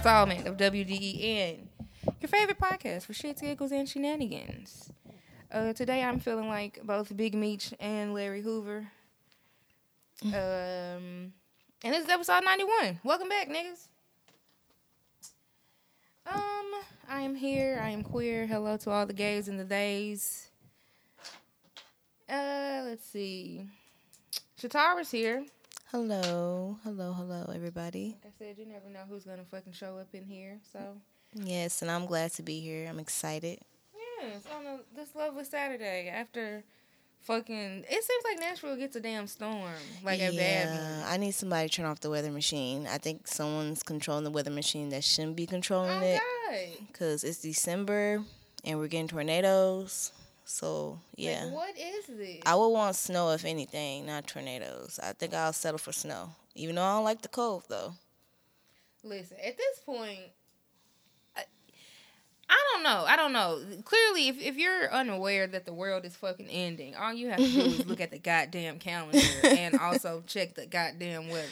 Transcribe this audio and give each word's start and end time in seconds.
installment 0.00 0.46
of 0.46 0.56
WDEN, 0.56 1.58
your 2.22 2.28
favorite 2.28 2.58
podcast 2.58 3.04
for 3.04 3.12
shits, 3.12 3.42
giggles, 3.42 3.70
and 3.70 3.86
shenanigans. 3.86 4.90
Uh, 5.52 5.74
today 5.74 6.02
I'm 6.02 6.18
feeling 6.18 6.48
like 6.48 6.80
both 6.84 7.14
Big 7.14 7.34
Meech 7.34 7.74
and 7.78 8.14
Larry 8.14 8.40
Hoover. 8.40 8.88
Um, 10.22 11.32
and 11.82 11.94
this 11.94 12.04
is 12.04 12.10
episode 12.10 12.44
91. 12.44 13.00
Welcome 13.04 13.28
back, 13.28 13.48
niggas. 13.48 13.88
Um, 16.26 16.82
I 17.08 17.20
am 17.20 17.34
here. 17.34 17.80
I 17.82 17.90
am 17.90 18.02
queer. 18.02 18.46
Hello 18.46 18.78
to 18.78 18.90
all 18.90 19.04
the 19.04 19.12
gays 19.12 19.48
and 19.48 19.60
the 19.60 19.64
days. 19.64 20.48
Uh, 22.26 22.84
let's 22.86 23.04
see. 23.06 23.66
Shatara's 24.58 25.10
here. 25.10 25.44
Hello, 25.90 26.78
hello, 26.84 27.12
hello, 27.12 27.50
everybody. 27.54 28.16
Like 28.22 28.32
I 28.32 28.38
said, 28.38 28.56
you 28.58 28.66
never 28.66 28.88
know 28.88 29.00
who's 29.08 29.24
gonna 29.24 29.44
fucking 29.50 29.72
show 29.72 29.96
up 29.98 30.08
in 30.12 30.24
here. 30.24 30.58
So 30.72 30.78
Yes, 31.34 31.82
and 31.82 31.90
I'm 31.90 32.06
glad 32.06 32.32
to 32.34 32.42
be 32.42 32.60
here. 32.60 32.88
I'm 32.88 33.00
excited. 33.00 33.58
yes, 34.22 34.42
on 34.54 34.66
a, 34.66 34.78
this 34.94 35.14
lovely 35.16 35.42
Saturday 35.44 36.08
after 36.08 36.62
fucking. 37.22 37.84
It 37.88 38.04
seems 38.04 38.24
like 38.24 38.38
Nashville 38.38 38.76
gets 38.76 38.94
a 38.94 39.00
damn 39.00 39.26
storm, 39.26 39.72
like 40.04 40.20
a 40.20 40.30
bad 40.30 40.36
yeah, 40.36 41.04
I 41.08 41.16
need 41.16 41.32
somebody 41.32 41.68
to 41.68 41.74
turn 41.74 41.86
off 41.86 41.98
the 42.00 42.10
weather 42.10 42.30
machine. 42.30 42.86
I 42.86 42.98
think 42.98 43.26
someone's 43.26 43.82
controlling 43.82 44.24
the 44.24 44.30
weather 44.30 44.50
machine 44.50 44.90
that 44.90 45.02
shouldn't 45.02 45.34
be 45.36 45.46
controlling 45.46 45.90
Oh 45.90 46.06
it 46.06 46.20
God! 46.48 46.86
because 46.86 47.24
it's 47.24 47.38
December 47.42 48.22
and 48.64 48.78
we're 48.78 48.86
getting 48.86 49.08
tornadoes. 49.08 50.12
So 50.50 50.98
yeah, 51.14 51.44
Like, 51.44 51.54
what 51.54 51.78
is 51.78 52.06
this? 52.08 52.40
I 52.44 52.56
would 52.56 52.68
want 52.70 52.96
snow 52.96 53.30
if 53.30 53.44
anything, 53.44 54.06
not 54.06 54.26
tornadoes. 54.26 54.98
I 55.00 55.12
think 55.12 55.32
I'll 55.32 55.52
settle 55.52 55.78
for 55.78 55.92
snow, 55.92 56.30
even 56.56 56.74
though 56.74 56.82
I 56.82 56.94
don't 56.96 57.04
like 57.04 57.22
the 57.22 57.28
cold 57.28 57.64
though. 57.68 57.92
Listen, 59.04 59.36
at 59.42 59.56
this 59.56 59.78
point, 59.86 60.18
I, 61.36 61.44
I 62.48 62.58
don't 62.72 62.82
know. 62.82 63.04
I 63.06 63.14
don't 63.16 63.32
know. 63.32 63.62
Clearly, 63.84 64.28
if, 64.28 64.40
if 64.42 64.56
you're 64.56 64.92
unaware 64.92 65.46
that 65.46 65.66
the 65.66 65.72
world 65.72 66.04
is 66.04 66.16
fucking 66.16 66.48
ending, 66.48 66.96
all 66.96 67.14
you 67.14 67.28
have 67.28 67.38
to 67.38 67.48
do 67.48 67.60
is 67.60 67.86
look 67.86 68.00
at 68.06 68.10
the 68.10 68.18
goddamn 68.18 68.80
calendar 68.80 69.20
and 69.44 69.78
also 69.78 70.24
check 70.26 70.56
the 70.56 70.66
goddamn 70.66 71.28
weather. 71.28 71.46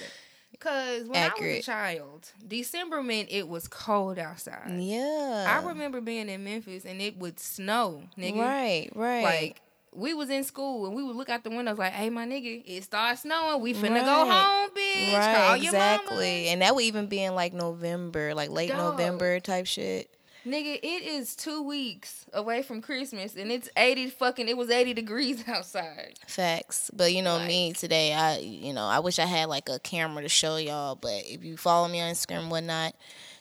Because 0.51 1.05
when 1.07 1.23
I 1.23 1.31
was 1.39 1.59
a 1.59 1.63
child, 1.63 2.33
December 2.47 3.03
meant 3.03 3.29
it 3.31 3.47
was 3.49 3.69
cold 3.69 4.19
outside. 4.19 4.77
Yeah, 4.79 5.47
I 5.49 5.67
remember 5.67 6.01
being 6.01 6.29
in 6.29 6.43
Memphis 6.45 6.85
and 6.85 7.01
it 7.01 7.17
would 7.19 7.39
snow, 7.39 8.03
nigga. 8.19 8.39
Right, 8.41 8.91
right. 8.95 9.23
Like 9.23 9.61
we 9.93 10.15
was 10.15 10.31
in 10.31 10.45
school 10.45 10.87
and 10.87 10.95
we 10.95 11.03
would 11.03 11.17
look 11.17 11.29
out 11.29 11.45
the 11.45 11.51
windows 11.51 11.79
like, 11.79 11.93
"Hey, 11.93 12.11
my 12.11 12.27
nigga, 12.27 12.63
it 12.67 12.85
starts 12.85 13.23
snowing. 13.23 13.61
We 13.63 13.73
finna 13.75 14.05
go 14.05 14.31
home, 14.31 14.71
bitch. 14.71 15.11
Call 15.11 15.19
Right, 15.21 15.63
your 15.63 15.73
exactly. 15.73 16.17
mama." 16.17 16.51
And 16.51 16.63
that 16.63 16.75
would 16.75 16.85
even 16.85 17.07
be 17.07 17.23
in 17.23 17.35
like 17.35 17.53
November, 17.53 18.35
like 18.35 18.51
late 18.51 18.71
Dog. 18.71 18.79
November 18.99 19.41
type 19.41 19.67
shit. 19.67 20.11
Nigga, 20.49 20.79
it 20.83 21.03
is 21.03 21.37
two 21.37 21.63
weeks 21.63 22.25
away 22.33 22.63
from 22.63 22.81
Christmas 22.81 23.37
and 23.37 23.53
it's 23.53 23.69
eighty 23.77 24.09
fucking. 24.09 24.49
It 24.49 24.57
was 24.57 24.71
eighty 24.71 24.95
degrees 24.95 25.45
outside. 25.49 26.15
Facts. 26.27 26.91
But 26.95 27.13
you 27.13 27.23
know 27.23 27.39
me 27.41 27.75
today, 27.75 28.15
I 28.15 28.39
you 28.39 28.73
know, 28.73 28.85
I 28.85 29.01
wish 29.01 29.19
I 29.19 29.27
had 29.27 29.49
like 29.51 29.69
a 29.69 29.79
camera 29.79 30.23
to 30.23 30.29
show 30.29 30.57
y'all, 30.57 30.95
but 30.95 31.23
if 31.27 31.45
you 31.45 31.59
follow 31.59 31.87
me 31.89 32.01
on 32.01 32.11
Instagram 32.11 32.41
and 32.41 32.51
whatnot, 32.51 32.95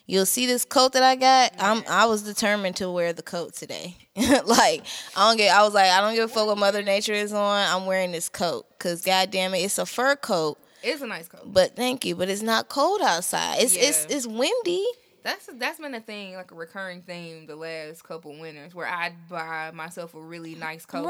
you'll 0.06 0.26
see 0.26 0.48
this 0.48 0.66
coat 0.66 0.94
that 0.94 1.04
I 1.04 1.16
got. 1.16 1.54
I'm 1.60 1.84
I 1.90 2.08
was 2.08 2.24
determined 2.24 2.76
to 2.78 2.92
wear 2.92 3.14
the 3.14 3.24
coat 3.24 3.54
today. 3.54 3.96
like 4.18 4.84
I 5.16 5.30
don't 5.30 5.38
get 5.38 5.56
I 5.56 5.64
was 5.64 5.74
like, 5.74 5.90
I 5.90 6.02
don't 6.02 6.14
give 6.14 6.26
a 6.26 6.34
fuck 6.34 6.48
what 6.48 6.58
Mother 6.58 6.84
Nature 6.84 7.14
is 7.14 7.32
on. 7.32 7.68
I'm 7.74 7.86
wearing 7.86 8.12
this 8.12 8.28
coat. 8.28 8.66
Cause 8.80 9.02
goddamn 9.02 9.54
it, 9.54 9.60
it's 9.60 9.78
a 9.78 9.86
fur 9.86 10.18
coat. 10.18 10.58
It's 10.84 11.02
a 11.02 11.08
nice 11.08 11.30
coat. 11.30 11.42
But 11.46 11.78
thank 11.78 12.04
you. 12.04 12.16
But 12.16 12.28
it's 12.28 12.42
not 12.42 12.68
cold 12.68 13.02
outside. 13.02 13.60
It's 13.62 13.76
it's 13.78 14.06
it's 14.10 14.28
windy. 14.28 14.86
That's 15.28 15.50
that's 15.56 15.78
been 15.80 15.94
a 15.94 16.00
thing, 16.00 16.36
like 16.36 16.52
a 16.52 16.56
recurring 16.56 17.02
theme, 17.02 17.48
the 17.48 17.56
last 17.58 18.02
couple 18.04 18.34
winters, 18.40 18.74
where 18.74 18.88
I'd 18.88 19.28
buy 19.30 19.72
myself 19.74 20.14
a 20.16 20.22
really 20.22 20.56
nice 20.56 20.86
coat, 20.86 21.10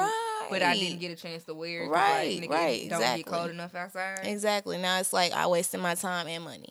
but 0.50 0.64
I 0.64 0.74
didn't 0.76 1.00
get 1.00 1.12
a 1.12 1.16
chance 1.16 1.44
to 1.44 1.54
wear 1.54 1.84
it. 1.84 1.90
Right, 1.90 2.42
like, 2.42 2.50
right, 2.50 2.90
Don't 2.90 3.00
exactly. 3.00 3.24
get 3.24 3.32
cold 3.32 3.50
enough 3.52 3.76
outside. 3.76 4.22
Exactly. 4.24 4.80
Now 4.80 5.00
it's 5.00 5.14
like 5.14 5.34
I 5.34 5.46
wasted 5.46 5.82
my 5.82 5.94
time 5.94 6.28
and 6.28 6.44
money. 6.44 6.70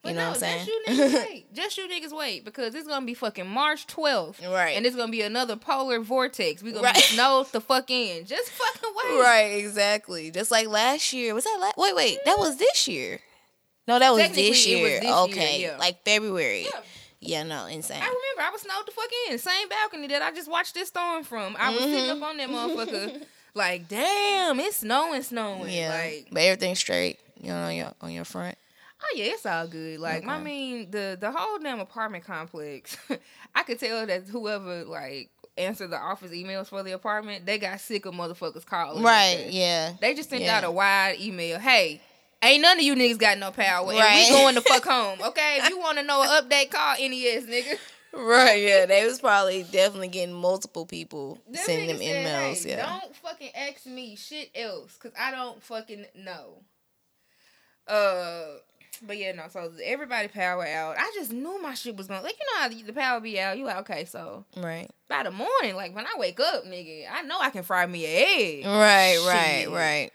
But 0.00 0.10
You 0.10 0.14
know 0.14 0.22
no, 0.22 0.28
what 0.28 0.34
I'm 0.36 0.40
saying? 0.40 0.66
just 0.66 0.68
you 0.68 0.82
niggas 0.94 1.12
wait. 1.28 1.52
Just 1.54 1.76
you 1.76 1.88
niggas 1.88 2.16
wait 2.16 2.44
because 2.44 2.74
it's 2.74 2.86
gonna 2.88 3.04
be 3.04 3.14
fucking 3.14 3.48
March 3.48 3.86
12th. 3.88 4.40
Right. 4.50 4.76
And 4.76 4.86
it's 4.86 4.96
gonna 4.96 5.12
be 5.12 5.22
another 5.22 5.56
polar 5.56 6.00
vortex. 6.00 6.62
We 6.62 6.70
gonna 6.72 6.84
Right. 6.84 6.94
be 6.94 7.00
snowed 7.02 7.50
the 7.52 7.60
fuck 7.60 7.90
in. 7.90 8.24
Just 8.24 8.48
fucking 8.50 8.90
wait. 9.10 9.20
Right, 9.20 9.54
exactly. 9.58 10.30
Just 10.30 10.50
like 10.50 10.68
last 10.68 11.12
year. 11.12 11.34
Was 11.34 11.44
that 11.44 11.58
last? 11.60 11.76
Wait, 11.76 11.94
wait. 11.94 12.18
That 12.24 12.38
was 12.38 12.56
this 12.56 12.86
year. 12.88 13.18
No, 13.88 13.98
that 13.98 14.10
was 14.12 14.28
this 14.28 14.36
it 14.38 14.50
was 14.50 14.66
year. 14.66 15.00
this 15.00 15.04
year, 15.04 15.12
okay, 15.14 15.62
yeah. 15.62 15.76
like 15.78 16.04
February. 16.04 16.62
Yeah. 16.64 16.80
Yeah, 17.20 17.42
no, 17.42 17.66
insane. 17.66 17.96
I 18.00 18.04
remember 18.06 18.42
I 18.42 18.50
was 18.52 18.60
snowed 18.60 18.86
the 18.86 18.92
fuck 18.92 19.08
in. 19.28 19.38
Same 19.38 19.68
balcony 19.68 20.06
that 20.06 20.22
I 20.22 20.30
just 20.30 20.48
watched 20.48 20.74
this 20.74 20.86
storm 20.88 21.24
from. 21.24 21.56
I 21.58 21.70
was 21.70 21.80
sitting 21.80 21.96
Mm-hmm. 22.04 22.22
up 22.22 22.28
on 22.28 22.36
that 22.36 22.48
motherfucker 22.48 23.22
like, 23.54 23.88
damn, 23.88 24.60
it's 24.60 24.76
snowing, 24.76 25.22
snowing. 25.24 25.72
Yeah, 25.72 25.88
Like, 25.90 26.28
but 26.30 26.42
everything's 26.42 26.78
straight. 26.78 27.18
You 27.42 27.48
know, 27.48 27.56
on 27.56 27.74
your 27.74 27.92
on 28.00 28.12
your 28.12 28.24
front. 28.24 28.56
oh 29.02 29.14
yeah, 29.16 29.24
it's 29.32 29.46
all 29.46 29.66
good. 29.66 29.98
Like, 29.98 30.26
I 30.28 30.40
mean, 30.40 30.90
the 30.92 31.16
the 31.20 31.32
whole 31.32 31.58
damn 31.58 31.80
apartment 31.80 32.24
complex. 32.24 32.96
I 33.54 33.62
could 33.64 33.80
tell 33.80 34.06
that 34.06 34.28
whoever 34.28 34.84
like 34.84 35.30
answered 35.56 35.90
the 35.90 35.98
office 35.98 36.30
emails 36.30 36.68
for 36.68 36.84
the 36.84 36.92
apartment, 36.92 37.46
they 37.46 37.58
got 37.58 37.80
sick 37.80 38.06
of 38.06 38.14
motherfuckers 38.14 38.64
calling. 38.64 39.02
Right. 39.02 39.46
Yeah. 39.50 39.94
They 40.00 40.14
just 40.14 40.30
sent 40.30 40.42
Yeah. 40.42 40.58
out 40.58 40.64
a 40.64 40.70
wide 40.70 41.16
email. 41.20 41.58
Hey, 41.58 42.00
ain't 42.42 42.62
none 42.62 42.78
of 42.78 42.84
you 42.84 42.94
niggas 42.94 43.18
got 43.18 43.38
no 43.38 43.50
power, 43.50 43.88
and 43.90 43.98
Right. 43.98 44.26
we 44.30 44.36
going 44.36 44.54
the 44.54 44.60
fuck 44.62 44.84
home. 44.88 45.20
Okay, 45.22 45.58
if 45.62 45.68
you 45.70 45.78
want 45.78 45.98
to 45.98 46.04
know 46.04 46.22
an 46.22 46.28
update, 46.28 46.70
call 46.70 46.94
NES, 46.98 47.44
nigga. 47.44 47.78
Right. 48.12 48.62
Yeah. 48.62 48.86
They 48.86 49.04
was 49.04 49.20
probably 49.20 49.64
definitely 49.64 50.08
getting 50.08 50.34
multiple 50.34 50.86
people 50.86 51.38
Them 51.46 51.62
sending 51.62 51.88
them 51.88 51.98
said, 51.98 52.26
emails. 52.26 52.64
"Hey, 52.64 52.70
yeah. 52.70 52.86
Don't 53.00 53.14
fucking 53.16 53.50
ask 53.54 53.84
me 53.86 54.16
shit 54.16 54.50
else, 54.54 54.96
cause 54.96 55.12
I 55.18 55.30
don't 55.30 55.62
fucking 55.62 56.06
know. 56.14 56.62
Uh. 57.86 58.44
But 59.06 59.16
yeah, 59.16 59.30
no. 59.32 59.44
So 59.48 59.70
everybody 59.84 60.26
power 60.26 60.66
out. 60.66 60.96
I 60.98 61.12
just 61.14 61.32
knew 61.32 61.62
my 61.62 61.74
shit 61.74 61.96
was 61.96 62.08
gonna 62.08 62.22
like 62.22 62.34
you 62.40 62.46
know 62.46 62.62
how 62.62 62.68
the 62.68 62.82
the 62.82 62.92
power 62.92 63.20
be 63.20 63.38
out. 63.38 63.56
You 63.56 63.64
like 63.64 63.76
okay, 63.88 64.04
so 64.06 64.44
Right. 64.56 64.90
by 65.08 65.22
the 65.22 65.30
morning, 65.30 65.76
like 65.76 65.94
when 65.94 66.04
I 66.04 66.14
wake 66.16 66.40
up, 66.40 66.64
nigga, 66.64 67.04
I 67.08 67.22
know 67.22 67.38
I 67.38 67.50
can 67.50 67.62
fry 67.62 67.86
me 67.86 68.04
an 68.06 68.10
egg. 68.10 68.66
Right. 68.66 69.18
Right. 69.24 69.66
Right. 69.70 70.10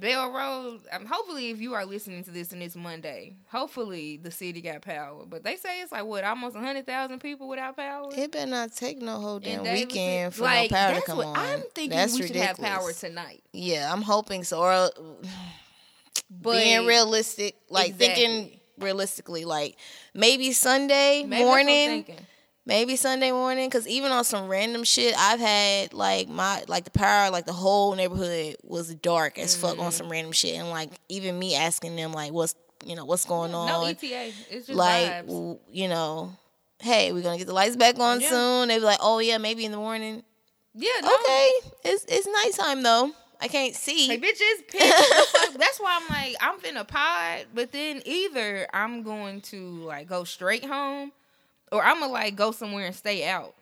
Bell 0.00 0.30
Road. 0.30 0.80
Um, 0.92 1.06
hopefully, 1.06 1.50
if 1.50 1.60
you 1.60 1.74
are 1.74 1.84
listening 1.84 2.24
to 2.24 2.30
this 2.30 2.52
and 2.52 2.62
it's 2.62 2.76
Monday, 2.76 3.36
hopefully 3.46 4.16
the 4.16 4.30
city 4.30 4.60
got 4.60 4.82
power. 4.82 5.24
But 5.26 5.44
they 5.44 5.56
say 5.56 5.80
it's 5.80 5.92
like 5.92 6.04
what 6.04 6.24
almost 6.24 6.56
hundred 6.56 6.86
thousand 6.86 7.20
people 7.20 7.48
without 7.48 7.76
power. 7.76 8.08
It 8.16 8.32
better 8.32 8.50
not 8.50 8.72
take 8.74 9.00
no 9.00 9.18
whole 9.20 9.38
damn 9.38 9.62
weekend 9.62 10.34
for 10.34 10.44
like, 10.44 10.70
no 10.70 10.76
power 10.76 10.94
to 10.94 11.00
come 11.02 11.18
what 11.18 11.26
on. 11.26 11.36
I'm 11.36 11.62
thinking 11.74 11.90
That's 11.90 12.14
we 12.14 12.26
should 12.26 12.36
have 12.36 12.58
power 12.58 12.92
tonight. 12.92 13.42
Yeah, 13.52 13.92
I'm 13.92 14.02
hoping 14.02 14.44
so. 14.44 14.60
Or 14.60 14.90
But 16.30 16.52
being 16.52 16.86
realistic, 16.86 17.56
like 17.70 17.96
thinking 17.96 18.58
realistically, 18.78 19.44
like 19.44 19.76
maybe 20.14 20.52
Sunday 20.52 21.24
maybe 21.24 21.30
that's 21.30 21.44
what 21.44 21.48
I'm 21.60 21.66
morning, 21.66 22.04
thinking. 22.04 22.26
Maybe 22.68 22.94
Sunday 22.94 23.32
morning, 23.32 23.68
because 23.68 23.88
even 23.88 24.12
on 24.12 24.22
some 24.22 24.46
random 24.46 24.84
shit, 24.84 25.14
I've 25.18 25.40
had 25.40 25.92
like 25.92 26.28
my 26.28 26.62
like 26.68 26.84
the 26.84 26.90
power, 26.92 27.30
like 27.30 27.46
the 27.46 27.52
whole 27.52 27.96
neighborhood 27.96 28.56
was 28.62 28.94
dark 28.94 29.38
as 29.40 29.56
fuck 29.56 29.72
Mm-hmm. 29.72 29.80
on 29.82 29.90
some 29.92 30.08
random 30.08 30.30
shit, 30.32 30.54
and 30.56 30.68
like 30.70 30.90
even 31.08 31.36
me 31.36 31.56
asking 31.56 31.96
them 31.96 32.12
like 32.12 32.32
what's 32.32 32.54
you 32.86 32.94
know 32.94 33.04
what's 33.04 33.24
going 33.24 33.52
on, 33.54 33.66
No 33.66 33.84
ETA. 33.84 34.32
It's 34.50 34.66
just 34.68 34.78
like 34.78 35.26
vibes. 35.26 35.58
you 35.72 35.88
know. 35.88 36.36
Hey, 36.80 37.12
we're 37.12 37.22
gonna 37.24 37.38
get 37.38 37.48
the 37.48 37.52
lights 37.54 37.74
back 37.74 37.98
on 37.98 38.20
Yeah. 38.20 38.28
soon. 38.28 38.68
They'd 38.68 38.78
be 38.78 38.84
like, 38.84 39.00
"Oh 39.02 39.18
yeah, 39.18 39.38
maybe 39.38 39.64
in 39.64 39.72
the 39.72 39.78
morning." 39.78 40.22
Yeah. 40.74 40.90
No. 41.02 41.08
Okay, 41.24 41.50
it's 41.86 42.04
it's 42.08 42.28
nighttime 42.28 42.84
though. 42.84 43.10
I 43.40 43.48
can't 43.48 43.74
see. 43.74 44.06
Like 44.08 44.20
bitch, 44.22 44.36
it's 44.38 44.62
pitch. 44.70 45.56
That's 45.58 45.78
why 45.80 45.98
I'm 46.00 46.08
like 46.08 46.36
I'm 46.40 46.58
finna 46.60 46.86
pod, 46.86 47.46
but 47.52 47.72
then 47.72 48.00
either 48.04 48.68
I'm 48.72 49.02
going 49.02 49.40
to 49.42 49.56
like 49.84 50.06
go 50.08 50.22
straight 50.22 50.64
home, 50.64 51.10
or 51.72 51.82
I'm 51.82 52.00
gonna 52.00 52.12
like 52.12 52.36
go 52.36 52.52
somewhere 52.52 52.86
and 52.86 52.94
stay 52.94 53.26
out. 53.28 53.54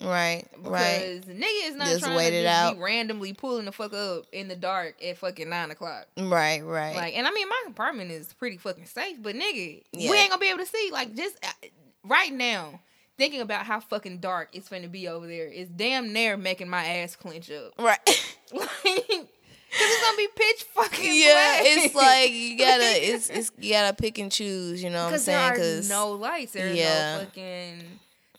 Right, 0.00 0.44
Because 0.56 0.72
right. 0.72 1.22
nigga 1.28 1.68
is 1.68 1.76
not 1.76 1.86
Just 1.86 2.02
trying 2.02 2.16
wait 2.16 2.30
to 2.30 2.42
just 2.42 2.52
out. 2.60 2.74
be 2.74 2.82
randomly 2.82 3.34
pulling 3.34 3.66
the 3.66 3.70
fuck 3.72 3.92
up 3.94 4.24
in 4.32 4.48
the 4.48 4.56
dark 4.56 4.96
at 5.00 5.16
fucking 5.18 5.48
nine 5.48 5.70
o'clock. 5.70 6.08
Right, 6.18 6.60
right. 6.64 6.96
Like, 6.96 7.14
and 7.16 7.24
I 7.24 7.30
mean, 7.30 7.48
my 7.48 7.62
apartment 7.68 8.10
is 8.10 8.32
pretty 8.32 8.56
fucking 8.56 8.86
safe, 8.86 9.18
but 9.22 9.36
nigga, 9.36 9.80
Yeah. 9.92 10.10
we 10.10 10.16
ain't 10.16 10.30
gonna 10.30 10.40
be 10.40 10.48
able 10.48 10.58
to 10.58 10.66
see. 10.66 10.90
Like, 10.92 11.14
just 11.14 11.36
uh, 11.44 11.68
right 12.02 12.32
now, 12.32 12.80
thinking 13.16 13.42
about 13.42 13.64
how 13.64 13.78
fucking 13.78 14.18
dark 14.18 14.48
it's 14.52 14.68
gonna 14.68 14.88
be 14.88 15.06
over 15.06 15.28
there 15.28 15.46
is 15.46 15.68
damn 15.68 16.12
near 16.12 16.36
making 16.36 16.68
my 16.68 16.84
ass 16.84 17.14
clench 17.14 17.48
up. 17.52 17.72
right. 17.78 18.00
Like, 18.52 19.28
it's 19.74 20.04
gonna 20.04 20.16
be 20.16 20.28
pitch 20.34 20.62
fucking 20.74 21.04
yeah, 21.20 21.32
black. 21.32 21.60
it's 21.64 21.94
like 21.94 22.30
you 22.32 22.58
gotta 22.58 22.82
it's 23.14 23.30
it's 23.30 23.50
you 23.58 23.72
gotta 23.72 23.94
pick 23.96 24.18
and 24.18 24.30
choose, 24.30 24.82
you 24.82 24.90
know 24.90 25.04
what 25.04 25.14
I'm 25.14 25.18
saying? 25.18 25.52
are 25.52 25.56
Cause 25.56 25.88
no 25.88 26.10
lights. 26.12 26.52
There's 26.52 26.76
yeah. 26.76 27.16
no 27.18 27.24
fucking 27.24 27.82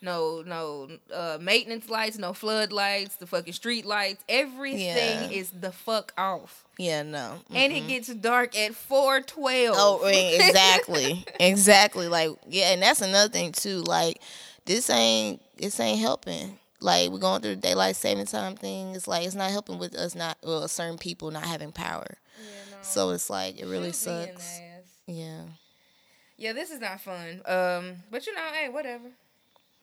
no 0.02 0.44
no 0.46 0.90
uh, 1.14 1.38
maintenance 1.42 1.90
lights, 1.90 2.18
no 2.18 2.34
flood 2.34 2.72
lights, 2.72 3.16
the 3.16 3.26
fucking 3.26 3.54
street 3.54 3.86
lights. 3.86 4.24
Everything 4.30 4.80
Yeah. 4.80 5.30
is 5.30 5.50
the 5.52 5.72
fuck 5.72 6.14
off. 6.18 6.66
Yeah, 6.78 7.04
no. 7.04 7.36
And 7.54 7.72
it 7.72 7.88
gets 7.88 8.14
dark 8.14 8.58
at 8.58 8.76
four 8.76 9.22
twelve. 9.22 9.76
Oh, 9.78 10.06
exactly, 10.08 11.26
exactly. 11.40 12.08
Like, 12.08 12.32
yeah, 12.48 12.72
and 12.74 12.82
that's 12.82 13.02
another 13.02 13.30
thing 13.32 13.52
too. 13.54 13.82
Like, 13.82 14.20
this 14.66 14.90
ain't 14.90 15.42
this 15.58 15.80
ain't 15.80 16.00
helping. 16.00 16.60
Like, 16.84 17.10
we're 17.12 17.18
going 17.20 17.42
through 17.42 17.56
the 17.56 17.62
daylight 17.62 17.96
saving 17.96 18.26
time 18.26 18.56
thing. 18.56 18.94
It's 18.94 19.08
like 19.08 19.26
it's 19.26 19.36
not 19.36 19.52
helping 19.52 19.80
with 19.80 19.96
us 19.96 20.16
not 20.16 20.38
well, 20.44 20.68
certain 20.68 20.98
people 20.98 21.32
not 21.32 21.46
having 21.46 21.72
power. 21.72 22.18
So 22.82 23.12
it's 23.12 23.30
like 23.30 23.58
it 23.60 23.66
really 23.66 23.94
sucks. 23.94 24.60
Yeah, 25.08 25.44
Yeah, 26.38 26.52
this 26.54 26.72
is 26.72 26.80
not 26.82 27.00
fun. 27.00 27.42
Um, 27.46 27.96
but 28.12 28.26
you 28.28 28.36
know, 28.36 28.42
hey, 28.54 28.68
whatever. 28.70 29.06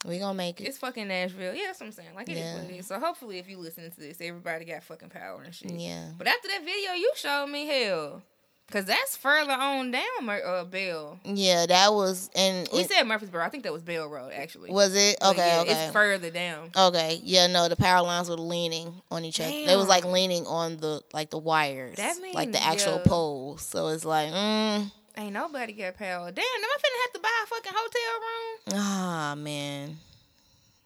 we 0.06 0.18
gonna 0.18 0.34
make 0.34 0.60
it. 0.60 0.64
It's 0.64 0.76
fucking 0.78 1.08
Nashville. 1.08 1.54
Yeah, 1.54 1.68
that's 1.68 1.80
what 1.80 1.86
I'm 1.86 1.92
saying. 1.92 2.14
Like 2.14 2.28
it 2.28 2.32
is 2.32 2.38
Yeah. 2.38 2.54
what 2.60 2.70
it 2.70 2.76
is. 2.76 2.86
So 2.86 3.00
hopefully, 3.00 3.38
if 3.38 3.48
you 3.48 3.56
listening 3.58 3.90
to 3.92 4.00
this, 4.00 4.18
everybody 4.20 4.66
got 4.66 4.82
fucking 4.82 5.08
power 5.08 5.42
and 5.42 5.54
shit. 5.54 5.72
Yeah. 5.72 6.10
But 6.18 6.26
after 6.26 6.48
that 6.48 6.60
video 6.64 6.92
you 6.92 7.10
showed 7.16 7.46
me, 7.46 7.66
hell, 7.66 8.22
cause 8.70 8.84
that's 8.86 9.16
further 9.16 9.52
on 9.52 9.90
down, 9.90 10.02
Mur- 10.22 10.44
uh, 10.44 10.64
Bell. 10.64 11.18
Yeah, 11.24 11.66
that 11.66 11.92
was 11.92 12.30
and 12.34 12.68
We 12.72 12.80
it- 12.80 12.90
said 12.90 13.02
Murfreesboro. 13.04 13.44
I 13.44 13.48
think 13.48 13.64
that 13.64 13.72
was 13.72 13.82
Bell 13.82 14.06
Road, 14.08 14.32
actually. 14.34 14.70
was 14.70 14.94
it 14.94 15.16
okay? 15.22 15.36
yeah, 15.56 15.60
okay. 15.62 15.84
It's 15.84 15.92
further 15.92 16.30
down. 16.30 16.70
Okay, 16.76 17.20
yeah, 17.24 17.46
no, 17.46 17.68
the 17.68 17.76
power 17.76 18.02
lines 18.06 18.28
were 18.28 18.36
leaning 18.36 18.94
on 19.10 19.24
each 19.24 19.40
other. 19.40 19.50
They 19.50 19.76
was 19.76 19.88
like 19.88 20.04
leaning 20.04 20.46
on 20.46 20.76
the 20.78 21.02
like 21.12 21.30
the 21.30 21.38
wires, 21.38 21.96
That 21.96 22.16
like 22.34 22.52
the 22.52 22.62
actual 22.62 22.96
yeah. 22.96 23.02
poles. 23.10 23.62
So 23.62 23.88
it's 23.88 24.04
like, 24.04 24.30
mm, 24.32 24.90
Ain't 25.16 25.32
nobody 25.32 25.72
got 25.72 25.96
power. 25.98 26.30
Damn, 26.30 26.44
am 26.44 26.64
I 26.64 26.76
finna 26.78 27.02
have 27.02 27.12
to 27.14 27.20
buy 27.20 27.28
a 27.42 27.46
fucking 27.46 27.72
hotel 27.74 28.20
room? 28.20 28.80
ah, 28.82 29.34
man. 29.36 29.98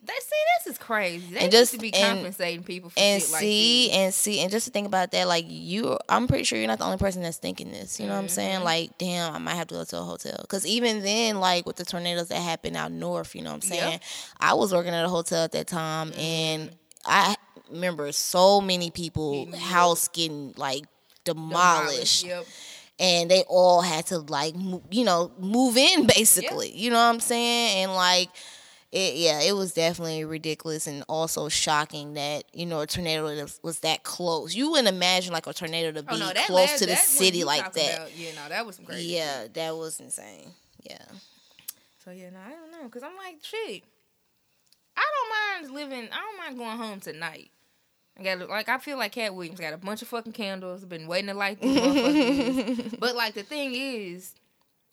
They 0.06 0.12
see 0.12 0.43
this 0.59 0.73
is 0.75 0.79
crazy. 0.79 1.27
They 1.31 1.41
And 1.41 1.45
need 1.47 1.53
just- 1.53 1.73
to 1.73 1.79
be 1.79 1.95
and- 1.95 2.19
compensating 2.19 2.62
people 2.62 2.91
for 2.91 2.99
And 3.01 3.23
shit 3.23 3.31
like 3.33 3.41
see, 3.41 3.87
this. 3.89 3.97
and 3.97 4.15
see, 4.15 4.41
and 4.41 4.51
just 4.51 4.67
to 4.67 4.71
think 4.73 4.87
about 4.87 5.11
that, 5.12 5.27
like 5.27 5.47
you, 5.49 5.99
I'm 6.09 6.29
pretty 6.29 6.45
sure 6.45 6.59
you're 6.59 6.69
not 6.69 6.79
the 6.79 6.85
only 6.85 6.99
person 6.99 7.23
that's 7.23 7.39
thinking 7.39 7.71
this. 7.73 7.99
You 7.99 8.06
know 8.06 8.12
what 8.12 8.19
I'm 8.19 8.29
saying? 8.29 8.56
Mm-hmm. 8.56 8.65
Like, 8.65 8.99
damn, 8.99 9.35
I 9.35 9.39
might 9.39 9.55
have 9.55 9.69
to 9.69 9.75
go 9.77 9.85
to 9.85 9.99
a 9.99 10.03
hotel. 10.03 10.37
Because 10.43 10.67
even 10.67 11.03
then, 11.03 11.41
like 11.41 11.65
with 11.67 11.77
the 11.77 11.85
tornadoes 11.85 12.29
that 12.29 12.41
happened 12.41 12.77
out 12.77 12.93
north, 12.93 13.35
you 13.35 13.43
know 13.43 13.51
what 13.51 13.56
I'm 13.65 13.71
saying? 13.71 14.01
I 14.39 14.53
was 14.55 14.73
working 14.73 14.93
at 14.93 15.05
a 15.05 15.09
hotel 15.09 15.45
at 15.45 15.53
that 15.53 15.67
time, 15.69 16.11
Mm-hmm. 16.11 16.21
and 16.21 16.71
I 17.06 17.37
remember 17.71 18.12
so 18.12 18.61
many 18.61 18.91
people 18.91 19.47
Getting 19.47 19.61
house 19.61 20.09
getting 20.09 20.53
like 20.56 20.85
demolished. 21.25 22.25
Yep. 22.25 22.47
and 22.99 23.31
they 23.31 23.43
all 23.49 23.81
had 23.81 24.06
to 24.06 24.19
like 24.19 24.55
you 24.91 25.05
know 25.05 25.33
move 25.39 25.77
in 25.77 26.06
basically 26.17 26.71
you 26.71 26.91
know 26.91 26.97
what 26.97 27.12
i'm 27.15 27.19
saying 27.21 27.83
and 27.83 27.95
like 27.95 28.29
it 28.94 29.14
yeah 29.17 29.41
it 29.43 29.52
was 29.55 29.73
definitely 29.75 30.25
ridiculous 30.25 30.87
and 30.87 31.05
also 31.08 31.49
shocking 31.49 32.14
that 32.14 32.44
you 32.52 32.64
know 32.64 32.81
a 32.81 32.87
tornado 32.87 33.46
was, 33.62 33.81
that 33.81 34.02
close 34.05 34.55
you 34.55 34.70
wouldn't 34.70 34.88
imagine 34.88 35.32
like 35.32 35.46
a 35.46 35.52
tornado 35.52 35.91
to 35.93 36.02
be 36.02 36.14
Oh 36.14 36.17
no, 36.17 36.32
close 36.46 36.50
last- 36.70 36.79
to 36.79 36.87
the 36.87 36.96
city 36.96 37.43
like 37.44 37.73
that 37.73 37.94
about, 37.96 38.17
Yeah, 38.17 38.31
no, 38.37 38.49
that 38.49 38.64
was 38.64 38.79
crazy. 38.85 39.08
yeah 39.14 39.46
that 39.52 39.76
was 39.76 39.99
insane 40.00 40.52
yeah 40.82 40.99
So 42.05 42.11
yeah, 42.12 42.31
no, 42.31 42.38
I 42.38 42.50
don't 42.50 42.70
know, 42.82 42.88
cause 42.88 43.02
I'm 43.02 43.17
like, 43.17 43.37
shit. 43.43 43.82
I 44.96 45.02
don't 45.61 45.73
mind 45.73 45.75
living. 45.91 46.08
I 46.12 46.17
don't 46.20 46.37
mind 46.38 46.56
going 46.58 46.76
home 46.79 47.00
tonight. 47.00 47.50
I 48.17 48.23
got 48.23 48.49
like 48.49 48.69
I 48.69 48.79
feel 48.79 48.96
like 48.96 49.11
Katt 49.12 49.35
Williams 49.35 49.58
got 49.58 49.73
a 49.73 49.76
bunch 49.76 50.02
of 50.02 50.08
fucking 50.08 50.32
candles. 50.35 50.85
Been 50.85 51.08
waiting 51.08 51.26
to 51.29 51.35
light 51.35 51.61
these 51.61 51.76
motherfuckers. 51.76 52.96
but 53.00 53.17
like 53.17 53.35
the 53.35 53.43
thing 53.43 53.75
is, 53.75 54.35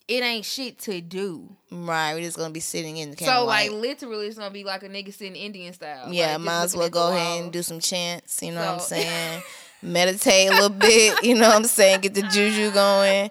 it 0.08 0.22
ain't 0.22 0.44
shit 0.44 0.78
to 0.80 1.00
do. 1.00 1.48
right 1.70 2.14
we're 2.14 2.20
just 2.20 2.36
gonna 2.36 2.50
be 2.50 2.60
sitting 2.60 2.96
in 2.96 3.10
the 3.10 3.16
So 3.16 3.24
candlelight. 3.24 3.70
like 3.72 3.80
literally, 3.80 4.26
it's 4.26 4.38
gonna 4.38 4.50
be 4.50 4.64
like 4.64 4.82
a 4.82 4.88
nigga 4.88 5.12
sitting 5.12 5.36
Indian 5.36 5.72
style. 5.72 6.12
yeah 6.12 6.32
like, 6.32 6.40
might 6.40 6.62
as 6.64 6.76
well 6.76 6.90
go 6.90 7.12
ahead 7.12 7.42
and 7.44 7.52
do 7.52 7.62
some 7.62 7.80
chants 7.80 8.42
you 8.42 8.50
know 8.52 8.60
what 8.60 8.68
i'm 8.74 8.80
saying 8.80 9.42
meditate 9.82 10.48
a 10.48 10.52
little 10.52 10.68
bit 10.68 11.22
you 11.24 11.34
know 11.34 11.48
what 11.48 11.56
i'm 11.56 11.64
saying 11.64 12.00
get 12.00 12.14
the 12.14 12.22
juju 12.22 12.70
going 12.72 13.30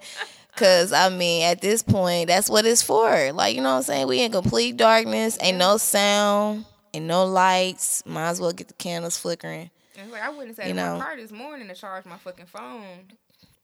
Cause 0.58 0.92
I 0.92 1.08
mean, 1.08 1.44
at 1.44 1.62
this 1.62 1.82
point, 1.82 2.28
that's 2.28 2.50
what 2.50 2.66
it's 2.66 2.82
for. 2.84 3.32
Like, 3.32 3.56
you 3.56 3.62
know 3.62 3.70
what 3.72 3.78
I'm 3.78 3.84
saying? 3.84 4.08
We 4.08 4.22
in 4.22 4.34
complete 4.34 4.76
darkness, 4.76 5.38
ain't 5.42 5.58
no 5.58 5.78
sound, 5.78 6.66
ain't 6.94 7.06
no 7.06 7.26
lights. 7.26 8.04
Might 8.06 8.28
as 8.32 8.42
well 8.42 8.52
get 8.52 8.68
the 8.68 8.74
candles 8.74 9.18
flickering. 9.18 9.70
Like 10.12 10.22
I 10.22 10.30
wouldn't 10.30 10.58
say 10.58 10.68
you 10.68 10.76
my 10.76 10.82
know. 10.98 11.00
car 11.00 11.16
this 11.16 11.32
morning 11.32 11.70
to 11.70 11.74
charge 11.74 12.04
my 12.06 12.18
fucking 12.18 12.48
phone. 12.48 12.84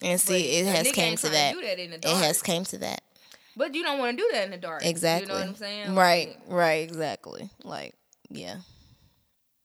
And 0.01 0.21
see, 0.21 0.59
it 0.59 0.65
has 0.67 0.91
came 0.91 1.15
to 1.17 1.29
that. 1.29 1.53
do 1.53 1.61
that 1.61 1.79
It 1.79 2.05
has 2.05 2.41
came 2.41 2.63
to 2.65 2.77
that. 2.79 3.01
But 3.55 3.73
you 3.73 3.81
don't 3.81 3.97
want 3.97 4.17
to 4.17 4.23
do 4.23 4.29
that 4.33 4.44
in 4.45 4.51
the 4.51 4.57
dark. 4.57 4.85
Exactly. 4.85 5.27
You 5.27 5.33
know 5.33 5.39
what 5.39 5.47
I'm 5.49 5.55
saying? 5.55 5.95
Right, 5.95 6.27
Like, 6.29 6.39
right, 6.47 6.83
exactly. 6.83 7.49
Like, 7.63 7.95
yeah. 8.29 8.57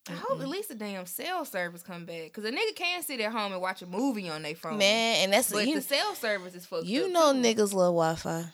I 0.08 0.14
hope 0.14 0.40
at 0.40 0.48
least 0.48 0.70
the 0.70 0.74
damn 0.74 1.06
cell 1.06 1.44
service 1.44 1.82
come 1.82 2.06
back. 2.06 2.32
Cause 2.32 2.44
a 2.44 2.50
nigga 2.50 2.74
can 2.74 3.02
sit 3.02 3.20
at 3.20 3.30
home 3.30 3.52
and 3.52 3.60
watch 3.60 3.82
a 3.82 3.86
movie 3.86 4.28
on 4.30 4.42
their 4.42 4.54
phone. 4.56 4.78
Man, 4.78 5.22
and 5.22 5.32
that's 5.32 5.52
But 5.52 5.68
you, 5.68 5.76
the 5.76 5.82
cell 5.82 6.14
service 6.14 6.54
is 6.54 6.66
fucked 6.66 6.86
you 6.86 7.08
know 7.08 7.32
too. 7.32 7.38
niggas 7.38 7.72
love 7.72 7.94
Wi 7.94 8.14
Fi. 8.16 8.46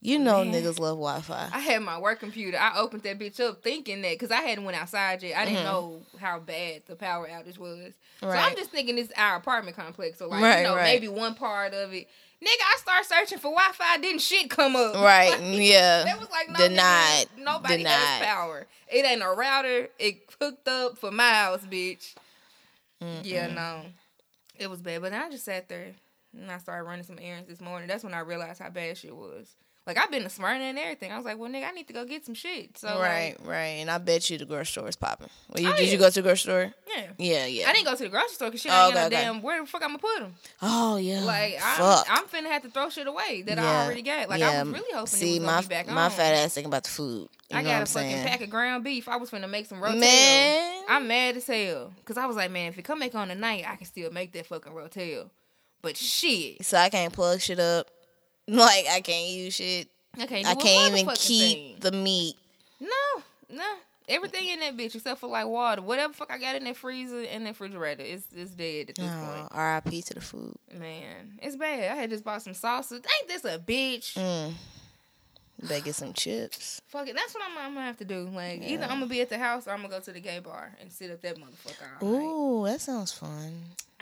You 0.00 0.18
know 0.20 0.44
Man. 0.44 0.52
niggas 0.54 0.78
love 0.78 0.96
Wi 0.98 1.20
Fi. 1.22 1.48
I 1.52 1.58
had 1.58 1.82
my 1.82 1.98
work 1.98 2.20
computer. 2.20 2.56
I 2.58 2.78
opened 2.78 3.02
that 3.02 3.18
bitch 3.18 3.40
up 3.40 3.62
thinking 3.62 4.00
that 4.02 4.12
because 4.12 4.30
I 4.30 4.42
hadn't 4.42 4.64
went 4.64 4.76
outside 4.80 5.22
yet. 5.22 5.36
I 5.36 5.44
didn't 5.44 5.64
know 5.64 6.00
how 6.20 6.38
bad 6.38 6.82
the 6.86 6.94
power 6.94 7.26
outage 7.28 7.58
was. 7.58 7.92
So 8.20 8.28
I'm 8.30 8.36
Mm-hmm. 8.50 8.56
Just 8.56 8.70
thinking 8.70 8.96
it's 8.98 9.12
our 9.16 9.36
apartment 9.36 9.76
complex. 9.76 10.18
So 10.18 10.28
like 10.28 10.42
Right, 10.42 10.58
you 10.58 10.64
know 10.64 10.76
right. 10.76 10.82
maybe 10.84 11.08
one 11.08 11.34
part 11.34 11.74
of 11.74 11.92
it. 11.92 12.06
Nigga, 12.40 12.46
I 12.46 12.76
start 12.78 13.04
searching 13.04 13.38
for 13.38 13.50
Wi-Fi. 13.50 13.98
Didn't 13.98 14.20
shit 14.20 14.48
come 14.48 14.76
up? 14.76 14.94
Right, 14.94 15.30
Like, 15.40 15.40
yeah. 15.42 16.04
That 16.04 16.20
was 16.20 16.30
like 16.30 16.48
no 16.48 16.68
Denied. 16.68 17.26
nigga, 17.36 17.44
nobody 17.44 17.76
Denied. 17.78 17.90
has 17.90 18.24
power. 18.24 18.66
It 18.86 19.04
ain't 19.04 19.22
a 19.22 19.28
router. 19.28 19.88
It 19.98 20.18
hooked 20.40 20.68
up 20.68 20.96
for 20.98 21.10
miles, 21.10 21.62
bitch. 21.62 22.14
Yeah, 23.24 23.48
no, 23.48 23.82
it 24.58 24.68
was 24.70 24.80
bad. 24.80 25.02
But 25.02 25.10
then 25.12 25.22
I 25.22 25.30
just 25.30 25.44
sat 25.44 25.68
there 25.68 25.92
and 26.32 26.50
I 26.50 26.58
started 26.58 26.84
running 26.88 27.04
some 27.04 27.18
errands 27.20 27.48
this 27.48 27.60
morning. 27.60 27.88
That's 27.88 28.04
when 28.04 28.14
I 28.14 28.20
realized 28.20 28.60
how 28.60 28.70
bad 28.70 28.96
shit 28.98 29.14
was. 29.16 29.54
Like 29.88 29.98
I've 29.98 30.10
been 30.10 30.22
to 30.22 30.28
Smyrna 30.28 30.64
and 30.64 30.78
everything. 30.78 31.10
I 31.10 31.16
was 31.16 31.24
like, 31.24 31.38
well, 31.38 31.50
nigga, 31.50 31.66
I 31.66 31.70
need 31.72 31.86
to 31.88 31.94
go 31.94 32.04
get 32.04 32.24
some 32.26 32.34
shit. 32.34 32.76
So 32.76 32.88
right, 33.00 33.34
like, 33.40 33.48
right. 33.48 33.64
And 33.80 33.90
I 33.90 33.96
bet 33.96 34.28
you 34.28 34.36
the 34.36 34.44
grocery 34.44 34.66
store 34.66 34.88
is 34.88 34.96
popping. 34.96 35.30
Well, 35.48 35.62
you, 35.62 35.70
Oh, 35.72 35.76
did 35.76 35.86
yeah. 35.86 35.92
you 35.92 35.98
go 35.98 36.08
to 36.10 36.14
the 36.14 36.20
grocery 36.22 36.36
store? 36.52 36.74
yeah. 36.94 37.06
Yeah, 37.18 37.46
yeah. 37.46 37.68
I 37.68 37.72
didn't 37.72 37.86
go 37.86 37.94
to 37.94 38.02
the 38.02 38.08
grocery 38.10 38.34
store 38.34 38.48
because 38.48 38.60
shit 38.60 38.70
Oh, 38.72 38.86
ain't 38.88 38.94
got 38.94 39.06
okay, 39.06 39.14
no 39.14 39.20
okay. 39.20 39.24
damn. 39.32 39.42
Where 39.42 39.60
the 39.62 39.66
fuck 39.66 39.82
I'm 39.82 39.88
gonna 39.88 39.98
put 39.98 40.18
them? 40.20 40.34
Oh 40.60 40.98
yeah. 40.98 41.22
Like 41.24 41.54
I'm, 41.64 41.76
Fuck. 41.78 42.06
I'm 42.10 42.24
finna 42.26 42.50
have 42.50 42.62
to 42.62 42.70
throw 42.70 42.90
shit 42.90 43.06
away 43.06 43.42
that 43.46 43.58
I 43.58 43.84
already 43.86 44.02
got. 44.02 44.28
Like 44.28 44.40
yeah. 44.40 44.48
I 44.48 44.52
was 44.52 44.60
um, 44.62 44.72
really 44.74 44.92
hoping 44.92 45.06
See, 45.06 45.40
my 45.40 45.46
gonna 45.46 45.62
be 45.62 45.68
back 45.68 45.88
my 45.88 46.08
fat 46.10 46.34
ass 46.34 46.52
thinking 46.54 46.68
about 46.70 46.84
the 46.84 46.90
food. 46.90 47.28
You 47.50 47.56
I 47.56 47.62
got 47.62 47.70
a 47.70 47.74
I'm 47.76 47.86
fucking 47.86 48.10
saying? 48.10 48.26
pack 48.28 48.40
of 48.42 48.50
ground 48.50 48.84
beef. 48.84 49.08
I 49.08 49.16
was 49.16 49.30
finna 49.30 49.48
make 49.48 49.64
some 49.66 49.80
rotel. 49.80 49.98
Man. 49.98 50.84
I'm 50.86 51.08
mad 51.08 51.38
as 51.38 51.46
hell 51.46 51.92
because 51.96 52.18
I 52.18 52.26
was 52.26 52.36
like, 52.36 52.50
man, 52.50 52.68
if 52.68 52.78
it 52.78 52.82
come 52.82 53.00
back 53.00 53.14
on 53.14 53.28
tonight, 53.28 53.64
I 53.66 53.76
can 53.76 53.86
still 53.86 54.10
make 54.10 54.32
that 54.32 54.44
fucking 54.46 54.72
rotel. 54.72 55.30
But 55.80 55.96
shit, 55.96 56.64
So 56.64 56.76
I 56.76 56.90
can't 56.90 57.12
plug 57.12 57.40
shit 57.40 57.58
up. 57.58 57.86
Like 58.48 58.86
I 58.90 59.00
can't 59.02 59.28
use 59.28 59.54
shit. 59.54 59.88
I 60.18 60.26
can't. 60.26 60.44
Do 60.44 60.50
I 60.50 60.54
can't 60.54 60.96
even 60.96 61.14
keep 61.14 61.56
thing. 61.58 61.76
the 61.80 61.92
meat. 61.92 62.34
No, 62.80 63.22
no. 63.50 63.74
Everything 64.08 64.48
in 64.48 64.60
that 64.60 64.74
bitch 64.74 64.94
except 64.94 65.20
for 65.20 65.28
like 65.28 65.46
water. 65.46 65.82
Whatever 65.82 66.14
fuck 66.14 66.32
I 66.32 66.38
got 66.38 66.56
in 66.56 66.64
that 66.64 66.78
freezer 66.78 67.24
and 67.30 67.44
that 67.44 67.50
refrigerator, 67.50 68.02
it's 68.02 68.24
it's 68.34 68.52
dead 68.52 68.88
at 68.90 68.96
this 68.96 69.04
Oh, 69.06 69.34
point. 69.36 69.48
R.I.P. 69.52 70.00
to 70.00 70.14
the 70.14 70.20
food. 70.22 70.54
Man, 70.72 71.38
it's 71.42 71.56
bad. 71.56 71.92
I 71.92 71.94
had 71.94 72.08
just 72.08 72.24
bought 72.24 72.40
some 72.40 72.54
sauces. 72.54 73.02
Ain't 73.20 73.28
this 73.28 73.44
a 73.44 73.58
bitch? 73.58 74.14
Mm. 74.14 74.54
Better 75.68 75.84
get 75.84 75.94
some 75.96 76.12
chips. 76.14 76.80
Fuck 76.88 77.08
it. 77.08 77.16
That's 77.16 77.34
what 77.34 77.42
I'm, 77.50 77.58
I'm 77.58 77.74
gonna 77.74 77.84
have 77.84 77.98
to 77.98 78.04
do. 78.06 78.30
Like 78.32 78.62
either 78.62 78.84
I'm 78.84 78.90
gonna 79.00 79.06
be 79.06 79.20
at 79.20 79.28
the 79.28 79.38
house 79.38 79.66
or 79.68 79.72
I'm 79.72 79.82
gonna 79.82 79.90
go 79.90 80.00
to 80.00 80.12
the 80.12 80.20
gay 80.20 80.38
bar 80.38 80.72
and 80.80 80.90
sit 80.90 81.10
at 81.10 81.20
that 81.20 81.36
motherfucker 81.36 82.00
all 82.02 82.08
night. 82.08 82.22
Ooh, 82.24 82.64
that 82.72 82.80
sounds 82.80 83.12
fun. 83.12 83.52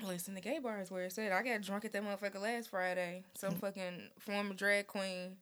Listen, 0.04 0.34
the 0.34 0.40
gay 0.40 0.58
bar 0.58 0.80
is 0.80 0.90
where 0.90 1.04
it's 1.04 1.18
at. 1.18 1.32
I 1.32 1.42
got 1.42 1.62
drunk 1.62 1.84
at 1.84 1.92
that 1.92 2.02
motherfucker 2.04 2.40
last 2.40 2.70
Friday. 2.70 3.24
Some 3.34 3.54
fucking 3.60 4.10
former 4.18 4.54
drag 4.54 4.86
queen. 4.86 5.36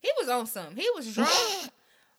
He 0.00 0.10
was 0.20 0.28
on 0.28 0.46
something. 0.46 0.76
He 0.76 0.88
was 0.94 1.14
drunk. 1.14 1.30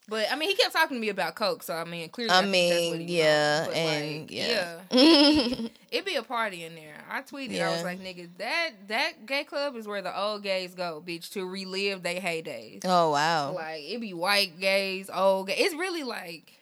But 0.08 0.32
I 0.32 0.36
mean, 0.36 0.48
he 0.48 0.54
kept 0.54 0.72
talking 0.72 0.96
to 0.96 1.00
me 1.00 1.10
about 1.10 1.34
coke. 1.34 1.62
So 1.62 1.74
I 1.74 1.84
mean, 1.84 2.08
clearly, 2.08 2.30
I 2.30 2.38
I, 2.38 2.42
think 2.50 2.70
that's 2.72 2.88
what 2.88 2.98
mean, 2.98 3.08
yeah. 3.08 3.68
And 3.68 4.20
like, 4.22 4.30
yeah. 4.30 4.78
yeah. 4.90 5.68
It 5.90 6.04
be 6.04 6.16
a 6.16 6.22
party 6.22 6.64
in 6.64 6.74
there. 6.74 6.96
I 7.10 7.22
tweeted. 7.22 7.60
I 7.62 7.72
was 7.72 7.82
like, 7.82 8.00
"Nigga, 8.00 8.28
that 8.38 8.70
that 8.88 9.26
gay 9.26 9.44
club 9.44 9.76
is 9.76 9.86
where 9.86 10.00
the 10.02 10.18
old 10.18 10.42
gays 10.42 10.74
go, 10.74 11.02
bitch, 11.06 11.30
to 11.32 11.46
relive 11.46 12.02
their 12.02 12.20
heydays. 12.20 12.80
oh 12.84 13.10
wow. 13.10 13.52
Like 13.52 13.82
it 13.82 14.00
be 14.00 14.14
white 14.14 14.58
gays, 14.58 15.10
old 15.12 15.48
gays. 15.48 15.56
It's 15.58 15.74
really 15.74 16.04
like 16.04 16.57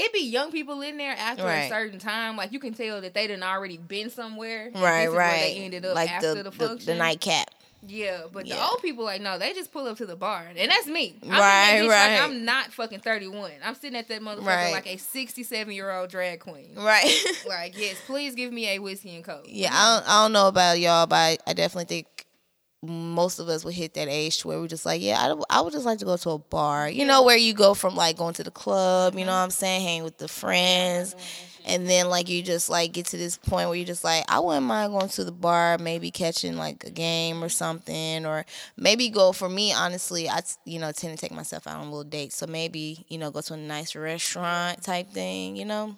it 0.00 0.12
be 0.12 0.20
young 0.20 0.50
people 0.50 0.80
in 0.82 0.96
there 0.96 1.14
after 1.16 1.44
Right. 1.44 1.64
a 1.64 1.68
certain 1.68 1.98
time. 1.98 2.36
Like 2.36 2.52
you 2.52 2.58
can 2.60 2.74
tell 2.74 3.00
that 3.00 3.14
they 3.14 3.26
done 3.26 3.42
already 3.42 3.76
been 3.76 4.10
somewhere. 4.10 4.70
Right, 4.74 5.00
this 5.04 5.08
is 5.08 5.10
where 5.10 5.18
right. 5.18 5.40
They 5.40 5.56
ended 5.64 5.84
up 5.84 5.94
like 5.94 6.10
after 6.10 6.34
the, 6.34 6.42
the, 6.44 6.50
the, 6.50 6.52
function. 6.68 6.86
the 6.86 6.94
nightcap. 6.98 7.50
Yeah, 7.86 8.24
but 8.30 8.44
the 8.44 8.62
old 8.62 8.82
people 8.82 9.04
like 9.06 9.22
no, 9.22 9.38
they 9.38 9.54
just 9.54 9.72
pull 9.72 9.86
up 9.86 9.96
to 9.98 10.04
the 10.04 10.14
bar, 10.14 10.44
and 10.54 10.70
that's 10.70 10.86
me. 10.86 11.16
I'm 11.22 11.30
Right, 11.30 11.80
right. 11.80 12.12
Like 12.12 12.20
I'm 12.20 12.44
not 12.44 12.72
fucking 12.74 13.00
31. 13.00 13.52
I'm 13.64 13.74
sitting 13.74 13.98
at 13.98 14.06
that 14.08 14.20
motherfucker 14.20 14.44
Right. 14.44 14.72
like 14.72 14.86
a 14.86 14.98
67 14.98 15.72
year 15.74 15.90
old 15.90 16.10
drag 16.10 16.40
queen. 16.40 16.74
Right. 16.76 17.10
Like 17.48 17.78
yes, 17.78 17.96
please 18.06 18.34
give 18.34 18.52
me 18.52 18.68
a 18.68 18.78
whiskey 18.80 19.14
and 19.16 19.24
coke. 19.24 19.46
yeah, 19.48 19.70
I 19.72 19.96
don't, 19.98 20.08
I 20.10 20.22
don't 20.24 20.32
know 20.34 20.48
about 20.48 20.78
y'all, 20.78 21.06
but 21.06 21.16
I, 21.16 21.38
I 21.46 21.52
definitely 21.54 21.86
think 21.86 22.19
most 22.82 23.38
of 23.38 23.48
us 23.48 23.64
would 23.64 23.74
hit 23.74 23.94
that 23.94 24.08
age 24.08 24.38
to 24.38 24.48
where 24.48 24.58
we're 24.58 24.66
just 24.66 24.86
like, 24.86 25.02
yeah, 25.02 25.18
I, 25.18 25.58
I 25.58 25.60
would 25.60 25.72
just 25.72 25.84
like 25.84 25.98
to 25.98 26.06
go 26.06 26.16
to 26.16 26.30
a 26.30 26.38
bar, 26.38 26.88
you 26.88 27.04
know, 27.04 27.22
where 27.22 27.36
you 27.36 27.52
go 27.52 27.74
from 27.74 27.94
like 27.94 28.16
going 28.16 28.34
to 28.34 28.42
the 28.44 28.50
club, 28.50 29.14
you 29.14 29.24
know 29.24 29.32
what 29.32 29.38
I'm 29.38 29.50
saying, 29.50 29.82
hang 29.82 30.02
with 30.02 30.16
the 30.16 30.28
friends, 30.28 31.14
and 31.66 31.88
then 31.88 32.08
like 32.08 32.30
you 32.30 32.42
just 32.42 32.70
like 32.70 32.92
get 32.92 33.06
to 33.06 33.18
this 33.18 33.36
point 33.36 33.68
where 33.68 33.76
you're 33.76 33.86
just 33.86 34.02
like, 34.02 34.24
I 34.28 34.40
wouldn't 34.40 34.64
mind 34.64 34.92
going 34.92 35.10
to 35.10 35.24
the 35.24 35.32
bar, 35.32 35.76
maybe 35.76 36.10
catching 36.10 36.56
like 36.56 36.84
a 36.84 36.90
game 36.90 37.44
or 37.44 37.50
something, 37.50 38.24
or 38.24 38.46
maybe 38.78 39.10
go 39.10 39.32
for 39.32 39.48
me, 39.48 39.74
honestly, 39.74 40.30
I 40.30 40.40
you 40.64 40.78
know 40.78 40.90
tend 40.92 41.18
to 41.18 41.20
take 41.20 41.36
myself 41.36 41.66
out 41.66 41.76
on 41.76 41.88
a 41.88 41.90
little 41.90 42.04
dates, 42.04 42.36
so 42.36 42.46
maybe 42.46 43.04
you 43.08 43.18
know 43.18 43.30
go 43.30 43.42
to 43.42 43.54
a 43.54 43.58
nice 43.58 43.94
restaurant 43.94 44.82
type 44.82 45.10
thing, 45.10 45.56
you 45.56 45.66
know. 45.66 45.96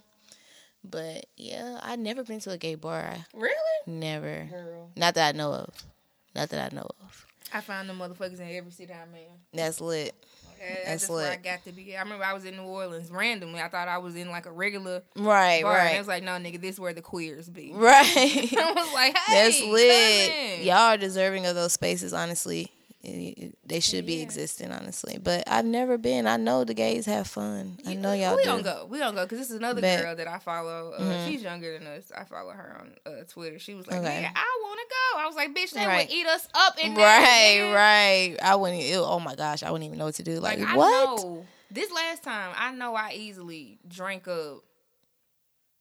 But 0.85 1.27
yeah, 1.37 1.79
I've 1.81 2.01
never 2.01 2.25
been 2.25 2.41
to 2.41 2.51
a 2.51 2.59
gay 2.59 2.75
bar. 2.75 3.15
Really? 3.33 3.55
Never. 3.87 4.49
Girl. 4.51 4.91
Not 4.97 5.15
that 5.15 5.35
I 5.35 5.39
know 5.39 5.53
of. 5.53 5.92
Not 6.35 6.49
that 6.51 6.73
I 6.73 6.75
know 6.75 6.87
of. 7.03 7.27
I 7.55 7.61
find 7.61 7.89
them 7.89 7.99
motherfuckers 7.99 8.41
in 8.41 8.49
every 8.57 8.71
city 8.71 8.93
I'm 8.93 9.15
in. 9.15 9.27
That's 9.53 9.81
lit. 9.81 10.15
Yeah, 10.59 10.69
That's 10.75 10.85
that's 10.87 11.01
just 11.03 11.13
where 11.13 11.33
I 11.33 11.37
got 11.37 11.65
to 11.65 11.73
be. 11.73 11.97
I 11.97 12.03
remember 12.03 12.25
I 12.25 12.33
was 12.33 12.45
in 12.45 12.57
New 12.57 12.63
Orleans 12.63 13.11
randomly. 13.11 13.61
I 13.61 13.69
thought 13.69 13.89
I 13.89 13.99
was 13.99 14.15
in 14.15 14.31
like 14.31 14.47
a 14.47 14.53
regular 14.53 15.03
Right, 15.17 15.63
bar. 15.63 15.73
Right. 15.75 15.99
was 15.99 16.07
like, 16.07 16.23
no, 16.23 16.31
nigga, 16.33 16.61
this 16.61 16.79
where 16.79 16.95
the 16.95 17.03
queers 17.03 17.49
be. 17.49 17.73
Right. 17.75 18.07
I 18.17 18.73
was 18.75 18.95
like, 18.95 19.17
hey, 19.19 19.35
That's 19.51 19.61
lit. 19.63 20.63
Y'all 20.65 20.77
are 20.77 20.97
deserving 20.97 21.47
of 21.47 21.55
those 21.57 21.73
spaces, 21.73 22.13
honestly. 22.15 22.71
They 23.05 23.81
should 23.81 24.07
be 24.07 24.17
Yeah. 24.17 24.23
existing, 24.23 24.71
honestly. 24.71 25.19
But 25.23 25.45
I've 25.49 25.65
never 25.65 25.99
been. 25.99 26.27
I 26.27 26.37
know 26.37 26.63
the 26.65 26.75
gays 26.75 27.07
have 27.07 27.27
fun. 27.27 27.79
I 27.87 27.95
know 27.95 28.13
y'all 28.13 28.37
We 28.37 28.43
do. 28.45 28.49
don't 28.49 28.63
go. 28.63 28.87
We 28.89 28.99
don't 28.99 29.15
go 29.15 29.25
because 29.25 29.39
this 29.39 29.51
is 29.51 29.57
another. 29.57 29.81
Mm-hmm. 29.83 30.03
girl 30.03 30.17
that 30.17 30.29
I 30.29 30.39
follow. 30.39 30.93
Uh, 30.93 31.27
She's 31.27 31.43
younger 31.43 31.77
than 31.79 31.87
us. 31.89 32.13
I 32.17 32.25
follow 32.25 32.53
her 32.53 32.77
on 32.81 32.93
uh, 33.13 33.25
Twitter. 33.29 33.59
She 33.59 33.75
was 33.75 33.87
like, 33.87 33.99
Okay. 34.01 34.21
"Yeah, 34.23 34.31
I 34.35 34.59
want 34.63 34.79
to 34.81 34.87
go." 34.95 35.21
I 35.21 35.27
was 35.27 35.35
like, 35.37 35.55
"Bitch, 35.55 35.73
they 35.73 35.85
Right. 35.87 36.09
would 36.09 36.15
eat 36.17 36.27
us 36.27 36.47
up 36.55 36.79
in. 36.83 36.95
Right, 36.95 37.73
right. 37.75 38.37
I 38.43 38.55
wouldn't. 38.55 38.83
Ew, 38.83 39.03
oh 39.05 39.19
my 39.21 39.35
gosh, 39.35 39.63
I 39.63 39.71
wouldn't 39.71 39.87
even 39.87 39.99
know 39.99 40.07
what 40.07 40.15
to 40.17 40.23
do. 40.23 40.39
Like, 40.39 40.59
Like 40.61 40.69
I 40.69 40.77
what? 40.77 41.17
know 41.23 41.47
this 41.71 41.91
last 41.91 42.23
time, 42.23 42.55
I 42.57 42.73
know 42.73 42.95
I 42.95 43.13
easily 43.15 43.79
drank 43.89 44.29
up 44.29 44.63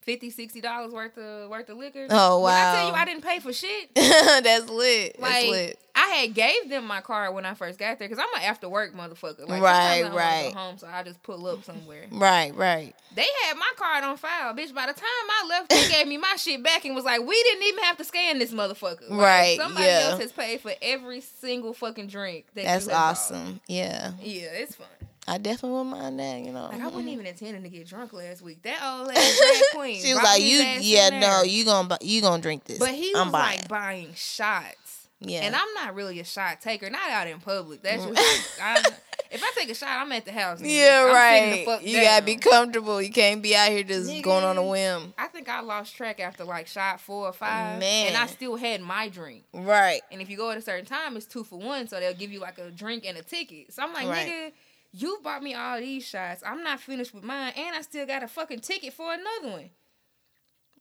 50 0.02 0.62
dollars 0.62 0.92
worth 0.92 1.18
of 1.18 1.50
worth 1.50 1.70
of 1.70 1.78
liquor. 1.78 2.08
Oh, 2.10 2.40
wow 2.40 2.44
When 2.46 2.54
I 2.54 2.76
tell 2.76 2.88
you. 2.90 2.94
I 2.94 3.06
didn't 3.06 3.24
pay 3.24 3.40
for 3.40 3.54
shit. 3.54 3.90
That's 3.96 4.70
lit. 4.70 5.18
That's 5.20 5.22
Like 5.22 5.50
lit. 5.50 5.80
I 5.94 6.08
had 6.08 6.34
gave 6.34 6.70
them 6.70 6.86
my 6.88 7.02
card 7.02 7.36
when 7.36 7.46
I 7.46 7.54
first 7.54 7.78
got 7.78 8.00
there 8.00 8.08
because 8.08 8.18
I'm 8.18 8.42
an 8.42 8.48
after 8.48 8.70
work 8.70 8.96
motherfucker. 8.96 9.48
Like, 9.48 9.62
Right, 9.62 10.04
right. 10.14 10.52
Go 10.54 10.58
home, 10.60 10.78
so 10.78 10.88
I 10.88 11.04
just 11.04 11.22
pull 11.22 11.46
up 11.48 11.66
somewhere. 11.66 12.06
Right, 12.10 12.56
right. 12.56 12.96
They 13.14 13.28
had 13.46 13.58
my 13.58 13.70
card 13.76 14.06
on 14.06 14.16
file, 14.16 14.54
bitch. 14.56 14.74
By 14.74 14.88
the 14.88 14.94
time 14.94 15.04
I 15.04 15.48
left, 15.50 15.70
they 15.70 15.90
gave 15.90 16.08
me 16.08 16.16
my 16.18 16.36
shit 16.38 16.64
back 16.64 16.86
and 16.86 16.96
was 16.96 17.04
like, 17.04 17.20
"We 17.20 17.44
didn't 17.44 17.64
even 17.68 17.84
have 17.84 17.98
to 17.98 18.06
scan 18.06 18.40
this 18.40 18.54
motherfucker." 18.54 19.10
Like, 19.10 19.20
Right, 19.20 19.58
Somebody 19.58 19.86
yeah. 19.86 20.08
else 20.12 20.22
has 20.22 20.32
paid 20.32 20.62
for 20.62 20.72
every 20.82 21.20
single 21.20 21.74
fucking 21.74 22.08
drink. 22.08 22.46
That 22.56 22.64
That's 22.64 22.86
you 22.86 22.92
have 22.92 23.00
bought. 23.00 23.12
awesome. 23.12 23.60
Yeah, 23.68 24.14
Yeah, 24.22 24.44
it's 24.54 24.76
fun. 24.76 24.88
I 25.28 25.38
definitely 25.38 25.72
wouldn't 25.78 25.92
mind 25.92 26.20
that. 26.20 26.40
You 26.42 26.52
know, 26.52 26.64
Like 26.64 26.82
I 26.82 26.86
wasn't 26.86 27.02
mm-hmm. 27.04 27.10
even 27.10 27.26
intending 27.28 27.64
to 27.64 27.70
get 27.70 27.88
drunk 27.88 28.12
last 28.14 28.42
week. 28.42 28.62
That 28.64 28.82
old 28.84 29.12
ass 29.16 29.40
drag 29.40 29.62
queen. 29.74 30.02
she 30.02 30.14
was 30.14 30.24
like, 30.24 30.42
"You, 30.42 30.58
yeah, 30.82 31.20
no, 31.20 31.44
you 31.44 31.64
gonna, 31.66 31.98
you 32.02 32.22
gonna 32.22 32.42
drink 32.42 32.64
this? 32.66 32.80
But 32.80 32.90
he 32.90 33.14
I'm 33.16 33.28
was 33.28 33.32
buying. 33.32 33.60
like 33.60 33.68
buying 33.68 34.14
shots. 34.16 35.08
yeah, 35.20 35.42
And 35.42 35.56
I'm 35.56 35.74
not 35.76 35.94
really 35.94 36.20
a 36.20 36.24
shot 36.24 36.62
taker, 36.62 36.90
not 36.90 37.10
out 37.10 37.28
in 37.28 37.40
public. 37.40 37.84
That's 37.84 38.04
mm. 38.04 38.16
just 38.16 38.62
I, 38.62 38.80
if 39.32 39.44
I 39.44 39.52
take 39.56 39.70
a 39.70 39.76
shot, 39.76 39.90
I'm 39.90 40.12
at 40.12 40.26
the 40.26 40.32
house. 40.32 40.60
nigga. 40.60 40.76
yeah, 40.76 41.04
I'm 41.04 41.08
the 41.08 41.14
right. 41.14 41.66
fuck 41.66 41.86
You 41.86 42.02
gotta 42.02 42.26
be 42.26 42.36
comfortable. 42.38 43.00
You 43.00 43.12
can't 43.12 43.44
be 43.44 43.56
out 43.56 43.70
here 43.70 43.84
just 43.84 44.10
Nigga. 44.10 44.24
going 44.24 44.44
on 44.44 44.58
a 44.58 44.64
whim. 44.66 45.14
I 45.20 45.28
think 45.28 45.48
I 45.48 45.62
lost 45.62 45.96
track 45.96 46.20
after 46.20 46.44
like 46.44 46.66
shot 46.66 47.00
four 47.00 47.28
or 47.28 47.34
five, 47.34 47.80
Man. 47.80 48.08
and 48.08 48.18
I 48.18 48.26
still 48.26 48.56
had 48.56 48.82
my 48.82 49.08
drink. 49.10 49.44
Right. 49.54 50.02
And 50.12 50.20
if 50.20 50.30
you 50.32 50.36
go 50.38 50.50
at 50.50 50.58
a 50.58 50.62
certain 50.62 50.86
time, 50.86 51.16
it's 51.16 51.28
two 51.28 51.44
for 51.44 51.60
one, 51.60 51.88
so 51.88 52.00
they'll 52.00 52.16
give 52.16 52.32
you 52.32 52.40
like 52.40 52.58
a 52.58 52.72
drink 52.72 53.06
and 53.06 53.18
a 53.20 53.22
ticket. 53.22 53.72
So 53.72 53.84
I'm 53.84 53.94
like, 53.94 54.08
Right. 54.08 54.28
nigga, 54.28 54.52
you 54.94 55.20
bought 55.24 55.44
me 55.44 55.54
all 55.54 55.80
these 55.80 56.06
shots. 56.06 56.44
I'm 56.46 56.64
not 56.64 56.80
finished 56.80 57.14
with 57.14 57.24
mine, 57.24 57.54
and 57.56 57.76
I 57.76 57.82
still 57.82 58.06
got 58.06 58.24
a 58.24 58.28
fucking 58.28 58.60
ticket 58.60 58.94
for 58.94 59.14
another 59.14 59.52
one. 59.56 59.70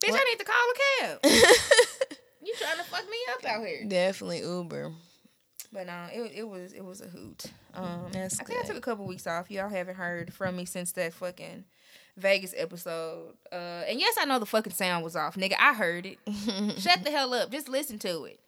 Bitch, 0.03 0.11
What? 0.11 0.21
I 0.21 0.31
need 0.31 0.39
to 0.39 0.45
call 0.45 0.55
a 0.57 1.01
cab. 1.01 1.19
you 2.43 2.55
trying 2.59 2.79
to 2.79 2.85
fuck 2.85 3.05
me 3.09 3.17
up 3.35 3.45
out 3.45 3.67
here? 3.67 3.85
Definitely 3.87 4.41
Uber. 4.41 4.93
But 5.73 5.87
no, 5.87 6.07
it 6.13 6.33
it 6.35 6.49
was 6.49 6.73
it 6.73 6.85
was 6.85 7.01
a 7.01 7.07
hoot. 7.07 7.45
Um, 7.75 8.07
That's 8.11 8.41
I 8.41 8.45
think 8.45 8.59
I 8.59 8.67
took 8.67 8.77
a 8.77 8.81
couple 8.81 9.07
weeks 9.07 9.27
off. 9.29 9.51
Y'all 9.51 9.69
haven't 9.69 9.95
heard 9.95 10.35
from 10.35 10.57
me 10.57 10.65
since 10.65 10.91
that 10.93 11.13
fucking 11.13 11.65
Vegas 12.17 12.53
episode. 12.57 13.35
Uh, 13.53 13.85
and 13.87 14.01
yes, 14.01 14.17
I 14.21 14.25
know 14.25 14.41
the 14.41 14.47
fucking 14.47 14.73
sound 14.73 15.05
was 15.05 15.15
off, 15.15 15.37
nigga. 15.37 15.55
I 15.61 15.75
heard 15.75 16.07
it. 16.07 16.19
Shut 16.81 17.05
the 17.05 17.13
hell 17.13 17.33
up. 17.35 17.53
Just 17.53 17.69
listen 17.69 18.01
to 18.01 18.25
it. 18.25 18.41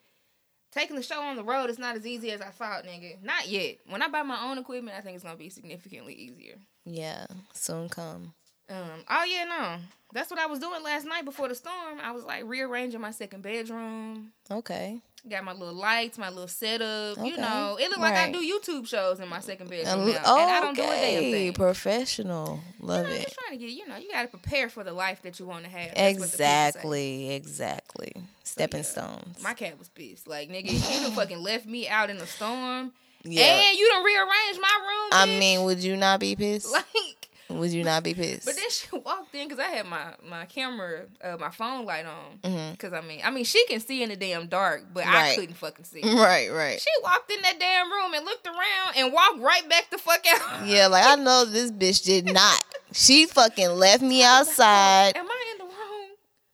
Taking 0.72 0.96
the 0.96 1.02
show 1.02 1.20
on 1.20 1.36
the 1.36 1.44
road 1.44 1.68
is 1.68 1.78
not 1.78 1.96
as 1.96 2.06
easy 2.06 2.30
as 2.32 2.40
I 2.40 2.48
thought, 2.48 2.84
nigga. 2.84 3.22
Not 3.22 3.46
yet. 3.46 3.76
When 3.88 4.00
I 4.02 4.08
buy 4.08 4.22
my 4.22 4.42
own 4.50 4.58
equipment, 4.58 4.96
I 4.96 5.02
think 5.02 5.14
it's 5.16 5.24
gonna 5.24 5.36
be 5.36 5.50
significantly 5.50 6.14
easier. 6.14 6.54
Yeah, 6.84 7.26
soon 7.52 7.88
come. 7.90 8.32
Um, 8.70 9.04
oh 9.10 9.24
yeah, 9.24 9.44
no. 9.44 9.76
That's 10.14 10.30
what 10.30 10.40
I 10.40 10.46
was 10.46 10.58
doing 10.58 10.82
last 10.82 11.06
night 11.06 11.24
before 11.24 11.48
the 11.48 11.54
storm. 11.54 11.98
I 12.02 12.12
was 12.12 12.24
like 12.24 12.44
rearranging 12.46 13.00
my 13.00 13.10
second 13.10 13.42
bedroom. 13.42 14.32
Okay. 14.50 15.00
Got 15.30 15.44
my 15.44 15.52
little 15.52 15.74
lights, 15.74 16.18
my 16.18 16.30
little 16.30 16.48
setup. 16.48 17.16
You 17.24 17.36
know, 17.36 17.78
it 17.80 17.88
looked 17.90 18.00
like 18.00 18.14
I 18.14 18.32
do 18.32 18.38
YouTube 18.38 18.88
shows 18.88 19.20
in 19.20 19.28
my 19.28 19.38
second 19.38 19.70
bedroom 19.70 20.00
Um, 20.00 20.12
now, 20.12 20.16
and 20.16 20.50
I 20.50 20.60
don't 20.60 20.74
do 20.74 20.82
a 20.82 20.86
damn 20.86 20.94
okay, 20.94 21.32
thing. 21.32 21.52
professional. 21.52 22.58
Love 22.80 23.06
I'm 23.06 23.12
it. 23.12 23.22
just 23.22 23.38
trying 23.38 23.56
to 23.56 23.64
get 23.64 23.72
you 23.72 23.86
know, 23.86 23.96
you 23.96 24.10
got 24.10 24.22
to 24.22 24.28
prepare 24.28 24.68
for 24.68 24.82
the 24.82 24.92
life 24.92 25.22
that 25.22 25.38
you 25.38 25.46
want 25.46 25.62
to 25.64 25.70
have. 25.70 25.94
That's 25.94 25.96
what 25.96 26.04
the 26.04 26.12
people 26.14 26.28
say. 26.28 26.66
Exactly, 26.66 27.30
exactly. 27.34 28.12
Stepping 28.42 28.80
yeah. 28.80 28.84
stones. 28.84 29.42
My 29.44 29.54
cat 29.54 29.78
was 29.78 29.88
pissed. 29.90 30.26
Like 30.26 30.50
nigga, 30.50 30.72
you 30.72 31.00
done 31.02 31.12
fucking 31.16 31.38
left 31.38 31.66
me 31.66 31.86
out 31.86 32.10
in 32.10 32.18
the 32.18 32.26
storm, 32.26 32.90
yeah. 33.22 33.44
and 33.44 33.78
you 33.78 33.88
done 33.90 34.04
rearranged 34.04 34.60
my 34.60 34.78
room. 34.80 35.08
I 35.12 35.26
mean, 35.26 35.62
would 35.62 35.84
you 35.84 35.96
not 35.96 36.18
be 36.18 36.34
pissed? 36.34 36.72
like. 36.72 37.21
Would 37.58 37.70
you 37.72 37.84
not 37.84 38.02
be 38.02 38.14
pissed? 38.14 38.44
But 38.44 38.56
then 38.56 38.70
she 38.70 38.86
walked 38.96 39.34
in 39.34 39.48
because 39.48 39.58
I 39.64 39.68
had 39.68 39.86
my 39.86 40.14
my 40.28 40.44
camera, 40.46 41.06
uh, 41.22 41.36
my 41.38 41.50
phone 41.50 41.84
light 41.86 42.04
on. 42.06 42.72
Because 42.72 42.92
I 42.92 43.00
mean, 43.00 43.20
I 43.24 43.30
mean, 43.30 43.44
she 43.44 43.64
can 43.66 43.80
see 43.80 44.02
in 44.02 44.08
the 44.10 44.16
damn 44.16 44.46
dark, 44.48 44.84
but 44.92 45.06
I 45.06 45.34
couldn't 45.34 45.54
fucking 45.54 45.84
see. 45.84 46.00
right, 46.02 46.50
right. 46.50 46.80
She 46.80 46.90
walked 47.02 47.30
in 47.30 47.40
that 47.42 47.58
damn 47.58 47.90
room 47.90 48.14
and 48.14 48.24
looked 48.24 48.46
around 48.46 48.96
and 48.96 49.12
walked 49.12 49.40
right 49.40 49.68
back 49.68 49.90
the 49.90 49.98
fuck 49.98 50.24
out. 50.26 50.66
Yeah, 50.66 50.86
like 50.88 51.04
I 51.06 51.16
know 51.16 51.44
this 51.44 51.70
bitch 51.70 52.04
did 52.04 52.26
not. 52.32 52.64
She 52.92 53.26
fucking 53.26 53.70
left 53.70 54.02
me 54.02 54.22
outside. 54.24 55.16
Am 55.16 55.26
I 55.28 55.44
in 55.52 55.58
the 55.58 55.64
wrong 55.64 56.08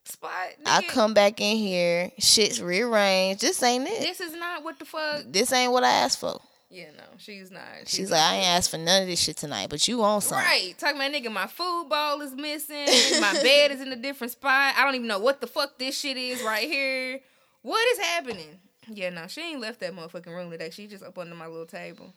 spot? 0.05 0.49
I 0.67 0.83
come 0.83 1.15
back 1.15 1.41
in 1.41 1.57
here, 1.57 2.11
shit's 2.19 2.61
rearranged. 2.63 3.41
This 3.41 3.63
ain't 3.63 3.89
it. 3.89 4.01
This 4.01 4.21
is 4.21 4.35
not 4.35 4.63
what 4.65 4.79
the 4.79 4.85
fuck. 4.85 5.25
This 5.27 5.53
ain't 5.53 5.73
what 5.73 5.85
I 5.85 5.91
asked 5.91 6.21
for. 6.21 6.41
Yeah, 6.71 6.91
no, 6.97 7.05
she's 7.17 7.51
not. 7.51 7.63
She's 7.87 8.11
like, 8.11 8.21
I 8.21 8.37
ain't 8.37 8.47
asked 8.47 8.71
for 8.71 8.77
none 8.77 9.03
of 9.03 9.09
this 9.09 9.21
shit 9.21 9.39
tonight, 9.39 9.71
but 9.71 9.89
you 9.89 10.03
on 10.03 10.21
something. 10.21 10.45
Right, 10.45 10.75
talking 10.77 10.97
about 10.97 11.13
nigga, 11.13 11.33
my 11.33 11.47
food 11.47 11.87
bowl 11.89 12.21
is 12.21 12.35
missing. 12.35 13.21
my 13.21 13.33
bed 13.43 13.71
is 13.71 13.81
in 13.81 13.91
a 13.91 13.97
different 13.97 14.33
spot. 14.33 14.75
I 14.77 14.85
don't 14.85 14.95
even 14.95 15.07
know 15.07 15.19
what 15.19 15.41
the 15.41 15.47
fuck 15.47 15.79
this 15.79 15.99
shit 15.99 16.19
is 16.19 16.43
right 16.43 16.69
here. 16.69 17.21
What 17.63 17.81
is 17.93 17.99
happening? 17.99 18.59
Yeah, 18.87 19.11
no, 19.11 19.27
she 19.29 19.41
ain't 19.41 19.61
left 19.61 19.81
that 19.81 19.95
motherfucking 19.95 20.27
room 20.27 20.51
today. 20.51 20.69
She 20.71 20.87
just 20.87 21.03
up 21.03 21.17
under 21.19 21.35
my 21.35 21.47
little 21.47 21.67
table. 21.67 22.13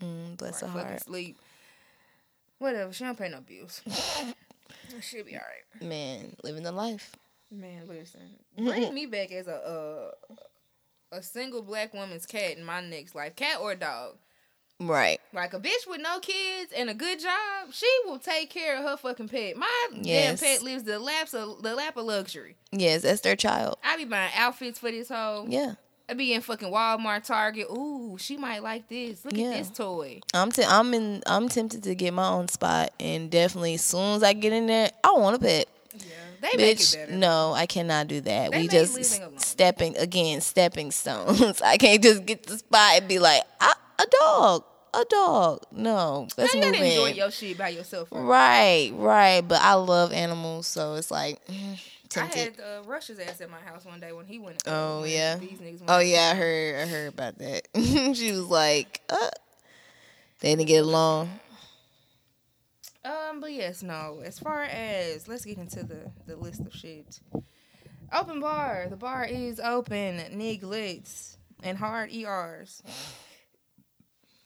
Mm, 0.00 0.36
bless 0.36 0.60
her 0.60 0.66
fucking 0.66 0.80
heart. 0.82 1.02
sleep. 1.02 1.38
Whatever. 2.58 2.92
She 2.92 3.04
don't 3.04 3.18
pay 3.18 3.28
no 3.28 3.40
bills. 3.40 3.82
She'll 5.00 5.24
be 5.24 5.34
all 5.34 5.40
right. 5.40 5.88
Man, 5.88 6.36
living 6.42 6.62
the 6.62 6.72
life. 6.72 7.14
Man, 7.50 7.86
listen. 7.88 8.20
Bring 8.56 8.92
me 8.94 9.06
back 9.06 9.32
as 9.32 9.48
a 9.48 9.56
uh, 9.56 10.34
a 11.14 11.22
single 11.22 11.62
black 11.62 11.94
woman's 11.94 12.26
cat 12.26 12.56
in 12.56 12.64
my 12.64 12.80
next 12.80 13.14
life, 13.14 13.36
cat 13.36 13.58
or 13.60 13.74
dog. 13.74 14.16
Right. 14.80 15.20
Like 15.32 15.54
a 15.54 15.60
bitch 15.60 15.86
with 15.88 16.00
no 16.00 16.18
kids 16.18 16.72
and 16.76 16.90
a 16.90 16.94
good 16.94 17.20
job, 17.20 17.72
she 17.72 17.86
will 18.04 18.18
take 18.18 18.50
care 18.50 18.76
of 18.78 18.84
her 18.84 18.96
fucking 18.96 19.28
pet. 19.28 19.56
My 19.56 19.88
Yes. 20.02 20.40
damn 20.40 20.48
pet 20.48 20.62
lives 20.62 20.82
the 20.82 20.98
laps 20.98 21.32
of 21.32 21.62
the 21.62 21.74
lap 21.76 21.96
of 21.96 22.04
luxury. 22.06 22.56
Yes, 22.72 23.02
that's 23.02 23.20
their 23.20 23.36
child. 23.36 23.78
I 23.84 23.96
be 23.96 24.04
buying 24.04 24.32
outfits 24.36 24.80
for 24.80 24.90
this 24.90 25.08
hoe. 25.08 25.46
Yeah. 25.48 25.74
I 26.08 26.14
be 26.14 26.34
in 26.34 26.42
fucking 26.42 26.68
Walmart, 26.70 27.24
Target. 27.24 27.68
Ooh, 27.70 28.16
she 28.18 28.36
might 28.36 28.62
like 28.62 28.88
this. 28.88 29.24
Look 29.24 29.34
Yeah. 29.36 29.52
at 29.52 29.58
this 29.58 29.70
toy. 29.70 30.20
I'm 30.34 30.50
t- 30.50 30.64
I'm 30.66 30.92
in 30.92 31.22
I'm 31.24 31.48
tempted 31.48 31.82
to 31.84 31.94
get 31.94 32.12
my 32.12 32.28
own 32.28 32.48
spot 32.48 32.92
and 32.98 33.30
definitely 33.30 33.74
as 33.74 33.84
soon 33.84 34.16
as 34.16 34.22
I 34.24 34.32
get 34.32 34.52
in 34.52 34.66
there, 34.66 34.90
I 35.04 35.12
want 35.12 35.36
a 35.36 35.38
pet. 35.38 35.68
Yeah, 35.96 36.04
they 36.52 36.56
make 36.56 36.76
it 36.76 36.78
Bitch, 36.78 36.94
better. 36.94 37.12
no, 37.12 37.52
I 37.52 37.66
cannot 37.66 38.06
do 38.08 38.20
that. 38.22 38.52
They 38.52 38.60
we 38.62 38.68
just 38.68 39.40
stepping 39.40 39.96
again, 39.96 40.40
stepping 40.40 40.90
stones. 40.90 41.60
I 41.64 41.76
can't 41.76 42.02
just 42.02 42.24
get 42.26 42.44
the 42.44 42.58
spot 42.58 42.98
and 42.98 43.08
be 43.08 43.18
like, 43.18 43.42
a 43.60 44.06
dog, 44.20 44.64
a 44.92 45.04
dog. 45.08 45.60
No, 45.72 46.28
let's 46.36 46.54
Now 46.54 46.60
you 46.60 46.66
move 46.66 46.74
gotta 46.74 46.84
enjoy 46.86 47.12
your 47.12 47.30
shit 47.30 47.58
by 47.58 47.68
yourself. 47.70 48.08
first. 48.08 48.20
Right, 48.22 48.90
right. 48.94 49.40
But 49.40 49.60
I 49.62 49.74
love 49.74 50.12
animals, 50.12 50.66
so 50.66 50.94
it's 50.94 51.10
like 51.10 51.44
mm, 51.46 51.74
I 51.74 51.78
tempted. 52.08 52.38
had 52.38 52.60
uh, 52.60 52.82
Rush's 52.84 53.18
ass 53.18 53.40
at 53.40 53.50
my 53.50 53.60
house 53.60 53.84
one 53.84 54.00
day 54.00 54.12
when 54.12 54.26
he 54.26 54.38
went. 54.38 54.62
Oh, 54.66 55.00
when 55.02 55.10
yeah? 55.10 55.36
These 55.36 55.58
niggas. 55.58 55.80
Went 55.80 55.84
Oh 55.88 55.98
yeah, 56.00 56.30
I 56.32 56.36
heard. 56.36 56.74
I 56.82 56.86
heard 56.86 57.08
about 57.08 57.38
that. 57.38 57.68
she 58.16 58.32
was 58.32 58.46
like, 58.46 59.00
uh, 59.08 59.30
they 60.40 60.54
didn't 60.54 60.68
get 60.68 60.84
along. 60.84 61.30
Um, 63.04 63.40
but 63.40 63.52
yes, 63.52 63.82
no. 63.82 64.22
As 64.24 64.38
far 64.38 64.62
as 64.62 65.28
let's 65.28 65.44
get 65.44 65.58
into 65.58 65.82
the 65.84 66.10
the 66.26 66.36
list 66.36 66.60
of 66.60 66.74
shit. 66.74 67.20
Open 68.12 68.40
bar. 68.40 68.86
The 68.88 68.96
bar 68.96 69.24
is 69.24 69.60
open. 69.60 70.18
Niglets. 70.32 71.36
and 71.62 71.76
hard 71.78 72.12
ERs. 72.12 72.82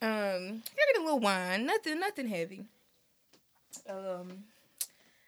Um, 0.01 0.63
I 0.63 0.93
get 0.95 1.01
a 1.01 1.05
little 1.05 1.19
wine, 1.19 1.67
nothing, 1.67 1.99
nothing 1.99 2.29
heavy. 2.29 2.65
Um, 3.89 4.45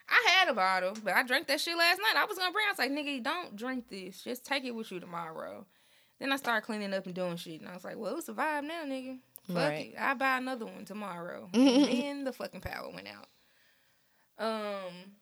I 0.09 0.31
had 0.31 0.49
a 0.49 0.55
bottle, 0.55 0.95
but 1.05 1.15
I 1.15 1.23
drank 1.25 1.49
that 1.49 1.61
shit 1.61 1.77
last 1.77 1.99
night. 1.99 2.15
I 2.17 2.25
was 2.25 2.39
gonna 2.39 2.53
bring. 2.53 2.67
I 2.69 2.73
was 2.73 2.79
like, 2.79 2.91
nigga, 2.93 3.23
don't 3.23 3.57
drink 3.57 3.89
this. 3.89 4.23
Just 4.23 4.45
take 4.45 4.65
it 4.65 4.75
with 4.75 4.91
you 4.93 5.01
tomorrow. 5.01 5.67
Then 6.21 6.33
I 6.33 6.37
started 6.37 6.67
cleaning 6.67 6.95
up 6.95 7.07
and 7.07 7.15
doing 7.15 7.37
shit, 7.37 7.61
and 7.61 7.69
I 7.69 7.75
was 7.75 7.85
like, 7.85 7.97
well, 7.97 8.17
it's 8.19 8.29
a 8.29 8.33
vibe 8.33 8.65
now, 8.65 8.85
nigga. 8.87 9.19
Fuck 9.54 9.69
Right. 9.69 9.92
it. 9.92 10.00
I 10.00 10.14
buy 10.14 10.38
another 10.38 10.66
one 10.66 10.85
tomorrow. 10.85 11.49
and 11.52 11.66
then 11.87 12.25
the 12.25 12.33
fucking 12.33 12.61
power 12.61 12.90
went 12.92 13.09
out. 13.09 13.26
Um, 14.38 15.12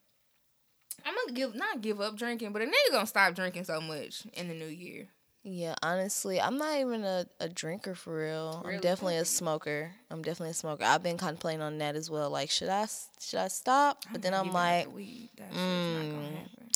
I'm 1.05 1.15
gonna 1.15 1.33
give 1.33 1.55
not 1.55 1.81
give 1.81 2.01
up 2.01 2.17
drinking, 2.17 2.53
but 2.53 2.63
a 2.63 2.67
nigga 2.67 2.93
gonna 2.93 3.07
stop 3.07 3.35
drinking 3.35 3.65
so 3.65 3.81
much 3.81 4.27
in 4.35 4.49
the 4.49 4.55
new 4.55 4.67
year. 4.67 5.09
Yeah, 5.45 5.77
honestly, 5.83 6.41
I'm 6.41 6.59
not 6.59 6.79
even 6.79 7.05
a, 7.05 7.25
a 7.41 7.49
drinker 7.49 7.95
for 7.95 8.19
real. 8.19 8.61
Really? 8.65 8.77
I'm 8.77 8.81
definitely 8.81 9.17
a 9.17 9.25
smoker. 9.25 9.93
I'm 10.11 10.21
definitely 10.23 10.51
a 10.51 10.55
smoker. 10.55 10.85
I've 10.85 11.03
been 11.03 11.17
contemplating 11.17 11.63
on 11.63 11.79
that 11.79 11.97
as 11.97 12.11
well. 12.11 12.29
Like, 12.31 12.51
should 12.51 12.69
I 12.69 12.87
should 13.21 13.39
I 13.41 13.49
stop? 13.49 14.05
But 14.13 14.23
then 14.23 14.35
I'm 14.35 14.53
like, 14.53 14.85
the 14.85 14.91
weed. 14.91 15.31
That 15.37 15.49
shit's 15.49 15.57
not 15.57 16.03
gonna 16.03 16.29
mm. 16.29 16.37
happen. 16.37 16.71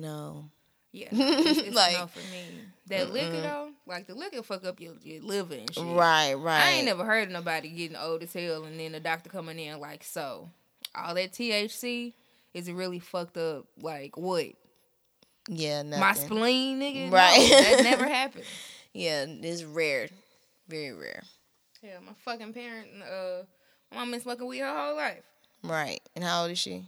no. 0.00 0.50
Yeah, 0.92 1.08
it's, 1.12 1.58
it's 1.58 1.76
Like, 1.76 1.94
no 1.98 2.06
for 2.06 2.20
me. 2.30 2.60
That 2.88 3.12
liquor 3.12 3.40
though, 3.40 3.70
like 3.86 4.06
the 4.06 4.14
liquor 4.14 4.42
fuck 4.42 4.64
up 4.64 4.78
your, 4.80 4.94
your 5.02 5.22
liver 5.22 5.54
and 5.54 5.72
shit. 5.74 5.82
Right, 5.84 6.34
right. 6.34 6.60
I 6.62 6.70
ain't 6.72 6.84
never 6.84 7.04
heard 7.04 7.28
of 7.28 7.32
nobody 7.32 7.70
getting 7.70 7.96
old 7.96 8.22
as 8.22 8.32
hell 8.34 8.64
and 8.64 8.78
then 8.78 8.92
the 8.92 9.00
doctor 9.00 9.30
coming 9.30 9.58
in 9.58 9.80
like, 9.80 10.04
so 10.04 10.50
all 10.94 11.14
that 11.14 11.32
THC 11.32 12.12
is 12.52 12.68
it 12.68 12.74
really 12.74 12.98
fucked 12.98 13.38
up? 13.38 13.64
Like 13.80 14.16
what? 14.18 14.46
Yeah, 15.48 15.82
nothing. 15.82 16.00
My 16.00 16.12
spleen, 16.14 16.80
nigga. 16.80 17.06
No, 17.10 17.16
Right. 17.16 17.48
that 17.50 17.80
never 17.84 18.06
happened. 18.08 18.44
yeah, 18.92 19.24
it's 19.28 19.62
rare, 19.64 20.08
very 20.68 20.92
rare. 20.92 21.22
Yeah, 21.82 21.98
my 22.04 22.12
fucking 22.24 22.52
parent, 22.52 22.88
uh, 23.02 23.42
my 23.92 23.98
mom 24.00 24.10
been 24.10 24.20
smoking 24.20 24.46
weed 24.46 24.58
her 24.60 24.74
whole 24.76 24.96
life. 24.96 25.22
Right. 25.62 26.00
And 26.14 26.24
how 26.24 26.42
old 26.42 26.50
is 26.50 26.58
she? 26.58 26.84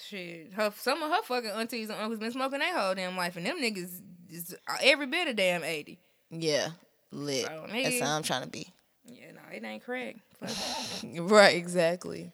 Shit, 0.00 0.52
her 0.54 0.72
some 0.76 1.02
of 1.02 1.10
her 1.10 1.22
fucking 1.22 1.50
aunties 1.50 1.88
and 1.88 1.98
uncles 2.00 2.18
been 2.20 2.32
smoking 2.32 2.58
their 2.58 2.76
whole 2.78 2.94
damn 2.94 3.16
life, 3.16 3.36
and 3.36 3.46
them 3.46 3.58
niggas 3.60 4.00
is 4.36 4.56
every 4.82 5.06
bit 5.06 5.28
of 5.28 5.36
damn 5.36 5.64
eighty. 5.64 5.98
Yeah, 6.30 6.68
lit. 7.12 7.46
So, 7.46 7.66
That's 7.70 8.00
how 8.00 8.16
I'm 8.16 8.22
trying 8.22 8.42
to 8.42 8.48
be. 8.48 8.68
Yeah, 9.06 9.32
no, 9.32 9.40
it 9.56 9.64
ain't 9.64 9.84
correct. 9.84 10.18
Right, 11.18 11.56
exactly. 11.56 12.32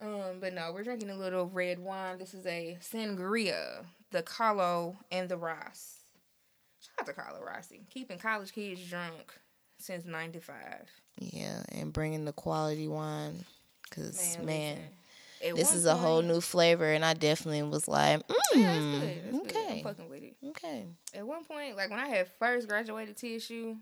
Um, 0.00 0.38
but 0.40 0.52
no, 0.52 0.72
we're 0.72 0.82
drinking 0.82 1.10
a 1.10 1.16
little 1.16 1.46
red 1.46 1.78
wine. 1.78 2.18
This 2.18 2.34
is 2.34 2.44
a 2.46 2.76
sangria, 2.80 3.84
the 4.10 4.22
Carlo 4.22 4.96
and 5.10 5.28
the 5.28 5.36
Ross. 5.36 5.98
Shout 6.80 7.00
out 7.00 7.06
to 7.06 7.12
Carlo 7.12 7.40
Rossi, 7.42 7.86
keeping 7.90 8.18
college 8.18 8.52
kids 8.52 8.82
drunk 8.88 9.34
since 9.78 10.04
'95. 10.04 10.54
Yeah, 11.18 11.62
and 11.72 11.92
bringing 11.92 12.24
the 12.24 12.32
quality 12.32 12.88
wine, 12.88 13.44
cause 13.90 14.36
man, 14.42 14.76
listen, 14.76 14.78
at 15.46 15.56
this 15.56 15.74
is 15.74 15.86
a 15.86 15.94
whole 15.96 16.22
new 16.22 16.40
flavor, 16.40 16.90
and 16.92 17.04
I 17.04 17.14
definitely 17.14 17.62
was 17.62 17.88
like, 17.88 18.26
mm, 18.28 18.34
Yeah, 18.54 18.74
it's 18.74 18.84
good. 18.84 19.34
It's 19.44 19.52
good. 19.52 19.70
I'm 19.70 19.82
fucking 19.82 20.08
with 20.10 20.22
it. 20.22 20.36
okay, 20.50 20.86
At 21.14 21.26
one 21.26 21.44
point, 21.44 21.76
like 21.76 21.90
when 21.90 21.98
I 22.00 22.08
had 22.08 22.28
first 22.38 22.68
graduated 22.68 23.16
TSU, 23.16 23.76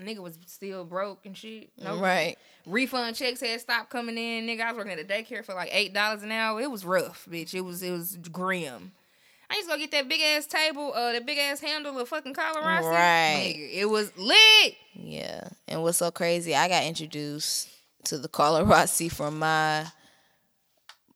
nigga 0.00 0.18
was 0.20 0.38
still 0.46 0.84
broke 0.84 1.26
and 1.26 1.36
shit. 1.36 1.70
No 1.82 1.98
right, 1.98 2.36
refund 2.66 3.16
checks 3.16 3.40
had 3.40 3.60
stopped 3.60 3.90
coming 3.90 4.16
in. 4.16 4.46
Nigga, 4.46 4.62
I 4.62 4.72
was 4.72 4.78
working 4.78 4.92
at 4.92 5.00
a 5.00 5.04
daycare 5.04 5.44
for 5.44 5.54
like 5.54 5.70
eight 5.72 5.92
dollars 5.92 6.22
an 6.22 6.30
hour. 6.32 6.60
It 6.60 6.70
was 6.70 6.84
rough, 6.84 7.26
bitch. 7.30 7.54
It 7.54 7.62
was 7.62 7.82
it 7.82 7.90
was 7.92 8.16
grim. 8.30 8.92
I 9.50 9.54
used 9.56 9.68
to 9.68 9.74
go 9.74 9.78
get 9.80 9.90
that 9.92 10.08
big 10.10 10.20
ass 10.20 10.46
table, 10.46 10.92
uh, 10.94 11.12
that 11.12 11.24
big 11.24 11.38
ass 11.38 11.60
handle 11.60 11.98
of 11.98 12.06
fucking 12.08 12.34
Colorado. 12.34 12.86
Right. 12.86 13.54
Nigga, 13.56 13.74
it 13.76 13.86
was 13.86 14.12
lit. 14.18 14.74
yeah. 14.94 15.48
And 15.66 15.82
what's 15.82 15.96
so 15.98 16.10
crazy? 16.10 16.54
I 16.54 16.68
got 16.68 16.84
introduced 16.84 17.70
to 18.04 18.18
the 18.18 18.28
Rossi 18.64 19.08
from 19.08 19.38
my 19.38 19.86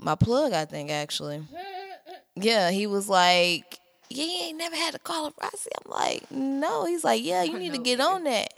my 0.03 0.15
plug, 0.15 0.53
I 0.53 0.65
think 0.65 0.91
actually. 0.91 1.43
Yeah, 2.35 2.71
he 2.71 2.87
was 2.87 3.09
like, 3.09 3.79
"Yeah, 4.09 4.25
you 4.25 4.43
ain't 4.45 4.59
never 4.59 4.77
had 4.77 4.95
a 4.95 4.99
Carlo 4.99 5.33
Rossi." 5.41 5.71
I'm 5.85 5.91
like, 5.91 6.31
"No." 6.31 6.87
He's 6.87 7.05
like, 7.05 7.23
"Yeah, 7.23 7.43
you 7.43 7.59
need 7.59 7.75
to 7.75 7.79
get 7.79 8.01
on 8.01 8.25
that." 8.25 8.55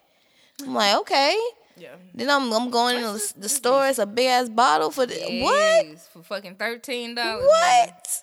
I'm 0.63 0.75
like, 0.75 0.97
"Okay." 0.99 1.37
Yeah. 1.77 1.97
Then 2.15 2.31
I'm 2.31 2.53
I'm 2.53 2.71
going 2.71 2.97
in 2.97 3.03
the, 3.03 3.33
the 3.37 3.49
store. 3.49 3.89
It's 3.89 3.99
a 3.99 4.07
big 4.07 4.27
ass 4.27 4.49
bottle 4.49 4.91
for 4.91 5.07
the 5.07 5.41
what? 5.43 5.99
For 6.13 6.23
fucking 6.23 6.57
thirteen 6.57 7.15
dollars. 7.15 7.47
What? 7.47 8.23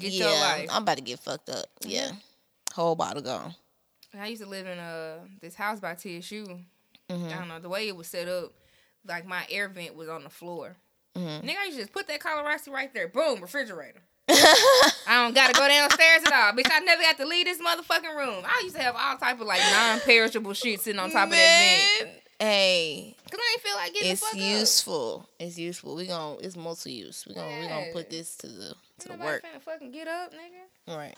Get 0.00 0.12
yeah, 0.12 0.24
your 0.24 0.40
life. 0.40 0.68
I'm 0.70 0.82
about 0.82 0.96
to 0.98 1.02
get 1.02 1.18
fucked 1.18 1.50
up. 1.50 1.66
Yeah, 1.84 2.12
whole 2.72 2.94
bottle 2.94 3.22
gone. 3.22 3.54
I 4.18 4.28
used 4.28 4.42
to 4.42 4.48
live 4.48 4.66
in 4.66 4.78
uh 4.78 5.18
this 5.40 5.54
house 5.54 5.80
by 5.80 5.94
TSU. 5.94 6.46
Mm-hmm. 7.10 7.26
I 7.26 7.38
don't 7.38 7.48
know 7.48 7.58
the 7.58 7.68
way 7.68 7.88
it 7.88 7.96
was 7.96 8.06
set 8.06 8.28
up. 8.28 8.52
Like 9.06 9.26
my 9.26 9.44
air 9.50 9.68
vent 9.68 9.96
was 9.96 10.08
on 10.08 10.22
the 10.22 10.30
floor. 10.30 10.76
Mm-hmm. 11.14 11.48
Nigga, 11.48 11.70
you 11.70 11.76
just 11.76 11.92
put 11.92 12.08
that 12.08 12.20
Colorado 12.20 12.72
right 12.72 12.92
there. 12.92 13.08
Boom, 13.08 13.40
refrigerator. 13.40 14.00
I 14.28 14.94
don't 15.06 15.34
gotta 15.34 15.52
go 15.52 15.68
downstairs 15.68 16.22
at 16.24 16.32
all, 16.32 16.52
bitch. 16.52 16.70
I 16.72 16.80
never 16.80 17.02
got 17.02 17.18
to 17.18 17.26
leave 17.26 17.44
this 17.44 17.60
motherfucking 17.60 18.16
room. 18.16 18.42
I 18.46 18.62
used 18.64 18.74
to 18.76 18.82
have 18.82 18.96
all 18.96 19.16
type 19.18 19.40
of 19.40 19.46
like 19.46 19.60
non-perishable 19.70 20.54
shit 20.54 20.80
sitting 20.80 20.98
on 20.98 21.10
top 21.10 21.26
of 21.26 21.32
that. 21.32 21.98
Man, 22.02 22.14
Hey, 22.40 23.14
Cause 23.30 23.38
I 23.40 23.52
ain't 23.52 23.62
feel 23.62 23.76
like 23.76 23.94
getting 23.94 24.10
it's 24.10 24.20
the 24.20 24.26
fuck 24.26 24.36
useful. 24.36 25.28
It's 25.38 25.58
useful. 25.58 25.94
We 25.94 26.06
gonna 26.06 26.38
it's 26.38 26.56
multi 26.56 26.92
use. 26.92 27.24
We 27.28 27.34
gon' 27.34 27.60
we 27.60 27.68
gonna 27.68 27.92
put 27.92 28.10
this 28.10 28.36
to 28.38 28.48
the 28.48 28.70
up. 28.70 28.76
to 29.00 29.08
the 29.08 29.16
work. 29.18 29.42
finna 29.44 29.62
fucking 29.62 29.92
get 29.92 30.08
up, 30.08 30.32
nigga. 30.32 30.96
Right. 30.96 31.16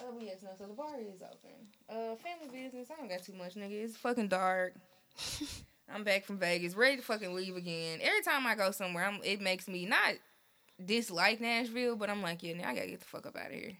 Oh, 0.00 0.14
yes, 0.20 0.36
no. 0.42 0.50
So 0.56 0.66
the 0.66 0.74
bar 0.74 0.94
is 1.00 1.22
open. 1.22 1.66
Uh, 1.88 2.14
family 2.16 2.48
business. 2.52 2.88
I 2.90 2.96
don't 3.00 3.08
got 3.08 3.24
too 3.24 3.32
much, 3.32 3.56
nigga. 3.56 3.84
It's 3.84 3.96
fucking 3.96 4.28
dark. 4.28 4.74
I'm 5.92 6.04
back 6.04 6.24
from 6.24 6.38
Vegas, 6.38 6.74
ready 6.74 6.96
to 6.96 7.02
fucking 7.02 7.34
leave 7.34 7.56
again. 7.56 7.98
Every 8.02 8.22
time 8.22 8.46
I 8.46 8.54
go 8.54 8.70
somewhere, 8.70 9.04
I'm, 9.06 9.20
it 9.24 9.40
makes 9.40 9.68
me 9.68 9.86
not 9.86 10.14
dislike 10.84 11.40
Nashville, 11.40 11.96
but 11.96 12.10
I'm 12.10 12.22
like, 12.22 12.42
yeah, 12.42 12.54
now 12.54 12.68
I 12.68 12.74
gotta 12.74 12.88
get 12.88 13.00
the 13.00 13.06
fuck 13.06 13.26
up 13.26 13.36
out 13.36 13.46
of 13.46 13.52
here. 13.52 13.72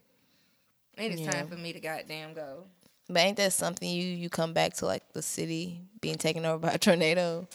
And 0.96 1.12
it's 1.12 1.22
Yeah. 1.22 1.30
time 1.32 1.48
for 1.48 1.56
me 1.56 1.72
to 1.72 1.80
goddamn 1.80 2.34
go. 2.34 2.64
But 3.08 3.18
ain't 3.22 3.36
that 3.38 3.52
something 3.52 3.88
you 3.88 4.04
you 4.04 4.28
come 4.28 4.52
back 4.52 4.74
to 4.74 4.86
like 4.86 5.12
the 5.12 5.22
city 5.22 5.80
being 6.00 6.16
taken 6.16 6.44
over 6.44 6.58
by 6.66 6.72
a 6.72 6.78
tornado? 6.78 7.46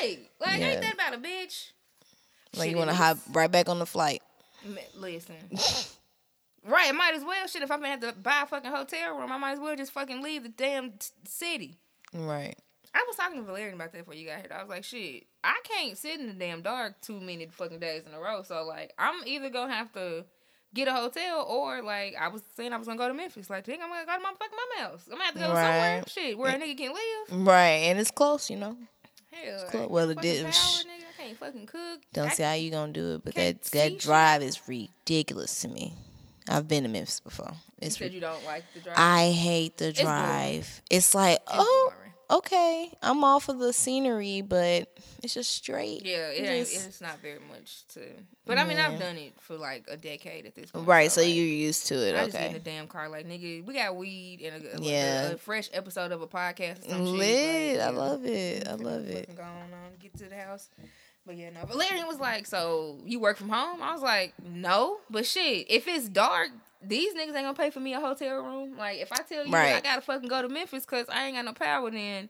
Right? 0.00 0.18
Like, 0.40 0.58
Yeah. 0.60 0.70
ain't 0.70 0.80
that 0.82 0.94
about 0.94 1.14
a 1.14 1.18
bitch? 1.18 1.70
Like 2.56 2.64
Shit, 2.66 2.70
you 2.72 2.76
want 2.76 2.90
to 2.90 2.96
hop 2.96 3.18
right 3.32 3.50
back 3.50 3.68
on 3.68 3.78
the 3.78 3.86
flight. 3.86 4.22
Listen. 4.96 5.36
right, 6.64 6.94
might 6.94 7.14
as 7.14 7.24
well. 7.24 7.46
Shit, 7.46 7.62
if 7.62 7.70
I'm 7.70 7.78
gonna 7.80 7.90
have 7.90 8.00
to 8.00 8.12
buy 8.12 8.42
a 8.42 8.46
fucking 8.46 8.70
hotel 8.70 9.16
room, 9.16 9.32
I 9.32 9.38
might 9.38 9.52
as 9.52 9.60
well 9.60 9.74
just 9.76 9.92
fucking 9.92 10.20
leave 10.22 10.42
the 10.42 10.48
damn 10.48 10.90
t- 10.92 11.08
city. 11.26 11.76
Right. 12.12 12.56
I 12.94 13.04
was 13.06 13.16
talking 13.16 13.38
to 13.38 13.42
Valerian 13.44 13.74
about 13.74 13.92
that 13.92 13.98
before 13.98 14.14
you 14.14 14.26
got 14.26 14.38
here. 14.40 14.48
I 14.52 14.62
was 14.62 14.68
like, 14.68 14.84
shit, 14.84 15.24
I 15.44 15.60
can't 15.64 15.96
sit 15.96 16.18
in 16.18 16.26
the 16.26 16.32
damn 16.32 16.62
dark 16.62 17.00
too 17.00 17.20
many 17.20 17.46
fucking 17.46 17.78
days 17.78 18.02
in 18.06 18.12
a 18.14 18.20
row. 18.20 18.42
So 18.42 18.64
like, 18.64 18.92
I'm 18.98 19.22
either 19.26 19.48
gonna 19.50 19.72
have 19.72 19.92
to 19.92 20.24
get 20.74 20.88
a 20.88 20.92
hotel 20.92 21.44
or 21.48 21.82
like 21.82 22.14
I 22.20 22.28
was 22.28 22.42
saying 22.56 22.72
I 22.72 22.76
was 22.76 22.86
gonna 22.86 22.98
go 22.98 23.08
to 23.08 23.14
Memphis. 23.14 23.48
Like, 23.48 23.64
think 23.64 23.82
I'm 23.82 23.88
gonna 23.90 24.06
go 24.06 24.14
to 24.16 24.20
my 24.20 24.30
fucking 24.38 24.56
mama 24.78 24.90
house. 24.90 25.02
I'm 25.06 25.12
gonna 25.12 25.24
have 25.24 25.34
to 25.34 25.40
go 25.40 25.46
somewhere, 25.46 26.02
shit, 26.08 26.38
where 26.38 26.54
a 26.54 26.58
nigga 26.58 26.76
can 26.76 26.92
live. 26.92 27.46
Right. 27.46 27.84
And 27.88 27.98
it's 28.00 28.10
close, 28.10 28.50
you 28.50 28.56
know. 28.56 28.76
Hell, 29.30 29.64
close. 29.70 29.88
Well, 29.88 30.10
it 30.10 30.16
fucking 30.16 30.30
did- 30.30 30.42
Power, 30.44 30.52
nigga. 30.52 31.04
I 31.20 31.22
can't 31.22 31.38
fucking 31.38 31.66
cook. 31.66 32.00
Don't 32.12 32.28
I 32.28 32.30
see 32.32 32.42
how 32.42 32.52
you 32.54 32.70
gonna 32.70 32.92
do 32.92 33.14
it, 33.14 33.24
but 33.24 33.34
that 33.34 33.62
that 33.62 33.90
shit. 33.92 34.00
drive 34.00 34.42
is 34.42 34.66
ridiculous 34.68 35.60
to 35.60 35.68
me. 35.68 35.94
I've 36.48 36.66
been 36.66 36.82
to 36.84 36.88
Memphis 36.88 37.20
before. 37.20 37.50
You 37.52 37.86
It's 37.86 37.98
said 37.98 38.08
ri- 38.08 38.14
you 38.14 38.20
don't 38.20 38.44
like 38.46 38.64
the 38.74 38.80
drive. 38.80 38.94
I 38.98 39.30
hate 39.30 39.76
the 39.76 39.92
drive. 39.92 40.82
It's 40.90 41.14
like, 41.14 41.36
It's 41.42 41.52
oh, 41.52 41.92
boring. 41.94 42.12
Okay, 42.30 42.92
I'm 43.02 43.22
all 43.24 43.40
for 43.40 43.52
the 43.52 43.72
scenery, 43.72 44.40
but 44.42 44.88
it's 45.22 45.34
just 45.34 45.50
straight. 45.52 46.04
Yeah, 46.04 46.28
it 46.30 46.60
just- 46.60 46.86
it's 46.86 47.00
not 47.00 47.18
very 47.20 47.40
much 47.50 47.86
to. 47.94 48.00
But 48.46 48.58
I 48.58 48.64
mean, 48.64 48.78
I've 48.78 48.98
done 48.98 49.16
it 49.16 49.34
for 49.40 49.56
like 49.56 49.84
a 49.88 49.96
decade 49.96 50.46
at 50.46 50.54
this 50.54 50.70
point. 50.70 50.86
right. 50.86 51.10
So 51.12 51.20
like, 51.20 51.32
you're 51.34 51.44
used 51.44 51.86
to 51.88 51.94
it. 51.94 52.16
I 52.16 52.24
just 52.24 52.32
get 52.32 52.40
in 52.42 52.46
Okay. 52.48 52.54
the 52.58 52.64
damn 52.64 52.86
car 52.88 53.08
like 53.08 53.26
nigga. 53.26 53.64
We 53.64 53.74
got 53.74 53.94
weed 53.96 54.40
and 54.42 54.64
a, 54.64 54.76
a- 54.76 54.80
Yeah. 54.80 55.28
a, 55.30 55.34
a 55.34 55.36
fresh 55.36 55.68
episode 55.72 56.10
of 56.12 56.22
a 56.22 56.26
podcast. 56.26 56.86
Or 56.86 56.90
some. 56.90 57.04
Lit. 57.16 57.78
Like, 57.78 57.86
I 57.86 57.90
love 57.90 58.24
it. 58.24 58.66
I 58.66 58.72
love 58.74 59.06
it. 59.08 59.28
fucking 59.28 59.36
Go 59.36 59.42
on, 59.42 59.70
get 60.00 60.16
to 60.18 60.24
the 60.28 60.36
house. 60.36 60.68
But 61.26 61.36
yeah, 61.36 61.50
no. 61.50 61.64
Valerian 61.66 62.06
was 62.06 62.18
like, 62.18 62.46
"So 62.46 62.98
you 63.04 63.20
work 63.20 63.36
from 63.36 63.50
home?" 63.50 63.82
I 63.82 63.92
was 63.92 64.02
like, 64.02 64.32
"No, 64.42 64.98
but 65.10 65.26
shit, 65.26 65.66
if 65.70 65.86
it's 65.86 66.08
dark, 66.08 66.48
these 66.82 67.14
niggas 67.14 67.26
ain't 67.28 67.34
gonna 67.34 67.54
pay 67.54 67.70
for 67.70 67.80
me 67.80 67.94
a 67.94 68.00
hotel 68.00 68.42
room. 68.42 68.76
Like, 68.76 69.00
if 69.00 69.12
I 69.12 69.16
tell 69.16 69.46
you 69.46 69.54
I 69.54 69.80
gotta 69.80 70.00
fucking 70.00 70.28
go 70.28 70.42
to 70.42 70.48
Memphis 70.48 70.84
because 70.84 71.06
I 71.08 71.26
ain't 71.26 71.36
got 71.36 71.44
no 71.44 71.52
power, 71.52 71.90
then 71.90 72.28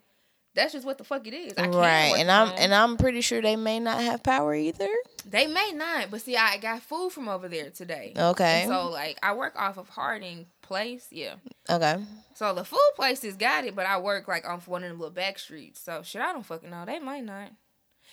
that's 0.54 0.72
just 0.72 0.84
what 0.84 0.98
the 0.98 1.04
fuck 1.04 1.26
it 1.26 1.34
is. 1.34 1.52
I 1.56 1.62
can't 1.62 1.74
Right. 1.74 2.14
And 2.18 2.30
I'm 2.30 2.48
home. 2.48 2.56
and 2.58 2.74
I'm 2.74 2.96
pretty 2.96 3.20
sure 3.20 3.40
they 3.40 3.56
may 3.56 3.78
not 3.78 4.00
have 4.02 4.22
power 4.22 4.54
either. 4.54 4.88
They 5.24 5.46
may 5.46 5.72
not, 5.74 6.10
but 6.10 6.22
see, 6.22 6.36
I 6.36 6.56
got 6.56 6.82
food 6.82 7.10
from 7.12 7.28
over 7.28 7.48
there 7.48 7.70
today. 7.70 8.12
Okay. 8.16 8.62
And 8.62 8.70
so 8.70 8.88
like, 8.88 9.18
I 9.22 9.34
work 9.34 9.54
off 9.56 9.78
of 9.78 9.88
Harding 9.90 10.46
Place, 10.62 11.06
yeah. 11.10 11.34
Okay. 11.68 11.96
So 12.34 12.52
the 12.54 12.64
food 12.64 12.78
places 12.96 13.36
got 13.36 13.64
it, 13.64 13.76
but 13.76 13.86
I 13.86 13.98
work 13.98 14.26
like 14.26 14.48
on 14.48 14.60
one 14.60 14.82
of 14.82 14.88
them 14.88 14.98
little 14.98 15.14
back 15.14 15.38
streets. 15.38 15.80
So 15.80 16.02
shit, 16.02 16.22
I 16.22 16.32
don't 16.32 16.44
fucking 16.44 16.70
know. 16.70 16.84
They 16.84 16.98
might 16.98 17.24
not. 17.24 17.52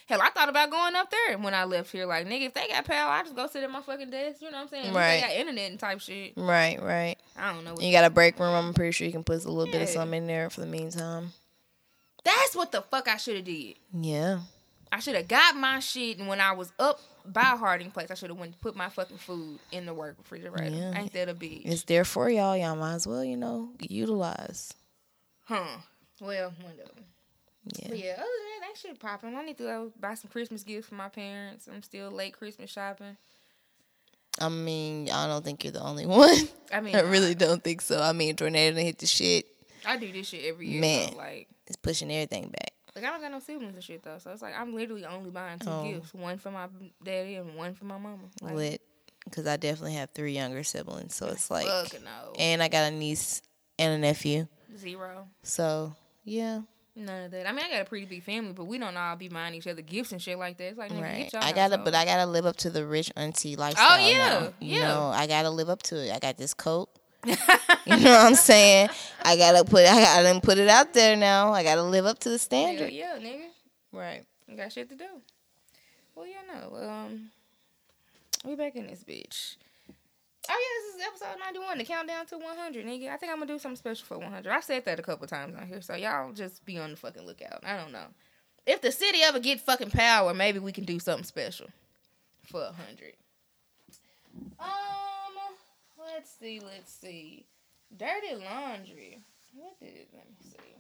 Hell, 0.07 0.21
I 0.21 0.29
thought 0.29 0.47
about 0.47 0.71
going 0.71 0.95
up 0.95 1.11
there 1.11 1.37
when 1.37 1.53
I 1.53 1.65
left 1.65 1.91
here. 1.91 2.05
Like, 2.05 2.25
nigga, 2.27 2.47
if 2.47 2.53
they 2.53 2.67
got 2.69 2.85
power, 2.85 3.11
I 3.11 3.23
just 3.23 3.35
go 3.35 3.45
sit 3.47 3.61
at 3.63 3.69
my 3.69 3.81
fucking 3.81 4.09
desk. 4.09 4.41
You 4.41 4.49
know 4.51 4.57
what 4.57 4.63
I'm 4.63 4.67
saying? 4.69 4.85
If 4.87 4.95
Right. 4.95 5.15
They 5.15 5.27
got 5.27 5.35
internet 5.35 5.69
and 5.71 5.79
type 5.79 5.99
shit. 5.99 6.33
Right, 6.37 6.81
right. 6.81 7.17
I 7.37 7.53
don't 7.53 7.65
know. 7.65 7.73
What 7.73 7.83
You 7.83 7.91
got 7.91 8.05
a 8.05 8.09
break 8.09 8.39
room. 8.39 8.53
I'm 8.53 8.73
pretty 8.73 8.93
sure 8.93 9.05
you 9.05 9.11
can 9.11 9.25
put 9.25 9.43
a 9.43 9.49
little 9.51 9.65
bit 9.65 9.81
of 9.81 9.89
Yeah. 9.89 9.93
something 9.93 10.19
in 10.19 10.27
there 10.27 10.49
for 10.49 10.61
the 10.61 10.65
meantime. 10.67 11.33
That's 12.23 12.55
what 12.55 12.71
the 12.71 12.81
fuck 12.83 13.07
I 13.09 13.17
should 13.17 13.35
have 13.35 13.45
did. 13.45 13.75
Yeah. 13.93 14.39
I 14.91 14.99
should 14.99 15.15
have 15.15 15.27
got 15.27 15.55
my 15.57 15.79
shit, 15.79 16.17
and 16.17 16.29
when 16.29 16.39
I 16.39 16.53
was 16.53 16.71
up 16.79 17.01
by 17.25 17.41
Harding 17.41 17.91
Place, 17.91 18.09
I 18.09 18.13
should 18.13 18.29
have 18.29 18.39
went 18.39 18.53
and 18.53 18.61
put 18.61 18.77
my 18.77 18.87
fucking 18.87 19.17
food 19.17 19.59
in 19.73 19.85
the 19.85 19.93
work 19.93 20.15
refrigerator. 20.17 20.73
Yeah. 20.73 20.97
Ain't 20.97 21.11
that 21.11 21.27
a 21.27 21.33
bitch? 21.33 21.63
It's 21.65 21.83
there 21.83 22.05
for 22.05 22.29
y'all. 22.29 22.55
Y'all 22.55 22.77
might 22.77 22.93
as 22.95 23.05
well, 23.05 23.25
you 23.25 23.35
know, 23.35 23.71
utilize. 23.81 24.73
Huh. 25.43 25.65
Well, 26.21 26.53
one 26.61 26.71
of 26.71 26.77
them. 26.77 27.03
Yeah. 27.79 27.87
But 27.89 27.97
yeah, 27.99 28.11
other 28.13 28.17
than 28.17 28.61
that, 28.61 28.67
that 28.73 28.77
shit 28.77 28.99
popping. 28.99 29.35
I 29.35 29.43
need 29.45 29.57
to 29.57 29.63
go 29.63 29.91
buy 29.99 30.13
some 30.15 30.29
Christmas 30.31 30.63
gifts 30.63 30.87
for 30.87 30.95
my 30.95 31.09
parents. 31.09 31.67
I'm 31.71 31.83
still 31.83 32.09
late 32.11 32.33
Christmas 32.37 32.69
shopping. 32.69 33.17
I 34.39 34.49
mean, 34.49 35.09
I 35.09 35.27
don't 35.27 35.43
think 35.43 35.63
you're 35.63 35.73
the 35.73 35.81
only 35.83 36.05
one. 36.05 36.35
I 36.71 36.79
mean, 36.81 36.95
I 36.95 37.01
really 37.01 37.33
don't 37.35 37.63
think 37.63 37.81
so. 37.81 38.01
I 38.01 38.13
mean, 38.13 38.35
tornado 38.35 38.75
done 38.75 38.85
hit 38.85 38.99
the 38.99 39.07
shit. 39.07 39.45
I 39.85 39.97
do 39.97 40.11
this 40.11 40.27
shit 40.29 40.45
every 40.45 40.67
year. 40.67 40.81
Man. 40.81 41.11
though. 41.11 41.17
Like, 41.17 41.47
It's 41.65 41.77
pushing 41.77 42.11
everything 42.11 42.49
back. 42.49 42.71
like 42.95 43.03
I 43.05 43.09
don't 43.09 43.21
got 43.21 43.31
no 43.31 43.39
siblings 43.39 43.75
and 43.75 43.83
shit 43.83 44.03
though, 44.03 44.17
so 44.19 44.31
it's 44.31 44.41
like 44.41 44.53
I'm 44.57 44.75
literally 44.75 45.05
only 45.05 45.29
buying 45.31 45.59
two 45.59 45.69
Oh. 45.69 45.83
gifts, 45.83 46.13
one 46.13 46.37
for 46.37 46.51
my 46.51 46.67
daddy 47.03 47.35
and 47.35 47.55
one 47.55 47.73
for 47.73 47.85
my 47.85 47.97
mama. 47.97 48.23
Like, 48.41 48.53
Lit. 48.55 48.81
Because 49.25 49.45
I 49.47 49.57
definitely 49.57 49.93
have 49.95 50.09
three 50.11 50.33
younger 50.33 50.63
siblings. 50.63 51.13
So 51.15 51.27
it's 51.27 51.51
like, 51.51 51.65
no, 51.65 52.33
and 52.39 52.63
I 52.63 52.69
got 52.69 52.91
a 52.91 52.95
niece 52.95 53.41
and 53.77 53.93
a 53.93 53.97
nephew. 53.97 54.47
zero. 54.77 55.27
So, 55.43 55.95
yeah. 56.23 56.61
None 56.99 57.25
of 57.25 57.31
that. 57.31 57.47
I 57.47 57.51
mean, 57.51 57.63
I 57.63 57.69
got 57.69 57.81
a 57.81 57.85
pretty 57.85 58.07
big 58.07 58.23
family, 58.23 58.53
but 58.53 58.65
we 58.65 58.79
don't 58.79 58.97
all 58.97 59.15
be 59.15 59.27
buying 59.29 59.53
each 59.53 59.67
other 59.67 59.83
gifts 59.83 60.11
and 60.13 60.21
shit 60.21 60.39
like 60.39 60.57
that. 60.57 60.69
It's 60.69 60.77
like, 60.79 60.91
nigga, 60.91 61.01
Right. 61.01 61.35
I 61.35 61.51
gotta, 61.51 61.77
but 61.77 61.93
I 61.93 62.05
gotta 62.05 62.25
live 62.25 62.47
up 62.47 62.57
to 62.57 62.71
the 62.71 62.87
rich 62.87 63.11
auntie 63.15 63.55
lifestyle. 63.55 63.87
Oh, 63.91 63.97
yeah, 64.09 64.17
now. 64.17 64.53
You 64.59 64.79
yeah. 64.79 64.87
know, 64.87 65.07
I 65.13 65.27
gotta 65.27 65.51
live 65.51 65.69
up 65.69 65.83
to 65.83 66.03
it. 66.03 66.11
I 66.11 66.17
got 66.17 66.37
this 66.39 66.55
coat. 66.55 66.89
you 67.25 67.35
know 67.35 67.45
what 67.85 68.25
I'm 68.25 68.33
saying? 68.35 68.89
I 69.21 69.37
gotta 69.37 69.63
put, 69.63 69.85
I 69.85 70.01
gotta 70.23 70.41
put 70.41 70.57
it 70.57 70.69
out 70.69 70.93
there 70.93 71.15
now. 71.15 71.53
I 71.53 71.61
gotta 71.61 71.83
live 71.83 72.07
up 72.07 72.17
to 72.19 72.29
the 72.29 72.39
standard. 72.39 72.91
yeah, 72.91 73.17
nigga. 73.19 73.45
Right. 73.91 74.23
I 74.51 74.55
got 74.55 74.71
shit 74.71 74.89
to 74.89 74.95
do. 74.95 75.05
Well, 76.15 76.25
yeah, 76.25 76.41
no. 76.51 76.77
Um, 76.77 77.29
we 78.43 78.55
back 78.55 78.75
in 78.75 78.87
this 78.87 79.03
bitch. 79.03 79.57
Oh 80.49 80.53
yeah, 80.53 80.87
this 80.87 80.95
is 80.95 81.07
episode 81.07 81.39
ninety 81.39 81.59
one. 81.59 81.77
The 81.77 81.83
countdown 81.83 82.25
to 82.27 82.37
one 82.37 82.57
hundred, 82.57 82.85
nigga. 82.85 83.09
I 83.09 83.17
think 83.17 83.31
I'm 83.31 83.39
gonna 83.39 83.51
do 83.51 83.59
something 83.59 83.75
special 83.75 84.05
for 84.05 84.17
one 84.17 84.31
hundred. 84.31 84.51
I 84.51 84.61
said 84.61 84.85
that 84.85 84.99
a 84.99 85.03
couple 85.03 85.27
times 85.27 85.55
on 85.55 85.67
here, 85.67 85.81
so 85.81 85.95
y'all 85.95 86.31
just 86.31 86.63
be 86.65 86.77
on 86.77 86.91
the 86.91 86.97
fucking 86.97 87.25
lookout. 87.25 87.63
I 87.63 87.75
don't 87.77 87.91
know 87.91 88.07
if 88.65 88.81
the 88.81 88.91
city 88.91 89.19
ever 89.23 89.39
get 89.39 89.61
fucking 89.61 89.91
power, 89.91 90.33
maybe 90.33 90.59
we 90.59 90.71
can 90.71 90.83
do 90.83 90.99
something 90.99 91.23
special 91.23 91.67
for 92.45 92.61
a 92.61 92.71
hundred. 92.71 93.13
Um, 94.59 95.55
let's 95.97 96.29
see, 96.39 96.59
let's 96.59 96.93
see. 96.93 97.45
Dirty 97.95 98.35
laundry. 98.35 99.21
What 99.53 99.79
did? 99.79 100.07
Let 100.13 100.25
me 100.27 100.35
see. 100.41 100.75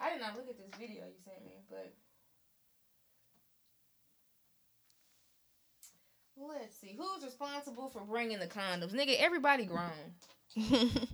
I 0.00 0.10
did 0.10 0.20
not 0.20 0.36
look 0.36 0.48
at 0.48 0.56
this 0.58 0.78
video 0.78 1.04
you 1.04 1.18
sent 1.24 1.44
me, 1.44 1.56
but 1.68 1.92
let's 6.36 6.76
see 6.76 6.96
who's 6.96 7.24
responsible 7.24 7.88
for 7.90 8.00
bringing 8.00 8.38
the 8.38 8.46
condoms. 8.46 8.92
Nigga, 8.92 9.16
everybody 9.18 9.64
grown. 9.64 9.90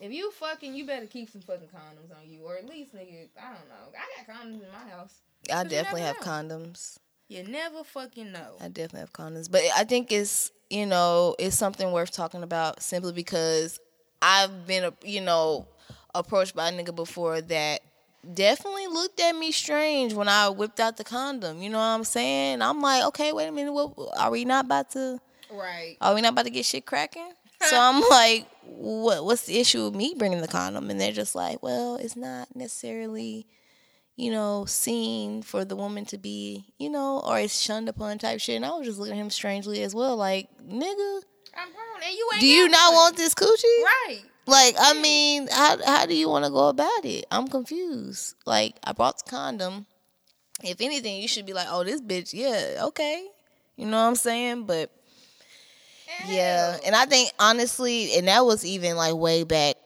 If 0.00 0.12
you 0.12 0.30
fucking, 0.30 0.74
you 0.74 0.86
better 0.86 1.06
keep 1.06 1.28
some 1.28 1.40
fucking 1.40 1.68
condoms 1.68 2.16
on 2.16 2.28
you, 2.28 2.42
or 2.42 2.56
at 2.56 2.66
least, 2.66 2.94
nigga, 2.94 3.28
I 3.36 3.46
don't 3.48 3.68
know. 3.68 3.92
I 3.92 4.24
got 4.24 4.36
condoms 4.36 4.62
in 4.62 4.70
my 4.70 4.90
house. 4.90 5.22
I 5.52 5.64
definitely 5.64 6.02
have 6.02 6.24
never 6.24 6.64
condoms. 6.64 6.98
You 7.28 7.42
never 7.42 7.84
fucking 7.84 8.32
know. 8.32 8.54
I 8.60 8.68
definitely 8.68 9.00
have 9.00 9.12
condoms, 9.12 9.50
but 9.50 9.62
I 9.76 9.84
think 9.84 10.12
it's 10.12 10.52
you 10.70 10.86
know 10.86 11.34
it's 11.38 11.56
something 11.56 11.90
worth 11.92 12.12
talking 12.12 12.42
about 12.42 12.82
simply 12.82 13.12
because 13.12 13.78
I've 14.22 14.66
been 14.66 14.84
a 14.84 14.92
you 15.04 15.20
know 15.20 15.66
approached 16.14 16.54
by 16.54 16.68
a 16.68 16.72
nigga 16.72 16.94
before 16.94 17.40
that 17.40 17.80
definitely 18.34 18.86
looked 18.86 19.20
at 19.20 19.32
me 19.32 19.52
strange 19.52 20.14
when 20.14 20.28
I 20.28 20.48
whipped 20.48 20.80
out 20.80 20.96
the 20.96 21.04
condom. 21.04 21.62
You 21.62 21.70
know 21.70 21.78
what 21.78 21.84
I'm 21.84 22.04
saying? 22.04 22.62
I'm 22.62 22.80
like, 22.80 23.04
okay, 23.06 23.32
wait 23.32 23.48
a 23.48 23.52
minute, 23.52 23.72
what 23.72 23.92
are 24.16 24.30
we 24.30 24.44
not 24.44 24.66
about 24.66 24.90
to? 24.92 25.20
Right. 25.50 25.96
Are 26.00 26.14
we 26.14 26.20
not 26.20 26.32
about 26.32 26.44
to 26.44 26.50
get 26.50 26.64
shit 26.64 26.86
cracking? 26.86 27.32
so 27.62 27.78
I'm 27.78 28.02
like, 28.08 28.46
what? 28.62 29.24
What's 29.24 29.46
the 29.46 29.58
issue 29.58 29.84
with 29.84 29.94
me 29.94 30.14
bringing 30.16 30.40
the 30.40 30.48
condom? 30.48 30.90
And 30.90 31.00
they're 31.00 31.12
just 31.12 31.34
like, 31.34 31.62
well, 31.62 31.96
it's 31.96 32.16
not 32.16 32.54
necessarily, 32.54 33.46
you 34.16 34.30
know, 34.30 34.64
seen 34.66 35.42
for 35.42 35.64
the 35.64 35.74
woman 35.74 36.04
to 36.06 36.18
be, 36.18 36.66
you 36.78 36.90
know, 36.90 37.20
or 37.20 37.38
it's 37.38 37.58
shunned 37.58 37.88
upon 37.88 38.18
type 38.18 38.40
shit. 38.40 38.56
And 38.56 38.64
I 38.64 38.70
was 38.70 38.86
just 38.86 38.98
looking 38.98 39.14
at 39.14 39.20
him 39.20 39.30
strangely 39.30 39.82
as 39.82 39.94
well, 39.94 40.16
like, 40.16 40.48
nigga, 40.62 41.22
I'm 41.56 41.72
grown, 41.72 42.02
and 42.04 42.14
you 42.14 42.28
ain't. 42.34 42.40
do 42.40 42.46
you 42.46 42.68
not 42.68 42.92
one. 42.92 42.94
want 42.94 43.16
this 43.16 43.34
coochie? 43.34 43.84
Right. 44.06 44.22
Like, 44.48 44.76
I 44.80 44.94
mean, 44.94 45.46
how 45.52 45.76
how 45.84 46.06
do 46.06 46.14
you 46.14 46.26
want 46.30 46.46
to 46.46 46.50
go 46.50 46.68
about 46.68 47.04
it? 47.04 47.26
I'm 47.30 47.48
confused. 47.48 48.34
Like, 48.46 48.76
I 48.82 48.92
brought 48.92 49.18
the 49.18 49.30
condom. 49.30 49.84
If 50.62 50.80
anything, 50.80 51.20
you 51.20 51.28
should 51.28 51.44
be 51.44 51.52
like, 51.52 51.66
oh, 51.70 51.84
this 51.84 52.00
bitch, 52.00 52.32
yeah, 52.32 52.86
okay. 52.86 53.28
You 53.76 53.84
know 53.84 53.98
what 53.98 54.08
I'm 54.08 54.14
saying? 54.14 54.64
But 54.64 54.90
yeah, 56.26 56.78
and 56.84 56.96
I 56.96 57.04
think 57.04 57.30
honestly, 57.38 58.14
and 58.14 58.26
that 58.28 58.44
was 58.44 58.64
even 58.64 58.96
like 58.96 59.14
way 59.14 59.44
back. 59.44 59.76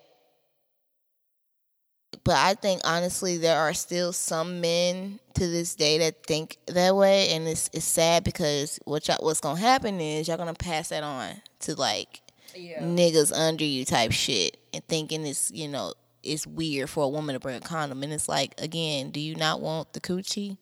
But 2.22 2.37
I 2.37 2.55
think 2.55 2.83
honestly, 2.85 3.38
there 3.38 3.59
are 3.59 3.75
still 3.75 4.12
some 4.12 4.61
men 4.61 5.18
to 5.35 5.40
this 5.48 5.75
day 5.75 5.98
that 5.98 6.25
think 6.25 6.59
that 6.68 6.94
way, 6.94 7.31
and 7.31 7.48
it's 7.48 7.68
it's 7.72 7.85
sad 7.85 8.22
because 8.22 8.79
what 8.85 9.09
y'all, 9.09 9.18
what's 9.20 9.40
gonna 9.40 9.59
happen 9.59 10.01
is 10.01 10.29
y'all 10.29 10.37
gonna 10.37 10.55
pass 10.55 10.90
that 10.90 11.03
on 11.03 11.42
to 11.61 11.75
like 11.75 12.22
Yeah. 12.55 12.83
niggas 12.83 13.33
under 13.33 13.65
you 13.65 13.85
type 13.85 14.12
shit, 14.12 14.57
and 14.73 14.85
thinking 14.87 15.27
it's 15.27 15.51
you 15.53 15.69
know 15.69 15.95
it's 16.23 16.47
weird 16.47 16.88
for 16.88 17.05
a 17.05 17.09
woman 17.09 17.35
to 17.35 17.41
bring 17.41 17.57
a 17.57 17.61
condom, 17.61 18.03
and 18.03 18.12
it's 18.12 18.29
like 18.29 18.61
again, 18.61 19.11
do 19.11 19.21
you 19.21 19.35
not 19.35 19.61
want 19.61 19.93
the 19.93 20.01
coochie? 20.01 20.57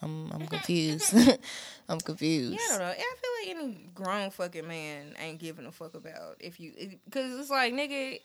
I'm 0.00 0.30
I'm 0.32 0.46
confused. 0.46 1.14
I'm 1.88 2.00
confused. 2.00 2.54
Yeah, 2.54 2.76
I 2.76 2.78
don't 2.78 2.86
know. 2.86 2.92
I 2.92 2.94
feel 2.94 3.56
like 3.56 3.64
any 3.64 3.90
grown 3.94 4.30
fucking 4.30 4.66
man 4.66 5.14
ain't 5.18 5.38
giving 5.38 5.66
a 5.66 5.72
fuck 5.72 5.94
about 5.94 6.36
if 6.40 6.58
you, 6.60 6.72
because 7.04 7.38
it's 7.38 7.50
like 7.50 7.72
nigga, 7.72 8.20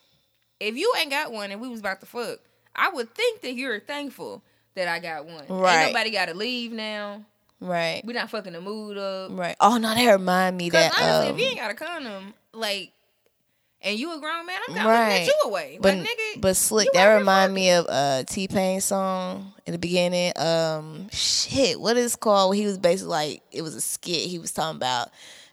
if 0.60 0.76
you 0.76 0.93
ain't 1.00 1.12
got 1.12 1.32
one 1.32 1.52
and 1.52 1.62
we 1.62 1.67
was 1.67 1.80
about 1.80 2.00
to 2.00 2.06
fuck, 2.06 2.39
I 2.76 2.89
would 2.89 3.13
think 3.13 3.41
that 3.41 3.54
you're 3.54 3.80
thankful 3.80 4.43
that 4.76 4.88
I 4.88 5.00
got 5.00 5.26
one. 5.26 5.46
Right. 5.50 5.86
Ain't 5.86 5.93
nobody 5.93 6.12
got 6.12 6.28
to 6.28 6.34
leave 6.34 6.72
now. 6.72 7.26
Right. 7.60 8.04
We 8.06 8.13
not 8.13 8.30
fucking 8.30 8.54
the 8.54 8.62
mood 8.62 8.98
up. 8.98 9.32
Right. 9.32 9.56
Oh 9.60 9.78
no, 9.78 9.93
that 9.93 10.12
remind 10.12 10.58
me 10.58 10.70
that. 10.70 10.93
honestly, 11.00 11.30
um, 11.30 11.36
if 11.36 11.41
you 11.41 11.48
ain't 11.48 11.58
got 11.58 11.72
a 11.72 11.74
condom, 11.74 12.34
like, 12.54 12.91
and 13.81 13.97
you 13.97 14.15
a 14.15 14.19
grown 14.19 14.45
man, 14.45 14.59
I'm 14.67 14.75
gonna 14.75 14.87
Right. 14.89 15.09
let 15.19 15.27
you 15.27 15.33
away. 15.45 15.77
but 15.81 15.95
like, 15.97 16.07
nigga, 16.07 16.41
but 16.41 16.55
slick. 16.55 16.89
That 16.93 17.13
remind 17.15 17.53
me 17.53 17.71
of 17.71 17.85
uh 17.89 18.23
T 18.23 18.47
Pain 18.47 18.81
song 18.81 19.53
in 19.65 19.73
the 19.73 19.79
beginning. 19.79 20.33
Um, 20.37 21.09
shit, 21.11 21.79
what 21.79 21.97
is 21.97 22.15
it 22.15 22.19
called? 22.19 22.55
He 22.55 22.65
was 22.65 22.77
basically 22.77 23.09
like 23.11 23.43
it 23.51 23.61
was 23.61 23.75
a 23.75 23.81
skit. 23.81 24.27
He 24.29 24.39
was 24.39 24.51
talking 24.51 24.77
about. 24.77 25.09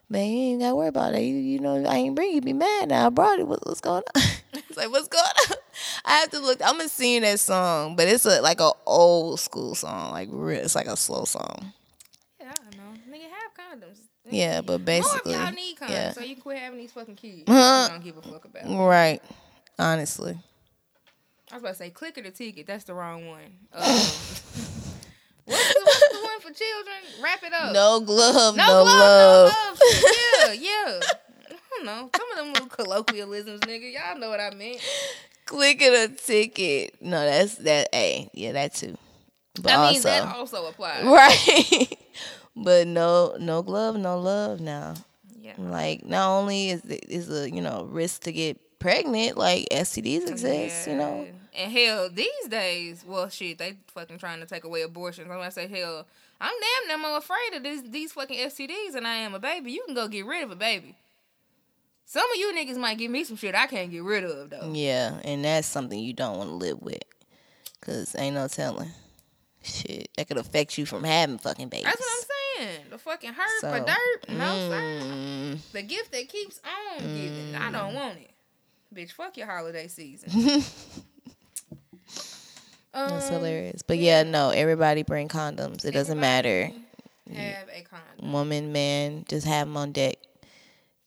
Man, 0.07 0.31
you 0.31 0.39
ain't 0.53 0.61
gotta 0.61 0.77
worry 0.77 0.89
about 0.89 1.15
it. 1.15 1.23
You, 1.23 1.35
you 1.35 1.59
know, 1.61 1.83
I 1.83 1.97
ain't 1.97 2.15
bring 2.15 2.35
you. 2.35 2.43
Be 2.43 2.53
mad 2.53 2.91
now. 2.91 3.07
I 3.07 3.09
brought 3.09 3.39
it. 3.39 3.49
What, 3.49 3.67
what's 3.67 3.81
going 3.81 4.03
on? 4.15 4.23
it's 4.53 4.77
like, 4.77 4.91
what's 4.91 5.09
going 5.09 5.25
on? 5.51 5.57
I 6.05 6.13
have 6.19 6.31
to 6.33 6.41
look. 6.41 6.61
I'm 6.63 6.77
gonna 6.77 6.91
sing 6.91 7.23
that 7.23 7.41
song, 7.41 7.97
but 7.97 8.07
it's 8.07 8.27
a 8.27 8.43
like 8.43 8.61
a 8.61 8.71
old 8.85 9.41
school 9.41 9.75
song. 9.75 10.13
Like, 10.13 10.29
it's 10.31 10.75
like 10.75 10.89
a 10.89 10.97
slow 10.97 11.25
song. 11.25 11.73
Yeah, 12.39 12.51
I 12.51 12.55
don't 12.71 12.77
know. 12.77 13.01
Nigga, 13.11 13.23
have 13.31 13.81
condoms. 13.81 13.97
Yeah, 14.31 14.63
but 14.63 14.85
basically, 14.85 15.35
y'all 15.35 15.53
need 15.53 15.77
condoms 15.77 15.91
yeah. 15.91 16.13
so 16.13 16.23
you 16.23 16.37
quit 16.37 16.59
having 16.59 16.79
these 16.79 16.93
fucking 16.93 17.17
kids. 17.17 17.45
Uh-huh. 17.47 17.89
don't 17.89 18.05
give 18.05 18.17
a 18.17 18.23
fuck 18.23 18.45
about. 18.45 18.65
right. 18.89 19.21
Honestly, 19.79 20.39
I 21.51 21.55
was 21.57 21.63
about 21.63 21.71
to 21.71 21.75
say 21.77 21.91
click 21.91 22.17
or 22.17 22.23
the 22.23 22.31
ticket. 22.31 22.67
That's 22.67 22.85
the 22.85 22.95
wrong 22.95 23.27
one. 23.27 23.43
Um, 23.73 23.83
what's, 23.85 24.09
the, 25.45 25.81
what's 25.85 26.09
the 26.13 26.21
one 26.23 26.41
for 26.41 26.53
children? 26.53 26.97
Wrap 27.23 27.43
it 27.43 27.53
up. 27.53 27.73
no 27.73 28.01
glove, 28.01 28.57
no, 28.57 28.67
no, 28.67 28.83
glove, 28.83 28.87
love. 28.87 29.53
no 29.53 29.69
love. 29.69 29.81
yeah, 30.03 30.53
yeah. 30.53 31.01
I 31.51 31.57
don't 31.77 31.85
know. 31.85 32.11
Some 32.17 32.31
of 32.31 32.37
them 32.37 32.53
little 32.55 32.69
colloquialisms, 32.69 33.61
nigga. 33.61 33.93
Y'all 33.93 34.19
know 34.19 34.31
what 34.31 34.41
I 34.41 34.55
meant. 34.55 34.79
Clicking 35.45 35.95
a 35.95 36.09
ticket. 36.09 37.03
No, 37.03 37.25
that's 37.25 37.57
that. 37.57 37.89
A 37.93 38.31
yeah, 38.33 38.53
that 38.53 38.75
too. 38.75 38.97
But 39.61 39.73
I 39.73 39.77
mean, 39.77 39.97
also, 39.97 40.09
that 40.09 40.35
also 40.35 40.67
applies. 40.67 41.05
right. 41.05 41.99
But 42.57 42.87
no, 42.87 43.37
no 43.39 43.63
glove, 43.63 43.97
no 43.97 44.19
love. 44.19 44.61
Now, 44.61 44.95
Yeah. 45.41 45.55
like 45.59 46.05
not 46.05 46.29
only 46.39 46.71
is 46.71 46.85
it 46.85 47.05
is 47.09 47.31
a 47.31 47.51
you 47.51 47.61
know 47.61 47.87
risk 47.91 48.23
to 48.23 48.33
get 48.33 48.59
pregnant, 48.79 49.37
like 49.37 49.67
STDs 49.71 50.29
exist. 50.29 50.87
You 50.89 50.97
know, 50.97 51.27
And 51.57 51.73
hell, 51.73 52.11
these 52.11 52.49
days, 52.49 53.05
well, 53.07 53.29
shit, 53.29 53.59
they 53.59 53.77
fucking 53.89 54.19
trying 54.19 54.41
to 54.41 54.47
take 54.47 54.65
away 54.65 54.83
abortions. 54.83 55.29
I'm 55.31 55.37
gonna 55.39 55.51
say, 55.51 55.67
hell, 55.69 56.07
I'm 56.41 56.53
damn 56.61 56.89
near 56.89 57.09
more 57.09 57.19
afraid 57.19 57.55
of 57.55 57.63
this, 57.63 57.83
these 57.89 58.13
fucking 58.13 58.37
STDs 58.39 58.93
than 58.93 59.07
I 59.07 59.15
am 59.17 59.35
a 59.35 59.39
baby. 59.39 59.71
You 59.73 59.83
can 59.87 59.95
go 59.95 60.09
get 60.09 60.27
rid 60.27 60.43
of 60.45 60.51
a 60.51 60.57
baby. 60.57 60.95
Some 62.07 62.31
of 62.31 62.37
you 62.37 62.53
niggas 62.55 62.77
might 62.77 62.99
give 62.99 63.11
me 63.11 63.25
some 63.25 63.37
shit 63.37 63.55
I 63.55 63.67
can't 63.67 63.91
get 63.91 64.03
rid 64.03 64.25
of 64.25 64.51
though. 64.51 64.71
yeah, 64.75 65.19
and 65.25 65.45
that's 65.45 65.67
something 65.67 65.99
you 65.99 66.13
don't 66.13 66.37
want 66.37 66.51
to 66.51 66.55
live 66.57 66.83
with, 66.83 67.03
cause 67.81 68.15
ain't 68.19 68.35
no 68.35 68.47
telling. 68.49 68.91
shit 69.63 70.11
that 70.17 70.29
could 70.29 70.37
affect 70.37 70.77
you 70.77 70.85
from 70.85 71.03
having 71.05 71.39
fucking 71.39 71.69
babies. 71.71 71.85
That's 71.87 71.99
what 72.01 72.27
The 72.91 72.99
fucking 72.99 73.33
hurt 73.33 73.61
So, 73.61 73.71
for 73.71 73.81
dirt. 73.85 74.29
No, 74.37 74.69
sir. 74.71 74.81
Mm, 74.81 75.59
The 75.73 75.83
gift 75.83 76.13
that 76.13 76.29
keeps 76.29 76.61
on 76.65 76.99
giving. 77.01 77.55
I 77.55 77.71
don't 77.71 77.95
want 77.95 78.19
it. 78.19 78.31
Bitch, 78.95 79.13
fuck 79.13 79.37
your 79.37 79.47
holiday 79.47 79.89
season. 79.89 80.31
that's 82.93 83.27
Um, 83.27 83.33
hilarious. 83.33 83.83
But 83.83 83.99
yeah, 83.99 84.23
no, 84.23 84.51
everybody 84.51 85.03
bring 85.03 85.29
condoms. 85.29 85.85
It 85.85 85.93
doesn't 85.93 86.19
matter. 86.21 86.71
Have 87.33 87.69
a 87.69 87.83
condom. 87.83 88.33
Woman, 88.33 88.73
man, 88.73 89.25
just 89.29 89.47
have 89.47 89.67
them 89.67 89.77
on 89.77 89.93
deck. 89.93 90.17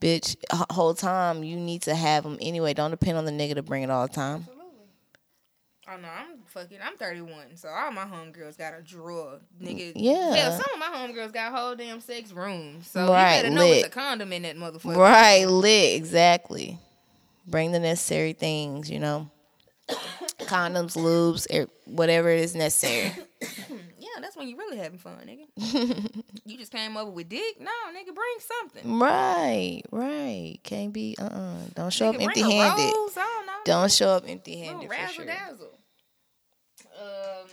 Bitch, 0.01 0.35
whole 0.71 0.93
time 0.93 1.43
you 1.43 1.55
need 1.55 1.83
to 1.83 1.95
have 1.95 2.23
them 2.23 2.37
anyway. 2.41 2.73
Don't 2.73 2.91
depend 2.91 3.17
on 3.17 3.25
the 3.25 3.31
nigga 3.31 3.55
to 3.55 3.63
bring 3.63 3.83
it 3.83 3.89
all 3.89 4.07
the 4.07 4.13
time. 4.13 4.47
Oh 5.89 5.95
no, 5.97 6.09
I'm 6.09 6.39
fucking. 6.47 6.79
I'm 6.83 6.97
31, 6.97 7.55
so 7.55 7.69
all 7.69 7.91
my 7.91 8.03
homegirls 8.03 8.57
got 8.57 8.73
a 8.77 8.81
drawer, 8.81 9.39
nigga. 9.61 9.93
Yeah. 9.95 10.35
Hell, 10.35 10.51
some 10.51 10.73
of 10.73 10.79
my 10.79 10.97
homegirls 10.97 11.31
got 11.31 11.53
whole 11.53 11.75
damn 11.75 12.01
sex 12.01 12.33
rooms, 12.33 12.87
so 12.89 13.07
Right, 13.07 13.37
you 13.37 13.43
better 13.43 13.55
know 13.55 13.61
lit. 13.61 13.77
it's 13.77 13.87
a 13.87 13.89
condom 13.89 14.33
in 14.33 14.41
that 14.41 14.57
motherfucker. 14.57 14.97
Right, 14.97 15.45
lit, 15.45 15.95
exactly. 15.95 16.77
Bring 17.47 17.71
the 17.71 17.79
necessary 17.79 18.33
things, 18.33 18.89
you 18.89 18.99
know. 18.99 19.29
Condoms, 20.41 20.97
lubes, 20.97 21.47
er, 21.55 21.67
whatever 21.85 22.29
is 22.29 22.53
necessary. 22.53 23.13
Yeah, 23.99 24.21
that's 24.21 24.35
when 24.37 24.47
you 24.47 24.57
really 24.57 24.77
having 24.77 24.97
fun, 24.97 25.17
nigga. 25.27 26.23
you 26.45 26.57
just 26.57 26.71
came 26.71 26.97
over 26.97 27.11
with 27.11 27.29
dick? 27.29 27.59
No, 27.59 27.69
nigga, 27.91 28.15
bring 28.15 28.37
something. 28.39 28.99
Right, 28.99 29.83
right. 29.91 30.57
Can't 30.63 30.91
be 30.91 31.15
uh 31.19 31.25
uh 31.25 31.55
Don't 31.75 31.91
show 31.93 32.09
up 32.09 32.19
empty 32.19 32.41
handed. 32.41 32.93
don't. 33.13 33.65
Don't 33.65 33.91
show 33.91 34.09
up 34.09 34.23
empty 34.27 34.57
handed. 34.59 34.87
for 34.87 34.91
razzle 34.91 35.13
sure. 35.13 35.25
dazzle. 35.25 35.76
Um, 36.99 37.47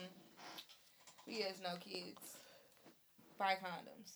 he 1.27 1.43
has 1.43 1.61
no 1.63 1.77
kids. 1.81 2.39
Buy 3.39 3.55
condoms. 3.63 4.13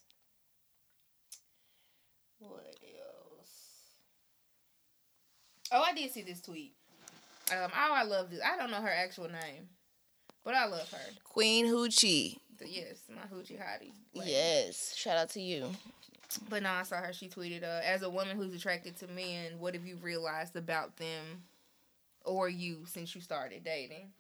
What 2.38 2.64
else? 2.64 3.50
Oh, 5.72 5.82
I 5.82 5.92
did 5.92 6.10
see 6.12 6.22
this 6.22 6.40
tweet. 6.40 6.72
Um, 7.50 7.70
oh, 7.74 7.92
I 7.94 8.04
love 8.04 8.30
this. 8.30 8.40
I 8.44 8.56
don't 8.56 8.70
know 8.70 8.80
her 8.80 8.92
actual 8.92 9.28
name, 9.28 9.68
but 10.44 10.54
I 10.54 10.66
love 10.66 10.90
her. 10.90 11.12
Queen 11.24 11.66
Hoochie. 11.66 12.36
Yes, 12.64 12.96
my 13.08 13.22
hoochie 13.22 13.58
hottie. 13.58 13.92
lady. 14.14 14.32
Yes. 14.32 14.94
Shout 14.96 15.16
out 15.16 15.30
to 15.30 15.40
you. 15.40 15.70
But 16.50 16.62
no, 16.62 16.70
I 16.70 16.82
saw 16.82 16.96
her. 16.96 17.12
She 17.12 17.28
tweeted, 17.28 17.62
uh, 17.62 17.80
"As 17.84 18.02
a 18.02 18.10
woman 18.10 18.36
who's 18.36 18.54
attracted 18.54 18.96
to 18.98 19.06
men, 19.08 19.58
what 19.58 19.74
have 19.74 19.86
you 19.86 19.96
realized 19.96 20.56
about 20.56 20.96
them 20.96 21.44
or 22.24 22.48
you 22.48 22.84
since 22.86 23.14
you 23.14 23.20
started 23.20 23.64
dating?" 23.64 24.12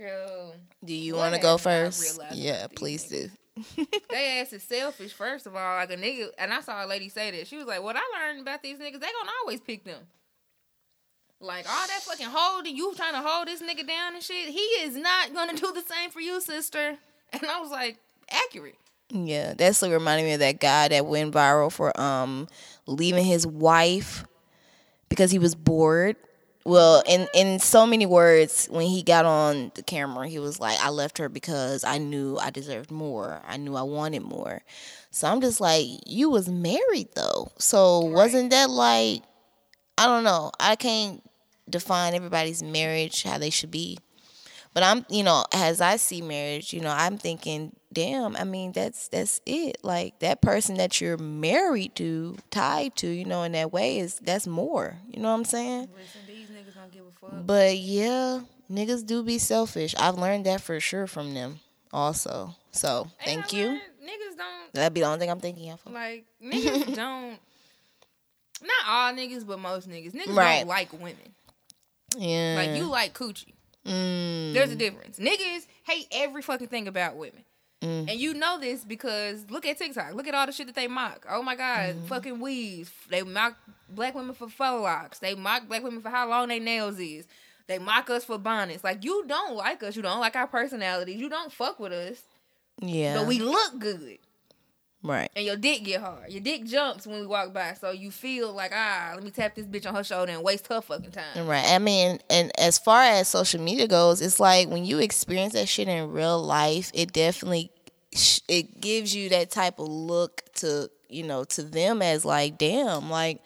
Girl, 0.00 0.54
Do 0.82 0.94
you 0.94 1.14
want 1.14 1.34
to 1.34 1.40
go 1.40 1.58
first? 1.58 2.18
Yeah, 2.32 2.68
please 2.74 3.04
do. 3.04 3.28
they 4.10 4.40
ass 4.40 4.50
is 4.54 4.62
selfish. 4.62 5.12
First 5.12 5.46
of 5.46 5.54
all, 5.54 5.76
like 5.76 5.90
a 5.90 5.96
nigga, 5.96 6.28
and 6.38 6.54
I 6.54 6.62
saw 6.62 6.82
a 6.82 6.86
lady 6.86 7.10
say 7.10 7.30
that 7.32 7.46
she 7.46 7.58
was 7.58 7.66
like, 7.66 7.82
"What 7.82 7.96
I 7.96 8.00
learned 8.18 8.40
about 8.40 8.62
these 8.62 8.78
niggas, 8.78 8.94
they 8.94 8.98
gonna 8.98 9.30
always 9.42 9.60
pick 9.60 9.84
them." 9.84 10.00
Like 11.38 11.66
all 11.68 11.86
that 11.86 12.00
fucking 12.00 12.28
holding, 12.30 12.74
you 12.74 12.94
trying 12.94 13.12
to 13.12 13.20
hold 13.20 13.48
this 13.48 13.60
nigga 13.60 13.86
down 13.86 14.14
and 14.14 14.22
shit. 14.22 14.48
He 14.48 14.58
is 14.58 14.96
not 14.96 15.34
gonna 15.34 15.54
do 15.54 15.70
the 15.70 15.82
same 15.82 16.10
for 16.10 16.20
you, 16.20 16.40
sister. 16.40 16.96
And 17.32 17.46
I 17.46 17.60
was 17.60 17.70
like, 17.70 17.96
accurate. 18.28 18.74
Yeah, 19.10 19.54
that's 19.54 19.82
like 19.82 19.92
reminding 19.92 20.26
me 20.26 20.32
of 20.32 20.40
that 20.40 20.58
guy 20.58 20.88
that 20.88 21.06
went 21.06 21.32
viral 21.32 21.70
for 21.70 21.98
um 22.00 22.48
leaving 22.86 23.24
his 23.24 23.46
wife 23.46 24.24
because 25.08 25.30
he 25.30 25.38
was 25.38 25.54
bored. 25.54 26.16
Well, 26.64 27.02
in 27.06 27.26
in 27.34 27.58
so 27.58 27.86
many 27.86 28.04
words, 28.04 28.66
when 28.70 28.86
he 28.86 29.02
got 29.02 29.24
on 29.24 29.72
the 29.74 29.82
camera, 29.82 30.28
he 30.28 30.38
was 30.38 30.60
like, 30.60 30.78
"I 30.80 30.90
left 30.90 31.18
her 31.18 31.28
because 31.28 31.84
I 31.84 31.98
knew 31.98 32.36
I 32.38 32.50
deserved 32.50 32.90
more. 32.90 33.40
I 33.46 33.56
knew 33.56 33.76
I 33.76 33.82
wanted 33.82 34.22
more." 34.22 34.62
So 35.10 35.26
I'm 35.26 35.40
just 35.40 35.60
like, 35.60 35.86
"You 36.06 36.28
was 36.30 36.48
married 36.48 37.08
though, 37.14 37.50
so 37.58 38.00
wasn't 38.00 38.50
that 38.50 38.68
like, 38.70 39.22
I 39.96 40.06
don't 40.06 40.24
know. 40.24 40.52
I 40.60 40.76
can't 40.76 41.22
define 41.68 42.14
everybody's 42.14 42.62
marriage 42.62 43.22
how 43.22 43.38
they 43.38 43.50
should 43.50 43.70
be." 43.70 43.98
But 44.72 44.84
I'm, 44.84 45.04
you 45.10 45.24
know, 45.24 45.44
as 45.52 45.80
I 45.80 45.96
see 45.96 46.22
marriage, 46.22 46.72
you 46.72 46.80
know, 46.80 46.94
I'm 46.96 47.18
thinking, 47.18 47.74
damn, 47.92 48.36
I 48.36 48.44
mean, 48.44 48.70
that's 48.72 49.08
that's 49.08 49.40
it. 49.44 49.78
Like 49.82 50.20
that 50.20 50.42
person 50.42 50.76
that 50.76 51.00
you're 51.00 51.18
married 51.18 51.96
to, 51.96 52.36
tied 52.50 52.94
to, 52.96 53.08
you 53.08 53.24
know, 53.24 53.42
in 53.42 53.52
that 53.52 53.72
way 53.72 53.98
is 53.98 54.20
that's 54.20 54.46
more. 54.46 54.98
You 55.08 55.20
know 55.20 55.30
what 55.30 55.38
I'm 55.38 55.44
saying? 55.44 55.88
Listen, 55.96 56.20
don't 56.80 56.92
give 56.92 57.04
a 57.06 57.10
fuck. 57.10 57.46
But 57.46 57.76
yeah, 57.78 58.40
niggas 58.70 59.06
do 59.06 59.22
be 59.22 59.38
selfish. 59.38 59.94
I've 59.98 60.16
learned 60.16 60.46
that 60.46 60.60
for 60.60 60.78
sure 60.80 61.06
from 61.06 61.34
them 61.34 61.60
also. 61.92 62.54
So 62.72 63.08
And 63.26 63.42
thank 63.42 63.54
I 63.54 63.56
you. 63.56 63.66
learned 63.68 63.80
Niggas 64.02 64.36
don't 64.38 64.72
That'd 64.72 64.94
be 64.94 65.00
the 65.00 65.06
only 65.06 65.18
thing 65.18 65.30
I'm 65.30 65.40
thinking 65.40 65.70
of. 65.70 65.80
like 65.90 66.24
niggas 66.44 66.94
don't. 66.94 67.38
Not 68.62 68.86
all 68.88 69.12
niggas, 69.12 69.46
but 69.46 69.58
most 69.58 69.88
niggas. 69.88 70.12
Niggas 70.12 70.36
Right. 70.36 70.58
don't 70.60 70.68
like 70.68 70.92
women. 70.92 71.34
Yeah. 72.16 72.54
Like 72.56 72.76
you 72.76 72.84
like 72.86 73.14
coochie. 73.14 73.54
Mm, 73.86 74.52
There's 74.52 74.70
a 74.70 74.76
difference. 74.76 75.18
Niggas 75.18 75.66
hate 75.84 76.06
every 76.12 76.42
fucking 76.42 76.66
thing 76.68 76.86
about 76.88 77.16
women. 77.16 77.44
Mm. 77.82 78.10
And 78.10 78.20
you 78.20 78.34
know 78.34 78.58
this 78.60 78.84
because 78.84 79.46
look 79.48 79.64
at 79.64 79.78
TikTok. 79.78 80.12
Look 80.14 80.26
at 80.28 80.34
all 80.34 80.44
the 80.46 80.52
shit 80.52 80.66
that 80.66 80.76
they 80.76 80.86
mock. 80.88 81.24
Oh 81.30 81.42
my 81.42 81.56
God, 81.56 81.94
Mm-hmm. 81.94 82.06
fucking 82.06 82.40
weaves. 82.40 82.90
They 83.08 83.22
mock 83.22 83.56
black 83.94 84.14
women 84.14 84.34
for 84.34 84.48
faux 84.48 84.82
locks. 84.82 85.18
They 85.18 85.34
mock 85.34 85.68
black 85.68 85.82
women 85.82 86.00
for 86.00 86.10
how 86.10 86.28
long 86.28 86.48
their 86.48 86.60
nails 86.60 86.98
is. 86.98 87.26
They 87.66 87.78
mock 87.78 88.10
us 88.10 88.24
for 88.24 88.38
bonnets. 88.38 88.82
Like 88.82 89.04
you 89.04 89.24
don't 89.28 89.54
like 89.56 89.82
us. 89.82 89.94
You 89.96 90.02
don't 90.02 90.20
like 90.20 90.36
our 90.36 90.46
personalities. 90.46 91.20
You 91.20 91.28
don't 91.28 91.52
fuck 91.52 91.78
with 91.78 91.92
us. 91.92 92.22
yeah. 92.80 93.16
But 93.18 93.26
we 93.28 93.38
look 93.38 93.78
good. 93.78 94.18
right. 95.04 95.30
And 95.36 95.44
your 95.46 95.56
dick 95.56 95.84
get 95.84 96.00
hard. 96.00 96.30
Your 96.32 96.40
dick 96.42 96.64
jumps 96.64 97.06
when 97.06 97.20
we 97.20 97.26
walk 97.26 97.52
by. 97.54 97.74
So 97.74 97.92
you 97.92 98.10
feel 98.10 98.52
like, 98.52 98.72
ah, 98.74 99.12
let 99.14 99.22
me 99.22 99.30
tap 99.30 99.54
this 99.54 99.66
bitch 99.66 99.86
on 99.86 99.94
her 99.94 100.02
shoulder 100.02 100.32
and 100.32 100.42
waste 100.42 100.66
her 100.66 100.80
fucking 100.80 101.12
time. 101.12 101.46
Right. 101.46 101.64
I 101.64 101.78
mean, 101.78 102.18
and 102.28 102.50
as 102.58 102.76
far 102.76 103.02
as 103.02 103.28
social 103.28 103.60
media 103.60 103.86
goes, 103.86 104.20
it's 104.20 104.40
like 104.40 104.68
when 104.68 104.84
you 104.84 104.98
experience 104.98 105.52
that 105.52 105.68
shit 105.68 105.86
in 105.86 106.10
real 106.10 106.42
life, 106.42 106.90
it 106.92 107.12
definitely 107.12 107.70
it 108.48 108.80
gives 108.80 109.14
you 109.14 109.28
that 109.28 109.50
type 109.52 109.78
of 109.78 109.86
look 109.86 110.42
to 110.54 110.90
you 111.08 111.22
know 111.22 111.44
to 111.44 111.62
them 111.62 112.02
as 112.02 112.24
like, 112.24 112.58
damn, 112.58 113.08
like. 113.10 113.40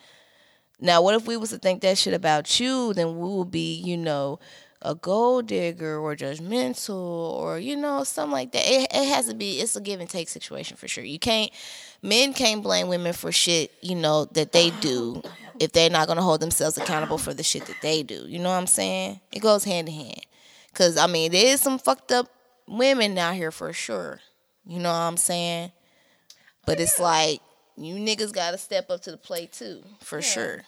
Now, 0.85 1.01
what 1.01 1.14
if 1.14 1.27
we 1.27 1.38
was 1.38 1.49
to 1.49 1.59
think 1.59 1.81
that 1.81 1.97
shit 1.97 2.12
about 2.12 2.61
you? 2.61 2.92
Then 2.92 3.18
we 3.18 3.29
would 3.31 3.51
be, 3.51 3.75
you 3.75 3.97
know, 3.97 4.38
a 4.83 4.94
gold 4.94 5.47
digger 5.47 5.97
or 5.97 6.14
judgmental 6.14 6.94
or 6.94 7.59
you 7.59 7.75
know 7.75 8.05
something 8.05 8.33
like 8.33 8.53
that. 8.53 8.64
It, 8.66 8.88
it 8.94 9.09
has 9.09 9.27
to 9.29 9.35
be. 9.35 9.61
It's 9.61 9.75
a 9.77 9.81
give 9.81 10.01
and 10.01 10.11
take 10.11 10.29
situation 10.29 10.77
for 10.77 10.87
sure. 10.87 11.03
You 11.03 11.18
can't. 11.18 11.51
Men 12.03 12.35
can't 12.35 12.62
blame 12.62 12.88
women 12.88 13.14
for 13.14 13.33
shit 13.33 13.73
you 13.81 13.94
know 13.94 14.27
that 14.27 14.53
they 14.53 14.68
do 14.81 15.23
if 15.59 15.73
they're 15.73 15.88
not 15.88 16.07
gonna 16.07 16.20
hold 16.20 16.40
themselves 16.40 16.77
accountable 16.77 17.16
for 17.16 17.33
the 17.33 17.42
shit 17.42 17.64
that 17.64 17.81
they 17.81 18.03
do. 18.03 18.27
You 18.29 18.38
know 18.38 18.51
what 18.51 18.57
I'm 18.57 18.66
saying? 18.66 19.20
It 19.33 19.40
goes 19.40 19.64
hand 19.64 19.88
in 19.88 19.94
hand. 19.94 20.27
Cause 20.75 20.99
I 20.99 21.07
mean, 21.07 21.33
there 21.33 21.47
is 21.47 21.62
some 21.62 21.79
fucked 21.79 22.12
up 22.12 22.29
women 22.68 23.16
out 23.16 23.37
here 23.37 23.51
for 23.51 23.73
sure. 23.73 24.20
You 24.66 24.81
know 24.81 24.90
what 24.90 24.97
I'm 24.97 25.16
saying? 25.16 25.73
But 26.66 26.79
it's 26.79 27.01
like 27.01 27.40
you 27.77 27.94
niggas 27.94 28.33
gotta 28.33 28.59
step 28.59 28.90
up 28.90 29.01
to 29.03 29.11
the 29.11 29.16
plate 29.16 29.53
too, 29.53 29.83
for 30.01 30.20
sure, 30.23 30.62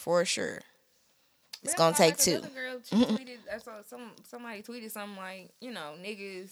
for 0.00 0.24
sure. 0.24 0.60
It's 1.62 1.74
gonna 1.74 1.94
take 1.94 2.14
like, 2.14 2.18
two. 2.18 2.40
Girl 2.40 2.78
tweeted. 2.90 3.38
I 3.52 3.58
saw 3.58 3.82
some 3.86 4.12
somebody 4.26 4.62
tweeted 4.62 4.90
something 4.90 5.18
like, 5.18 5.50
you 5.60 5.70
know, 5.72 5.92
niggas 6.02 6.50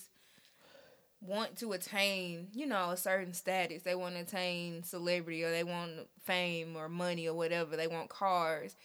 want 1.23 1.57
to 1.57 1.73
attain, 1.73 2.49
you 2.53 2.67
know, 2.67 2.91
a 2.91 2.97
certain 2.97 3.33
status. 3.33 3.83
They 3.83 3.95
want 3.95 4.17
to 4.17 4.21
attain 4.21 4.83
celebrity 4.83 5.45
or 5.45 5.51
they 5.51 5.65
want 5.65 5.93
fame 6.25 6.77
or 6.77 6.91
money 6.91 7.27
or 7.27 7.35
whatever. 7.35 7.75
They 7.75 7.87
want 7.87 8.11
cars 8.11 8.77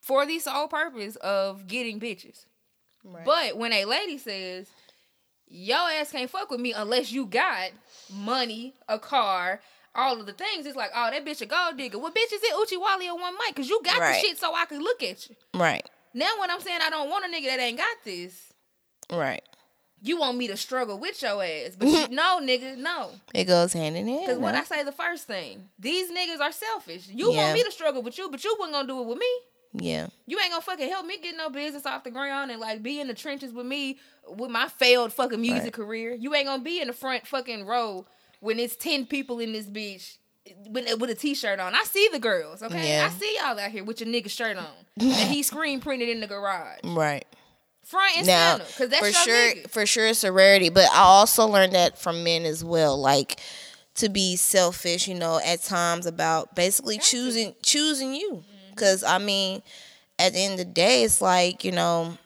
for 0.00 0.26
the 0.26 0.40
sole 0.40 0.66
purpose 0.66 1.14
of 1.16 1.68
getting 1.68 2.00
bitches. 2.00 2.46
But 3.24 3.56
when 3.56 3.72
a 3.72 3.84
lady 3.84 4.18
says, 4.18 4.66
"Your 5.46 5.78
ass 5.78 6.10
can't 6.10 6.28
fuck 6.28 6.50
with 6.50 6.60
me 6.60 6.72
unless 6.72 7.12
you 7.12 7.26
got 7.26 7.70
money, 8.12 8.74
a 8.88 8.98
car." 8.98 9.60
All 9.96 10.18
of 10.18 10.26
the 10.26 10.32
things, 10.32 10.66
it's 10.66 10.76
like, 10.76 10.90
oh, 10.94 11.10
that 11.10 11.24
bitch 11.24 11.40
a 11.40 11.46
gold 11.46 11.76
digger. 11.76 11.98
What 11.98 12.14
bitch 12.14 12.32
is 12.32 12.42
it, 12.42 12.52
Uchi 12.60 12.76
Wally 12.76 13.08
or 13.08 13.16
one 13.16 13.34
mic? 13.46 13.54
Cause 13.54 13.68
you 13.68 13.80
got 13.84 13.98
Right. 14.00 14.20
the 14.20 14.26
shit, 14.28 14.38
so 14.38 14.52
I 14.54 14.64
can 14.64 14.80
look 14.80 15.02
at 15.02 15.28
you. 15.28 15.36
Right, 15.54 15.88
Now 16.12 16.30
when 16.40 16.50
I'm 16.50 16.60
saying 16.60 16.80
I 16.82 16.90
don't 16.90 17.08
want 17.10 17.24
a 17.24 17.28
nigga 17.28 17.46
that 17.46 17.60
ain't 17.60 17.78
got 17.78 17.96
this, 18.04 18.52
right. 19.12 19.42
you 20.02 20.18
want 20.18 20.36
me 20.36 20.48
to 20.48 20.56
struggle 20.56 20.98
with 20.98 21.22
your 21.22 21.42
ass. 21.42 21.76
But 21.78 21.88
you, 21.88 22.08
no, 22.10 22.40
nigga, 22.42 22.76
no. 22.76 23.10
It 23.32 23.44
goes 23.44 23.72
hand 23.72 23.96
in 23.96 24.08
hand. 24.08 24.26
Because 24.26 24.38
what 24.40 24.52
no? 24.54 24.60
I 24.60 24.64
say 24.64 24.82
the 24.82 24.92
first 24.92 25.26
thing, 25.28 25.68
these 25.78 26.10
niggas 26.10 26.40
are 26.40 26.52
selfish. 26.52 27.08
You 27.08 27.30
Yeah. 27.32 27.42
want 27.42 27.54
me 27.54 27.62
to 27.62 27.70
struggle 27.70 28.02
with 28.02 28.18
you, 28.18 28.28
but 28.30 28.42
you 28.42 28.56
wasn't 28.58 28.74
gonna 28.74 28.88
do 28.88 29.00
it 29.00 29.06
with 29.06 29.18
me. 29.18 29.26
yeah, 29.76 30.06
You 30.26 30.38
ain't 30.40 30.50
gonna 30.50 30.62
fucking 30.62 30.88
help 30.88 31.04
me 31.06 31.18
get 31.18 31.36
no 31.36 31.50
business 31.50 31.84
off 31.86 32.04
the 32.04 32.10
ground 32.10 32.50
and 32.50 32.60
like 32.60 32.82
be 32.82 33.00
in 33.00 33.08
the 33.08 33.14
trenches 33.14 33.52
with 33.52 33.66
me 33.66 33.98
with 34.28 34.50
my 34.50 34.68
failed 34.68 35.12
fucking 35.12 35.40
music 35.40 35.64
Right. 35.78 35.86
career. 35.86 36.14
You 36.14 36.34
ain't 36.34 36.46
gonna 36.46 36.62
be 36.62 36.80
in 36.80 36.86
the 36.88 36.92
front 36.92 37.26
fucking 37.26 37.64
row 37.66 38.06
when 38.44 38.58
it's 38.58 38.76
ten 38.76 39.06
people 39.06 39.38
in 39.40 39.52
this 39.52 39.66
bitch 39.66 40.18
with, 40.68 41.00
with 41.00 41.10
a 41.10 41.14
t-shirt 41.14 41.58
on. 41.58 41.74
I 41.74 41.84
see 41.84 42.08
the 42.12 42.18
girls, 42.18 42.62
okay? 42.62 42.88
Yeah. 42.88 43.06
I 43.06 43.18
see 43.18 43.36
y'all 43.40 43.58
out 43.58 43.70
here 43.70 43.82
with 43.82 44.00
your 44.00 44.08
nigga 44.10 44.28
shirt 44.30 44.56
on. 44.58 44.66
and 45.00 45.12
he 45.32 45.42
screen 45.42 45.80
printed 45.80 46.08
in 46.10 46.20
the 46.20 46.26
garage. 46.26 46.80
right. 46.84 47.24
front 47.82 48.18
and 48.18 48.26
now 48.26 48.52
center 48.58 48.64
because 48.66 48.88
that's 48.90 49.06
for 49.06 49.12
sure 49.12 49.34
nigga. 49.54 49.70
for 49.70 49.86
sure 49.86 50.06
it's 50.06 50.22
a 50.24 50.30
rarity 50.32 50.68
but 50.70 50.84
i 50.92 51.00
also 51.00 51.46
learned 51.46 51.72
that 51.74 51.98
from 51.98 52.22
men 52.24 52.44
as 52.44 52.62
well 52.64 52.98
like 53.00 53.38
to 53.94 54.08
be 54.08 54.36
selfish 54.36 55.06
you 55.08 55.14
know 55.14 55.38
at 55.44 55.62
times 55.62 56.06
about 56.06 56.54
basically 56.54 56.98
choosing 56.98 57.54
choosing 57.62 58.14
you 58.14 58.32
Mm-hmm. 58.34 58.70
because 58.70 59.02
i 59.04 59.18
mean 59.18 59.62
at 60.18 60.32
the 60.32 60.38
end 60.38 60.52
of 60.52 60.58
the 60.58 60.64
day 60.72 61.02
it's 61.04 61.20
like 61.20 61.62
you 61.64 61.72
know 61.72 62.16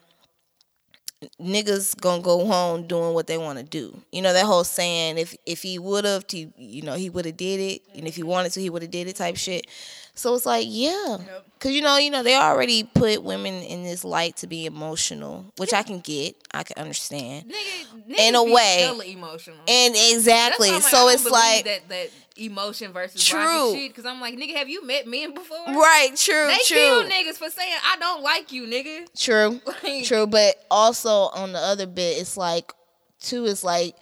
niggas 1.41 2.01
gonna 2.01 2.23
go 2.23 2.45
home 2.47 2.87
doing 2.87 3.13
what 3.13 3.27
they 3.27 3.39
want 3.39 3.59
to 3.59 3.65
do 3.65 3.97
you 4.13 4.23
know 4.23 4.33
that 4.33 4.45
whole 4.45 4.63
saying 4.65 5.19
if 5.19 5.37
if 5.47 5.63
he 5.63 5.79
would 5.79 6.05
have 6.05 6.25
you 6.33 6.83
know 6.83 6.95
he 6.95 7.11
would 7.11 7.25
have 7.25 7.37
did 7.37 7.59
it 7.59 7.83
and 7.97 8.07
if 8.07 8.15
he 8.15 8.23
wanted 8.23 8.53
to 8.53 8.61
he 8.61 8.71
would 8.71 8.83
have 8.83 8.91
did 8.91 9.09
it 9.09 9.17
type 9.17 9.37
shit 9.37 9.67
so 10.15 10.35
it's 10.35 10.47
like 10.47 10.67
yeah 10.69 11.19
Yep. 11.19 11.47
because 11.55 11.73
you 11.73 11.83
know 11.83 11.97
you 11.97 12.11
know 12.11 12.23
they 12.23 12.37
already 12.37 12.85
put 12.85 13.23
women 13.25 13.55
in 13.65 13.83
this 13.83 14.05
light 14.05 14.37
to 14.37 14.47
be 14.47 14.65
emotional 14.67 15.45
which 15.57 15.73
i 15.73 15.83
can 15.83 15.99
get 15.99 16.37
i 16.55 16.63
can 16.63 16.81
understand 16.81 17.51
Nigga, 17.51 18.19
In 18.29 18.35
a 18.37 18.45
way. 18.45 18.89
emotional. 19.13 19.59
and 19.67 19.95
exactly 19.97 20.71
like, 20.71 20.83
so 20.83 21.09
it's 21.09 21.29
like 21.29 21.65
that 21.65 21.89
that 21.89 22.11
emotion 22.39 22.93
versus 22.93 23.25
True. 23.25 23.73
shit. 23.75 23.91
Because 23.91 24.07
I'm 24.07 24.21
like, 24.21 24.35
nigga, 24.37 24.55
have 24.57 24.69
you 24.69 24.85
met 24.87 25.07
men 25.07 25.35
before? 25.35 25.59
right 25.67 26.11
true 26.17 26.47
They 26.47 26.59
true 26.65 26.77
kill 26.77 27.05
niggas 27.05 27.37
for 27.37 27.51
saying 27.51 27.75
I 27.85 27.97
don't 27.99 28.23
like 28.23 28.53
you, 28.53 28.67
nigga. 28.67 29.07
True. 29.19 29.61
Like- 29.83 30.05
True. 30.05 30.27
But 30.27 30.57
also 30.71 31.11
on 31.11 31.53
the 31.53 31.59
other 31.59 31.87
bit, 31.87 32.19
it's 32.21 32.37
like 32.37 32.73
too, 33.21 33.47
it's 33.47 33.65
like 33.65 33.97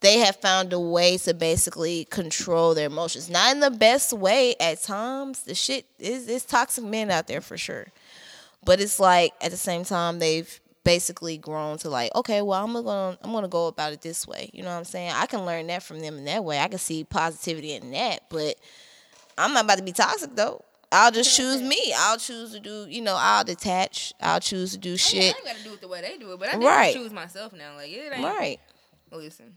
they 0.00 0.18
have 0.18 0.36
found 0.36 0.72
a 0.72 0.80
way 0.80 1.18
to 1.18 1.34
basically 1.34 2.06
control 2.06 2.74
their 2.74 2.86
emotions. 2.86 3.28
Not 3.28 3.52
in 3.52 3.60
the 3.60 3.70
best 3.70 4.12
way 4.12 4.54
at 4.60 4.82
times. 4.82 5.42
The 5.42 5.54
shit 5.54 5.86
is 5.98 6.28
it's 6.28 6.44
toxic 6.44 6.84
men 6.84 7.10
out 7.10 7.26
there 7.26 7.40
for 7.40 7.58
sure. 7.58 7.88
But 8.64 8.80
it's 8.80 8.98
like 9.00 9.32
at 9.42 9.50
the 9.50 9.56
same 9.56 9.84
time 9.84 10.18
they've 10.18 10.60
basically 10.84 11.36
grown 11.36 11.78
to 11.78 11.90
like, 11.90 12.14
okay, 12.14 12.42
well 12.42 12.62
I'm 12.64 12.72
gonna 12.72 13.18
I'm 13.22 13.32
gonna 13.32 13.48
go 13.48 13.66
about 13.66 13.92
it 13.92 14.00
this 14.00 14.26
way. 14.26 14.50
You 14.52 14.62
know 14.62 14.70
what 14.70 14.78
I'm 14.78 14.84
saying? 14.84 15.12
I 15.14 15.26
can 15.26 15.44
learn 15.44 15.66
that 15.68 15.82
from 15.82 16.00
them 16.00 16.16
in 16.18 16.24
that 16.24 16.44
way. 16.44 16.58
I 16.58 16.68
can 16.68 16.78
see 16.78 17.04
positivity 17.04 17.72
in 17.72 17.90
that, 17.92 18.28
but 18.30 18.56
I'm 19.38 19.52
not 19.54 19.64
about 19.64 19.78
to 19.78 19.84
be 19.84 19.92
toxic 19.92 20.34
though. 20.34 20.64
I'll 20.92 21.12
just 21.12 21.36
choose 21.36 21.62
me. 21.62 21.94
I'll 21.96 22.16
choose 22.18 22.50
to 22.50 22.58
do, 22.58 22.84
you 22.88 23.00
know, 23.00 23.14
I'll 23.16 23.44
detach. 23.44 24.12
I'll 24.20 24.40
choose 24.40 24.72
to 24.72 24.78
do 24.78 24.88
I, 24.88 24.92
mean, 24.92 24.94
I 24.94 24.98
shit. 24.98 25.36
ain't 25.36 25.44
gotta 25.44 25.62
do 25.62 25.72
it 25.74 25.80
the 25.80 25.86
way 25.88 26.00
they 26.00 26.18
do 26.18 26.32
it, 26.32 26.40
but 26.40 26.48
I 26.48 26.56
Right. 26.56 26.64
right. 26.64 26.94
choose 26.94 27.12
myself 27.12 27.52
now. 27.52 27.76
Like 27.76 27.90
it 27.90 28.12
ain't. 28.12 28.24
Right. 28.24 28.58
Listen, 29.12 29.54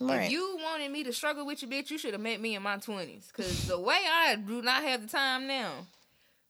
Right. 0.00 0.22
if 0.24 0.30
you 0.32 0.58
wanted 0.60 0.90
me 0.90 1.04
to 1.04 1.12
struggle 1.12 1.44
with 1.46 1.62
you, 1.62 1.68
bitch, 1.68 1.90
you 1.90 1.98
should 1.98 2.14
have 2.14 2.20
met 2.20 2.40
me 2.40 2.54
in 2.56 2.62
my 2.62 2.78
twenties. 2.78 3.30
Cause 3.36 3.66
the 3.68 3.78
way 3.78 3.98
I 4.10 4.34
do 4.36 4.60
not 4.62 4.82
have 4.82 5.02
the 5.02 5.08
time 5.08 5.46
now. 5.46 5.86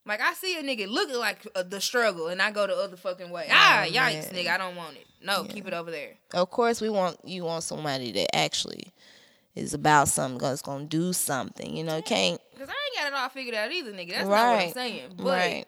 Like 0.07 0.21
I 0.21 0.33
see 0.35 0.59
a 0.59 0.63
nigga 0.63 0.89
looking 0.89 1.17
like 1.17 1.47
uh, 1.55 1.63
the 1.63 1.81
struggle, 1.81 2.29
and 2.29 2.41
I 2.41 2.51
go 2.51 2.67
the 2.67 2.75
other 2.75 2.97
fucking 2.97 3.31
way. 3.31 3.49
ah, 3.51 3.85
Oh, 3.85 3.91
yikes, 3.91 4.33
nigga, 4.33 4.49
I 4.49 4.59
don't 4.59 4.77
want 4.77 4.97
it. 4.97 5.07
No, 5.23 5.45
keep 5.45 5.67
it 5.67 5.75
over 5.75 5.91
there. 5.91 6.15
Of 6.33 6.51
course, 6.51 6.81
we 6.81 6.89
want 6.89 7.19
you 7.25 7.45
want 7.45 7.63
somebody 7.65 8.11
that 8.13 8.35
actually 8.35 8.93
is 9.55 9.75
about 9.75 10.09
something 10.09 10.39
that's 10.39 10.63
gonna 10.63 10.87
do 10.87 11.13
something. 11.13 11.77
You 11.77 11.85
know, 11.85 11.97
you 11.97 12.03
can't. 12.03 12.41
Cause 12.59 12.69
I 12.69 12.73
ain't 12.73 12.97
got 13.13 13.19
it 13.19 13.23
all 13.23 13.29
figured 13.29 13.55
out 13.55 13.71
either, 13.73 13.93
nigga. 13.93 14.11
That's 14.11 14.29
not 14.29 14.51
what 14.51 14.61
I'm 14.61 14.73
saying. 14.73 15.15
But 15.17 15.25
Right. 15.27 15.65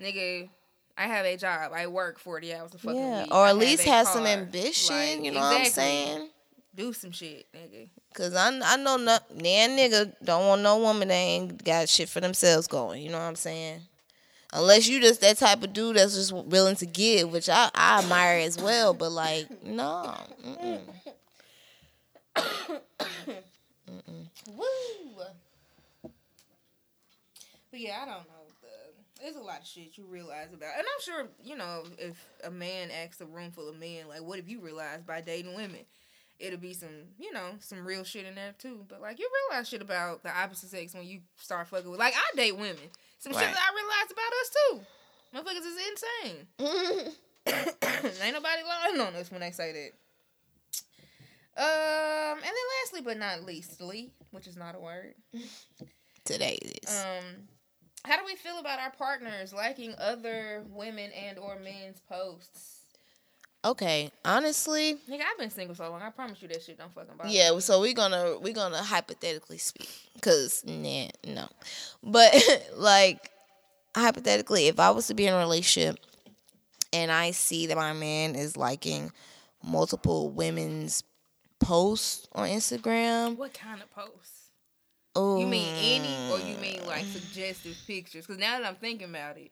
nigga, 0.00 0.48
I 0.96 1.06
have 1.06 1.26
a 1.26 1.36
job. 1.36 1.72
I 1.74 1.86
work 1.86 2.18
forty 2.18 2.54
hours 2.54 2.72
a 2.74 2.78
fucking 2.78 2.98
Yeah. 2.98 3.20
week. 3.20 3.28
Or 3.34 3.44
I 3.44 3.50
at 3.50 3.56
least 3.56 3.86
a 3.86 3.90
have 3.90 4.08
some 4.08 4.26
ambition. 4.26 4.94
Like, 4.94 5.24
you 5.24 5.30
know 5.30 5.40
what 5.40 5.52
I'm 5.56 5.64
saying? 5.66 6.30
Do 6.74 6.92
some 6.92 7.12
shit, 7.12 7.46
nigga. 7.54 7.88
Cause 8.14 8.32
I 8.36 8.60
I 8.62 8.76
know 8.76 8.96
no 8.96 9.18
man 9.42 9.70
nigga 9.76 10.12
don't 10.22 10.46
want 10.46 10.62
no 10.62 10.78
woman 10.78 11.08
that 11.08 11.14
ain't 11.14 11.64
got 11.64 11.88
shit 11.88 12.08
for 12.08 12.20
themselves 12.20 12.68
going. 12.68 13.02
You 13.02 13.10
know 13.10 13.18
what 13.18 13.24
I'm 13.24 13.34
saying? 13.34 13.80
Unless 14.52 14.86
you 14.86 15.00
just 15.00 15.20
that 15.22 15.36
type 15.36 15.64
of 15.64 15.72
dude 15.72 15.96
that's 15.96 16.14
just 16.14 16.32
willing 16.32 16.76
to 16.76 16.86
give, 16.86 17.32
which 17.32 17.48
I, 17.48 17.70
I 17.74 17.98
admire 17.98 18.38
as 18.38 18.56
well. 18.56 18.94
But 18.94 19.10
like, 19.10 19.64
no, 19.64 20.14
mm-mm. 20.46 20.80
Woo. 24.46 24.64
But 27.72 27.80
yeah, 27.80 27.98
I 28.00 28.04
don't 28.04 28.28
know. 28.28 28.44
The, 28.62 28.68
there's 29.20 29.34
a 29.34 29.40
lot 29.40 29.62
of 29.62 29.66
shit 29.66 29.98
you 29.98 30.04
realize 30.08 30.52
about, 30.54 30.70
and 30.78 30.86
I'm 30.86 31.02
sure 31.02 31.26
you 31.42 31.56
know 31.56 31.82
if 31.98 32.24
a 32.44 32.50
man 32.52 32.90
asks 32.92 33.20
a 33.20 33.26
room 33.26 33.50
full 33.50 33.68
of 33.68 33.76
men, 33.76 34.06
like, 34.08 34.22
what 34.22 34.38
have 34.38 34.48
you 34.48 34.60
realized 34.60 35.04
by 35.04 35.20
dating 35.20 35.56
women? 35.56 35.80
It'll 36.38 36.58
be 36.58 36.74
some, 36.74 36.90
you 37.18 37.32
know, 37.32 37.52
some 37.60 37.86
real 37.86 38.04
shit 38.04 38.26
in 38.26 38.34
there 38.34 38.54
too. 38.58 38.84
But 38.88 39.00
like, 39.00 39.18
you 39.18 39.28
realize 39.50 39.68
shit 39.68 39.82
about 39.82 40.22
the 40.22 40.36
opposite 40.36 40.70
sex 40.70 40.94
when 40.94 41.06
you 41.06 41.20
start 41.36 41.68
fucking 41.68 41.90
with. 41.90 42.00
Like, 42.00 42.14
I 42.16 42.36
date 42.36 42.56
women. 42.56 42.76
Some 43.18 43.32
shit 43.32 43.40
that 43.40 43.56
I 43.56 43.70
realized 43.74 44.12
about 44.12 44.32
us 44.40 44.50
too. 44.54 44.80
Motherfuckers 45.34 45.66
is 45.66 45.78
insane. 45.90 47.12
Ain't 48.22 48.34
nobody 48.34 48.62
lying 48.66 49.00
on 49.00 49.14
us 49.14 49.30
when 49.30 49.40
they 49.40 49.50
say 49.50 49.72
that. 49.72 49.90
Um, 51.56 52.36
and 52.36 52.42
then 52.42 52.52
lastly 52.82 53.00
but 53.02 53.16
not 53.16 53.44
leastly, 53.44 54.10
which 54.32 54.46
is 54.46 54.56
not 54.56 54.74
a 54.74 54.80
word. 54.80 55.14
today 56.24 56.58
is. 56.82 57.04
Um, 57.04 57.48
how 58.04 58.16
do 58.18 58.24
we 58.26 58.36
feel 58.36 58.58
about 58.58 58.80
our 58.80 58.90
partners 58.90 59.52
liking 59.52 59.94
other 59.98 60.64
women 60.68 61.10
and 61.12 61.38
or 61.38 61.58
men's 61.58 62.00
posts? 62.00 62.73
Okay, 63.64 64.10
honestly, 64.24 64.94
Nigga, 65.10 65.22
I've 65.30 65.38
been 65.38 65.50
single 65.50 65.74
so 65.74 65.90
long. 65.90 66.02
I 66.02 66.10
promise 66.10 66.40
you 66.42 66.48
that 66.48 66.62
shit 66.62 66.78
don't 66.78 66.92
fucking 66.94 67.16
bother. 67.16 67.28
me. 67.28 67.36
Yeah, 67.36 67.58
so 67.58 67.80
we're 67.80 67.94
gonna 67.94 68.36
we're 68.40 68.52
gonna 68.54 68.82
hypothetically 68.82 69.58
speak, 69.58 69.90
cause 70.20 70.62
nah, 70.66 71.08
no, 71.26 71.48
but 72.02 72.34
like 72.76 73.30
hypothetically, 73.96 74.68
if 74.68 74.78
I 74.78 74.90
was 74.90 75.06
to 75.08 75.14
be 75.14 75.26
in 75.26 75.34
a 75.34 75.38
relationship 75.38 75.96
and 76.92 77.10
I 77.10 77.30
see 77.32 77.66
that 77.66 77.76
my 77.76 77.92
man 77.92 78.34
is 78.34 78.56
liking 78.56 79.10
multiple 79.62 80.30
women's 80.30 81.02
posts 81.60 82.28
on 82.32 82.48
Instagram, 82.48 83.36
What 83.36 83.54
kind 83.54 83.80
of 83.80 83.90
posts? 83.90 84.50
oh, 85.16 85.40
You 85.40 85.46
mean 85.46 85.74
any, 85.78 86.32
or 86.32 86.38
you 86.38 86.56
mean 86.58 86.86
like 86.86 87.04
mm. 87.04 87.12
suggestive 87.12 87.76
pictures? 87.86 88.26
Because 88.26 88.38
now 88.38 88.58
that 88.58 88.66
I'm 88.66 88.74
thinking 88.76 89.08
about 89.08 89.38
it, 89.38 89.50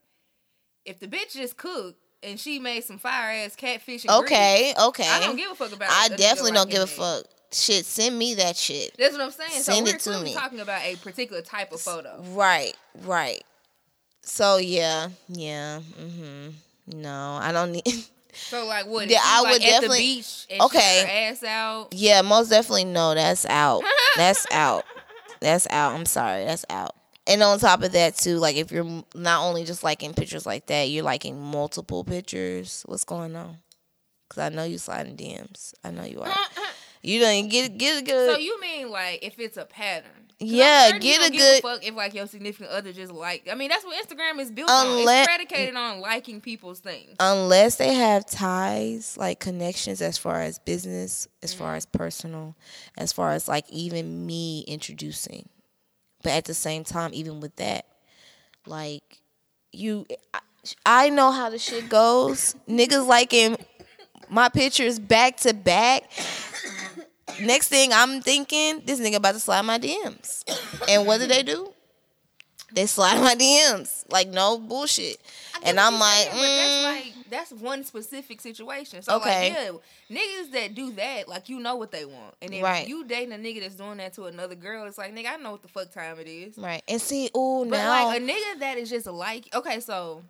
if 0.84 0.98
the 0.98 1.06
bitch 1.08 1.32
just 1.34 1.56
cooked 1.56 1.98
and 2.22 2.38
she 2.38 2.58
made 2.58 2.84
some 2.84 2.98
fire 2.98 3.44
ass 3.44 3.56
catfish, 3.56 4.04
and 4.04 4.12
okay, 4.24 4.72
okay, 4.80 5.08
I 5.08 5.20
don't 5.20 5.36
give 5.36 5.50
a 5.50 5.54
fuck 5.54 5.72
about. 5.72 5.88
I 5.90 6.08
definitely 6.08 6.52
don't 6.52 6.68
liking 6.68 6.72
give 6.80 6.82
a 6.82 6.86
fuck. 6.86 7.24
Shit, 7.52 7.84
send 7.84 8.18
me 8.18 8.34
that 8.34 8.56
shit. 8.56 8.96
That's 8.96 9.12
what 9.12 9.20
I'm 9.22 9.30
saying. 9.30 9.62
Send 9.62 9.86
so 9.88 9.94
it 9.94 10.00
to 10.18 10.24
me. 10.24 10.32
talking 10.32 10.60
about 10.60 10.82
a 10.82 10.96
particular 10.96 11.42
type 11.42 11.70
of 11.72 11.80
photo. 11.80 12.22
Right, 12.30 12.74
right. 13.02 13.42
So 14.22 14.56
yeah, 14.56 15.08
yeah. 15.28 15.80
Mm-hmm. 16.00 17.00
No, 17.02 17.38
I 17.42 17.52
don't 17.52 17.72
need. 17.72 17.84
So 18.34 18.64
like 18.64 18.86
what? 18.86 19.10
Yeah, 19.10 19.18
I 19.22 19.42
would 19.42 19.50
like, 19.50 19.56
at 19.56 19.60
the 19.60 19.66
definitely- 19.72 19.98
beach 19.98 20.46
and 20.48 20.62
Okay. 20.62 21.02
her 21.02 21.30
ass 21.32 21.44
out. 21.44 21.88
Yeah, 21.92 22.22
most 22.22 22.48
definitely 22.48 22.86
no. 22.86 23.14
That's 23.14 23.44
out. 23.44 23.82
That's 24.16 24.46
out. 24.52 24.86
That's 25.40 25.66
out. 25.68 25.92
I'm 25.94 26.06
sorry. 26.06 26.46
That's 26.46 26.64
out. 26.70 26.94
And 27.26 27.42
on 27.42 27.58
top 27.60 27.82
of 27.82 27.92
that 27.92 28.16
too, 28.16 28.38
like 28.38 28.56
if 28.56 28.72
you're 28.72 29.04
not 29.14 29.42
only 29.46 29.64
just 29.64 29.84
liking 29.84 30.12
pictures 30.14 30.44
like 30.46 30.66
that, 30.66 30.90
you're 30.90 31.04
liking 31.04 31.40
multiple 31.40 32.02
pictures. 32.04 32.82
What's 32.86 33.04
going 33.04 33.36
on? 33.36 33.58
Cause 34.28 34.38
I 34.38 34.48
know 34.48 34.64
you 34.64 34.78
sliding 34.78 35.16
DMs. 35.16 35.74
I 35.84 35.90
know 35.90 36.04
you 36.04 36.20
are. 36.22 36.32
You 37.04 37.18
don't 37.18 37.48
get 37.48 37.78
get 37.78 38.00
a 38.00 38.04
good. 38.04 38.30
So 38.32 38.38
you 38.38 38.60
mean 38.60 38.88
like 38.88 39.24
if 39.24 39.36
it's 39.40 39.56
a 39.56 39.64
pattern 39.64 40.30
Yeah, 40.38 40.96
get 41.00 41.28
a 41.28 41.36
good- 41.36 41.60
fuck 41.60 41.84
if 41.84 41.96
like 41.96 42.14
your 42.14 42.28
significant 42.28 42.70
other 42.70 42.92
just 42.92 43.10
like. 43.12 43.48
I 43.50 43.56
mean, 43.56 43.70
that's 43.70 43.84
what 43.84 43.96
Instagram 44.06 44.38
is 44.38 44.52
built 44.52 44.70
Unless- 44.72 45.08
on. 45.08 45.16
It's 45.18 45.26
predicated 45.26 45.74
on 45.74 46.00
liking 46.00 46.40
people's 46.40 46.78
things. 46.78 47.16
unless 47.18 47.74
they 47.74 47.92
have 47.92 48.24
ties 48.24 49.16
like 49.18 49.40
connections 49.40 50.00
as 50.00 50.16
far 50.16 50.42
as 50.42 50.60
business 50.60 51.26
as 51.42 51.50
Mm-hmm. 51.52 51.58
far 51.64 51.74
as 51.74 51.86
personal 51.86 52.54
as 52.96 53.12
far 53.12 53.32
as 53.32 53.48
like 53.48 53.68
even 53.68 54.24
me 54.24 54.60
introducing 54.68 55.48
but 56.22 56.32
at 56.32 56.44
the 56.44 56.54
same 56.54 56.84
time 56.84 57.10
even 57.12 57.40
with 57.40 57.54
that 57.56 57.86
like 58.66 59.20
you 59.72 60.06
i, 60.32 60.40
I 60.86 61.08
know 61.08 61.32
how 61.32 61.50
the 61.50 61.58
shit 61.58 61.88
goes. 61.88 62.54
Niggas 62.68 63.06
liking 63.06 63.56
my 64.28 64.48
pictures 64.48 64.98
back 64.98 65.38
to 65.38 65.52
back. 65.52 66.04
Next 67.40 67.68
thing 67.68 67.92
i'm 67.92 68.20
thinking 68.20 68.82
this 68.84 69.00
nigga 69.00 69.16
about 69.16 69.32
to 69.34 69.40
slide 69.40 69.62
my 69.62 69.78
dms 69.78 70.44
and 70.88 71.06
what 71.06 71.18
do 71.20 71.26
they 71.26 71.42
do? 71.42 71.72
They 72.74 72.86
slide 72.86 73.20
my 73.20 73.34
dms 73.34 74.04
like 74.10 74.28
no 74.28 74.58
bullshit 74.58 75.18
and 75.64 75.80
i'm 75.80 75.98
like, 75.98 76.28
but 76.30 76.38
that's 76.40 76.72
mm. 76.72 76.84
like 76.84 77.14
that's 77.32 77.50
one 77.50 77.82
specific 77.82 78.40
situation. 78.40 79.02
So 79.02 79.16
Okay. 79.16 79.50
like, 79.50 79.80
yeah, 80.10 80.16
niggas 80.16 80.52
that 80.52 80.74
do 80.74 80.92
that, 80.92 81.28
like 81.28 81.48
you 81.48 81.58
know 81.58 81.76
what 81.76 81.90
they 81.90 82.04
want, 82.04 82.34
and 82.42 82.52
if 82.52 82.62
Right. 82.62 82.86
you 82.86 83.04
dating 83.04 83.32
a 83.32 83.36
nigga 83.36 83.60
that's 83.60 83.74
doing 83.74 83.96
that 83.96 84.12
to 84.14 84.24
another 84.26 84.54
girl, 84.54 84.86
it's 84.86 84.98
like 84.98 85.14
nigga, 85.14 85.32
I 85.32 85.36
know 85.36 85.52
what 85.52 85.62
the 85.62 85.68
fuck 85.68 85.90
time 85.92 86.18
it 86.20 86.28
is. 86.28 86.58
Right. 86.58 86.82
And 86.86 87.00
see, 87.00 87.30
oh 87.34 87.64
But 87.64 87.78
now 87.78 88.06
like 88.06 88.20
a 88.20 88.24
nigga 88.24 88.58
that 88.60 88.78
is 88.78 88.90
just 88.90 89.06
like 89.06 89.52
okay, 89.54 89.80
so 89.80 90.22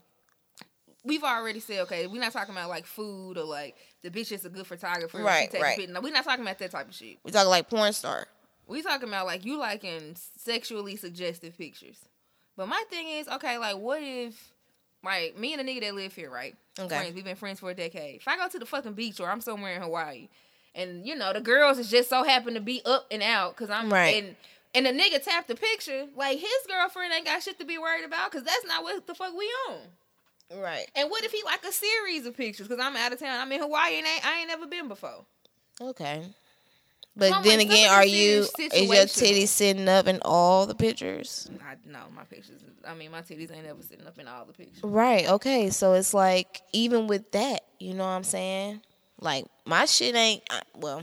we've 1.04 1.24
already 1.24 1.60
said 1.60 1.80
okay, 1.80 2.06
we're 2.06 2.20
not 2.20 2.32
talking 2.32 2.54
about 2.54 2.68
like 2.68 2.86
food 2.86 3.36
or 3.36 3.44
like 3.44 3.76
the 4.02 4.10
bitch 4.10 4.32
is 4.32 4.44
a 4.44 4.48
good 4.48 4.66
photographer. 4.66 5.18
Right, 5.18 5.52
right. 5.60 5.88
No, 5.90 6.00
we're 6.00 6.12
not 6.12 6.24
talking 6.24 6.44
about 6.44 6.58
that 6.58 6.70
type 6.70 6.88
of 6.88 6.94
shit. 6.94 7.18
we 7.24 7.32
talking 7.32 7.50
like 7.50 7.68
porn 7.68 7.92
star. 7.92 8.28
We 8.66 8.80
talking 8.82 9.08
about 9.08 9.26
like 9.26 9.44
you 9.44 9.58
liking 9.58 10.14
sexually 10.38 10.96
suggestive 10.96 11.58
pictures. 11.58 11.98
But 12.56 12.68
my 12.68 12.82
thing 12.90 13.08
is, 13.08 13.28
okay, 13.28 13.58
like 13.58 13.76
what 13.76 14.02
if 14.02 14.52
like 15.04 15.36
me 15.38 15.52
and 15.54 15.60
a 15.60 15.64
nigga 15.64 15.80
that 15.82 15.94
live 15.94 16.14
here, 16.14 16.30
right? 16.30 16.54
Okay. 16.78 16.88
Friends. 16.88 17.14
We've 17.14 17.24
been 17.24 17.36
friends 17.36 17.60
for 17.60 17.70
a 17.70 17.74
decade. 17.74 18.16
If 18.16 18.28
I 18.28 18.36
go 18.36 18.48
to 18.48 18.58
the 18.58 18.66
fucking 18.66 18.94
beach 18.94 19.20
or 19.20 19.28
I'm 19.30 19.40
somewhere 19.40 19.74
in 19.74 19.82
Hawaii, 19.82 20.28
and 20.74 21.06
you 21.06 21.14
know 21.14 21.32
the 21.32 21.40
girls 21.40 21.78
is 21.78 21.90
just 21.90 22.08
so 22.08 22.24
happen 22.24 22.54
to 22.54 22.60
be 22.60 22.80
up 22.86 23.06
and 23.10 23.22
out 23.22 23.54
because 23.56 23.70
I'm 23.70 23.92
Right. 23.92 24.22
and 24.24 24.36
and 24.74 24.86
the 24.86 24.90
nigga 25.02 25.22
tapped 25.22 25.48
the 25.48 25.54
picture, 25.54 26.06
like 26.16 26.38
his 26.38 26.50
girlfriend 26.66 27.12
ain't 27.12 27.26
got 27.26 27.42
shit 27.42 27.58
to 27.58 27.64
be 27.66 27.76
worried 27.76 28.04
about 28.06 28.30
because 28.30 28.44
that's 28.46 28.64
not 28.66 28.82
what 28.82 29.06
the 29.06 29.14
fuck 29.14 29.36
we 29.36 29.44
on. 29.68 29.78
Right. 30.62 30.86
And 30.94 31.10
what 31.10 31.24
if 31.24 31.32
he 31.32 31.42
like 31.44 31.62
a 31.64 31.72
series 31.72 32.24
of 32.26 32.36
pictures? 32.36 32.68
Because 32.68 32.82
I'm 32.82 32.96
out 32.96 33.12
of 33.12 33.18
town. 33.18 33.38
I'm 33.40 33.52
in 33.52 33.60
Hawaii 33.60 33.98
and 33.98 34.06
I 34.06 34.10
ain't, 34.14 34.26
I 34.26 34.38
ain't 34.40 34.48
never 34.48 34.66
been 34.66 34.88
before. 34.88 35.24
Okay. 35.80 36.22
But 37.14 37.32
I'm 37.32 37.42
then 37.42 37.58
like, 37.58 37.68
again, 37.68 37.90
are 37.90 38.06
you 38.06 38.40
is 38.40 38.52
is 38.58 38.90
your 38.90 39.06
titty 39.06 39.46
sitting 39.46 39.88
up 39.88 40.06
in 40.06 40.20
all 40.22 40.66
the 40.66 40.74
pictures? 40.74 41.50
I 41.62 41.76
no, 41.86 41.98
my 42.14 42.24
pictures. 42.24 42.62
I 42.86 42.94
mean, 42.94 43.10
my 43.10 43.20
titties 43.20 43.54
ain't 43.54 43.66
ever 43.66 43.82
sitting 43.82 44.06
up 44.06 44.18
in 44.18 44.26
all 44.26 44.46
the 44.46 44.54
pictures. 44.54 44.82
Right. 44.82 45.28
Okay. 45.28 45.70
So 45.70 45.92
it's 45.92 46.14
like 46.14 46.62
even 46.72 47.06
with 47.06 47.30
that, 47.32 47.64
you 47.78 47.92
know 47.94 48.04
what 48.04 48.10
I'm 48.10 48.24
saying? 48.24 48.80
Like 49.20 49.44
my 49.66 49.84
shit 49.84 50.14
ain't 50.14 50.42
well. 50.74 51.02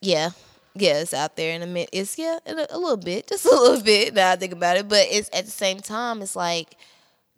Yeah. 0.00 0.30
Yeah, 0.78 0.98
it's 0.98 1.14
out 1.14 1.36
there 1.36 1.54
in 1.54 1.62
a 1.62 1.66
minute. 1.66 1.88
It's 1.92 2.18
yeah, 2.18 2.38
a, 2.46 2.52
a 2.70 2.78
little 2.78 2.98
bit, 2.98 3.26
just 3.28 3.46
a 3.46 3.50
little 3.50 3.82
bit. 3.82 4.12
Now 4.14 4.32
I 4.32 4.36
think 4.36 4.52
about 4.52 4.76
it, 4.76 4.88
but 4.88 5.06
it's 5.10 5.30
at 5.32 5.46
the 5.46 5.50
same 5.50 5.80
time, 5.80 6.20
it's 6.20 6.36
like 6.36 6.76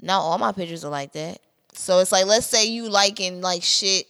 not 0.01 0.21
all 0.21 0.39
my 0.39 0.53
pictures 0.53 0.85
are 0.85 0.91
like 0.91 1.13
that. 1.13 1.41
So 1.73 2.01
it's 2.01 2.11
like, 2.11 2.27
let's 2.27 2.47
say 2.47 2.67
you 2.67 2.89
liking 2.89 3.41
like 3.41 3.63
shit, 3.63 4.07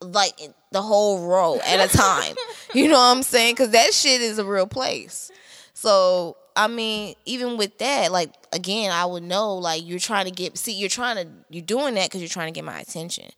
like 0.00 0.38
the 0.72 0.82
whole 0.82 1.26
row 1.26 1.58
at 1.66 1.80
a 1.80 1.96
time. 1.96 2.34
you 2.74 2.88
know 2.88 2.98
what 2.98 3.16
I'm 3.16 3.22
saying? 3.22 3.54
Because 3.54 3.70
that 3.70 3.92
shit 3.92 4.20
is 4.20 4.38
a 4.38 4.44
real 4.44 4.66
place. 4.66 5.30
So 5.74 6.36
I 6.56 6.66
mean, 6.66 7.14
even 7.24 7.56
with 7.56 7.78
that, 7.78 8.12
like 8.12 8.32
again, 8.52 8.92
I 8.92 9.04
would 9.04 9.22
know 9.22 9.56
like 9.56 9.86
you're 9.86 9.98
trying 9.98 10.26
to 10.26 10.30
get 10.30 10.58
see, 10.58 10.72
you're 10.72 10.88
trying 10.88 11.16
to 11.16 11.26
you're 11.48 11.64
doing 11.64 11.94
that 11.94 12.08
because 12.08 12.20
you're 12.20 12.28
trying 12.28 12.52
to 12.52 12.56
get 12.56 12.64
my 12.64 12.78
attention. 12.80 13.30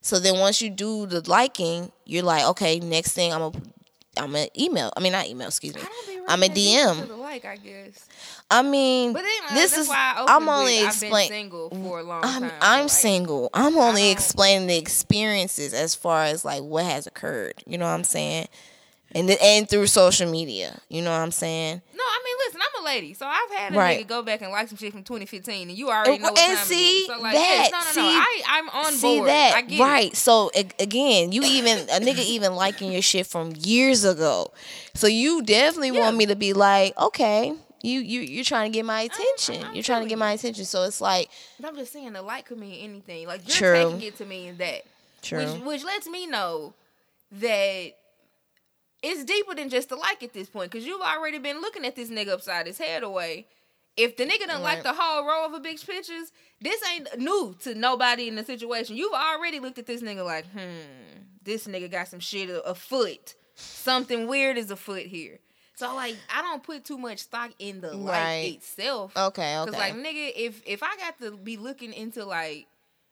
So 0.00 0.18
then 0.18 0.38
once 0.38 0.62
you 0.62 0.70
do 0.70 1.06
the 1.06 1.28
liking, 1.28 1.90
you're 2.04 2.22
like, 2.22 2.44
okay, 2.44 2.78
next 2.78 3.12
thing 3.12 3.32
I'm 3.32 3.40
gonna 3.40 3.62
I'm 4.16 4.32
gonna 4.32 4.48
email. 4.58 4.92
I 4.96 5.00
mean, 5.00 5.12
not 5.12 5.26
email. 5.26 5.48
Excuse 5.48 5.74
me. 5.74 5.82
I 6.28 6.36
don't 6.36 6.54
be 6.54 6.76
really 6.76 6.90
I'm 6.90 7.00
a 7.00 7.06
DM. 7.06 7.18
like, 7.18 7.44
I 7.44 7.56
guess. 7.56 8.08
I 8.50 8.62
mean, 8.62 9.12
this 9.54 9.76
is 9.76 9.88
I 9.90 10.24
I'm 10.28 10.48
only 10.48 10.78
with, 10.78 10.88
I've 10.88 11.00
been 11.00 11.08
explaining. 11.08 11.28
single 11.28 11.70
mm, 11.70 11.82
for 11.84 12.00
a 12.00 12.02
long 12.02 12.20
I'm 12.24 12.42
time. 12.42 12.52
I'm 12.60 12.80
like, 12.82 12.90
single. 12.90 13.50
I'm 13.54 13.76
only 13.76 14.10
explaining 14.10 14.68
the 14.68 14.76
experiences 14.76 15.74
as 15.74 15.94
far 15.94 16.24
as 16.24 16.44
like 16.44 16.62
what 16.62 16.84
has 16.84 17.06
occurred. 17.06 17.54
You 17.66 17.78
know 17.78 17.84
what 17.86 17.92
I'm 17.92 18.04
saying? 18.04 18.48
And 19.18 19.30
and 19.30 19.68
through 19.68 19.86
social 19.86 20.30
media. 20.30 20.78
You 20.88 21.02
know 21.02 21.10
what 21.10 21.20
I'm 21.20 21.30
saying? 21.30 21.80
No, 21.94 22.02
I 22.04 22.22
mean, 22.24 22.36
listen, 22.46 22.60
I'm 22.60 22.82
a 22.82 22.84
lady, 22.86 23.14
so 23.14 23.26
I've 23.26 23.50
had 23.50 23.74
a 23.74 23.78
Right. 23.78 24.04
nigga 24.04 24.08
go 24.08 24.22
back 24.22 24.42
and 24.42 24.50
like 24.52 24.68
some 24.68 24.76
shit 24.76 24.92
from 24.92 25.02
2015, 25.04 25.68
and 25.70 25.78
you 25.78 25.88
already 25.90 26.18
know 26.18 26.30
what 26.32 26.38
And 26.38 26.56
time 26.58 26.66
see 26.66 26.98
it 26.98 27.00
is. 27.02 27.06
So 27.06 27.12
like, 27.20 27.32
that, 27.34 27.34
yes, 27.34 27.72
no, 27.72 27.78
no, 27.78 27.84
see- 27.92 28.14
no, 28.14 28.20
I, 28.20 28.42
I'm 28.46 28.68
on 28.68 28.92
See 28.92 29.16
board. 29.16 29.28
that 29.28 29.54
I 29.56 29.62
get 29.62 29.80
right? 29.80 30.12
It. 30.12 30.16
So 30.16 30.50
again, 30.78 31.32
you 31.32 31.42
even 31.42 31.78
a 31.88 31.98
nigga 32.00 32.18
even 32.24 32.54
liking 32.54 32.92
your 32.92 33.02
shit 33.02 33.26
from 33.26 33.52
years 33.58 34.04
ago. 34.04 34.52
So 34.94 35.06
you 35.06 35.42
definitely 35.42 35.90
Yeah. 35.96 36.00
want 36.04 36.16
me 36.16 36.26
to 36.26 36.36
be 36.36 36.52
like, 36.52 36.96
okay, 36.98 37.54
you 37.82 38.00
you 38.00 38.20
you're 38.20 38.44
trying 38.44 38.70
to 38.72 38.76
get 38.76 38.84
my 38.84 39.02
attention. 39.02 39.64
I'm 39.64 39.74
you're 39.74 39.82
trying 39.84 40.02
to 40.02 40.08
get 40.08 40.18
my 40.18 40.32
attention. 40.32 40.64
So 40.66 40.82
it's 40.82 41.00
like 41.00 41.30
I'm 41.64 41.74
just 41.76 41.92
saying, 41.92 42.12
the 42.12 42.22
like 42.22 42.46
could 42.46 42.58
mean 42.58 42.82
anything. 42.84 43.26
Like 43.26 43.42
you're 43.48 43.56
True. 43.56 43.90
taking 43.92 44.02
it 44.08 44.16
to 44.18 44.24
mean 44.26 44.56
that, 44.58 44.82
true. 45.22 45.38
which 45.54 45.62
which 45.62 45.84
lets 45.84 46.06
me 46.06 46.26
know 46.26 46.74
that 47.32 47.92
it's 49.02 49.24
deeper 49.24 49.54
than 49.54 49.68
just 49.68 49.88
the 49.90 49.96
like 49.96 50.22
at 50.22 50.32
this 50.32 50.48
point, 50.48 50.70
because 50.70 50.86
you've 50.86 51.00
already 51.02 51.38
been 51.38 51.60
looking 51.60 51.84
at 51.84 51.96
this 51.96 52.10
nigga 52.10 52.28
upside 52.28 52.66
his 52.66 52.78
head 52.78 53.02
away. 53.02 53.46
If 53.96 54.16
the 54.16 54.24
nigga 54.26 54.46
don't 54.46 54.62
like 54.62 54.82
the 54.82 54.92
whole 54.94 55.24
row 55.26 55.46
of 55.46 55.54
a 55.54 55.60
bitch 55.60 55.86
pictures, 55.86 56.30
this 56.60 56.82
ain't 56.92 57.18
new 57.18 57.56
to 57.60 57.74
nobody 57.74 58.28
in 58.28 58.34
the 58.36 58.44
situation. 58.44 58.94
You've 58.96 59.14
already 59.14 59.58
looked 59.58 59.78
at 59.78 59.86
this 59.86 60.02
nigga 60.02 60.22
like, 60.24 60.44
hmm, 60.52 61.22
this 61.42 61.66
nigga 61.66 61.90
got 61.90 62.08
some 62.08 62.20
shit 62.20 62.50
a- 62.50 62.62
afoot. 62.62 63.34
Something 63.54 64.26
weird 64.26 64.58
is 64.58 64.70
afoot 64.70 65.06
here. 65.06 65.38
So 65.76 65.94
like, 65.94 66.14
I 66.34 66.42
don't 66.42 66.62
put 66.62 66.84
too 66.84 66.98
much 66.98 67.20
stock 67.20 67.52
in 67.58 67.80
the 67.80 67.94
like 67.94 68.14
Right. 68.22 68.54
itself. 68.56 69.16
okay, 69.16 69.58
okay. 69.60 69.70
Cause 69.70 69.78
like 69.78 69.94
nigga, 69.94 70.32
if 70.34 70.62
if 70.66 70.82
I 70.82 70.94
got 70.98 71.18
to 71.20 71.36
be 71.36 71.56
looking 71.56 71.92
into 71.94 72.24
like 72.26 72.66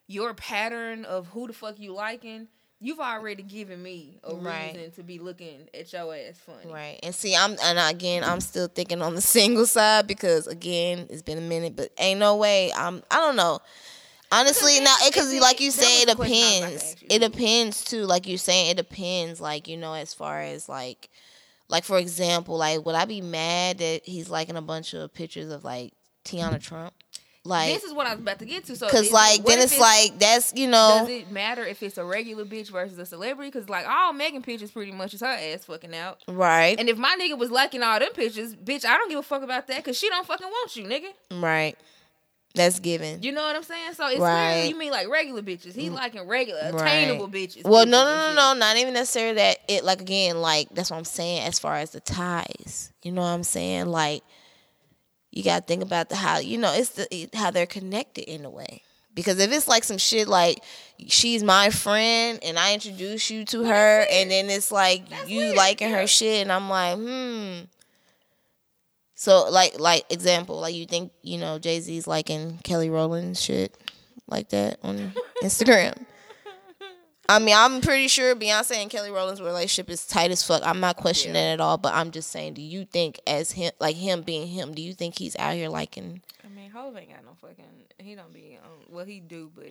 your 0.07 0.35
pattern 0.35 1.05
of 1.07 1.29
who 1.29 1.47
the 1.47 1.53
fuck 1.55 1.79
you 1.79 1.95
liking, 1.95 2.49
you've 2.85 3.01
already 3.01 3.43
given 3.43 3.83
me 3.83 4.19
a 4.23 4.35
Right. 4.35 4.75
reason 4.75 4.91
to 4.93 5.03
be 5.03 5.19
looking 5.19 5.69
at 5.73 5.91
your 5.91 6.15
ass 6.15 6.39
funny. 6.45 6.71
Right. 6.71 7.01
And 7.03 7.15
see, 7.15 7.35
I'm 7.35 7.57
and 7.63 7.79
again, 7.79 8.23
I'm 8.23 8.41
still 8.41 8.69
thinking 8.69 9.01
on 9.01 9.15
the 9.15 9.21
single 9.37 9.67
side 9.67 10.07
because 10.07 10.47
again, 10.47 11.07
it's 11.09 11.23
been 11.23 11.39
a 11.39 11.41
minute, 11.41 11.77
but 11.77 11.91
ain't 11.99 12.21
no 12.21 12.37
way. 12.37 12.73
I'm. 12.77 13.03
I 13.11 13.17
don't 13.17 13.37
know. 13.37 13.61
Honestly, 14.31 14.81
now 14.81 14.95
because 15.07 15.33
like 15.41 15.61
you 15.61 15.71
say, 15.71 16.03
it 16.03 16.09
the 16.09 16.17
question 16.17 16.37
I 16.37 16.49
was 16.49 16.59
about 16.59 16.69
to 16.69 16.95
depends. 16.97 17.15
It 17.15 17.19
depends 17.21 17.85
too. 17.85 18.03
Like 18.05 18.27
you're 18.29 18.37
saying, 18.37 18.71
it 18.71 18.77
depends. 18.77 19.41
Like 19.41 19.67
you 19.67 19.77
know, 19.77 19.95
as 19.95 20.13
far 20.13 20.43
as 20.43 20.69
like, 20.69 21.09
like 21.69 21.85
for 21.85 21.99
example, 21.99 22.59
like 22.59 22.85
would 22.85 22.97
I 22.97 23.07
be 23.07 23.23
mad 23.23 23.79
that 23.79 24.03
he's 24.05 24.29
liking 24.29 24.57
a 24.57 24.63
bunch 24.63 24.93
of 24.93 25.15
pictures 25.15 25.51
of 25.51 25.65
like 25.65 25.95
Tiana 26.25 26.61
Trump? 26.61 26.93
Like, 27.47 27.75
This 27.75 27.85
is 27.85 27.93
what 27.93 28.07
I 28.07 28.13
was 28.13 28.21
about 28.21 28.39
to 28.39 28.47
get 28.47 28.65
to. 28.67 28.77
So, 28.77 28.89
cause 28.89 29.13
like 29.13 29.45
then 29.45 29.59
if 29.59 29.65
it's 29.65 29.79
like 29.79 30.19
that's 30.19 30.55
you 30.57 30.67
know. 30.67 31.01
does 31.01 31.11
it 31.11 31.31
matter 31.31 31.63
if 31.63 31.83
it's 31.83 31.99
a 31.99 32.05
regular 32.05 32.47
bitch 32.47 32.71
versus 32.71 32.99
a 32.99 33.05
celebrity? 33.05 33.51
Because 33.51 33.69
like 33.69 33.87
all 33.87 34.15
Megan 34.15 34.41
pictures 34.41 34.71
pretty 34.71 34.93
much 34.93 35.13
is 35.13 35.21
her 35.21 35.27
ass 35.27 35.67
fucking 35.67 35.95
out. 35.95 36.23
Right, 36.27 36.79
And 36.79 36.89
if 36.89 36.97
my 36.97 37.17
nigga 37.21 37.37
was 37.37 37.51
liking 37.51 37.83
all 37.83 37.99
them 37.99 38.13
pictures, 38.15 38.55
bitch, 38.55 38.87
I 38.87 38.97
don't 38.97 39.11
give 39.11 39.19
a 39.19 39.23
fuck 39.23 39.43
about 39.43 39.67
that 39.67 39.79
because 39.79 39.99
she 39.99 40.09
don't 40.09 40.27
fucking 40.27 40.47
want 40.47 40.75
you, 40.77 40.85
nigga. 40.85 41.43
right. 41.43 41.77
That's 42.55 42.79
given. 42.79 43.21
You 43.21 43.33
know 43.33 43.43
what 43.43 43.57
I'm 43.57 43.65
saying? 43.65 43.95
So 43.95 44.07
it's 44.07 44.21
Right. 44.21 44.55
weird. 44.55 44.69
You 44.71 44.79
mean 44.79 44.93
like 44.93 45.09
regular 45.09 45.43
bitches? 45.43 45.75
He 45.75 45.91
mm. 45.91 45.95
liking 45.95 46.23
regular, 46.23 46.61
attainable 46.73 47.29
bitches. 47.29 47.65
Well, 47.65 47.85
bitches 47.85 47.91
no, 47.91 48.05
no, 48.05 48.29
no, 48.29 48.35
no, 48.35 48.59
not 48.59 48.77
even 48.77 48.95
necessarily 48.95 49.35
that. 49.35 49.59
It 49.67 49.83
like 49.85 50.01
again, 50.01 50.41
like 50.41 50.69
that's 50.71 50.91
what 50.91 50.99
I'm 50.99 51.05
saying. 51.05 51.43
As 51.43 51.59
far 51.59 51.75
as 51.75 51.91
the 51.91 52.01
ties, 52.01 52.93
you 53.03 53.11
know 53.11 53.23
what 53.23 53.29
I'm 53.29 53.43
saying? 53.43 53.87
Like 53.87 54.23
you 55.35 55.43
got 55.43 55.61
to 55.61 55.67
think 55.67 55.83
about 55.83 56.09
the 56.09 56.17
how 56.17 56.39
you 56.39 56.57
know 56.57 56.73
it's 56.73 56.91
the 56.91 57.13
it, 57.13 57.35
how 57.35 57.51
they're 57.51 57.67
connected 57.67 58.31
in 58.31 58.45
a 58.45 58.51
way. 58.51 58.83
Because 59.15 59.39
if 59.41 59.53
it's 59.53 59.67
like 59.67 59.83
some 59.85 59.99
shit 59.99 60.29
like 60.29 60.63
she's 61.09 61.43
my 61.43 61.71
friend 61.71 62.39
and 62.43 62.57
I 62.59 62.73
introduce 62.73 63.31
you 63.31 63.45
to 63.47 63.65
her, 63.65 64.07
and 64.11 64.31
then 64.31 64.49
it's 64.49 64.71
like 64.71 65.09
That's 65.09 65.29
you 65.29 65.41
weird, 65.41 65.57
liking 65.57 65.91
her 65.91 66.07
shit, 66.07 66.43
and 66.43 66.53
I'm 66.53 66.69
like, 66.71 66.97
hmm. 66.99 67.65
So 69.17 69.51
like 69.51 69.79
like 69.81 70.05
example, 70.09 70.61
like 70.61 70.75
you 70.75 70.87
think 70.87 71.11
you 71.23 71.39
know 71.39 71.59
Jay 71.59 71.81
Z's 71.81 72.07
liking 72.07 72.59
Kelly 72.63 72.89
Rowland 72.89 73.37
shit 73.37 73.77
like 74.29 74.51
that 74.51 74.79
on 74.85 75.13
Instagram. 75.43 75.97
I 77.29 77.39
mean, 77.39 77.55
I'm 77.57 77.81
pretty 77.81 78.09
sure 78.09 78.35
Beyonce 78.37 78.77
and 78.77 78.91
Kelly 78.91 79.11
Rowland's 79.11 79.41
relationship 79.41 79.89
is 79.91 80.07
tight 80.07 80.31
as 80.31 80.43
fuck. 80.43 80.63
I'm 80.65 80.81
not 80.81 80.97
questioning 80.97 81.37
Yeah. 81.37 81.51
it 81.53 81.55
at 81.55 81.61
all, 81.61 81.79
but 81.79 81.95
I'm 81.95 82.11
just 82.11 82.31
saying, 82.31 82.55
do 82.55 82.63
you 82.63 82.85
think 82.85 83.19
as 83.27 83.53
him, 83.53 83.73
like 83.81 83.97
him 83.97 84.23
being 84.23 84.47
him, 84.47 84.75
do 84.75 84.83
you 84.83 84.93
think 84.93 85.19
he's 85.19 85.35
out 85.37 85.55
here 85.55 85.69
liking? 85.71 86.21
I 86.45 86.49
mean, 86.49 86.71
Hov 86.71 86.97
ain't 86.97 87.11
got 87.11 87.25
no 87.25 87.35
fucking. 87.41 87.65
He 87.99 88.15
don't 88.15 88.33
be. 88.33 88.59
Um, 88.63 88.95
well, 88.95 89.07
he 89.07 89.21
do, 89.21 89.51
but 89.55 89.67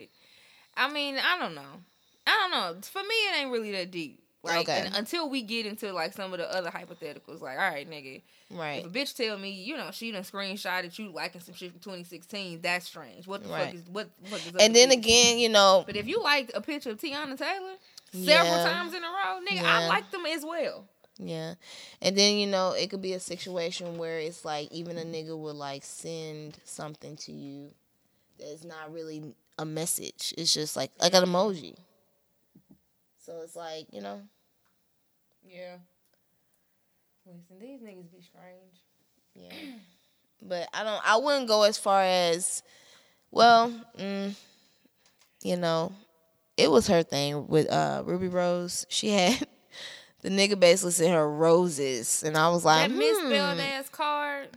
I 0.75 0.91
mean, 0.91 1.17
I 1.17 1.37
don't 1.37 1.53
know. 1.53 1.81
I 2.25 2.31
don't 2.31 2.51
know. 2.51 2.81
For 2.81 3.03
me, 3.03 3.13
it 3.29 3.41
ain't 3.41 3.51
really 3.51 3.71
that 3.73 3.91
deep. 3.91 4.19
Like 4.43 4.67
Okay. 4.67 4.81
and 4.87 4.95
until 4.95 5.29
we 5.29 5.41
get 5.41 5.65
into 5.65 5.93
like 5.93 6.11
some 6.11 6.33
of 6.33 6.39
the 6.39 6.53
other 6.53 6.69
hypotheticals, 6.69 7.39
like, 7.39 7.57
all 7.57 7.69
right, 7.69 7.89
nigga, 7.89 8.21
Right. 8.51 8.79
if 8.83 8.85
a 8.85 8.89
bitch 8.89 9.15
tell 9.15 9.37
me, 9.37 9.51
you 9.51 9.77
know, 9.77 9.89
she 9.91 10.11
done 10.11 10.23
screenshotted 10.23 10.99
you 10.99 11.11
liking 11.11 11.39
some 11.39 11.55
shit 11.55 11.71
from 11.71 11.79
2016, 11.79 12.59
that's 12.61 12.85
strange. 12.85 13.25
What 13.25 13.43
the 13.43 13.49
Right. 13.49 13.65
fuck 13.67 13.73
is 13.75 13.83
what? 13.89 14.09
the 14.21 14.29
fuck 14.29 14.45
is 14.45 14.55
And 14.61 14.75
then 14.75 14.91
again, 14.91 15.37
you 15.39 15.47
know, 15.47 15.83
but 15.87 15.95
if 15.95 16.07
you 16.07 16.21
liked 16.21 16.51
a 16.53 16.59
picture 16.61 16.89
of 16.91 16.99
Teyana 16.99 17.37
Taylor 17.37 17.75
several 18.11 18.57
Yeah. 18.57 18.63
times 18.63 18.93
in 18.93 19.01
a 19.03 19.07
row, 19.07 19.39
nigga, 19.49 19.61
I 19.63 19.81
Yeah. 19.81 19.87
like 19.87 20.11
them 20.11 20.25
as 20.25 20.43
well. 20.45 20.87
yeah, 21.17 21.53
and 22.01 22.17
then 22.17 22.35
you 22.37 22.47
know, 22.47 22.71
it 22.71 22.89
could 22.89 23.01
be 23.01 23.13
a 23.13 23.19
situation 23.21 23.97
where 23.97 24.19
it's 24.19 24.43
like 24.43 24.69
even 24.73 24.97
a 24.97 25.03
nigga 25.05 25.37
would 25.37 25.55
like 25.55 25.85
send 25.85 26.57
something 26.65 27.15
to 27.17 27.31
you 27.31 27.71
that's 28.37 28.65
not 28.65 28.91
really 28.91 29.33
a 29.57 29.63
message. 29.63 30.33
It's 30.37 30.53
just 30.53 30.75
like 30.75 30.91
like 30.99 31.13
an 31.13 31.23
emoji. 31.23 31.77
So 33.25 33.39
it's 33.43 33.55
like 33.55 33.87
you 33.91 34.01
know, 34.01 34.21
Yeah. 35.45 35.77
Listen, 37.25 37.59
these 37.59 37.79
niggas 37.79 38.11
be 38.11 38.21
strange. 38.21 38.83
Yeah. 39.35 39.75
But 40.45 40.67
I 40.73 40.83
don't 40.83 41.01
I 41.05 41.15
wouldn't 41.15 41.47
go 41.47 41.63
as 41.63 41.77
far 41.77 42.01
as 42.03 42.63
well, 43.31 43.71
mm, 43.97 44.35
you 45.41 45.55
know, 45.55 45.93
it 46.57 46.69
was 46.69 46.87
her 46.87 47.01
thing 47.01 47.47
with 47.47 47.71
uh 47.71 48.03
Ruby 48.05 48.27
Rose. 48.27 48.85
She 48.89 49.07
had 49.11 49.47
the 50.21 50.27
nigga 50.27 50.59
basically 50.59 50.91
sent 50.91 51.13
her 51.13 51.29
roses 51.29 52.23
and 52.23 52.35
I 52.35 52.49
was 52.49 52.65
like, 52.65 52.89
that 52.91 52.97
misspelled 52.97 53.53
hmm. 53.55 53.61
ass 53.61 53.87
card. 53.87 54.49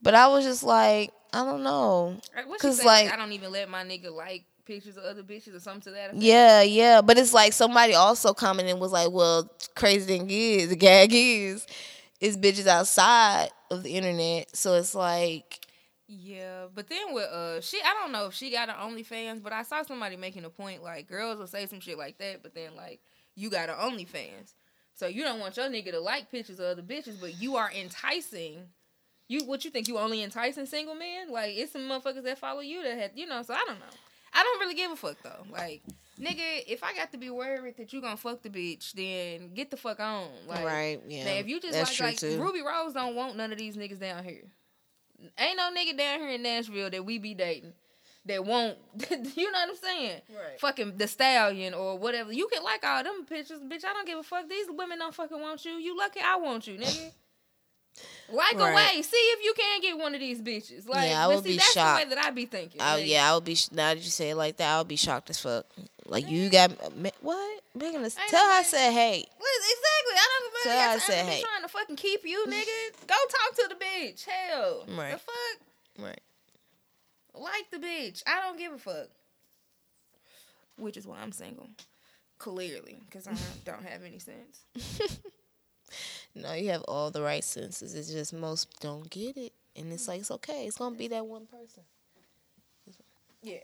But 0.00 0.14
I 0.14 0.28
was 0.28 0.44
just 0.44 0.62
like, 0.62 1.12
I 1.32 1.44
don't 1.44 1.64
know. 1.64 2.16
Right, 2.34 2.46
What 2.46 2.60
she 2.60 2.68
'Cause, 2.68 2.84
like- 2.84 3.12
I 3.12 3.16
don't 3.16 3.32
even 3.32 3.50
let 3.50 3.68
my 3.68 3.82
nigga 3.82 4.14
like 4.14 4.44
pictures 4.70 4.96
of 4.96 5.02
other 5.02 5.24
bitches 5.24 5.56
or 5.56 5.60
something 5.60 5.80
to 5.82 5.90
that. 5.90 6.10
effect. 6.10 6.22
Yeah, 6.22 6.62
yeah. 6.62 7.00
But 7.02 7.18
it's 7.18 7.34
like 7.34 7.52
somebody 7.52 7.94
also 7.94 8.32
commented 8.32 8.72
and 8.72 8.80
was 8.80 8.92
like, 8.92 9.10
Well, 9.10 9.50
crazy 9.74 10.06
thing 10.06 10.30
is, 10.30 10.68
the 10.68 10.76
gag 10.76 11.10
is, 11.12 11.66
is 12.20 12.36
bitches 12.36 12.68
outside 12.68 13.48
of 13.70 13.82
the 13.82 13.90
internet. 13.90 14.56
So 14.56 14.74
it's 14.74 14.94
like 14.94 15.66
Yeah, 16.06 16.66
but 16.72 16.88
then 16.88 17.12
with 17.12 17.24
uh, 17.24 17.60
she 17.60 17.80
I 17.84 17.94
don't 18.00 18.12
know 18.12 18.26
if 18.26 18.34
she 18.34 18.52
got 18.52 18.68
an 18.68 18.76
OnlyFans, 18.76 19.42
but 19.42 19.52
I 19.52 19.64
saw 19.64 19.82
somebody 19.82 20.16
making 20.16 20.44
a 20.44 20.50
point 20.50 20.84
like 20.84 21.08
girls 21.08 21.38
will 21.38 21.48
say 21.48 21.66
some 21.66 21.80
shit 21.80 21.98
like 21.98 22.18
that, 22.18 22.42
but 22.42 22.54
then 22.54 22.76
like 22.76 23.00
you 23.34 23.50
got 23.50 23.70
an 23.70 23.74
OnlyFans, 23.74 24.54
so 24.94 25.08
you 25.08 25.24
don't 25.24 25.40
want 25.40 25.56
your 25.56 25.66
nigga 25.66 25.90
to 25.90 26.00
like 26.00 26.30
pictures 26.30 26.60
of 26.60 26.66
other 26.66 26.82
bitches, 26.82 27.20
but 27.20 27.42
you 27.42 27.56
are 27.56 27.72
enticing. 27.72 28.68
You 29.26 29.44
what 29.46 29.64
you 29.64 29.70
think 29.70 29.88
you 29.88 29.98
only 29.98 30.22
enticing 30.22 30.66
single 30.66 30.94
men? 30.94 31.32
Like 31.32 31.56
it's 31.56 31.72
some 31.72 31.82
motherfuckers 31.82 32.22
that 32.24 32.38
follow 32.38 32.60
you 32.60 32.84
that 32.84 32.96
had 32.96 33.10
you 33.16 33.26
know. 33.26 33.42
So 33.42 33.54
I 33.54 33.64
don't 33.66 33.80
know. 33.80 33.96
I 34.32 34.42
don't 34.42 34.60
really 34.60 34.74
give 34.74 34.90
a 34.90 34.96
fuck 34.96 35.16
though. 35.22 35.44
Like 35.50 35.82
nigga, 36.20 36.64
if 36.66 36.84
I 36.84 36.94
got 36.94 37.12
to 37.12 37.18
be 37.18 37.30
worried 37.30 37.76
that 37.76 37.92
you 37.92 38.00
gonna 38.00 38.16
fuck 38.16 38.42
the 38.42 38.50
bitch, 38.50 38.92
then 38.92 39.54
get 39.54 39.70
the 39.70 39.76
fuck 39.76 40.00
on. 40.00 40.28
Like, 40.46 40.64
right? 40.64 41.00
Yeah. 41.08 41.24
Now, 41.24 41.30
if 41.32 41.48
you 41.48 41.60
just 41.60 41.74
That's 41.74 42.00
like 42.00 42.22
like. 42.22 42.38
Ruby 42.38 42.60
Rose 42.60 42.92
don't 42.92 43.14
want 43.14 43.36
none 43.36 43.52
of 43.52 43.58
these 43.58 43.76
niggas 43.76 44.00
down 44.00 44.24
here. 44.24 44.44
Ain't 45.38 45.56
no 45.56 45.70
nigga 45.76 45.96
down 45.96 46.20
here 46.20 46.30
in 46.30 46.42
Nashville 46.42 46.90
that 46.90 47.04
we 47.04 47.18
be 47.18 47.34
dating 47.34 47.72
that 48.26 48.44
won't. 48.44 48.76
you 49.10 49.50
know 49.50 49.58
what 49.58 49.68
I'm 49.70 49.76
saying? 49.76 50.20
Right. 50.30 50.60
Fucking 50.60 50.96
the 50.96 51.08
stallion 51.08 51.74
or 51.74 51.98
whatever. 51.98 52.32
You 52.32 52.48
can 52.48 52.62
like 52.62 52.84
all 52.84 53.02
them 53.02 53.24
pictures, 53.26 53.60
bitch. 53.60 53.84
I 53.84 53.92
don't 53.92 54.06
give 54.06 54.18
a 54.18 54.22
fuck. 54.22 54.48
These 54.48 54.66
women 54.70 54.98
don't 54.98 55.14
fucking 55.14 55.40
want 55.40 55.64
you. 55.64 55.72
You 55.72 55.96
lucky 55.96 56.20
I 56.24 56.36
want 56.36 56.66
you, 56.66 56.78
nigga. 56.78 57.12
Like 58.32 58.56
Right. 58.58 58.72
away. 58.72 59.02
See 59.02 59.16
if 59.16 59.44
you 59.44 59.54
can 59.54 59.80
get 59.80 59.98
one 59.98 60.14
of 60.14 60.20
these 60.20 60.40
bitches. 60.40 60.88
Like, 60.88 61.10
Yeah, 61.10 61.24
I 61.24 61.28
would 61.28 61.42
see, 61.42 61.50
be 61.50 61.56
that's 61.56 61.72
shocked. 61.72 62.00
the 62.00 62.08
way 62.10 62.14
that 62.14 62.24
I'd 62.26 62.34
be 62.34 62.46
thinking. 62.46 62.80
Oh 62.80 62.84
Like, 62.96 63.06
yeah, 63.06 63.30
I 63.30 63.34
would 63.34 63.44
be. 63.44 63.56
Now 63.72 63.88
that 63.94 63.98
you 63.98 64.10
say 64.10 64.30
it 64.30 64.36
like 64.36 64.56
that, 64.58 64.74
I 64.74 64.78
would 64.78 64.88
be 64.88 64.96
shocked 64.96 65.30
as 65.30 65.40
fuck. 65.40 65.66
Like 66.06 66.28
you 66.28 66.48
got 66.50 66.70
what? 67.22 67.62
Megan, 67.74 68.02
tell 68.28 68.44
her 68.46 68.58
I 68.58 68.62
said 68.64 68.92
hey. 68.92 69.18
Exactly. 69.18 70.16
I 70.16 70.26
don't 70.40 70.52
really 70.52 70.70
I 70.70 70.84
got 70.86 70.90
time 70.92 71.00
said, 71.00 71.26
hey. 71.26 71.40
trying 71.42 71.62
to 71.62 71.68
fucking 71.68 71.96
keep 71.96 72.24
you, 72.24 72.44
nigga. 72.48 73.06
Go 73.06 73.14
talk 73.14 73.54
to 73.56 73.68
the 73.68 73.74
bitch. 73.84 74.24
Hell. 74.26 74.84
Right. 74.96 75.12
The 75.12 75.18
fuck? 75.18 76.04
Right. 76.06 76.20
Like 77.34 77.70
the 77.70 77.78
bitch. 77.78 78.22
I 78.26 78.40
don't 78.40 78.58
give 78.58 78.72
a 78.72 78.78
fuck. 78.78 79.08
Which 80.78 80.96
is 80.96 81.06
why 81.06 81.18
I'm 81.22 81.32
single. 81.32 81.68
Clearly. 82.38 82.98
Because 83.04 83.28
I 83.28 83.34
don't 83.64 83.84
have 83.84 84.02
any 84.04 84.18
sense. 84.18 85.18
No, 86.34 86.52
you 86.54 86.70
have 86.70 86.82
all 86.82 87.10
the 87.10 87.22
right 87.22 87.42
senses. 87.44 87.94
It's 87.94 88.10
just 88.10 88.32
most 88.32 88.80
don't 88.80 89.08
get 89.10 89.36
it, 89.36 89.52
and 89.76 89.92
it's 89.92 90.06
like 90.08 90.20
it's 90.20 90.30
okay. 90.30 90.66
It's 90.66 90.76
gonna 90.78 90.96
be 90.96 91.08
that 91.08 91.26
one 91.26 91.46
person. 91.46 91.82
Yeah. 93.42 93.58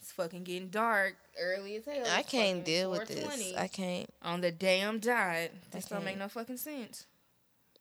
It's 0.00 0.12
fucking 0.12 0.44
getting 0.44 0.68
dark 0.68 1.16
early 1.40 1.76
as 1.76 1.84
hell. 1.84 2.04
I 2.08 2.20
It's 2.20 2.30
can't 2.30 2.64
deal 2.64 2.92
with 2.92 3.08
this. 3.08 3.54
I 3.56 3.66
can't. 3.66 4.08
on 4.22 4.40
the 4.40 4.52
damn 4.52 4.98
dot. 5.00 5.50
This 5.72 5.86
don't 5.86 6.04
make 6.04 6.16
no 6.18 6.28
fucking 6.28 6.58
sense. 6.58 7.06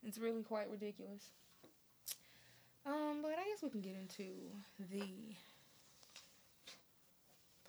It's 0.05 0.17
really 0.17 0.41
quite 0.43 0.69
ridiculous. 0.71 1.29
Um, 2.85 3.19
but 3.21 3.31
I 3.31 3.45
guess 3.49 3.61
we 3.63 3.69
can 3.69 3.81
get 3.81 3.95
into 3.95 4.23
the 4.91 5.03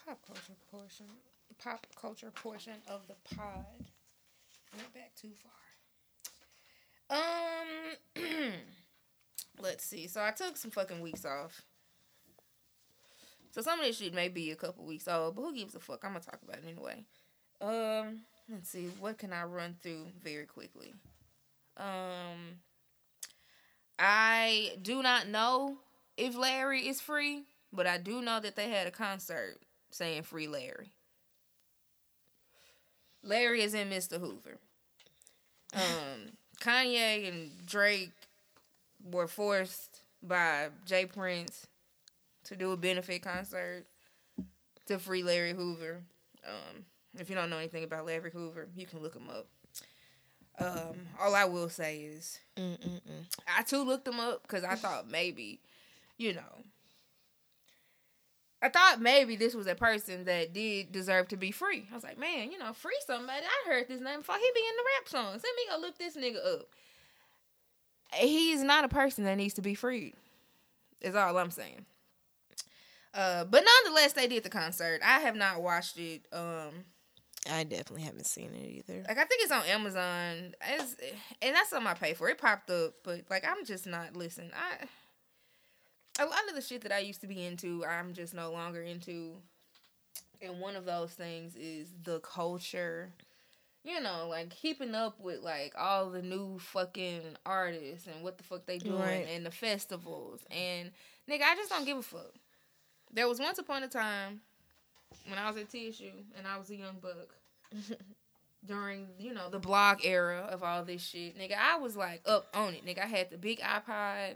pop 0.04 0.18
culture 0.26 0.56
portion. 0.70 1.06
Pop 1.62 1.86
culture 2.00 2.30
portion 2.30 2.74
of 2.88 3.02
the 3.08 3.34
pod. 3.36 3.64
Went 4.76 4.94
back 4.94 5.12
too 5.14 5.32
far. 5.34 5.52
Um, 7.08 8.22
let's 9.62 9.84
see. 9.84 10.06
So 10.06 10.22
I 10.22 10.30
took 10.32 10.56
some 10.56 10.70
fucking 10.70 11.00
weeks 11.00 11.24
off. 11.24 11.62
So 13.52 13.62
some 13.62 13.80
of 13.80 13.86
this 13.86 13.96
shit 13.98 14.12
may 14.12 14.28
be 14.28 14.50
a 14.50 14.56
couple 14.56 14.84
weeks 14.84 15.08
old, 15.08 15.34
but 15.36 15.42
who 15.42 15.54
gives 15.54 15.74
a 15.74 15.80
fuck? 15.80 16.04
I'm 16.04 16.12
gonna 16.12 16.20
talk 16.24 16.40
about 16.42 16.58
it 16.58 16.64
anyway. 16.68 17.04
Um, 17.60 18.20
let's 18.50 18.68
see. 18.68 18.90
What 19.00 19.16
can 19.16 19.32
I 19.32 19.44
run 19.44 19.76
through 19.82 20.08
very 20.22 20.44
quickly? 20.44 20.92
Um, 21.78 22.60
I 23.98 24.72
do 24.82 25.02
not 25.02 25.28
know 25.28 25.78
if 26.18 26.36
Larry 26.36 26.86
is 26.86 27.00
free, 27.00 27.44
but 27.72 27.86
I 27.86 27.96
do 27.96 28.20
know 28.20 28.40
that 28.40 28.56
they 28.56 28.68
had 28.68 28.86
a 28.86 28.90
concert 28.90 29.58
saying 29.90 30.24
"Free 30.24 30.48
Larry." 30.48 30.92
Larry 33.22 33.62
is 33.62 33.74
in 33.74 33.88
Mr. 33.88 34.20
Hoover. 34.20 34.58
Um, 35.74 36.30
Kanye 36.60 37.28
and 37.28 37.50
Drake 37.66 38.12
were 39.04 39.26
forced 39.26 40.02
by 40.22 40.68
J. 40.84 41.06
Prince 41.06 41.66
to 42.44 42.56
do 42.56 42.72
a 42.72 42.76
benefit 42.76 43.22
concert 43.22 43.84
to 44.86 44.98
free 44.98 45.22
Larry 45.22 45.52
Hoover. 45.52 46.02
Um, 46.46 46.84
if 47.18 47.28
you 47.28 47.34
don't 47.36 47.50
know 47.50 47.58
anything 47.58 47.84
about 47.84 48.06
Larry 48.06 48.30
Hoover, 48.30 48.68
you 48.74 48.86
can 48.86 49.00
look 49.00 49.14
him 49.14 49.28
up. 49.28 49.46
Um, 50.58 50.96
all 51.20 51.34
I 51.34 51.44
will 51.44 51.68
say 51.68 51.98
is 51.98 52.38
Mm-mm-mm. 52.56 53.00
I 53.46 53.62
too 53.62 53.84
looked 53.84 54.08
him 54.08 54.18
up 54.18 54.42
because 54.42 54.64
I 54.64 54.74
thought 54.74 55.10
maybe, 55.10 55.60
you 56.16 56.32
know, 56.32 56.62
I 58.62 58.68
thought 58.70 59.00
maybe 59.00 59.36
this 59.36 59.54
was 59.54 59.66
a 59.66 59.74
person 59.74 60.24
that 60.24 60.54
did 60.54 60.90
deserve 60.90 61.28
to 61.28 61.36
be 61.36 61.50
free. 61.50 61.86
I 61.90 61.94
was 61.94 62.02
like, 62.04 62.18
man, 62.18 62.50
you 62.50 62.58
know, 62.58 62.72
free 62.72 62.98
somebody. 63.06 63.42
I 63.44 63.70
heard 63.70 63.88
this 63.88 64.00
name 64.00 64.20
before. 64.20 64.36
He 64.36 64.50
be 64.54 64.60
in 64.60 64.76
the 64.76 64.82
rap 64.96 65.08
songs. 65.08 65.42
Let 65.44 65.54
me 65.56 65.62
go 65.70 65.80
look 65.80 65.98
this 65.98 66.16
nigga 66.16 66.60
up. 66.60 66.68
He's 68.14 68.62
not 68.62 68.84
a 68.84 68.88
person 68.88 69.24
that 69.24 69.36
needs 69.36 69.54
to 69.54 69.62
be 69.62 69.74
freed. 69.74 70.14
Is 71.02 71.14
all 71.14 71.36
I'm 71.36 71.50
saying. 71.50 71.84
Uh, 73.12 73.44
but 73.44 73.64
nonetheless, 73.84 74.14
they 74.14 74.26
did 74.26 74.42
the 74.42 74.50
concert. 74.50 75.00
I 75.04 75.20
have 75.20 75.36
not 75.36 75.62
watched 75.62 75.98
it. 75.98 76.26
Um, 76.32 76.84
I 77.50 77.64
definitely 77.64 78.02
haven't 78.02 78.26
seen 78.26 78.50
it 78.54 78.68
either. 78.68 79.04
like 79.08 79.18
I 79.18 79.24
think 79.24 79.42
it's 79.42 79.52
on 79.52 79.64
Amazon. 79.66 80.54
It's, 80.68 80.96
and 81.42 81.54
that's 81.54 81.70
something 81.70 81.86
I 81.86 81.94
pay 81.94 82.14
for. 82.14 82.28
It 82.28 82.38
popped 82.38 82.70
up, 82.70 82.94
but 83.04 83.22
like 83.30 83.44
I'm 83.46 83.64
just 83.64 83.86
not 83.86 84.16
listening. 84.16 84.50
I 84.54 84.86
a 86.18 86.24
lot 86.24 86.48
of 86.48 86.54
the 86.54 86.62
shit 86.62 86.82
that 86.82 86.92
I 86.92 86.98
used 87.00 87.20
to 87.22 87.26
be 87.26 87.44
into, 87.44 87.84
I'm 87.84 88.12
just 88.14 88.34
no 88.34 88.50
longer 88.50 88.82
into. 88.82 89.32
And 90.42 90.60
one 90.60 90.76
of 90.76 90.84
those 90.84 91.12
things 91.12 91.56
is 91.56 91.88
the 92.04 92.20
culture. 92.20 93.10
You 93.84 94.00
know, 94.00 94.26
like 94.28 94.50
keeping 94.50 94.94
up 94.96 95.20
with 95.20 95.40
like 95.42 95.72
all 95.78 96.10
the 96.10 96.20
new 96.22 96.58
fucking 96.58 97.22
artists 97.46 98.06
and 98.08 98.22
what 98.24 98.36
the 98.36 98.42
fuck 98.44 98.66
they 98.66 98.78
doing 98.78 98.98
Right. 99.00 99.26
and 99.30 99.46
the 99.46 99.50
festivals 99.52 100.40
and 100.50 100.90
nigga, 101.30 101.42
I 101.42 101.54
just 101.54 101.70
don't 101.70 101.84
give 101.86 101.98
a 101.98 102.02
fuck. 102.02 102.32
There 103.12 103.28
was 103.28 103.38
once 103.38 103.58
upon 103.58 103.84
a 103.84 103.88
time 103.88 104.40
when 105.28 105.38
I 105.38 105.48
was 105.48 105.56
at 105.56 105.70
TSU 105.70 106.10
and 106.36 106.46
I 106.48 106.58
was 106.58 106.68
a 106.70 106.76
young 106.76 106.96
buck 107.00 107.32
during 108.66 109.06
you 109.18 109.32
know 109.32 109.48
the 109.50 109.58
blog 109.60 109.98
era 110.04 110.48
of 110.50 110.62
all 110.64 110.84
this 110.84 111.02
shit, 111.06 111.38
nigga. 111.38 111.54
I 111.56 111.78
was 111.78 111.96
like 111.96 112.22
up 112.26 112.48
on 112.54 112.74
it, 112.74 112.84
nigga. 112.84 113.04
I 113.04 113.06
had 113.06 113.30
the 113.30 113.38
big 113.38 113.60
iPod. 113.60 114.34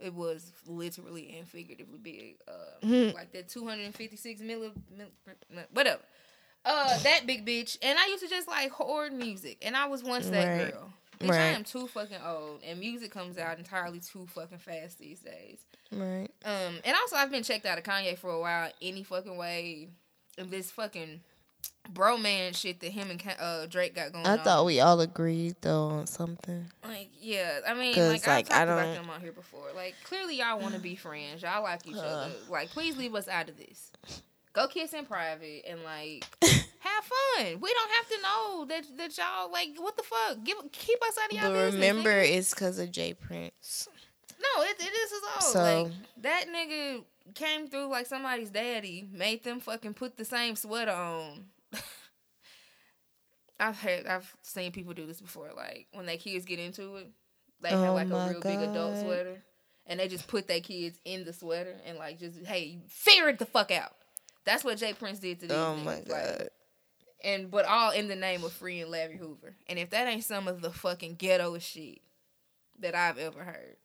It 0.00 0.12
was 0.12 0.52
literally 0.66 1.36
and 1.38 1.46
figuratively 1.48 1.98
big, 1.98 2.36
uh, 2.48 3.12
like 3.14 3.32
that 3.32 3.48
two 3.48 3.66
hundred 3.66 3.84
and 3.86 3.94
fifty 3.94 4.16
six 4.16 4.40
milli, 4.42 4.72
milli, 4.92 5.64
whatever. 5.72 6.02
Uh, 6.64 6.98
that 7.02 7.26
big 7.26 7.46
bitch, 7.46 7.76
and 7.82 7.98
I 7.98 8.06
used 8.06 8.22
to 8.24 8.28
just 8.28 8.48
like 8.48 8.70
hoard 8.70 9.12
music, 9.12 9.58
and 9.62 9.76
I 9.76 9.86
was 9.86 10.02
once 10.02 10.28
that 10.30 10.46
Right. 10.58 10.72
girl. 10.72 10.92
Bitch, 11.20 11.30
I 11.30 11.46
am 11.50 11.62
too 11.62 11.86
fucking 11.86 12.18
old, 12.26 12.62
and 12.64 12.80
music 12.80 13.12
comes 13.12 13.38
out 13.38 13.58
entirely 13.58 14.00
too 14.00 14.26
fucking 14.34 14.58
fast 14.58 14.98
these 14.98 15.20
days. 15.20 15.64
Right. 15.92 16.28
Um, 16.44 16.80
and 16.84 16.96
also 16.96 17.14
I've 17.16 17.30
been 17.30 17.44
checked 17.44 17.64
out 17.66 17.78
of 17.78 17.84
Kanye 17.84 18.18
for 18.18 18.30
a 18.30 18.40
while, 18.40 18.70
any 18.82 19.04
fucking 19.04 19.36
way. 19.36 19.90
And 20.36 20.50
this 20.50 20.72
fucking 20.72 21.20
bro 21.92 22.16
man 22.16 22.52
shit 22.52 22.80
that 22.80 22.90
him 22.92 23.10
and 23.10 23.22
uh, 23.38 23.66
Drake 23.66 23.94
got 23.94 24.12
going 24.12 24.24
on. 24.26 24.30
I 24.32 24.38
on. 24.38 24.44
thought 24.44 24.64
we 24.66 24.80
all 24.80 25.00
agreed 25.00 25.56
though 25.60 25.84
on 25.88 26.06
something. 26.06 26.66
like, 26.86 27.10
yeah, 27.20 27.60
I 27.68 27.74
mean, 27.74 27.94
like, 27.96 28.26
like, 28.26 28.50
I've 28.52 28.62
I 28.62 28.64
talked 28.64 28.70
about 28.70 28.84
don't- 28.84 28.94
them 28.94 29.10
on 29.10 29.20
here 29.20 29.32
before. 29.32 29.66
Like, 29.74 29.94
clearly 30.04 30.36
y'all 30.38 30.58
want 30.60 30.74
to 30.74 30.80
be 30.80 30.94
friends. 30.96 31.42
Y'all 31.42 31.62
like 31.62 31.86
each 31.86 31.96
other. 31.96 32.30
Like, 32.48 32.70
please 32.70 32.96
leave 32.96 33.14
us 33.14 33.28
out 33.28 33.48
of 33.48 33.56
this. 33.56 33.90
Go 34.52 34.68
kiss 34.68 34.92
in 34.94 35.04
private 35.04 35.64
and 35.68 35.82
like 35.82 36.24
have 36.78 37.04
fun. 37.04 37.60
We 37.60 37.72
don't 37.74 37.90
have 37.90 38.08
to 38.08 38.22
know 38.22 38.64
that 38.66 38.84
that 38.98 39.18
y'all 39.18 39.50
like 39.50 39.70
what 39.78 39.96
the 39.96 40.04
fuck. 40.04 40.44
Give 40.44 40.56
keep 40.70 41.02
us 41.02 41.16
out 41.22 41.32
of 41.32 41.36
y'all 41.36 41.50
But 41.50 41.54
business. 41.66 41.74
remember, 41.74 42.10
nigga. 42.22 42.36
it's 42.36 42.50
because 42.54 42.78
of 42.78 42.92
J. 42.92 43.14
Prince. 43.14 43.88
No, 44.40 44.62
it, 44.62 44.76
it 44.78 44.84
is 44.84 45.12
old. 45.34 45.42
So- 45.42 45.82
like 45.82 45.92
that 46.22 46.44
nigga 46.54 47.02
came 47.34 47.66
through 47.66 47.88
like 47.88 48.06
somebody's 48.06 48.50
daddy, 48.50 49.08
made 49.12 49.42
them 49.42 49.58
fucking 49.58 49.94
put 49.94 50.16
the 50.16 50.24
same 50.24 50.54
sweater 50.54 50.92
on. 50.92 51.46
I've 53.60 53.78
heard, 53.80 54.06
I've 54.06 54.32
seen 54.42 54.72
people 54.72 54.94
do 54.94 55.06
this 55.06 55.20
before. 55.20 55.50
Like 55.56 55.86
when 55.92 56.06
their 56.06 56.16
kids 56.16 56.44
get 56.44 56.58
into 56.58 56.96
it, 56.96 57.10
they 57.60 57.70
have 57.70 57.78
Oh 57.80 57.94
like 57.94 58.10
a 58.10 58.28
real 58.30 58.40
big 58.40 58.60
adult 58.60 58.98
sweater, 58.98 59.42
and 59.86 60.00
they 60.00 60.08
just 60.08 60.26
put 60.26 60.48
their 60.48 60.60
kids 60.60 60.98
in 61.04 61.24
the 61.24 61.32
sweater 61.32 61.76
and 61.86 61.98
like 61.98 62.18
just 62.18 62.44
hey, 62.44 62.78
figure 62.88 63.28
it 63.28 63.38
the 63.38 63.46
fuck 63.46 63.70
out. 63.70 63.92
That's 64.44 64.64
what 64.64 64.78
J. 64.78 64.92
Prince 64.92 65.20
did 65.20 65.40
to 65.40 65.46
these. 65.46 65.56
Oh 65.56 65.76
niggas. 65.78 65.84
my 65.84 65.94
Like, 65.94 66.08
god. 66.08 66.48
and 67.22 67.50
but 67.50 67.64
all 67.64 67.92
in 67.92 68.08
the 68.08 68.16
name 68.16 68.44
of 68.44 68.52
freeing 68.52 68.90
Larry 68.90 69.16
Hoover. 69.16 69.54
And 69.68 69.78
if 69.78 69.90
that 69.90 70.06
ain't 70.08 70.24
some 70.24 70.48
of 70.48 70.60
the 70.60 70.70
fucking 70.70 71.14
ghetto 71.14 71.56
shit 71.58 72.00
that 72.80 72.94
I've 72.94 73.18
ever 73.18 73.42
heard. 73.44 73.76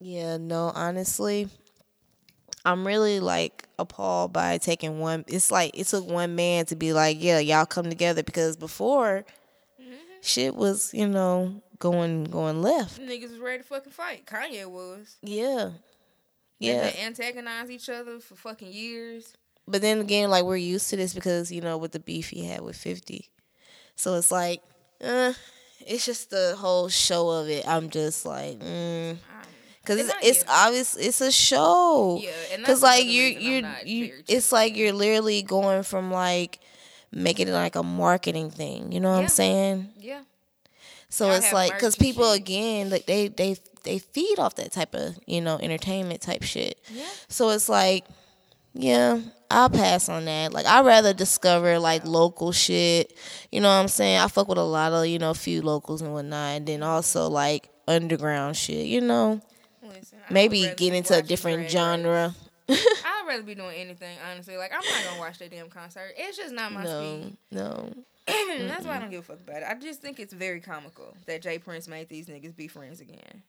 Yeah, 0.00 0.36
no, 0.36 0.72
honestly, 0.74 1.48
I'm 2.64 2.86
really 2.86 3.20
like 3.20 3.68
appalled 3.78 4.32
by 4.32 4.58
taking 4.58 4.98
one. 4.98 5.24
It's 5.28 5.50
like 5.50 5.78
it 5.78 5.86
took 5.86 6.08
one 6.08 6.34
man 6.34 6.66
to 6.66 6.76
be 6.76 6.92
like, 6.92 7.18
yeah, 7.20 7.38
y'all 7.38 7.66
come 7.66 7.88
together 7.88 8.22
because 8.22 8.56
before 8.56 9.24
shit 10.22 10.54
was, 10.54 10.92
you 10.94 11.06
know, 11.06 11.62
going 11.78 12.24
going 12.24 12.62
left. 12.62 13.00
Niggas 13.00 13.30
was 13.30 13.38
ready 13.38 13.62
to 13.62 13.68
fucking 13.68 13.92
fight. 13.92 14.26
Kanye 14.26 14.66
was. 14.66 15.16
Yeah. 15.22 15.70
Yeah. 16.58 16.76
Yeah. 16.76 16.90
They 16.90 17.00
antagonize 17.02 17.70
each 17.70 17.88
other 17.88 18.18
for 18.20 18.34
fucking 18.34 18.72
years. 18.72 19.34
But 19.68 19.82
then 19.82 20.00
again, 20.00 20.30
like 20.30 20.44
we're 20.44 20.56
used 20.56 20.90
to 20.90 20.96
this 20.96 21.12
because, 21.14 21.52
you 21.52 21.60
know, 21.60 21.76
with 21.76 21.92
the 21.92 22.00
beef 22.00 22.30
he 22.30 22.46
had 22.46 22.62
with 22.62 22.76
fifty. 22.76 23.30
So 23.96 24.14
it's 24.14 24.30
like, 24.30 24.62
uh, 25.02 25.34
it's 25.86 26.06
just 26.06 26.30
the 26.30 26.54
whole 26.58 26.88
show 26.88 27.28
of 27.28 27.48
it. 27.48 27.66
I'm 27.68 27.90
just 27.90 28.24
like, 28.26 28.58
mm. 28.58 29.16
Cause 29.84 29.98
And 30.00 30.08
it's, 30.08 30.14
I 30.14 30.18
it's 30.22 30.44
obvious 30.48 30.96
it's 30.96 31.20
a 31.20 31.30
show. 31.32 32.18
Yeah, 32.22 32.30
and 32.52 32.64
Cause 32.64 32.80
that's 32.80 32.82
like 32.82 33.04
you're 33.06 33.28
you're 33.28 33.62
not 33.62 33.86
you, 33.86 34.12
it's 34.28 34.50
like 34.52 34.76
you're 34.76 34.92
literally 34.92 35.42
going 35.42 35.82
from 35.82 36.10
like 36.10 36.58
making 37.12 37.48
it 37.48 37.52
like 37.52 37.76
a 37.76 37.82
marketing 37.82 38.50
thing. 38.50 38.92
You 38.92 39.00
know 39.00 39.10
what 39.10 39.16
Yeah. 39.18 39.22
I'm 39.22 39.28
saying? 39.28 39.88
yeah. 39.98 40.20
So 41.10 41.26
Y'all 41.26 41.36
it's 41.36 41.52
like 41.52 41.72
because 41.74 41.96
people 41.96 42.30
shit. 42.32 42.40
again 42.40 42.90
like 42.90 43.06
they 43.06 43.28
they 43.28 43.56
they 43.84 43.98
feed 43.98 44.38
off 44.38 44.54
that 44.56 44.72
type 44.72 44.94
of 44.94 45.16
you 45.26 45.40
know 45.40 45.58
entertainment 45.60 46.20
type 46.22 46.42
shit. 46.42 46.78
Yeah. 46.90 47.04
So 47.28 47.50
it's 47.50 47.68
like, 47.68 48.04
yeah, 48.72 49.20
I'll 49.50 49.70
pass 49.70 50.08
on 50.08 50.24
that. 50.24 50.52
Like 50.52 50.66
I'd 50.66 50.84
rather 50.84 51.12
discover 51.12 51.78
like 51.78 52.04
local 52.04 52.50
shit. 52.50 53.12
You 53.52 53.60
know 53.60 53.68
what 53.68 53.74
I'm 53.82 53.88
saying? 53.88 54.18
I 54.18 54.26
fuck 54.28 54.48
with 54.48 54.58
a 54.58 54.64
lot 54.64 54.92
of, 54.92 55.06
you 55.06 55.18
know, 55.20 55.34
few 55.34 55.62
locals 55.62 56.02
and 56.02 56.12
whatnot. 56.12 56.56
And 56.56 56.66
then 56.66 56.82
also 56.82 57.28
like 57.28 57.68
underground 57.86 58.56
shit, 58.56 58.86
you 58.86 59.00
know. 59.02 59.40
Listen, 60.30 60.36
I 60.36 60.42
would 60.42 60.52
Maybe 60.52 60.74
get 60.76 60.94
into 60.94 61.16
a 61.16 61.22
different 61.22 61.70
genre. 61.70 62.34
I'd 62.68 63.24
rather 63.26 63.42
be 63.42 63.54
doing 63.54 63.76
anything, 63.76 64.16
honestly. 64.30 64.56
Like 64.56 64.72
I'm 64.72 64.80
not 64.84 65.04
gonna 65.04 65.20
watch 65.20 65.38
that 65.38 65.50
damn 65.50 65.68
concert. 65.68 66.12
It's 66.16 66.36
just 66.36 66.54
not 66.54 66.72
my 66.72 66.84
No, 66.84 67.02
speed. 67.20 67.36
no. 67.50 67.92
That's 68.26 68.86
why 68.86 68.96
I 68.96 69.00
don't 69.00 69.10
give 69.10 69.20
a 69.20 69.22
fuck 69.22 69.40
about 69.40 69.62
it. 69.62 69.64
I 69.68 69.74
just 69.74 70.00
think 70.00 70.18
it's 70.18 70.32
very 70.32 70.60
comical 70.60 71.14
that 71.26 71.42
J. 71.42 71.58
Prince 71.58 71.88
made 71.88 72.08
these 72.08 72.26
niggas 72.26 72.56
be 72.56 72.68
friends 72.68 73.00
again. 73.00 73.42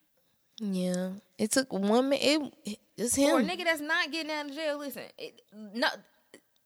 Yeah. 0.60 1.12
It 1.38 1.52
took 1.52 1.72
one 1.72 2.10
minute. 2.10 2.54
It, 2.66 2.80
it's 2.98 3.16
him. 3.16 3.48
nigga 3.48 3.64
that's 3.64 3.82
not 3.82 4.12
getting 4.12 4.32
out 4.32 4.50
of 4.50 4.56
jail, 4.56 4.78
listen, 4.78 5.04
it, 5.18 5.42
no, 5.74 5.88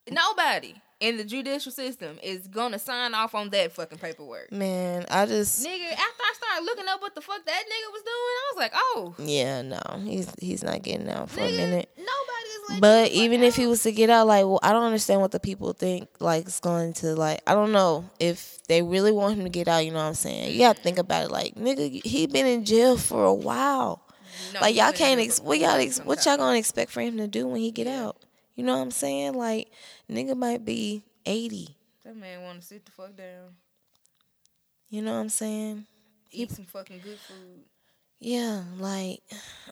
nobody 0.09 0.75
in 0.99 1.15
the 1.17 1.23
judicial 1.23 1.71
system 1.71 2.17
is 2.21 2.47
gonna 2.47 2.77
sign 2.77 3.13
off 3.13 3.33
on 3.33 3.49
that 3.51 3.71
fucking 3.71 3.97
paperwork. 3.99 4.51
Man, 4.51 5.05
I 5.09 5.25
just 5.25 5.65
Nigga, 5.65 5.91
after 5.91 6.01
I 6.23 6.33
started 6.35 6.65
looking 6.65 6.85
up 6.89 7.01
what 7.01 7.15
the 7.15 7.21
fuck 7.21 7.45
that 7.45 7.63
nigga 7.63 7.91
was 7.91 8.01
doing, 8.01 8.13
I 8.15 8.51
was 8.53 8.57
like, 8.57 8.71
oh, 8.75 9.15
yeah, 9.19 9.61
no. 9.61 9.79
He's 10.03 10.31
he's 10.39 10.63
not 10.63 10.81
getting 10.81 11.09
out 11.09 11.29
for 11.29 11.39
nigga, 11.39 11.47
a 11.47 11.57
minute. 11.57 11.89
nobody 11.97 12.49
is 12.53 12.69
like. 12.69 12.81
But 12.81 13.11
even 13.11 13.43
if 13.43 13.55
he 13.55 13.65
was 13.65 13.81
to 13.83 13.91
get 13.91 14.09
out, 14.09 14.27
like, 14.27 14.43
well, 14.45 14.59
I 14.61 14.71
don't 14.73 14.83
understand 14.83 15.21
what 15.21 15.31
the 15.31 15.39
people 15.39 15.71
think. 15.73 16.09
Like, 16.19 16.45
it's 16.45 16.59
going 16.59 16.93
to 16.93 17.15
like, 17.15 17.41
I 17.47 17.53
don't 17.53 17.71
know 17.71 18.09
if 18.19 18.61
they 18.67 18.81
really 18.81 19.11
want 19.11 19.37
him 19.37 19.43
to 19.45 19.49
get 19.49 19.67
out. 19.67 19.85
You 19.85 19.91
know 19.91 19.97
what 19.97 20.03
I'm 20.03 20.13
saying? 20.15 20.51
You 20.51 20.59
gotta 20.59 20.81
think 20.81 20.97
about 20.97 21.23
it. 21.25 21.31
Like, 21.31 21.55
nigga, 21.55 22.05
he 22.05 22.27
been 22.27 22.45
in 22.45 22.65
jail 22.65 22.97
for 22.97 23.23
a 23.23 23.33
while. 23.33 24.01
like, 24.61 24.75
y'all 24.75 24.91
can't. 24.91 25.19
Ex- 25.21 25.39
what 25.39 25.59
y'all? 25.59 25.71
Ex- 25.79 25.99
what 26.03 26.25
y'all 26.25 26.37
gonna 26.37 26.57
expect 26.57 26.91
for 26.91 26.99
him 27.01 27.15
to 27.17 27.27
do 27.27 27.47
when 27.47 27.61
he 27.61 27.71
get 27.71 27.87
out? 27.87 28.17
You 28.59 28.65
know 28.65 28.75
what 28.75 28.81
I'm 28.81 28.91
saying? 28.91 29.35
Like, 29.35 29.71
nigga 30.11 30.35
might 30.35 30.65
be 30.65 31.01
80. 31.25 31.77
That 32.03 32.17
man 32.17 32.43
want 32.43 32.59
to 32.59 32.67
sit 32.67 32.83
the 32.83 32.91
fuck 32.91 33.15
down, 33.15 33.55
You 34.89 35.01
know 35.01 35.13
what 35.13 35.19
I'm 35.19 35.29
saying? 35.29 35.85
eat 36.29 36.51
some 36.51 36.65
fucking 36.65 36.99
good 37.01 37.19
food. 37.19 37.61
Yeah, 38.19 38.63
like 38.77 39.21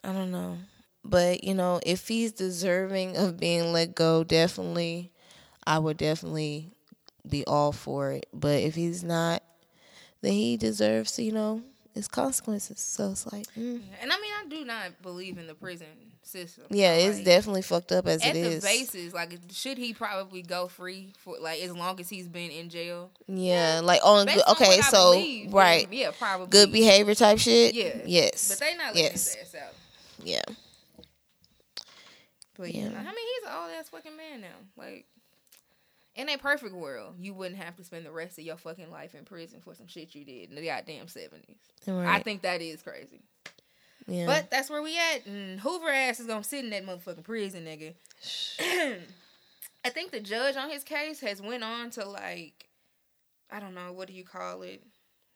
I 0.05 0.13
don't 0.13 0.31
know. 0.31 0.59
But, 1.03 1.43
you 1.43 1.53
know, 1.53 1.81
if 1.85 2.07
he's 2.07 2.31
deserving 2.31 3.17
of 3.17 3.37
being 3.37 3.73
let 3.73 3.93
go, 3.93 4.23
definitely 4.23 5.11
I 5.65 5.79
would 5.79 5.97
definitely 5.97 6.71
be 7.27 7.45
all 7.45 7.73
for 7.73 8.13
it. 8.13 8.27
But 8.33 8.61
if 8.61 8.75
he's 8.75 9.03
not, 9.03 9.43
then 10.21 10.31
he 10.31 10.55
deserves, 10.55 11.19
you 11.19 11.33
know, 11.33 11.61
his 11.97 12.07
consequences. 12.07 12.79
So 12.79 13.11
it's 13.11 13.31
like, 13.31 13.45
mm. 13.57 13.81
And 14.01 14.11
I 14.11 14.19
mean, 14.19 14.31
I 14.39 14.45
do 14.49 14.65
not 14.65 15.01
believe 15.01 15.37
in 15.37 15.47
the 15.47 15.53
prison 15.53 15.87
system. 16.23 16.65
yeah, 16.69 16.93
it's 16.93 17.21
definitely 17.23 17.61
fucked 17.61 17.91
up 17.91 18.07
as 18.07 18.23
it 18.25 18.35
is. 18.35 18.45
at 18.45 18.49
the 18.49 18.57
is. 18.57 18.63
basis, 18.63 19.13
like, 19.13 19.37
should 19.51 19.77
he 19.77 19.93
probably 19.93 20.41
go 20.41 20.67
free 20.67 21.13
for 21.19 21.35
like 21.39 21.61
as 21.61 21.75
long 21.75 21.99
as 21.99 22.09
he's 22.09 22.27
been 22.27 22.51
in 22.51 22.69
jail? 22.69 23.11
Yeah, 23.27 23.81
like 23.83 24.01
on 24.03 24.25
Based 24.25 24.37
good, 24.37 24.45
on 24.47 24.55
okay, 24.55 24.77
I 24.77 24.81
so 24.81 25.13
believe, 25.13 25.53
right, 25.53 25.87
yeah, 25.91 26.11
probably 26.17 26.47
good 26.47 26.71
behavior 26.71 27.15
type 27.15 27.39
shit. 27.39 27.73
Yeah, 27.73 28.01
Yes. 28.05 28.49
But 28.49 28.59
they 28.59 28.77
not 28.77 28.87
letting 28.87 29.03
yes. 29.03 29.35
his 29.35 29.53
ass 29.53 29.61
out. 29.61 29.73
Yeah. 30.23 30.41
But 32.57 32.73
yeah, 32.73 32.89
Yeah. 32.89 32.99
I 32.99 33.03
mean, 33.03 33.03
he's 33.03 33.49
an 33.49 33.55
old 33.55 33.71
ass 33.77 33.89
fucking 33.89 34.17
man 34.17 34.41
now. 34.41 34.47
Like, 34.75 35.05
in 36.17 36.27
a 36.29 36.37
perfect 36.37 36.73
world, 36.73 37.15
you 37.19 37.33
wouldn't 37.33 37.61
have 37.61 37.75
to 37.77 37.83
spend 37.83 38.05
the 38.05 38.11
rest 38.11 38.37
of 38.37 38.43
your 38.43 38.57
fucking 38.57 38.91
life 38.91 39.15
in 39.15 39.23
prison 39.23 39.61
for 39.61 39.73
some 39.75 39.87
shit 39.87 40.13
you 40.15 40.25
did 40.25 40.49
in 40.49 40.55
the 40.55 40.65
goddamn 40.65 41.07
seventies. 41.07 41.55
I 41.87 42.19
think 42.19 42.41
that 42.41 42.61
is 42.61 42.81
crazy. 42.81 43.21
yeah. 44.07 44.25
But 44.25 44.49
that's 44.51 44.69
where 44.69 44.81
we 44.81 44.97
at. 44.97 45.25
And 45.25 45.59
Hoover 45.61 45.89
ass 45.89 46.19
is 46.19 46.27
gonna 46.27 46.43
sit 46.43 46.63
in 46.65 46.71
that 46.71 46.85
motherfucking 46.85 47.23
prison, 47.23 47.63
nigga. 47.65 47.93
I 49.85 49.89
think 49.89 50.11
the 50.11 50.19
judge 50.19 50.55
on 50.57 50.69
his 50.69 50.83
case 50.83 51.21
has 51.21 51.41
went 51.41 51.63
on 51.63 51.91
to 51.91 52.03
like, 52.09 52.67
I 53.49 53.59
don't 53.59 53.73
know, 53.75 53.93
what 53.93 54.07
do 54.07 54.13
you 54.13 54.25
call 54.25 54.63
it? 54.63 54.83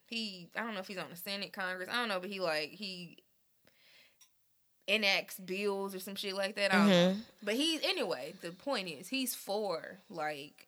He, 0.06 0.50
I 0.54 0.60
don't 0.62 0.74
know 0.74 0.80
if 0.80 0.88
he's 0.88 0.98
on 0.98 1.08
the 1.08 1.16
Senate, 1.16 1.52
Congress, 1.54 1.88
I 1.90 1.96
don't 1.96 2.08
know, 2.08 2.20
but 2.20 2.28
he 2.28 2.40
like 2.40 2.70
he 2.70 3.16
enacts 4.88 5.38
bills 5.38 5.94
or 5.94 6.00
some 6.00 6.16
shit 6.16 6.34
like 6.34 6.56
that. 6.56 6.74
I 6.74 6.76
don't 6.76 6.88
know. 6.88 7.12
Mhm. 7.14 7.20
But 7.42 7.54
he, 7.54 7.78
anyway, 7.84 8.34
the 8.42 8.50
point 8.50 8.88
is 8.88 9.08
he's 9.08 9.34
for 9.34 9.98
like 10.10 10.66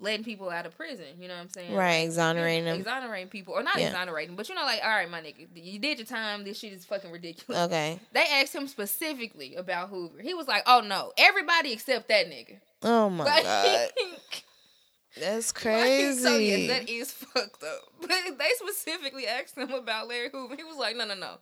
letting 0.00 0.24
people 0.24 0.48
out 0.50 0.64
of 0.66 0.76
prison. 0.76 1.06
You 1.18 1.28
know 1.28 1.34
what 1.34 1.40
I'm 1.42 1.48
saying? 1.48 1.74
right, 1.74 2.04
exonerating 2.04 2.64
them. 2.66 2.76
Exonerating 2.78 3.28
people, 3.28 3.54
or 3.54 3.62
not 3.62 3.78
Yeah. 3.78 3.88
exonerating, 3.88 4.36
but 4.36 4.48
you 4.48 4.54
know, 4.54 4.62
like, 4.62 4.80
all 4.82 4.90
right, 4.90 5.10
my 5.10 5.20
nigga, 5.20 5.46
you 5.54 5.78
did 5.78 5.98
your 5.98 6.06
time. 6.06 6.44
This 6.44 6.58
shit 6.58 6.72
is 6.72 6.84
fucking 6.84 7.10
ridiculous. 7.10 7.62
Okay. 7.64 7.98
They 8.12 8.24
asked 8.24 8.54
him 8.54 8.68
specifically 8.68 9.54
about 9.56 9.88
Hoover. 9.90 10.20
He 10.22 10.34
was 10.34 10.46
like, 10.48 10.62
"Oh 10.66 10.80
no, 10.80 11.12
everybody 11.18 11.72
except 11.72 12.08
that 12.08 12.26
nigga." 12.26 12.58
Oh 12.82 13.10
my 13.10 13.24
Like, 13.24 13.42
god. 13.44 13.88
That's 15.20 15.50
crazy. 15.50 16.20
so 16.20 16.36
yes, 16.36 16.68
that 16.68 16.88
is 16.88 17.10
fucked 17.12 17.62
up. 17.64 17.80
But 18.00 18.10
they 18.38 18.50
specifically 18.56 19.26
asked 19.26 19.56
him 19.58 19.70
about 19.72 20.06
Larry 20.06 20.28
Hoover. 20.30 20.54
He 20.56 20.62
was 20.64 20.76
like, 20.76 20.96
"No, 20.96 21.04
no, 21.06 21.14
no." 21.14 21.38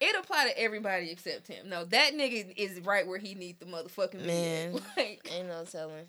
It 0.00 0.16
apply 0.18 0.48
to 0.48 0.58
everybody 0.60 1.10
except 1.12 1.46
him. 1.46 1.68
No, 1.68 1.84
that 1.84 2.14
nigga 2.14 2.52
is 2.56 2.80
right 2.80 3.06
where 3.06 3.18
he 3.18 3.34
need 3.36 3.60
the 3.60 3.66
motherfucking. 3.66 4.26
Man. 4.26 4.72
Like, 4.96 5.28
Ain't 5.32 5.46
no 5.46 5.64
telling. 5.64 6.06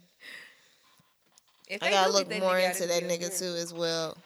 If 1.67 1.81
I 1.81 1.89
gotta 1.89 2.11
look 2.11 2.29
more 2.39 2.57
into 2.57 2.85
that 2.87 3.03
nigga 3.03 3.37
too 3.37 3.55
as 3.55 3.73
well. 3.73 4.17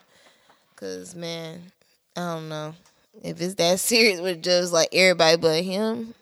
Cause 0.75 1.15
man, 1.15 1.61
I 2.15 2.21
don't 2.21 2.49
know 2.49 2.75
if 3.23 3.41
it's 3.41 3.55
that 3.55 3.79
serious 3.79 4.21
with 4.21 4.41
just 4.43 4.73
like 4.73 4.89
everybody 4.93 5.37
but 5.37 5.63
him. 5.63 6.13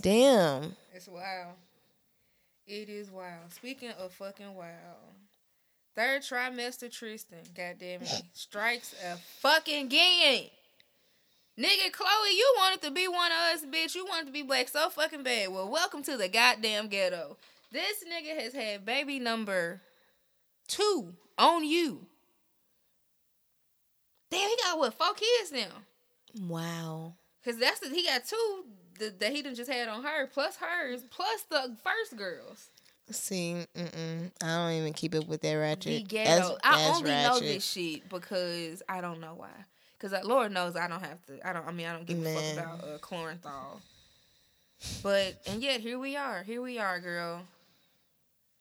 Damn. 0.00 0.76
It's 0.94 1.08
wild. 1.08 1.54
It 2.66 2.88
is 2.88 3.10
wild. 3.10 3.52
Speaking 3.52 3.90
of 3.98 4.12
fucking 4.12 4.54
wild, 4.54 4.72
third 5.94 6.22
trimester 6.22 6.90
Tristan, 6.90 7.38
goddamn 7.54 8.02
it, 8.02 8.22
strikes 8.32 8.94
a 9.04 9.16
fucking 9.40 9.86
again. 9.86 10.44
Nigga, 11.58 11.92
Chloe, 11.92 12.30
you 12.34 12.54
wanted 12.56 12.80
to 12.82 12.90
be 12.90 13.06
one 13.08 13.30
of 13.30 13.54
us, 13.54 13.64
bitch. 13.66 13.94
You 13.94 14.06
wanted 14.06 14.26
to 14.26 14.32
be 14.32 14.42
black 14.42 14.68
so 14.68 14.88
fucking 14.88 15.22
bad. 15.22 15.52
Well, 15.52 15.68
welcome 15.70 16.02
to 16.04 16.16
the 16.16 16.28
goddamn 16.28 16.88
ghetto. 16.88 17.36
This 17.70 18.02
nigga 18.04 18.40
has 18.40 18.54
had 18.54 18.86
baby 18.86 19.18
number 19.18 19.82
two 20.68 21.14
on 21.38 21.64
you. 21.64 22.06
Damn, 24.30 24.48
he 24.48 24.56
got 24.64 24.78
what 24.78 24.94
four 24.94 25.14
kids 25.14 25.52
now? 25.52 26.46
Wow. 26.48 27.14
Cause 27.44 27.58
that's 27.58 27.80
the 27.80 27.88
he 27.88 28.04
got 28.04 28.24
two 28.24 28.64
that, 28.98 29.20
that 29.20 29.32
he 29.32 29.42
done 29.42 29.54
just 29.54 29.70
had 29.70 29.88
on 29.88 30.02
her, 30.04 30.26
plus 30.26 30.56
hers, 30.56 31.02
plus 31.10 31.42
the 31.42 31.76
first 31.82 32.16
girls. 32.16 32.68
See, 33.10 33.56
mm-mm. 33.76 34.30
I 34.42 34.46
don't 34.46 34.72
even 34.80 34.92
keep 34.92 35.14
up 35.14 35.26
with 35.26 35.42
that 35.42 35.54
ratchet. 35.54 36.08
That's- 36.08 36.50
I 36.62 36.76
that's 36.76 36.98
only 36.98 37.10
know 37.10 37.40
this 37.40 37.64
shit 37.64 38.08
because 38.08 38.82
I 38.88 39.00
don't 39.00 39.20
know 39.20 39.34
why. 39.36 39.50
Cause 39.98 40.12
uh, 40.12 40.20
Lord 40.24 40.50
knows 40.50 40.74
I 40.74 40.88
don't 40.88 41.00
have 41.00 41.24
to. 41.26 41.48
I 41.48 41.52
don't. 41.52 41.66
I 41.66 41.70
mean, 41.70 41.86
I 41.86 41.92
don't 41.92 42.06
give 42.06 42.24
a 42.24 42.34
fuck 42.34 42.52
about 42.54 42.84
uh, 42.84 42.98
Chloranthol. 42.98 43.80
But 45.02 45.40
and 45.46 45.62
yet 45.62 45.80
here 45.80 45.98
we 45.98 46.16
are. 46.16 46.42
Here 46.42 46.60
we 46.60 46.78
are, 46.78 46.98
girl. 46.98 47.42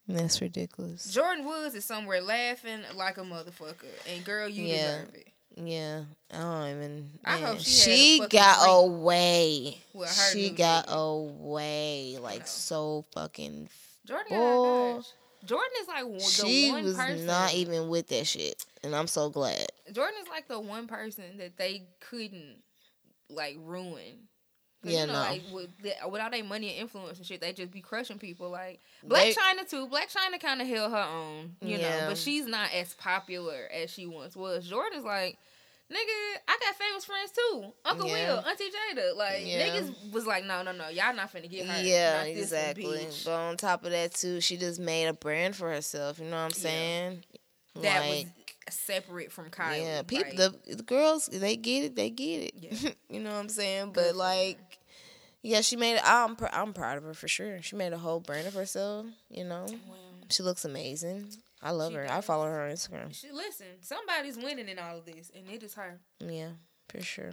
That's 0.08 0.42
ridiculous. 0.42 1.16
Jordyn 1.16 1.46
Woods 1.46 1.76
is 1.76 1.86
somewhere 1.86 2.22
laughing 2.22 2.82
like 2.96 3.18
a 3.18 3.22
motherfucker, 3.22 3.86
and 4.12 4.24
girl, 4.26 4.48
you 4.50 4.66
Yeah. 4.66 4.98
deserve 5.04 5.16
it. 5.16 5.28
Yeah, 5.58 6.04
I 6.32 6.38
don't 6.38 6.70
even. 6.70 7.10
I 7.26 7.38
hope 7.38 7.60
she 7.60 8.20
she 8.20 8.28
got 8.30 8.58
away. 8.68 9.78
She 10.34 10.50
got 10.52 10.88
nigga. 10.88 10.94
away 10.94 12.18
like 12.22 12.48
so 12.48 13.06
fucking. 13.14 13.70
Jordyn. 14.08 15.04
Jordyn 15.46 15.82
is 15.82 15.88
like 15.88 16.06
the 16.06 16.20
She 16.20 16.72
one 16.72 16.84
was 16.86 16.96
person. 16.96 17.26
not 17.26 17.54
even 17.54 17.90
with 17.90 18.08
that 18.08 18.28
shit, 18.28 18.66
and 18.84 18.96
I'm 18.96 19.08
so 19.08 19.30
glad. 19.30 19.68
Jordyn 19.92 20.22
is 20.22 20.28
like 20.30 20.48
the 20.48 20.60
one 20.60 20.88
person 20.88 21.38
that 21.38 21.58
they 21.58 21.84
couldn't 22.00 22.62
like 23.30 23.58
ruin. 23.60 24.28
Yeah, 24.84 25.02
you 25.02 25.08
know, 25.08 25.14
no. 25.14 25.20
like 25.20 25.42
with, 25.52 25.70
without 26.10 26.32
their 26.32 26.44
money 26.44 26.70
and 26.72 26.80
influence 26.80 27.18
and 27.20 27.26
shit, 27.28 27.40
they 27.42 27.54
just 27.54 27.72
be 27.72 27.82
crushing 27.82 28.18
people. 28.18 28.50
Like 28.50 28.80
Black 29.04 29.26
They- 29.26 29.34
China 29.34 29.64
too. 29.64 29.88
Blac 29.88 30.12
Chyna 30.16 30.40
kind 30.42 30.62
of 30.62 30.68
held 30.68 30.92
her 30.92 30.98
own, 31.14 31.56
you 31.62 31.78
know, 31.78 32.06
but 32.08 32.18
she's 32.18 32.46
not 32.48 32.74
as 32.74 32.94
popular 32.96 33.68
as 33.74 33.92
she 33.92 34.08
once 34.08 34.36
was. 34.36 34.70
Jordyn's 34.70 35.06
like, 35.06 35.38
Nigga, 35.92 36.40
I 36.48 36.58
got 36.66 36.76
famous 36.76 37.04
friends 37.04 37.32
too. 37.32 37.66
Uncle 37.84 38.08
Yeah. 38.08 38.36
Will, 38.36 38.40
Auntie 38.48 38.64
Jada. 38.96 39.14
Like 39.18 39.42
Yeah. 39.46 39.68
niggas 39.76 40.14
was 40.14 40.26
like, 40.26 40.46
no, 40.46 40.64
no, 40.64 40.72
no, 40.72 40.88
y'all 40.88 41.14
not 41.14 41.34
finna 41.34 41.50
get 41.50 41.66
hurt. 41.68 41.84
Yeah, 41.84 42.20
Not 42.20 42.28
exactly. 42.28 43.08
But 43.26 43.32
on 43.34 43.58
top 43.58 43.84
of 43.84 43.92
that 43.92 44.14
too, 44.14 44.40
she 44.40 44.56
just 44.56 44.80
made 44.80 45.08
a 45.08 45.14
brand 45.14 45.54
for 45.56 45.70
herself. 45.70 46.18
You 46.20 46.26
know 46.26 46.32
what 46.32 46.38
I'm 46.44 46.52
Yeah. 46.56 46.62
saying? 46.64 47.24
That 47.82 48.00
Like, 48.10 48.26
was 48.66 48.74
separate 48.76 49.34
from 49.34 49.50
Kylie. 49.50 49.82
yeah, 49.84 50.02
people, 50.04 50.30
like, 50.30 50.38
the, 50.66 50.76
the 50.76 50.84
girls, 50.84 51.26
they 51.28 51.58
get 51.58 51.84
it, 51.84 51.96
they 51.98 52.10
get 52.10 52.40
it. 52.44 52.54
Yeah. 52.58 52.92
you 53.10 53.20
know 53.20 53.32
what 53.32 53.40
I'm 53.40 53.50
saying? 53.50 53.92
But 53.94 54.16
like, 54.16 54.60
yeah, 55.44 55.62
she 55.62 55.76
made. 55.76 55.96
it. 55.96 56.02
I'm 56.06 56.36
pr- 56.36 56.48
I'm 56.52 56.74
proud 56.74 56.98
of 56.98 57.04
her 57.04 57.14
for 57.14 57.28
sure. 57.28 57.62
She 57.62 57.76
made 57.76 57.94
a 57.94 57.98
whole 57.98 58.20
brand 58.20 58.48
of 58.48 58.54
herself. 58.54 59.06
You 59.30 59.44
know, 59.46 59.66
well, 59.88 59.98
she 60.30 60.44
looks 60.44 60.66
amazing. 60.66 61.32
I 61.62 61.72
love 61.72 61.92
She 61.92 61.98
her. 61.98 62.08
I 62.12 62.22
follow 62.22 62.46
her 62.46 62.62
on 62.64 62.72
Instagram. 62.72 63.14
she, 63.14 63.32
listen, 63.32 63.68
somebody's 63.82 64.38
winning 64.38 64.68
in 64.70 64.80
all 64.80 64.98
of 64.98 65.06
this, 65.06 65.32
and 65.36 65.48
it 65.50 65.62
is 65.64 65.76
her. 65.76 66.00
Yeah, 66.20 66.50
for 66.90 67.02
sure. 67.02 67.32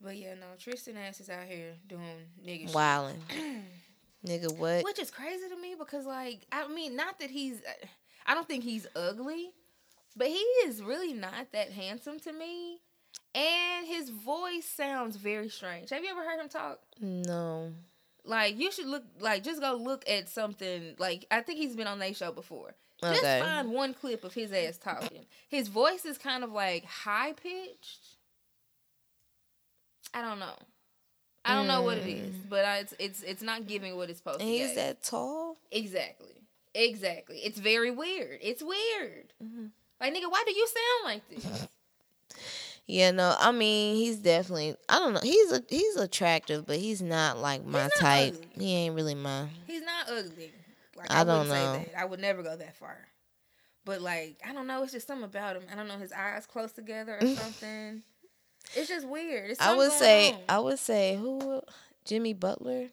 But 0.00 0.16
yeah, 0.16 0.34
no, 0.34 0.46
Tristan 0.58 0.96
Ass 0.96 1.20
is 1.20 1.28
out 1.30 1.44
here 1.46 1.74
doing 1.86 2.02
nigga 2.44 2.66
shit. 2.68 2.74
Wildin'. 2.76 3.16
Nigga, 4.26 4.56
what? 4.56 4.84
Which 4.84 4.98
is 4.98 5.10
crazy 5.10 5.48
to 5.50 5.56
me 5.60 5.74
because, 5.78 6.06
like, 6.06 6.46
I 6.50 6.66
mean, 6.68 6.96
not 6.96 7.18
that 7.20 7.30
he's, 7.30 7.60
I 8.26 8.32
don't 8.34 8.48
think 8.48 8.64
he's 8.64 8.86
ugly, 8.96 9.50
but 10.16 10.28
he 10.28 10.42
is 10.64 10.82
really 10.82 11.12
not 11.12 11.52
that 11.52 11.70
handsome 11.72 12.18
to 12.20 12.32
me. 12.32 12.80
And 13.34 13.86
his 13.86 14.10
voice 14.10 14.64
sounds 14.64 15.16
very 15.16 15.48
strange. 15.48 15.90
Have 15.90 16.04
you 16.04 16.10
ever 16.10 16.22
heard 16.22 16.40
him 16.40 16.48
talk? 16.48 16.78
No. 17.00 17.72
Like, 18.24 18.58
you 18.58 18.70
should 18.72 18.86
look, 18.86 19.02
like, 19.20 19.42
just 19.42 19.60
go 19.60 19.74
look 19.74 20.08
at 20.08 20.28
something. 20.28 20.94
Like, 20.98 21.26
I 21.30 21.40
think 21.40 21.58
he's 21.58 21.74
been 21.76 21.86
on 21.88 21.98
their 21.98 22.14
show 22.14 22.30
before. 22.32 22.74
Okay. 23.02 23.12
Just 23.20 23.44
find 23.44 23.72
one 23.72 23.92
clip 23.92 24.24
of 24.24 24.32
his 24.32 24.52
ass 24.52 24.78
talking. 24.78 25.26
His 25.48 25.68
voice 25.68 26.04
is 26.04 26.16
kind 26.16 26.42
of 26.44 26.52
like 26.52 26.84
high 26.84 27.32
pitched. 27.32 28.16
I 30.14 30.22
don't 30.22 30.38
know. 30.38 30.54
I 31.44 31.54
don't 31.54 31.66
know 31.66 31.82
what 31.82 31.98
it 31.98 32.06
is, 32.06 32.34
but 32.48 32.64
I, 32.64 32.78
it's 32.78 32.94
it's 32.98 33.22
it's 33.22 33.42
not 33.42 33.66
giving 33.66 33.96
what 33.96 34.08
it's 34.08 34.18
supposed 34.20 34.40
And 34.40 34.48
to. 34.48 34.56
he's 34.56 34.68
give. 34.68 34.76
that 34.76 35.02
tall? 35.02 35.58
Exactly. 35.70 36.46
Exactly. 36.74 37.36
It's 37.38 37.58
very 37.58 37.90
weird. 37.90 38.38
It's 38.40 38.62
weird. 38.62 39.34
Mm-hmm. 39.44 39.66
Like 40.00 40.14
nigga, 40.14 40.30
why 40.30 40.42
do 40.46 40.52
you 40.52 40.66
sound 40.66 41.04
like 41.04 41.28
this? 41.28 41.68
Yeah, 42.86 43.12
know, 43.12 43.34
I 43.38 43.50
mean, 43.50 43.96
he's 43.96 44.18
definitely. 44.18 44.76
I 44.88 44.98
don't 44.98 45.14
know. 45.14 45.20
He's 45.22 45.52
a 45.52 45.62
he's 45.68 45.96
attractive, 45.96 46.66
but 46.66 46.76
he's 46.76 47.00
not 47.00 47.38
like 47.38 47.64
my 47.64 47.84
not 47.84 47.92
type. 47.98 48.34
ugly. 48.34 48.48
He 48.64 48.74
ain't 48.74 48.94
really 48.94 49.14
my. 49.14 49.46
He's 49.66 49.82
not 49.82 50.08
ugly. 50.10 50.52
Like 50.96 51.10
I 51.10 51.20
I, 51.20 51.24
don't 51.24 51.48
know. 51.48 51.54
say 51.54 51.90
that. 51.92 51.98
I 52.00 52.04
would 52.04 52.20
never 52.20 52.42
go 52.42 52.54
that 52.56 52.76
far. 52.76 52.96
But 53.86 54.00
like, 54.02 54.36
I 54.46 54.52
don't 54.52 54.66
know. 54.66 54.82
It's 54.82 54.92
just 54.92 55.06
something 55.06 55.24
about 55.24 55.56
him. 55.56 55.62
I 55.72 55.76
don't 55.76 55.88
know. 55.88 55.96
His 55.98 56.12
eyes 56.12 56.46
close 56.46 56.72
together 56.72 57.16
or 57.20 57.26
something. 57.26 58.02
it's 58.74 58.88
just 58.88 59.06
weird. 59.08 59.50
It's 59.52 59.60
I 59.60 59.74
would 59.74 59.92
say. 59.92 60.32
on. 60.32 60.38
I 60.48 60.58
would 60.58 60.78
say 60.78 61.16
who? 61.16 61.62
Jimmy 62.04 62.34
Butler. 62.34 62.88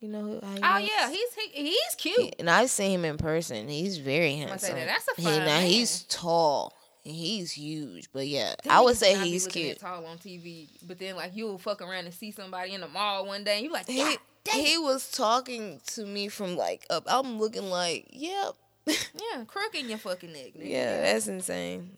You 0.00 0.08
know 0.08 0.20
who? 0.22 0.40
Oh 0.42 0.48
looks? 0.48 0.60
yeah, 0.90 1.10
he's 1.10 1.34
he, 1.34 1.62
he's 1.70 1.94
cute. 1.96 2.34
And 2.38 2.48
I've 2.50 2.68
seen 2.70 2.92
him 2.92 3.04
in 3.04 3.16
person. 3.18 3.68
He's 3.68 3.98
very 3.98 4.36
handsome. 4.36 4.74
that. 4.74 4.86
That's 4.86 5.08
a 5.18 5.20
He- 5.20 5.38
now 5.38 5.60
he's 5.60 6.02
tall. 6.04 6.72
He's 7.04 7.52
huge, 7.52 8.08
but 8.14 8.26
yeah, 8.26 8.54
I 8.68 8.80
would 8.80 8.96
say 8.96 9.14
he's 9.18 9.46
cute. 9.46 9.78
Tall 9.78 10.06
on 10.06 10.16
TV, 10.16 10.68
but 10.86 10.98
then 10.98 11.16
like 11.16 11.32
you'll 11.36 11.58
fuck 11.58 11.82
around 11.82 12.06
and 12.06 12.14
see 12.14 12.30
somebody 12.30 12.72
in 12.72 12.80
the 12.80 12.88
mall 12.88 13.26
one 13.26 13.44
day, 13.44 13.56
and 13.56 13.64
you 13.66 13.70
like, 13.72 13.86
He 13.86 14.16
he 14.50 14.78
was 14.78 15.10
talking 15.10 15.80
to 15.88 16.06
me 16.06 16.28
from 16.28 16.56
like 16.56 16.86
up. 16.88 17.04
I'm 17.06 17.38
looking 17.38 17.68
like, 17.68 18.06
yep, 18.10 18.54
yeah, 18.86 19.44
crook 19.46 19.74
in 19.74 19.88
your 19.90 19.98
fucking 19.98 20.32
neck. 20.32 20.54
Nigga. 20.56 20.68
yeah, 20.70 21.02
that's 21.02 21.28
insane. 21.28 21.90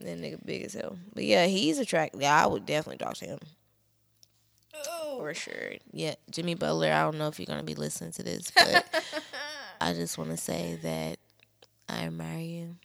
That 0.00 0.18
nigga 0.18 0.38
big 0.44 0.64
as 0.64 0.72
hell. 0.74 0.96
But 1.14 1.24
yeah, 1.24 1.44
he's 1.46 1.78
attractive. 1.78 2.22
Yeah, 2.22 2.42
I 2.42 2.46
would 2.46 2.64
definitely 2.64 3.04
talk 3.04 3.14
to 3.18 3.26
him 3.26 3.38
Oh. 4.88 5.18
for 5.18 5.34
sure. 5.34 5.72
Yeah, 5.92 6.14
Jimmy 6.30 6.54
Butler. 6.54 6.90
I 6.90 7.02
don't 7.02 7.18
know 7.18 7.28
if 7.28 7.38
you're 7.38 7.46
gonna 7.46 7.62
be 7.62 7.74
listening 7.74 8.12
to 8.12 8.22
this, 8.22 8.50
but 8.50 8.84
I 9.80 9.92
just 9.92 10.16
want 10.18 10.30
to 10.30 10.36
say 10.36 10.78
that 10.82 11.18
I 11.88 12.04
admire 12.06 12.38
you. 12.40 12.76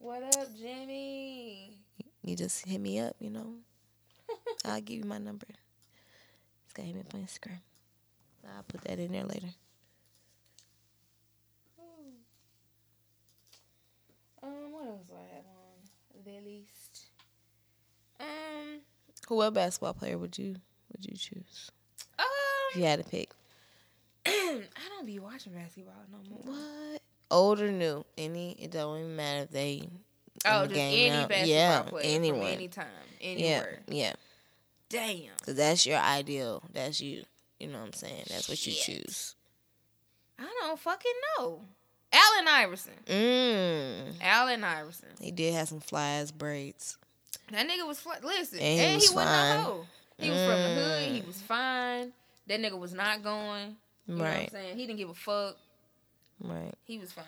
What 0.00 0.22
up, 0.38 0.48
Jimmy? 0.56 1.76
You 2.24 2.34
just 2.34 2.64
hit 2.64 2.80
me 2.80 2.98
up, 3.00 3.14
you 3.20 3.28
know. 3.28 3.56
I'll 4.64 4.80
give 4.80 4.96
you 4.96 5.04
my 5.04 5.18
number. 5.18 5.46
Just 6.64 6.74
got 6.74 6.86
hit 6.86 6.94
me 6.94 7.02
up 7.02 7.14
on 7.14 7.20
Instagram. 7.20 7.60
I'll 8.56 8.62
put 8.62 8.80
that 8.84 8.98
in 8.98 9.12
there 9.12 9.24
later. 9.24 9.48
Um, 14.42 14.72
what 14.72 14.86
else 14.86 15.06
do 15.06 15.12
I 15.16 15.34
have 15.34 15.44
on 15.44 16.24
the 16.24 16.50
list? 16.50 17.10
Um, 18.18 18.80
Who 19.28 19.36
what 19.36 19.52
basketball 19.52 19.92
player 19.92 20.16
would 20.16 20.38
you 20.38 20.56
would 20.92 21.04
you 21.04 21.14
choose 21.14 21.70
if 22.18 22.20
um, 22.20 22.80
you 22.80 22.86
had 22.86 23.04
to 23.04 23.10
pick? 23.10 23.32
I 24.26 24.62
don't 24.88 25.04
be 25.04 25.18
watching 25.18 25.52
basketball 25.52 25.92
no 26.10 26.18
more. 26.30 26.56
What? 26.56 27.02
Old 27.30 27.60
or 27.60 27.70
new? 27.70 28.04
Any? 28.18 28.52
It 28.52 28.70
don't 28.72 28.98
even 28.98 29.16
matter 29.16 29.42
if 29.42 29.50
they. 29.50 29.88
Oh, 30.44 30.66
just 30.66 30.78
any 30.78 31.10
basketball 31.10 31.46
yeah, 31.46 31.82
player 31.82 32.04
anyone. 32.14 32.46
anytime, 32.46 32.86
yeah, 33.20 33.26
anywhere. 33.28 33.80
yeah. 33.88 34.12
Damn. 34.88 35.30
Cause 35.44 35.54
that's 35.54 35.84
your 35.86 35.98
ideal. 35.98 36.62
That's 36.72 37.00
you. 37.00 37.24
You 37.58 37.66
know 37.68 37.78
what 37.78 37.86
I'm 37.86 37.92
saying? 37.92 38.24
That's 38.28 38.48
what 38.48 38.66
you 38.66 38.72
choose. 38.72 39.34
I 40.38 40.46
don't 40.62 40.78
fucking 40.80 41.12
know. 41.38 41.60
Allen 42.12 42.48
Iverson. 42.48 42.92
Mm. 43.06 44.14
Allen 44.22 44.64
Iverson. 44.64 45.08
He 45.20 45.30
did 45.30 45.52
have 45.54 45.68
some 45.68 45.80
fly 45.80 46.06
ass 46.08 46.30
braids. 46.30 46.96
That 47.52 47.68
nigga 47.68 47.86
was 47.86 48.00
fl- 48.00 48.10
listen, 48.24 48.58
And 48.60 48.80
and 48.80 49.02
he 49.02 49.08
was 49.14 49.24
a 49.26 49.62
hoe. 49.62 49.86
He 50.18 50.30
was 50.30 50.38
from 50.40 50.48
the 50.56 50.74
hood. 50.74 51.08
Mm. 51.08 51.14
He 51.16 51.20
was 51.26 51.40
fine. 51.42 52.12
That 52.46 52.60
nigga 52.60 52.78
was 52.78 52.94
not 52.94 53.22
going. 53.22 53.76
You 54.06 54.14
know 54.16 54.22
what 54.24 54.30
I'm 54.30 54.38
Right. 54.38 54.50
saying? 54.50 54.76
He 54.78 54.86
didn't 54.86 54.98
give 54.98 55.10
a 55.10 55.14
fuck. 55.14 55.56
Right. 56.42 56.74
He 56.84 56.98
was 56.98 57.12
fine. 57.12 57.24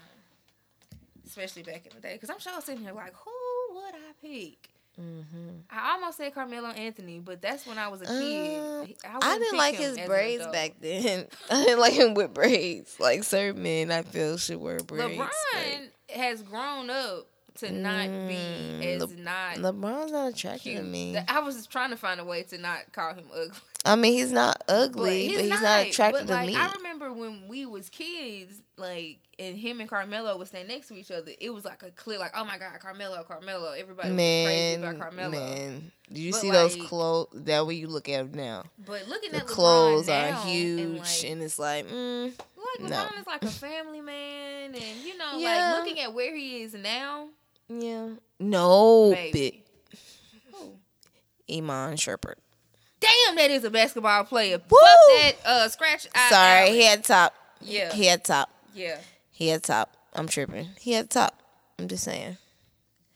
Especially 1.26 1.62
back 1.62 1.86
in 1.86 1.92
the 1.94 2.00
day. 2.00 2.14
Because 2.14 2.30
I'm 2.30 2.38
sure 2.38 2.52
I 2.52 2.56
was 2.56 2.64
sitting 2.64 2.82
here 2.82 2.92
like, 2.92 3.14
who 3.14 3.74
would 3.74 3.94
I 3.94 4.12
pick? 4.20 4.68
Mm-hmm. 5.00 5.60
I 5.70 5.92
almost 5.92 6.18
said 6.18 6.34
Carmelo 6.34 6.68
Anthony, 6.68 7.18
but 7.18 7.40
that's 7.40 7.66
when 7.66 7.78
I 7.78 7.88
was 7.88 8.02
a 8.02 8.06
kid. 8.06 8.60
Um, 8.60 9.18
I, 9.22 9.34
I 9.34 9.38
didn't 9.38 9.56
like 9.56 9.76
his 9.76 9.98
braids 10.00 10.46
back 10.48 10.74
then. 10.80 11.26
I 11.50 11.64
didn't 11.64 11.80
like 11.80 11.94
him 11.94 12.14
with 12.14 12.34
braids. 12.34 13.00
Like 13.00 13.24
certain 13.24 13.62
men, 13.62 13.90
I 13.90 14.02
feel 14.02 14.36
should 14.36 14.58
wear 14.58 14.80
braids. 14.80 15.18
LeBron 15.18 15.88
has 16.14 16.42
grown 16.42 16.90
up 16.90 17.26
to 17.56 17.70
not 17.70 18.06
be 18.06 18.34
Mm, 18.34 18.82
as 18.84 19.02
Le- 19.02 19.16
not 19.22 19.56
LeBron's 19.56 20.12
not 20.12 20.32
attractive 20.32 20.62
cute. 20.62 20.76
to 20.78 20.82
me. 20.82 21.16
I 21.28 21.40
was 21.40 21.66
trying 21.66 21.90
to 21.90 21.96
find 21.96 22.20
a 22.20 22.24
way 22.24 22.42
to 22.44 22.58
not 22.58 22.92
call 22.92 23.14
him 23.14 23.24
ugly. 23.32 23.50
I 23.84 23.96
mean, 23.96 24.12
he's 24.12 24.30
not 24.32 24.62
ugly, 24.68 25.28
but 25.34 25.40
he's, 25.44 25.60
not, 25.60 25.86
attractive 25.88 26.26
but, 26.28 26.32
like, 26.34 26.46
to 26.46 26.52
me. 26.52 26.56
I 26.56 26.70
remember 26.76 27.12
when 27.12 27.48
we 27.48 27.66
was 27.66 27.88
kids, 27.88 28.62
like, 28.76 29.18
and 29.40 29.56
him 29.56 29.80
and 29.80 29.90
Carmelo 29.90 30.38
would 30.38 30.46
stand 30.46 30.68
next 30.68 30.86
to 30.88 30.94
each 30.94 31.10
other. 31.10 31.32
It 31.40 31.50
was 31.50 31.64
like 31.64 31.82
a 31.82 31.90
clear, 31.90 32.18
like, 32.18 32.30
oh 32.36 32.44
my 32.44 32.58
god, 32.58 32.78
Carmelo, 32.78 33.24
Carmelo. 33.24 33.72
Everybody 33.72 34.10
was 34.10 34.16
crazy 34.16 34.78
man, 34.78 34.84
about 34.84 34.98
Carmelo. 35.00 35.30
man, 35.32 35.90
do 36.12 36.20
you 36.22 36.30
But, 36.30 36.40
see 36.40 36.50
those 36.52 36.76
clothes? 36.76 37.28
That 37.34 37.66
way 37.66 37.74
you 37.74 37.88
look 37.88 38.08
at 38.08 38.20
him 38.20 38.32
now. 38.34 38.64
But 38.86 39.08
looking 39.08 39.32
The 39.32 39.38
at 39.38 39.46
clothes 39.46 40.06
now, 40.06 40.28
are 40.40 40.46
huge, 40.46 41.24
and, 41.24 41.32
and, 41.32 41.42
it's 41.42 41.58
like, 41.58 41.88
mm, 41.88 42.26
like 42.26 42.88
no. 42.88 42.96
LeBron 42.96 43.20
is 43.20 43.26
like 43.26 43.42
a 43.42 43.48
family 43.48 44.00
man, 44.00 44.74
and 44.76 45.04
you 45.04 45.18
know, 45.18 45.38
Yeah. 45.38 45.72
like 45.74 45.84
looking 45.84 46.00
at 46.04 46.14
where 46.14 46.36
he 46.36 46.62
is 46.62 46.72
now, 46.74 47.26
yeah, 47.80 48.08
no, 48.38 49.10
maybe. 49.10 49.32
bit. 49.90 49.98
Who? 50.54 50.72
Iman 51.56 51.96
Shumpert. 51.96 52.36
Damn, 53.00 53.36
that 53.36 53.50
is 53.50 53.64
a 53.64 53.70
basketball 53.70 54.24
player. 54.24 54.58
Woo! 54.58 54.78
Fuck 54.78 55.20
that 55.20 55.32
uh, 55.44 55.68
scratch. 55.68 56.06
Sorry, 56.28 56.70
he 56.70 56.84
had 56.84 57.04
top. 57.04 57.34
Yeah. 57.60 57.92
he 57.92 58.06
had 58.06 58.24
top. 58.24 58.50
yeah. 58.74 58.98
He 59.30 59.48
had 59.48 59.62
top. 59.62 59.96
I'm 60.12 60.28
tripping. 60.28 60.68
He 60.78 60.92
had 60.92 61.10
top. 61.10 61.40
I'm 61.78 61.88
just 61.88 62.04
saying. 62.04 62.36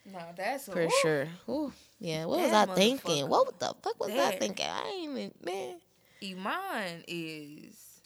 No, 0.05 0.19
that's 0.37 0.67
For 0.67 0.89
sure. 1.03 1.29
Ooh. 1.49 1.73
Yeah, 1.99 2.27
what 2.27 2.41
was 2.41 2.53
I 2.53 2.67
thinking? 2.75 3.29
What 3.29 3.59
the 3.59 3.75
fuck 3.83 3.99
was 4.01 4.11
I 4.11 4.33
thinking? 4.37 4.67
I 4.67 4.89
ain't 4.89 5.11
even, 5.11 5.33
man. 5.43 5.77
Iman 6.23 7.05
is, 7.07 8.01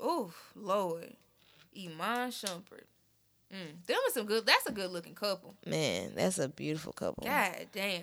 oh 0.00 0.32
Lord, 0.54 1.12
Iman 1.76 2.30
Shumpert. 2.30 2.84
Mm, 3.52 3.86
them 3.86 3.96
are 3.96 4.12
some 4.12 4.26
good. 4.26 4.44
That's 4.46 4.66
a 4.66 4.72
good 4.72 4.90
looking 4.90 5.14
couple. 5.14 5.54
Man, 5.66 6.12
that's 6.14 6.38
a 6.38 6.48
beautiful 6.48 6.92
couple. 6.92 7.24
God 7.24 7.66
damn, 7.72 8.02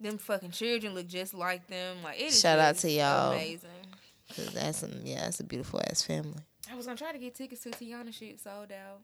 them 0.00 0.18
fucking 0.18 0.50
children 0.50 0.94
look 0.94 1.06
just 1.06 1.34
like 1.34 1.66
them. 1.68 1.98
Like 2.02 2.18
it 2.20 2.24
is. 2.26 2.40
Shout 2.40 2.58
out 2.58 2.76
to 2.78 2.90
y'all. 2.90 3.32
Amazing. 3.32 3.70
'Cause 4.34 4.52
that's 4.52 4.78
some, 4.78 4.90
yeah, 5.04 5.20
that's 5.20 5.38
a 5.38 5.44
beautiful 5.44 5.80
ass 5.88 6.02
family. 6.02 6.40
I 6.70 6.74
was 6.74 6.84
gonna 6.86 6.98
try 6.98 7.12
to 7.12 7.18
get 7.18 7.36
tickets 7.36 7.62
to 7.62 7.70
Teyana 7.70 8.12
shit 8.12 8.40
sold 8.40 8.72
out. 8.72 9.00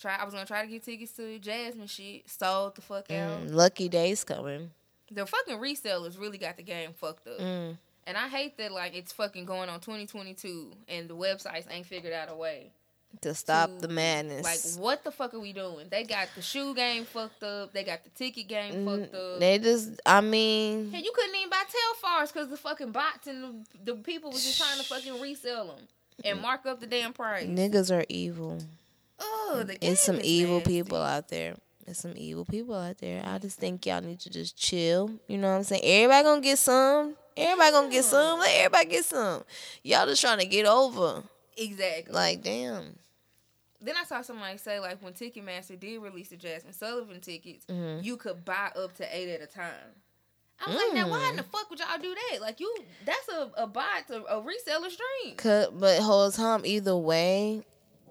Try. 0.00 0.16
I 0.16 0.24
was 0.24 0.32
gonna 0.32 0.46
try 0.46 0.62
to 0.62 0.68
get 0.68 0.82
tickets 0.82 1.12
to 1.12 1.38
Jazmine 1.38 1.90
shit 1.90 2.28
sold 2.30 2.74
the 2.76 2.80
fuck 2.80 3.10
out. 3.10 3.42
Mm, 3.42 3.52
lucky 3.52 3.88
days 3.90 4.24
coming. 4.24 4.70
The 5.10 5.26
fucking 5.26 5.58
resellers 5.58 6.18
really 6.18 6.38
got 6.38 6.56
the 6.56 6.62
game 6.62 6.94
fucked 6.94 7.26
up. 7.28 7.38
Mm. 7.38 7.76
And 8.06 8.16
I 8.16 8.28
hate 8.28 8.56
that 8.58 8.72
like 8.72 8.94
it's 8.96 9.12
fucking 9.12 9.44
going 9.44 9.68
on 9.68 9.80
2022 9.80 10.72
and 10.88 11.08
the 11.08 11.14
websites 11.16 11.66
ain't 11.70 11.86
figured 11.86 12.12
out 12.14 12.30
a 12.30 12.34
way 12.34 12.70
to 13.22 13.34
stop 13.34 13.70
to, 13.80 13.86
the 13.86 13.92
madness. 13.92 14.44
Like, 14.44 14.82
what 14.82 15.02
the 15.04 15.10
fuck 15.10 15.32
are 15.34 15.40
we 15.40 15.52
doing? 15.52 15.86
They 15.90 16.04
got 16.04 16.28
the 16.34 16.42
shoe 16.42 16.74
game 16.74 17.04
fucked 17.04 17.42
up. 17.42 17.72
They 17.72 17.82
got 17.84 18.04
the 18.04 18.10
ticket 18.10 18.48
game 18.48 18.84
fucked 18.84 19.14
up. 19.14 19.40
they 19.40 19.58
just, 19.58 20.00
I 20.04 20.20
mean, 20.20 20.90
Hey, 20.92 21.02
you 21.02 21.12
couldn't 21.14 21.34
even 21.34 21.50
buy 21.50 21.62
Telfars 22.04 22.32
because 22.32 22.48
the 22.48 22.56
fucking 22.56 22.92
bots 22.92 23.26
and 23.26 23.64
the, 23.84 23.92
the 23.92 23.94
people 23.96 24.30
was 24.30 24.44
just 24.44 24.58
trying 24.60 24.78
to 24.78 24.84
fucking 24.84 25.20
resell 25.20 25.66
them 25.68 25.86
and 26.24 26.40
mark 26.40 26.66
up 26.66 26.80
the 26.80 26.86
damn 26.86 27.12
price. 27.12 27.46
niggas 27.46 27.94
are 27.94 28.04
evil. 28.08 28.58
Oh, 29.18 29.64
the 29.66 29.78
It's 29.84 30.02
some 30.02 30.20
evil 30.22 30.58
nasty. 30.58 30.72
people 30.80 30.98
out 30.98 31.28
there. 31.28 31.54
There's 31.86 31.98
some 31.98 32.14
evil 32.16 32.44
people 32.44 32.74
out 32.74 32.98
there. 32.98 33.22
I 33.24 33.38
just 33.38 33.58
think 33.58 33.86
y'all 33.86 34.00
need 34.02 34.20
to 34.20 34.30
just 34.30 34.58
chill. 34.58 35.10
You 35.28 35.38
know 35.38 35.50
what 35.50 35.56
I'm 35.58 35.62
saying? 35.62 35.82
Everybody 35.84 36.24
gonna 36.24 36.40
get 36.42 36.58
some. 36.58 37.14
Everybody 37.36 37.70
gonna 37.70 37.90
get 37.90 38.04
some. 38.04 38.40
Let 38.40 38.50
everybody 38.56 38.86
get 38.86 39.04
some. 39.04 39.44
Y'all 39.84 40.06
just 40.06 40.20
trying 40.20 40.40
to 40.40 40.46
get 40.46 40.66
over. 40.66 41.22
Exactly. 41.56 42.12
Like, 42.12 42.42
damn. 42.42 42.98
then 43.80 43.94
I 43.96 44.04
saw 44.04 44.22
somebody 44.22 44.58
say 44.58 44.80
like 44.80 45.02
when 45.02 45.12
Ticketmaster 45.12 45.78
did 45.78 46.00
release 46.02 46.28
the 46.28 46.36
Jazmine 46.36 46.74
Sullivan 46.74 47.20
tickets, 47.20 47.64
Mm-hmm. 47.66 48.02
you 48.04 48.16
could 48.16 48.44
buy 48.44 48.70
up 48.76 48.94
to 48.96 49.16
eight 49.16 49.28
at 49.32 49.42
a 49.42 49.46
time. 49.46 49.72
I 50.64 50.70
was 50.70 50.76
like, 50.82 50.94
now 50.94 51.08
why 51.10 51.18
Mm. 51.18 51.30
in 51.30 51.36
the 51.36 51.42
fuck 51.42 51.68
would 51.68 51.78
y'all 51.78 51.98
do 52.00 52.14
that? 52.30 52.40
Like 52.40 52.60
you, 52.60 52.74
that's 53.04 53.28
a 53.28 53.50
a 53.62 53.66
bot, 53.66 54.08
a, 54.10 54.22
a 54.22 54.42
reseller's 54.42 54.96
dream. 54.96 55.68
But 55.78 56.00
whole 56.00 56.30
time, 56.30 56.62
either 56.64 56.96
way, 56.96 57.62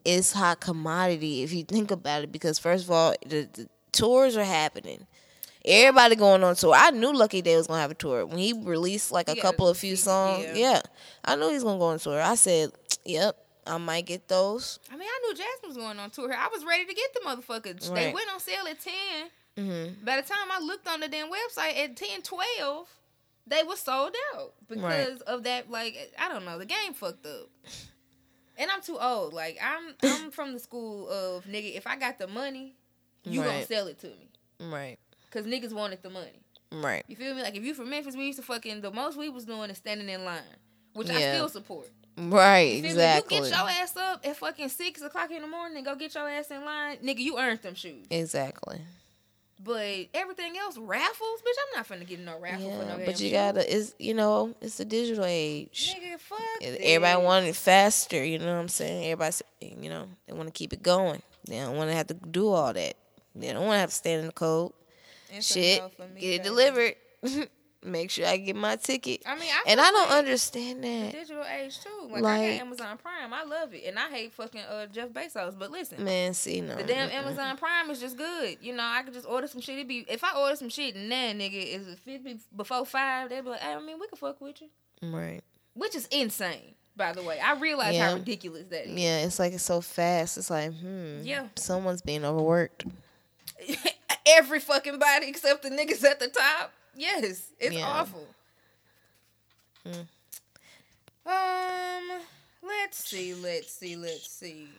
it's 0.06 0.32
hot 0.32 0.60
commodity 0.60 1.42
if 1.42 1.52
you 1.52 1.64
think 1.64 1.90
about 1.90 2.22
it. 2.24 2.32
Because 2.32 2.60
first 2.60 2.84
of 2.86 2.92
all, 2.92 3.16
the, 3.26 3.50
the 3.54 3.68
tours 3.92 4.38
are 4.38 4.44
happening. 4.44 5.08
Everybody 5.68 6.16
going 6.16 6.44
on 6.44 6.54
tour. 6.56 6.76
I 6.76 6.92
knew 6.92 7.12
Lucky 7.12 7.42
Daye 7.42 7.58
was 7.58 7.66
gonna 7.66 7.82
have 7.82 7.90
a 7.90 7.96
tour 7.96 8.24
when 8.28 8.38
he 8.38 8.54
released 8.54 9.12
like 9.12 9.28
a 9.28 9.36
Yeah, 9.36 9.42
couple 9.42 9.68
of 9.68 9.76
few 9.80 9.96
songs. 9.96 10.44
yeah. 10.46 10.54
Yeah. 10.54 10.82
I 11.24 11.36
knew 11.36 11.48
he 11.48 11.56
was 11.56 11.64
gonna 11.64 11.80
go 11.80 11.86
on 11.86 11.98
tour. 11.98 12.22
I 12.22 12.36
said, 12.36 12.72
"Yep, 13.06 13.38
I 13.68 13.78
might 13.78 14.06
get 14.06 14.28
those." 14.28 14.80
I 14.92 14.96
mean, 14.98 15.08
I 15.10 15.20
knew 15.34 15.36
Jazmine 15.36 15.68
was 15.68 15.78
going 15.78 16.00
on 16.00 16.10
tour. 16.12 16.34
I 16.34 16.48
was 16.52 16.64
ready 16.66 16.86
to 16.86 16.94
get 16.94 17.14
the 17.14 17.20
motherfuckers. 17.22 17.94
They 17.94 18.12
went 18.14 18.30
on 18.34 18.40
sale 18.40 18.66
at 18.70 18.80
10. 18.80 18.94
Mm-hmm. 19.58 20.04
By 20.06 20.18
the 20.18 20.28
time 20.28 20.52
I 20.52 20.60
looked 20.60 20.88
on 20.88 21.00
the 21.00 21.08
damn 21.08 21.28
website 21.32 21.78
at 21.78 21.96
10, 21.96 22.24
12, 22.24 22.88
they 23.48 23.64
were 23.64 23.76
sold 23.78 24.14
out 24.36 24.54
because 24.68 25.22
of 25.22 25.44
that. 25.44 25.72
Like, 25.72 26.14
I 26.20 26.28
don't 26.30 26.44
know, 26.46 26.58
the 26.60 26.66
game 26.66 26.94
fucked 26.94 27.26
up. 27.26 27.50
And 28.58 28.72
I'm 28.72 28.82
too 28.82 28.98
old. 29.00 29.34
Like, 29.34 29.58
I'm 29.62 29.96
I'm 30.04 30.32
from 30.38 30.54
the 30.54 30.60
school 30.60 31.10
of 31.10 31.46
nigga. 31.46 31.76
If 31.76 31.88
I 31.88 31.98
got 31.98 32.18
the 32.20 32.28
money, 32.28 32.76
you 33.24 33.44
gonna 33.44 33.66
sell 33.66 33.88
it 33.88 34.00
to 34.00 34.08
me 34.08 34.30
Right, 34.60 34.98
because 35.26 35.46
niggas 35.46 35.74
wanted 35.74 36.02
the 36.02 36.10
money. 36.10 36.42
right. 36.72 37.04
You 37.08 37.16
feel 37.16 37.36
me? 37.36 37.42
Like 37.42 37.56
if 37.56 37.64
you 37.64 37.74
from 37.74 37.90
Memphis, 37.90 38.16
we 38.16 38.26
used 38.28 38.40
to 38.40 38.46
fucking 38.46 38.82
the 38.82 38.92
most 38.92 39.18
we 39.18 39.30
was 39.30 39.46
doing 39.46 39.70
is 39.70 39.78
standing 39.78 40.08
in 40.10 40.24
line, 40.26 40.42
which 40.94 41.10
I 41.10 41.20
still 41.34 41.50
support. 41.50 41.90
Right, 42.18 42.84
exactly. 42.84 43.38
You 43.38 43.44
get 43.44 43.52
your 43.52 43.70
ass 43.70 43.98
up 43.98 44.26
at 44.26 44.38
fucking 44.38 44.70
six 44.70 45.02
o'clock 45.02 45.32
in 45.32 45.42
the 45.42 45.48
morning 45.48 45.78
and 45.78 45.86
go 45.86 45.96
get 45.96 46.16
your 46.16 46.30
ass 46.30 46.50
in 46.50 46.64
line, 46.64 46.98
nigga. 46.98 47.20
You 47.20 47.38
earned 47.38 47.62
them 47.62 47.76
shoes. 47.76 48.06
exactly. 48.10 48.82
But 49.64 50.08
everything 50.14 50.58
else, 50.58 50.78
raffles, 50.78 51.42
bitch. 51.42 51.56
I'm 51.74 51.78
not 51.80 51.88
finna 51.88 52.06
get 52.06 52.20
in 52.20 52.26
no 52.26 52.38
raffle 52.40 52.70
for 52.70 52.86
no 52.86 52.98
Yeah, 52.98 53.06
but 53.06 53.20
you 53.20 53.30
shoe. 53.30 53.34
gotta. 53.34 53.76
It's 53.76 53.96
you 53.98 54.14
know, 54.14 54.54
it's 54.62 54.78
the 54.78 54.86
digital 54.86 55.26
age. 55.26 55.96
nigga. 55.98 56.20
Fuck. 56.20 56.40
Everybody 56.62 57.16
this. 57.16 57.26
want 57.26 57.46
it 57.48 57.56
faster. 57.56 58.24
You 58.24 58.38
know 58.40 58.54
what 58.54 58.60
I'm 58.62 58.68
saying? 58.68 59.06
Everybody, 59.12 59.34
you 59.82 59.90
know, 59.90 60.08
they 60.28 60.34
want 60.34 60.48
to 60.48 60.52
keep 60.54 60.74
it 60.74 60.84
going. 60.84 61.22
They 61.48 61.58
don't 61.60 61.78
want 61.78 61.90
to 61.90 61.96
have 61.96 62.08
to 62.08 62.14
do 62.14 62.50
all 62.50 62.74
that. 62.74 62.96
They 63.34 63.54
don't 63.54 63.66
want 63.66 63.76
to 63.76 63.80
have 63.80 63.90
to 63.90 63.96
stand 63.96 64.22
in 64.22 64.28
the 64.28 64.34
cold. 64.34 64.74
It's 65.34 65.52
Shit, 65.52 65.82
no 65.82 65.90
for 65.90 66.08
me, 66.14 66.22
get 66.22 66.42
it 66.42 66.44
delivered. 66.44 66.96
Make 67.86 68.10
sure 68.12 68.26
I 68.26 68.38
get 68.38 68.56
my 68.56 68.76
ticket. 68.78 69.22
I 69.26 69.36
mean, 69.36 69.50
I 69.50 69.70
and 69.70 69.80
I 69.80 69.92
don't 69.92 70.10
like 70.10 70.18
understand 70.20 70.84
that. 70.84 71.12
digital 71.12 71.44
age 71.44 71.80
too. 71.80 72.10
Like, 72.10 72.24
I 72.24 72.58
got 72.58 72.62
Amazon 72.66 72.98
Prime. 72.98 73.34
I 73.34 73.44
love 73.44 73.74
it, 73.74 73.84
and 73.86 74.00
I 74.00 74.10
hate 74.10 74.34
fucking 74.34 74.62
uh, 74.62 74.88
Jeff 74.88 75.10
Bezos. 75.10 75.58
But 75.58 75.72
listen, 75.72 76.04
Man, 76.04 76.34
see, 76.34 76.62
no. 76.62 76.76
The 76.76 76.84
damn 76.84 77.10
mm-mm. 77.10 77.14
Amazon 77.14 77.58
Prime 77.58 77.90
is 77.92 78.00
just 78.00 78.18
good. 78.18 78.58
You 78.62 78.76
know, 78.76 78.84
I 78.84 79.04
could 79.04 79.14
just 79.14 79.28
order 79.28 79.48
some 79.48 79.62
shit. 79.62 79.78
It 79.78 79.88
be 79.88 80.06
if 80.10 80.24
I 80.24 80.36
order 80.38 80.56
some 80.56 80.70
shit 80.70 80.96
and 80.96 81.12
then 81.12 81.40
nigga 81.40 81.64
is 81.76 81.88
it 81.88 82.00
fifty 82.00 82.40
before 82.56 82.86
five, 82.86 83.30
they'd 83.30 83.42
be 83.44 83.50
like, 83.52 83.60
hey, 83.60 83.74
I 83.74 83.80
mean, 83.80 84.00
we 84.00 84.08
can 84.08 84.18
fuck 84.18 84.42
with 84.42 84.62
you, 84.62 84.70
Right. 85.02 85.42
which 85.76 85.96
is 85.96 86.08
insane. 86.08 86.74
By 86.98 87.12
the 87.12 87.22
way, 87.24 87.40
I 87.40 87.54
realize 87.60 87.94
Yeah. 87.94 88.10
how 88.10 88.14
ridiculous 88.16 88.68
that 88.70 88.88
is. 88.90 88.98
Yeah, 89.00 89.20
it's 89.26 89.38
like 89.38 89.54
it's 89.54 89.64
so 89.64 89.82
fast. 89.82 90.38
It's 90.38 90.50
like, 90.50 90.74
hmm. 90.74 91.20
Yeah. 91.24 91.48
Someone's 91.56 92.02
being 92.02 92.24
overworked. 92.26 92.86
Every 94.28 94.60
fucking 94.60 94.98
body 94.98 95.28
except 95.28 95.62
the 95.64 95.70
niggas 95.70 96.04
at 96.04 96.20
the 96.20 96.28
top. 96.30 96.74
Yes, 96.96 97.52
it's 97.60 97.76
Yeah. 97.76 97.86
awful. 97.88 98.28
Mm. 99.86 100.08
Um, 101.26 102.22
let's 102.64 102.98
see, 103.08 103.34
let's 103.34 103.72
see, 103.74 103.96
let's 103.96 104.30
see. 104.30 104.70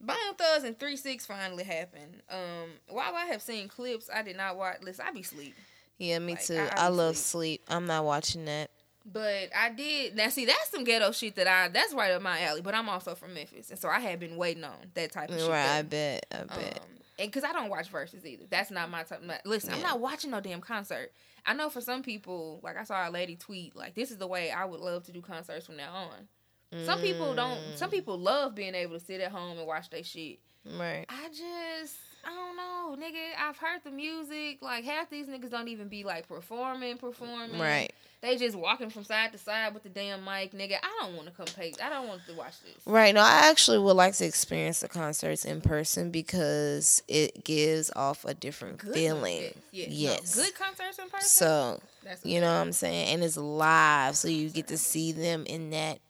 Bone 0.00 0.16
Thugs 0.36 0.64
and 0.64 0.78
Three 0.78 0.96
Six 0.96 1.26
finally 1.26 1.64
happened. 1.64 2.22
Um, 2.30 2.70
while 2.88 3.14
I 3.14 3.26
have 3.26 3.42
seen 3.42 3.68
clips, 3.68 4.08
I 4.12 4.22
did 4.22 4.36
not 4.36 4.56
watch. 4.56 4.76
Listen, 4.82 5.04
I 5.08 5.10
be 5.12 5.22
sleep. 5.22 5.54
Yeah, 5.98 6.18
me 6.20 6.34
Like, 6.34 6.44
too. 6.44 6.56
I- 6.58 6.68
I 6.82 6.84
I, 6.84 6.88
love 6.88 7.16
sleep. 7.16 7.62
sleep. 7.62 7.64
I'm 7.68 7.86
not 7.86 8.04
watching 8.04 8.44
that. 8.44 8.70
But 9.04 9.48
I 9.56 9.70
did 9.70 10.14
now 10.16 10.28
see 10.28 10.44
that's 10.44 10.70
some 10.70 10.84
ghetto 10.84 11.12
shit 11.12 11.34
that 11.36 11.48
I 11.48 11.68
that's 11.68 11.94
right 11.94 12.12
up 12.12 12.20
my 12.22 12.40
alley. 12.42 12.60
But 12.60 12.74
I'm 12.74 12.88
also 12.88 13.14
from 13.14 13.34
Memphis, 13.34 13.70
and 13.70 13.78
so 13.78 13.88
I 13.88 14.00
had 14.00 14.20
been 14.20 14.36
waiting 14.36 14.64
on 14.64 14.76
that 14.94 15.12
type 15.12 15.30
of 15.30 15.40
shit. 15.40 15.48
Right, 15.48 15.78
I 15.78 15.82
bet. 15.82 16.26
I 16.30 16.42
bet. 16.44 16.78
Um, 16.78 16.88
and 17.18 17.28
because 17.30 17.44
I 17.44 17.52
don't 17.52 17.68
watch 17.70 17.90
Verzuz 17.90 18.24
either. 18.24 18.44
That's 18.48 18.70
not 18.70 18.90
my 18.90 19.02
type. 19.02 19.22
my- 19.22 19.40
Listen, 19.44 19.74
I'm 19.74 19.82
not 19.82 20.00
watching 20.00 20.30
no 20.30 20.40
damn 20.40 20.60
concert. 20.60 21.12
I 21.46 21.54
know 21.54 21.68
for 21.70 21.80
some 21.80 22.02
people, 22.02 22.60
like 22.62 22.76
I 22.76 22.84
saw 22.84 23.08
a 23.08 23.10
lady 23.10 23.36
tweet, 23.36 23.74
like 23.76 23.94
this 23.94 24.10
is 24.10 24.18
the 24.18 24.26
way 24.26 24.50
I 24.50 24.64
would 24.64 24.80
love 24.80 25.04
to 25.04 25.12
do 25.12 25.20
concerts 25.20 25.66
from 25.66 25.76
now 25.76 25.92
on. 25.94 26.84
Some 26.84 27.00
people 27.00 27.34
don't. 27.34 27.56
Mm. 27.58 27.76
Some 27.78 27.88
people 27.90 28.18
love 28.18 28.54
being 28.54 28.74
able 28.74 28.98
to 28.98 29.04
sit 29.04 29.20
at 29.22 29.32
home 29.32 29.56
and 29.56 29.66
watch 29.66 29.88
their 29.88 30.04
shit. 30.04 30.38
right. 30.78 31.06
I 31.08 31.28
just, 31.28 31.96
I 32.28 32.34
don't 32.34 32.56
know, 32.56 33.06
nigga. 33.06 33.22
I've 33.38 33.56
heard 33.56 33.80
the 33.84 33.90
music. 33.90 34.58
Like 34.60 34.84
half 34.84 35.08
these 35.08 35.26
niggas 35.26 35.50
don't 35.50 35.68
even 35.68 35.88
be 35.88 36.04
like 36.04 36.28
performing, 36.28 36.98
performing. 36.98 37.58
Right. 37.58 37.90
They 38.20 38.36
just 38.36 38.56
walking 38.56 38.90
from 38.90 39.04
side 39.04 39.30
to 39.32 39.38
side 39.38 39.72
with 39.74 39.84
the 39.84 39.88
damn 39.88 40.24
mic, 40.24 40.52
nigga. 40.52 40.74
I 40.82 40.98
don't 41.00 41.14
want 41.14 41.28
to 41.28 41.32
come 41.32 41.46
pay. 41.46 41.72
I 41.82 41.88
don't 41.88 42.08
want 42.08 42.20
to 42.26 42.34
watch 42.34 42.60
this. 42.62 42.74
Right. 42.84 43.14
No, 43.14 43.20
I 43.20 43.48
actually 43.48 43.78
would 43.78 43.92
like 43.92 44.14
to 44.14 44.24
experience 44.26 44.80
the 44.80 44.88
concerts 44.88 45.44
in 45.44 45.60
person 45.60 46.10
because 46.10 47.02
it 47.08 47.44
gives 47.44 47.92
off 47.94 48.24
a 48.24 48.34
different 48.34 48.78
Good 48.78 48.92
feeling. 48.92 49.54
Yes. 49.70 49.88
yes. 49.88 50.36
No, 50.36 50.42
good 50.42 50.54
concerts 50.54 50.98
in 50.98 51.08
person. 51.08 51.28
So, 51.28 51.80
That's 52.04 52.26
you 52.26 52.40
know 52.40 52.52
what 52.52 52.60
I'm 52.60 52.72
saying? 52.72 53.14
And 53.14 53.22
it's 53.22 53.36
live, 53.36 54.16
so 54.16 54.28
you 54.28 54.50
get 54.50 54.66
to 54.68 54.78
see 54.78 55.12
them 55.12 55.44
in 55.46 55.70
that, 55.70 56.00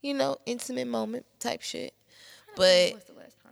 you 0.00 0.14
know, 0.14 0.38
intimate 0.46 0.86
moment 0.86 1.26
type 1.40 1.60
shit. 1.60 1.92
But 2.56 2.92
What's 2.92 3.04
the 3.04 3.07
last 3.07 3.07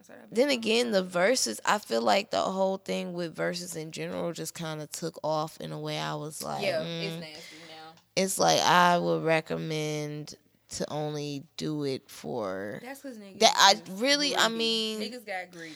concert 0.07 0.27
then 0.31 0.51
again, 0.51 0.91
the 0.93 1.03
Verzuz, 1.05 1.61
I 1.65 1.79
feel 1.79 2.03
like 2.03 2.31
the 2.31 2.41
whole 2.41 2.77
thing 2.79 3.13
with 3.13 3.37
Verzuz 3.37 3.77
in 3.77 3.91
general 3.93 4.33
just 4.33 4.55
kind 4.55 4.81
of 4.81 4.91
took 4.91 5.19
off 5.25 5.61
in 5.61 5.73
a 5.73 5.79
way 5.81 5.99
I 5.99 6.15
was 6.15 6.43
like, 6.43 6.63
yeah, 6.65 6.81
mm. 6.81 7.03
it's 7.05 7.15
nasty 7.21 7.57
now. 7.69 7.93
it's 8.17 8.39
like 8.39 8.61
I 8.61 8.99
would 8.99 9.25
recommend 9.25 10.35
to 10.71 10.91
only 10.93 11.45
do 11.57 11.85
it 11.85 12.09
for 12.11 12.81
That's 12.83 13.01
because 13.01 13.19
niggas. 13.19 13.39
That 13.41 13.55
I 13.57 13.75
really- 13.95 14.37
I 14.37 14.49
mean, 14.49 15.01
niggas 15.01 15.25
got 15.25 15.53
greedy. 15.53 15.75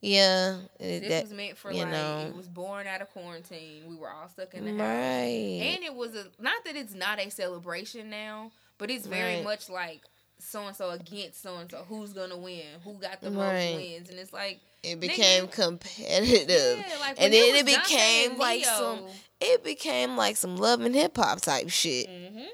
yeah, 0.00 0.58
it- 0.78 1.00
This 1.00 1.08
that 1.08 1.22
was 1.24 1.32
meant 1.32 1.58
for 1.58 1.72
you 1.72 1.82
like 1.82 1.90
know. 1.90 2.26
it 2.28 2.36
was 2.36 2.48
born 2.48 2.86
out 2.86 3.02
of 3.02 3.10
quarantine. 3.10 3.82
We 3.88 3.96
were 3.96 4.10
all 4.10 4.28
stuck 4.28 4.54
in 4.54 4.64
the 4.64 4.70
house. 4.72 4.80
right. 4.80 5.60
And 5.74 5.82
it 5.84 5.94
was 5.94 6.14
a 6.14 6.26
not 6.40 6.64
that 6.64 6.76
it's 6.76 6.94
not 6.94 7.18
a 7.18 7.30
celebration 7.30 8.10
now, 8.10 8.52
but 8.78 8.90
it's 8.92 9.06
very 9.06 9.36
Right. 9.36 9.44
much 9.44 9.68
like 9.68 10.02
so 10.38 10.66
and 10.66 10.76
so 10.76 10.90
against 10.90 11.42
so 11.42 11.56
and 11.56 11.70
so. 11.70 11.84
Who's 11.88 12.12
gonna 12.12 12.36
win? 12.36 12.64
Who 12.84 12.94
got 12.94 13.20
the 13.20 13.30
Right. 13.30 13.72
most 13.72 13.74
wins? 13.76 14.10
And 14.10 14.18
it's 14.18 14.32
like 14.32 14.60
it 14.82 15.00
became 15.00 15.48
nigga, 15.48 15.52
competitive, 15.52 16.48
yeah, 16.88 16.96
like 17.00 17.16
and 17.18 17.32
then 17.32 17.56
it 17.56 17.66
became 17.66 18.38
like 18.38 18.64
some. 18.64 19.04
It 19.40 19.62
became 19.64 20.16
like 20.16 20.36
some 20.36 20.56
love 20.56 20.80
and 20.80 20.94
hip 20.94 21.16
hop 21.16 21.40
type 21.40 21.68
shit. 21.70 22.08
mhm. 22.08 22.46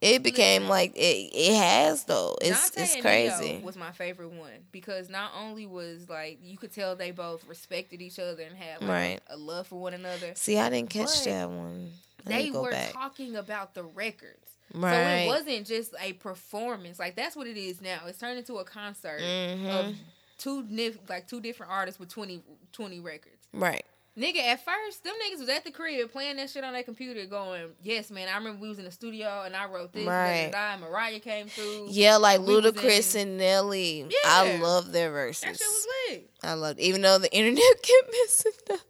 It 0.00 0.22
became 0.22 0.66
like 0.66 0.96
it. 0.96 1.30
It 1.34 1.54
has 1.56 2.04
though. 2.04 2.36
It's 2.40 2.70
Dante 2.70 2.82
it's 2.82 3.02
crazy. 3.02 3.52
Ne-Yo 3.52 3.64
was 3.66 3.76
my 3.76 3.92
favorite 3.92 4.30
one 4.30 4.64
because 4.72 5.10
not 5.10 5.32
only 5.36 5.66
was 5.66 6.08
like 6.08 6.38
you 6.42 6.56
could 6.56 6.72
tell 6.72 6.96
they 6.96 7.10
both 7.10 7.46
respected 7.46 8.00
each 8.00 8.18
other 8.18 8.42
and 8.42 8.56
had 8.56 8.80
like 8.80 8.88
Right. 8.88 9.20
a 9.26 9.36
love 9.36 9.66
for 9.66 9.78
one 9.78 9.92
another. 9.92 10.32
See, 10.36 10.58
I 10.58 10.70
didn't 10.70 10.88
catch 10.90 11.24
that 11.24 11.50
one. 11.50 11.90
I 12.26 12.30
They 12.30 12.50
were 12.50 12.70
back. 12.70 12.92
talking 12.94 13.36
about 13.36 13.74
the 13.74 13.84
records. 13.84 14.52
Right. 14.74 14.92
So 14.92 15.24
it 15.24 15.26
wasn't 15.26 15.66
just 15.66 15.94
a 16.00 16.12
performance. 16.14 16.98
Like 16.98 17.16
that's 17.16 17.36
what 17.36 17.46
it 17.46 17.56
is 17.56 17.80
now. 17.80 18.00
It's 18.06 18.18
turned 18.18 18.38
into 18.38 18.54
a 18.58 18.64
concert 18.64 19.20
Mhm. 19.20 19.68
of 19.90 19.94
two 20.38 20.62
nif- 20.64 20.98
like 21.08 21.26
two 21.28 21.40
different 21.40 21.72
artists 21.72 21.98
with 22.00 22.08
20, 22.08 22.42
20 22.72 23.00
records. 23.00 23.36
right. 23.52 23.84
Nigga, 24.18 24.38
at 24.40 24.62
first, 24.64 25.04
them 25.04 25.14
niggas 25.24 25.38
was 25.38 25.48
at 25.48 25.64
the 25.64 25.70
crib 25.70 26.10
playing 26.10 26.36
that 26.36 26.50
shit 26.50 26.64
on 26.64 26.72
their 26.72 26.82
computer, 26.82 27.24
going, 27.26 27.70
"Yes, 27.80 28.10
man, 28.10 28.28
I 28.28 28.36
remember 28.36 28.60
we 28.60 28.68
was 28.68 28.78
in 28.78 28.84
the 28.84 28.90
studio 28.90 29.42
and 29.46 29.54
I 29.54 29.66
wrote 29.66 29.92
this, 29.92 30.04
Right. 30.04 30.52
and 30.52 30.54
and 30.54 30.80
Mariah 30.82 31.20
came 31.20 31.46
through. 31.48 31.86
Yeah, 31.90 32.16
like 32.16 32.40
We 32.40 32.48
Ludacris 32.54 33.14
in- 33.14 33.28
and 33.28 33.38
Nelly. 33.38 34.00
Yeah. 34.02 34.16
I 34.24 34.56
love 34.56 34.90
their 34.92 35.10
verses. 35.12 35.42
that 35.42 35.56
shit 35.56 35.66
was 35.66 35.86
lit. 36.10 36.30
I 36.42 36.54
loved, 36.54 36.80
even 36.80 37.00
though 37.02 37.18
the 37.18 37.32
internet 37.32 37.62
kept 37.82 38.10
messing 38.12 38.52
up. 38.72 38.80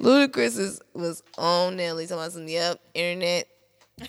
Ludacris 0.00 0.58
is, 0.58 0.80
was 0.92 1.22
on 1.38 1.76
Nelly 1.76 2.06
talking 2.06 2.18
about 2.20 2.32
some. 2.32 2.48
Yep, 2.48 2.80
internet. 2.94 3.46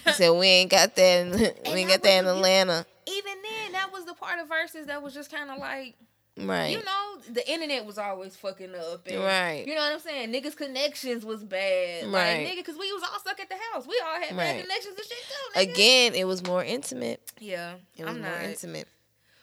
He 0.06 0.12
said 0.14 0.30
we 0.32 0.48
ain't 0.48 0.72
got 0.72 0.96
that. 0.96 1.02
In, 1.28 1.32
we 1.74 1.80
ain't 1.82 1.90
got 1.90 2.04
that 2.04 2.20
in 2.20 2.26
Atlanta. 2.28 2.86
Even 3.08 3.34
then, 3.44 3.72
that 3.74 3.92
was 3.92 4.06
the 4.06 4.14
part 4.14 4.40
of 4.40 4.48
Verzuz 4.50 4.88
that 4.88 5.02
was 5.02 5.14
just 5.14 5.32
kind 5.32 5.50
of 5.50 5.58
like, 5.58 5.96
Right. 6.38 6.70
you 6.72 6.78
know, 6.84 7.18
the 7.30 7.48
internet 7.52 7.86
was 7.86 7.98
always 7.98 8.36
fucking 8.38 8.74
up. 8.74 9.06
And, 9.08 9.20
Right. 9.22 9.66
You 9.68 9.76
know 9.76 9.82
what 9.82 9.94
I'm 9.94 10.00
saying? 10.00 10.32
Niggas' 10.34 10.56
connections 10.56 11.26
was 11.26 11.44
bad. 11.44 12.06
Like, 12.08 12.24
Right. 12.24 12.48
nigga, 12.48 12.58
because 12.58 12.78
we 12.78 12.92
was 12.94 13.04
all 13.04 13.20
stuck 13.20 13.40
at 13.40 13.50
the 13.50 13.58
house. 13.74 13.86
We 13.86 14.02
all 14.06 14.22
had 14.22 14.36
bad 14.38 14.62
connections 14.62 14.96
and 14.98 15.06
shit 15.06 15.18
too. 15.18 15.60
Nigga. 15.60 15.74
Again, 15.74 16.16
it 16.16 16.24
was 16.26 16.42
more 16.44 16.64
intimate. 16.64 17.22
Yeah. 17.40 17.74
It 17.98 18.06
was 18.06 18.16
I'm 18.16 18.22
more 18.22 18.32
not. 18.32 18.44
intimate. 18.44 18.88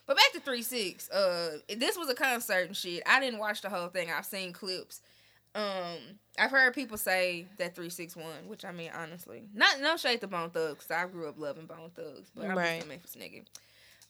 But 0.07 0.17
back 0.17 0.33
to 0.33 0.41
three 0.41 0.63
six. 0.63 1.11
Uh, 1.11 1.59
this 1.77 1.99
was 1.99 2.09
a 2.09 2.15
concert 2.15 2.67
and 2.69 2.75
shit. 2.77 3.03
I 3.05 3.21
didn't 3.21 3.39
watch 3.39 3.61
the 3.61 3.69
whole 3.69 3.89
thing. 3.89 4.09
I've 4.11 4.25
seen 4.25 4.55
clips. 4.55 5.03
Um, 5.55 5.97
I've 6.39 6.51
heard 6.51 6.75
people 6.75 6.97
say 6.99 7.47
that 7.59 7.75
three 7.75 7.91
six 7.91 8.15
one, 8.15 8.47
which 8.47 8.65
I 8.65 8.73
mean 8.73 8.91
honestly, 8.95 9.43
not 9.55 9.81
no 9.81 9.97
shade 9.97 10.21
to 10.21 10.27
Bone 10.29 10.51
Thugs. 10.51 10.87
'cause 10.87 10.97
I 10.97 11.07
grew 11.07 11.29
up 11.29 11.39
loving 11.39 11.67
Bone 11.67 11.91
Thugs, 11.95 12.31
but 12.35 12.47
I'm 12.49 12.57
Right. 12.57 12.83
a 12.83 12.87
Memphis 12.87 13.17
nigga. 13.17 13.45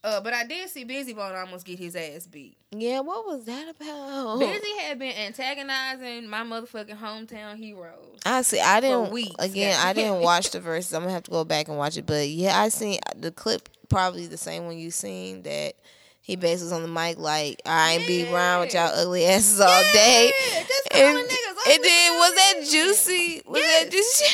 Uh, 0.05 0.21
but 0.21 0.33
I 0.33 0.45
did 0.45 0.69
see 0.71 0.85
Bizzy 0.85 1.15
Bone 1.15 1.35
almost 1.35 1.67
get 1.67 1.77
his 1.79 1.97
ass 1.97 2.27
beat. 2.27 2.57
Yeah, 2.71 3.01
what 3.01 3.27
was 3.27 3.47
that 3.47 3.69
about? 3.69 4.39
Bizzy 4.41 4.79
had 4.81 4.99
been 4.99 5.17
antagonizing 5.17 6.29
my 6.29 6.43
motherfucking 6.43 6.99
hometown 7.01 7.57
heroes. 7.57 8.21
I 8.25 8.43
see. 8.43 8.61
I 8.61 8.81
didn't. 8.81 9.11
weeks, 9.11 9.35
again, 9.39 9.77
I 9.81 9.93
didn't 9.93 10.21
watch 10.23 10.51
the 10.51 10.61
Verzuz. 10.61 10.95
I'm 10.95 11.03
gonna 11.03 11.15
have 11.15 11.25
to 11.25 11.31
go 11.33 11.45
back 11.45 11.67
and 11.69 11.79
watch 11.79 11.97
it. 11.97 12.07
But 12.07 12.29
yeah, 12.29 12.61
I 12.61 12.69
seen 12.69 13.01
the 13.17 13.33
clip. 13.33 13.69
Probably 13.89 14.27
the 14.27 14.37
same 14.37 14.67
one 14.67 14.79
you 14.79 14.91
seen 14.93 15.43
that 15.43 15.75
he 16.29 16.37
basically 16.37 16.67
was 16.67 16.73
on 16.75 16.83
the 16.83 16.89
mic 16.89 17.19
like 17.19 17.61
I 17.67 17.95
ain't 17.95 18.07
be 18.07 18.31
around 18.31 18.61
with 18.61 18.75
y'all 18.75 18.93
ugly 18.95 19.25
asses 19.25 19.59
all 19.61 19.83
day. 19.93 20.31
Just 20.69 20.89
And, 20.93 21.17
calling 21.17 21.25
niggas 21.27 21.75
and 21.75 21.83
then 21.85 22.13
was 22.19 22.35
that 22.35 22.55
juicy? 22.71 23.43
Was 23.47 23.61
Yes. 23.61 23.83
that 23.85 23.91
juicy? 23.91 24.25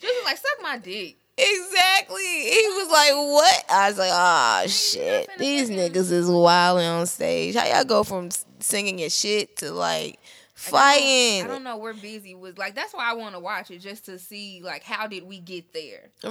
Just 0.00 0.14
was 0.16 0.24
like 0.24 0.38
suck 0.38 0.62
my 0.62 0.78
dick. 0.78 1.16
Exactly. 1.36 2.22
He 2.22 2.66
was 2.76 2.88
like, 2.90 3.12
"What?" 3.12 3.64
I 3.68 3.88
was 3.90 3.98
like, 3.98 4.10
"Oh 4.12 4.66
shit, 4.68 5.28
these 5.38 5.68
niggas 5.68 6.10
is 6.12 6.28
wilding 6.28 6.86
on 6.86 7.06
stage. 7.06 7.54
How 7.56 7.66
y'all 7.66 7.84
go 7.84 8.04
from 8.04 8.30
singing 8.60 8.98
your 8.98 9.10
shit 9.10 9.56
to 9.58 9.70
like 9.72 10.18
fighting?" 10.54 11.44
I 11.44 11.46
don't 11.48 11.64
know 11.64 11.76
where 11.76 11.94
Bizzy 11.94 12.38
was. 12.38 12.56
Like 12.58 12.74
that's 12.74 12.94
why 12.94 13.10
I 13.10 13.14
want 13.14 13.34
to 13.34 13.40
watch 13.40 13.70
it 13.70 13.78
just 13.80 14.06
to 14.06 14.18
see 14.18 14.60
like 14.62 14.82
how 14.82 15.06
did 15.06 15.24
we 15.24 15.38
get 15.40 15.72
there. 15.72 16.10
Right. 16.22 16.30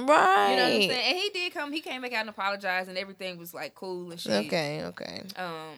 know 0.56 0.62
what 0.64 0.72
I'm 0.72 0.80
saying? 0.82 0.90
And 0.90 1.16
he 1.18 1.30
did 1.30 1.52
come. 1.54 1.72
He 1.72 1.80
came 1.80 2.02
back 2.02 2.12
out 2.12 2.20
and 2.22 2.30
apologized, 2.30 2.88
and 2.88 2.98
everything 2.98 3.38
was 3.38 3.54
like 3.54 3.74
cool 3.74 4.10
and 4.10 4.20
shit. 4.20 4.46
Okay. 4.46 4.82
Okay. 4.84 5.22
Um. 5.36 5.74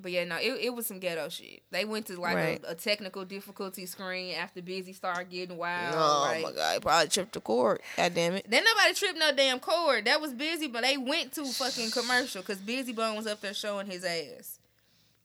But 0.00 0.10
yeah, 0.10 0.24
no, 0.24 0.36
it, 0.36 0.54
it 0.58 0.74
was 0.74 0.86
some 0.86 1.00
ghetto 1.00 1.28
shit. 1.28 1.60
They 1.70 1.84
went 1.84 2.06
to 2.06 2.18
like 2.18 2.34
Right. 2.34 2.64
a, 2.66 2.70
a 2.70 2.74
technical 2.74 3.26
difficulty 3.26 3.84
screen 3.84 4.34
after 4.36 4.62
Bizzy 4.62 4.94
started 4.94 5.28
getting 5.28 5.58
wild. 5.58 5.94
Oh 5.94 6.22
like- 6.32 6.42
my 6.42 6.52
god, 6.52 6.72
he 6.74 6.80
probably 6.80 7.08
tripped 7.10 7.34
the 7.34 7.40
cord. 7.42 7.82
God 7.98 8.14
damn 8.14 8.32
it. 8.32 8.46
Then 8.48 8.64
nobody 8.64 8.94
tripped 8.94 9.18
no 9.18 9.32
damn 9.36 9.60
cord. 9.60 10.06
That 10.06 10.18
was 10.22 10.32
Bizzy, 10.32 10.72
but 10.72 10.80
they 10.82 10.96
went 10.96 11.32
to 11.34 11.44
fucking 11.52 11.90
commercial 11.90 12.40
because 12.40 12.56
Bizzy 12.56 12.96
Bone 12.96 13.16
was 13.16 13.26
up 13.26 13.42
there 13.42 13.52
showing 13.52 13.86
his 13.86 14.02
ass. 14.02 14.58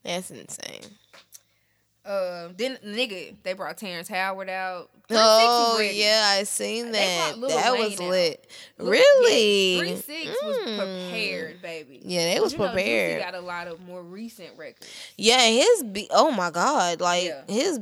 That's 0.03 0.31
insane. 0.31 0.81
Uh, 2.07 2.49
then 2.55 2.77
nigga, 2.85 3.35
they 3.43 3.51
brought 3.53 3.77
Terrence 3.77 4.07
Howard 4.07 4.49
out. 4.49 4.89
Oh 5.09 5.79
yeah, 5.79 6.35
I 6.37 6.43
seen 6.43 6.91
that. 6.93 7.35
That 7.47 7.73
Wayne 7.73 7.81
was 7.91 7.99
lit. 7.99 8.47
Really? 8.77 9.77
Three 9.79 9.95
Six 9.97 10.27
was 10.43 10.57
Mm. 10.57 10.77
prepared, 10.77 11.61
baby. 11.61 12.01
Yeah, 12.03 12.33
they 12.33 12.39
was 12.39 12.53
You 12.53 12.59
know, 12.59 12.67
prepared. 12.67 13.21
got 13.21 13.35
a 13.35 13.41
lot 13.41 13.67
of 13.67 13.81
more 13.85 14.01
recent 14.03 14.57
records. 14.57 14.87
Yeah, 15.17 15.45
his 15.47 15.83
be 15.83 16.07
oh 16.11 16.31
my 16.31 16.49
god, 16.51 17.01
like 17.01 17.25
Yeah. 17.25 17.43
his 17.47 17.79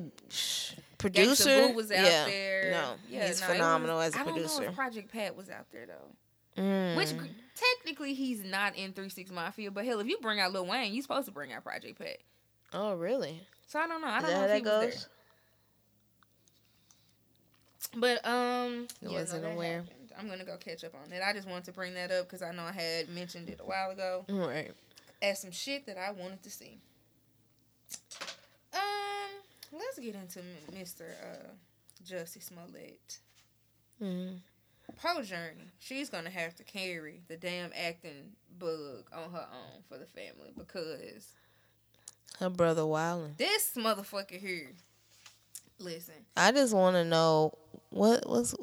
producer 0.98 1.72
was 1.74 1.92
out 1.92 2.04
yeah, 2.06 2.26
there. 2.26 2.72
No, 2.72 2.94
Yeah, 3.10 3.28
he's 3.28 3.42
no, 3.42 3.48
phenomenal 3.48 3.98
was- 3.98 4.08
as 4.08 4.16
a 4.16 4.20
I 4.20 4.24
don't 4.24 4.28
know 4.36 4.42
producer. 4.42 4.72
Project 4.72 5.12
Pat 5.12 5.36
was 5.36 5.50
out 5.50 5.66
there 5.72 5.86
though. 5.88 6.62
Mm. 6.62 6.96
Which 6.96 7.10
technically 7.56 8.14
he's 8.14 8.44
not 8.44 8.76
in 8.76 8.94
Three 8.94 9.10
Six 9.10 9.30
Mafia, 9.30 9.72
but 9.72 9.86
hell, 9.86 10.00
if 10.00 10.08
you 10.08 10.18
bring 10.22 10.40
out 10.40 10.54
Lil 10.54 10.66
Wayne, 10.66 10.94
you 10.94 11.02
supposed 11.02 11.26
to 11.26 11.32
bring 11.32 11.52
out 11.54 11.64
Project 11.64 12.00
Pat. 12.00 12.18
Oh 12.76 12.94
really? 12.96 13.42
So 13.68 13.80
I 13.80 13.88
don't 13.88 14.02
know. 14.02 14.08
I 14.08 14.22
don't 14.22 14.30
know 14.30 14.38
how 14.38 14.44
if 14.46 14.54
he 14.58 14.62
that 14.62 14.80
was 14.80 14.86
goes? 14.94 14.94
there. 15.04 15.10
But 17.98 18.26
um, 18.28 18.88
I 19.04 19.10
yeah, 19.10 19.20
wasn't 19.20 19.44
no, 19.44 19.52
aware. 19.52 19.74
happened. 19.82 20.12
I'm 20.20 20.28
gonna 20.30 20.44
go 20.46 20.58
catch 20.58 20.84
up 20.84 20.94
on 20.96 21.12
it. 21.12 21.22
I 21.26 21.34
just 21.34 21.48
wanted 21.48 21.66
to 21.66 21.72
bring 21.72 21.94
that 21.94 22.12
up 22.12 22.26
because 22.26 22.42
I 22.42 22.52
know 22.52 22.64
I 22.64 22.72
had 22.74 23.10
mentioned 23.10 23.50
it 23.50 23.60
a 23.62 23.66
while 23.66 23.92
ago 23.92 24.26
Right. 24.30 24.72
as 25.22 25.42
some 25.42 25.52
shit 25.52 25.86
that 25.86 25.98
I 25.98 26.12
wanted 26.12 26.44
to 26.44 26.50
see. 26.50 26.80
Um, 28.74 28.80
let's 29.74 30.00
get 30.00 30.16
into 30.16 30.40
Mr. 30.74 31.04
Uh, 31.24 31.48
Jussie 32.06 32.42
Smollett. 32.44 33.20
Mm. 34.02 34.40
Pro 35.02 35.16
Jurnee, 35.22 35.72
she's 35.80 36.10
gonna 36.10 36.30
have 36.30 36.56
to 36.56 36.64
carry 36.64 37.22
the 37.28 37.38
damn 37.38 37.72
acting 37.76 38.34
bug 38.60 39.06
on 39.14 39.32
her 39.32 39.48
own 39.52 39.82
for 39.90 39.98
the 39.98 40.06
family 40.06 40.52
because 40.58 41.28
Her 42.40 42.50
brother 42.50 42.82
Wildin. 42.82 43.38
this 43.38 43.72
motherfucker 43.76 44.40
here. 44.40 44.72
Listen, 45.80 46.14
I 46.38 46.52
just 46.52 46.74
want 46.74 46.96
to 46.96 47.04
know 47.04 47.54
what 47.90 48.28
was 48.30 48.56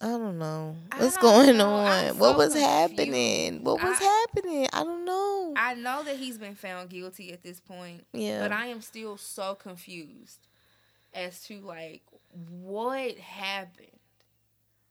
I 0.00 0.06
don't 0.06 0.38
know 0.38 0.76
what's 0.96 1.16
don't 1.16 1.22
going 1.46 1.56
know. 1.58 1.70
on. 1.70 2.18
What 2.18 2.32
so 2.32 2.36
was 2.38 2.52
confused. 2.52 2.66
happening? 2.66 3.64
What 3.64 3.82
was 3.82 3.98
I- 4.00 4.04
happening? 4.34 4.68
I 4.72 4.84
don't 4.84 5.04
know. 5.04 5.54
I 5.56 5.74
know 5.74 6.02
that 6.04 6.16
he's 6.16 6.38
been 6.38 6.54
found 6.54 6.90
guilty 6.90 7.32
at 7.32 7.42
this 7.42 7.60
point, 7.60 8.06
yeah. 8.12 8.40
but 8.42 8.52
I 8.52 8.66
am 8.66 8.80
still 8.80 9.16
so 9.16 9.54
confused 9.54 10.46
as 11.14 11.42
to 11.44 11.60
like 11.60 12.02
what 12.60 13.18
happened. 13.18 13.86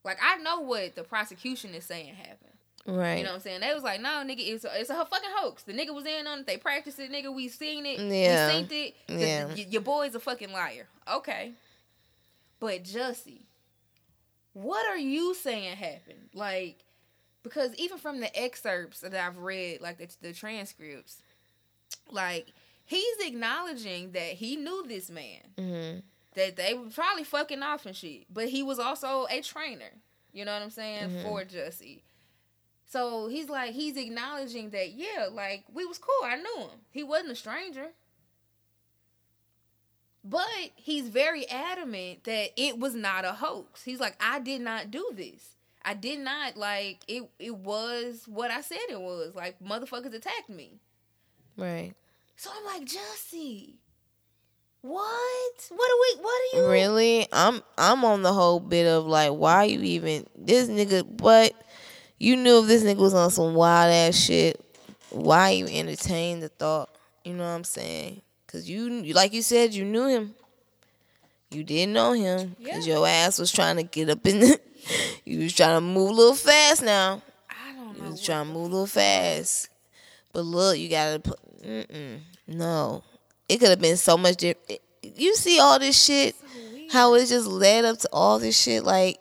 Like 0.03 0.19
I 0.21 0.37
know 0.37 0.59
what 0.61 0.95
the 0.95 1.03
prosecution 1.03 1.73
is 1.73 1.85
saying 1.85 2.15
happened. 2.15 2.50
Right. 2.85 3.17
You 3.17 3.23
know 3.23 3.29
what 3.31 3.35
I'm 3.35 3.41
saying? 3.41 3.61
They 3.61 3.73
was 3.73 3.83
like, 3.83 4.01
no, 4.01 4.09
nigga, 4.25 4.39
it's 4.39 4.65
a, 4.65 4.79
it's 4.79 4.89
a 4.89 4.95
fucking 5.05 5.29
hoax. 5.35 5.63
The 5.63 5.73
nigga 5.73 5.93
was 5.93 6.05
in 6.05 6.27
on 6.27 6.39
it. 6.39 6.47
They 6.47 6.57
practiced 6.57 6.99
it, 6.99 7.11
nigga. 7.11 7.33
We 7.33 7.47
seen 7.47 7.85
it. 7.85 7.99
Yeah. 7.99 8.47
We 8.47 8.53
synced 8.63 8.71
it. 8.71 8.95
Yeah. 9.07 9.45
the- 9.45 9.61
your 9.63 9.81
boy's 9.81 10.15
a 10.15 10.19
fucking 10.19 10.51
liar. 10.51 10.87
Okay. 11.11 11.51
But 12.59 12.83
Jussie, 12.83 13.41
what 14.53 14.85
are 14.87 14.97
you 14.97 15.33
saying 15.33 15.75
happened? 15.77 16.29
Like, 16.33 16.83
because 17.43 17.73
even 17.75 17.97
from 17.97 18.19
the 18.19 18.39
excerpts 18.39 18.99
that 19.01 19.13
I've 19.15 19.37
read, 19.37 19.81
like 19.81 19.97
the, 19.97 20.07
the 20.21 20.33
transcripts, 20.33 21.21
like 22.11 22.47
he's 22.85 23.17
acknowledging 23.25 24.11
that 24.11 24.33
he 24.33 24.55
knew 24.55 24.85
this 24.87 25.09
man, 25.09 25.41
hmm 25.57 25.99
that 26.33 26.55
they 26.55 26.73
were 26.73 26.85
probably 26.89 27.25
fucking 27.25 27.61
off 27.61 27.85
and 27.85 27.93
shit, 27.93 28.23
but 28.33 28.47
he 28.47 28.63
was 28.63 28.79
also 28.79 29.27
a 29.29 29.41
trainer. 29.41 29.91
You 30.31 30.45
know 30.45 30.53
what 30.53 30.61
I'm 30.61 30.69
saying 30.69 31.09
Mhm. 31.09 31.23
for 31.23 31.43
Jussie. 31.43 32.03
So 32.91 33.29
he's 33.29 33.47
like 33.47 33.71
he's 33.71 33.95
acknowledging 33.95 34.71
that 34.71 34.91
yeah, 34.91 35.27
like 35.31 35.63
we 35.73 35.85
was 35.85 35.97
cool. 35.97 36.25
I 36.25 36.35
knew 36.35 36.63
him. 36.63 36.79
He 36.91 37.03
wasn't 37.03 37.31
a 37.31 37.35
stranger. 37.35 37.87
But 40.25 40.71
he's 40.75 41.07
very 41.07 41.49
adamant 41.49 42.25
that 42.25 42.49
it 42.57 42.77
was 42.77 42.93
not 42.93 43.23
a 43.23 43.31
hoax. 43.31 43.83
He's 43.83 44.01
like, 44.01 44.15
I 44.19 44.39
did 44.39 44.61
not 44.61 44.91
do 44.91 45.09
this. 45.15 45.55
I 45.83 45.93
did 45.93 46.19
not 46.19 46.57
like 46.57 46.99
it. 47.07 47.29
It 47.39 47.55
was 47.55 48.25
what 48.27 48.51
I 48.51 48.59
said 48.59 48.77
it 48.89 48.99
was. 48.99 49.35
Like 49.35 49.55
motherfuckers 49.63 50.13
attacked 50.13 50.49
me. 50.49 50.73
Right. 51.55 51.93
So 52.35 52.49
I'm 52.53 52.65
like, 52.65 52.85
Jussie, 52.89 53.75
what? 54.81 55.69
What 55.69 55.91
are 55.91 56.01
we? 56.01 56.23
What 56.23 56.41
are 56.41 56.57
you? 56.57 56.69
Really? 56.69 57.27
I'm 57.31 57.63
I'm 57.77 58.03
on 58.03 58.21
the 58.21 58.33
whole 58.33 58.59
bit 58.59 58.85
of 58.85 59.05
like, 59.05 59.31
why 59.31 59.63
you 59.63 59.81
even 59.81 60.27
this 60.35 60.67
nigga? 60.67 61.05
But 61.09 61.53
you 62.21 62.35
knew 62.35 62.59
if 62.61 62.67
this 62.67 62.83
nigga 62.83 62.97
was 62.97 63.13
on 63.13 63.31
some 63.31 63.53
wild 63.55 63.91
ass 63.91 64.15
shit, 64.15 64.63
why 65.09 65.49
you 65.51 65.65
entertain 65.67 66.39
the 66.39 66.49
thought? 66.49 66.89
You 67.23 67.33
know 67.33 67.43
what 67.43 67.49
I'm 67.49 67.63
saying? 67.63 68.21
Cause 68.47 68.67
you, 68.69 68.89
like 69.13 69.33
you 69.33 69.41
said, 69.41 69.73
you 69.73 69.85
knew 69.85 70.07
him. 70.07 70.35
You 71.49 71.63
didn't 71.63 71.93
know 71.93 72.13
him 72.13 72.55
because 72.59 72.85
Yeah. 72.87 72.95
your 72.95 73.07
ass 73.07 73.39
was 73.39 73.51
trying 73.51 73.77
to 73.77 73.83
get 73.83 74.09
up 74.09 74.25
in. 74.27 74.39
The, 74.39 74.59
you 75.25 75.39
was 75.43 75.53
trying 75.53 75.75
to 75.77 75.81
move 75.81 76.11
a 76.11 76.13
little 76.13 76.35
fast 76.35 76.83
now. 76.83 77.21
I 77.49 77.73
don't 77.73 77.97
know. 77.97 78.05
You 78.05 78.11
was 78.11 78.23
trying 78.23 78.47
to 78.47 78.53
move 78.53 78.63
a 78.67 78.73
little 78.73 78.87
fast. 78.87 79.69
But 80.33 80.41
look, 80.45 80.77
you 80.77 80.89
gotta 80.89 81.19
put. 81.19 81.39
Mm-mm, 81.63 82.19
no, 82.47 83.03
it 83.49 83.59
could 83.59 83.69
have 83.69 83.81
been 83.81 83.97
so 83.97 84.17
much 84.17 84.37
different. 84.37 84.79
You 85.03 85.35
see 85.35 85.59
all 85.59 85.77
this 85.79 86.01
shit, 86.01 86.35
so 86.35 86.45
how 86.91 87.13
it 87.15 87.25
just 87.27 87.47
led 87.47 87.85
up 87.85 87.97
to 87.99 88.09
all 88.13 88.39
this 88.39 88.57
shit. 88.59 88.83
Like 88.83 89.19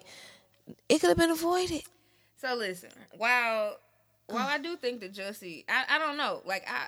it 0.89 1.01
could 1.01 1.09
have 1.09 1.19
been 1.19 1.31
avoided. 1.31 1.83
So 2.41 2.55
listen, 2.55 2.91
while 3.17 3.77
while 4.27 4.47
I 4.47 4.59
do 4.59 4.77
think 4.77 5.01
that 5.01 5.13
Jussie, 5.13 5.65
I, 5.69 5.97
I 5.97 5.99
don't 5.99 6.17
know, 6.17 6.43
like 6.45 6.65
I. 6.69 6.87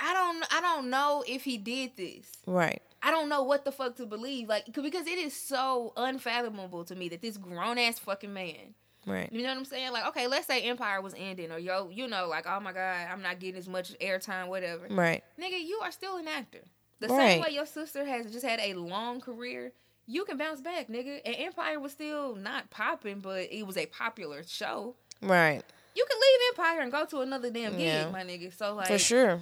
I 0.00 0.12
don't 0.12 0.44
I 0.52 0.60
don't 0.60 0.90
know 0.90 1.24
if 1.26 1.44
he 1.44 1.56
did 1.56 1.92
this. 1.96 2.30
Right. 2.46 2.82
I 3.02 3.10
don't 3.10 3.28
know 3.28 3.42
what 3.42 3.64
the 3.64 3.72
fuck 3.72 3.96
to 3.96 4.06
believe. 4.06 4.48
Like 4.48 4.66
because 4.72 5.06
it 5.06 5.18
is 5.18 5.34
so 5.34 5.92
unfathomable 5.96 6.84
to 6.86 6.94
me 6.94 7.08
that 7.10 7.22
this 7.22 7.36
grown 7.36 7.78
ass 7.78 7.98
fucking 7.98 8.32
man. 8.32 8.74
Right. 9.06 9.30
You 9.32 9.42
know 9.42 9.50
what 9.50 9.58
I'm 9.58 9.64
saying? 9.66 9.92
Like, 9.92 10.06
okay, 10.08 10.26
let's 10.26 10.46
say 10.46 10.62
Empire 10.62 11.00
was 11.00 11.14
ending 11.16 11.52
or 11.52 11.58
yo, 11.58 11.90
you 11.90 12.08
know, 12.08 12.26
like, 12.28 12.46
oh 12.48 12.58
my 12.60 12.72
God, 12.72 13.06
I'm 13.10 13.22
not 13.22 13.38
getting 13.38 13.56
as 13.58 13.68
much 13.68 13.96
airtime, 13.98 14.48
whatever. 14.48 14.86
Right. 14.90 15.22
Nigga, 15.40 15.62
you 15.64 15.78
are 15.82 15.92
still 15.92 16.16
an 16.16 16.26
actor. 16.28 16.60
The 17.00 17.08
Right. 17.08 17.32
same 17.32 17.42
way 17.42 17.50
your 17.50 17.66
sister 17.66 18.04
has 18.04 18.32
just 18.32 18.44
had 18.44 18.60
a 18.60 18.74
long 18.74 19.20
career, 19.20 19.72
you 20.06 20.24
can 20.24 20.36
bounce 20.36 20.60
back, 20.60 20.88
nigga. 20.88 21.20
And 21.24 21.34
Empire 21.38 21.80
was 21.80 21.92
still 21.92 22.34
not 22.36 22.70
popping, 22.70 23.20
but 23.20 23.48
it 23.52 23.66
was 23.66 23.76
a 23.76 23.86
popular 23.86 24.42
show. 24.46 24.94
Right. 25.22 25.62
You 25.96 26.06
can 26.08 26.18
leave 26.20 26.40
Empire 26.58 26.80
and 26.82 26.90
go 26.92 27.06
to 27.06 27.20
another 27.20 27.50
damn 27.50 27.72
gig, 27.72 27.80
Yeah. 27.86 28.10
my 28.10 28.22
nigga. 28.24 28.52
So 28.56 28.74
like, 28.74 28.88
For 28.88 28.98
sure. 28.98 29.40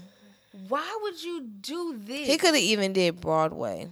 why 0.68 0.98
would 1.02 1.22
you 1.22 1.42
do 1.60 1.96
this? 1.98 2.28
He 2.28 2.36
could 2.36 2.54
have 2.54 2.62
even 2.62 2.92
did 2.92 3.20
Broadway. 3.20 3.88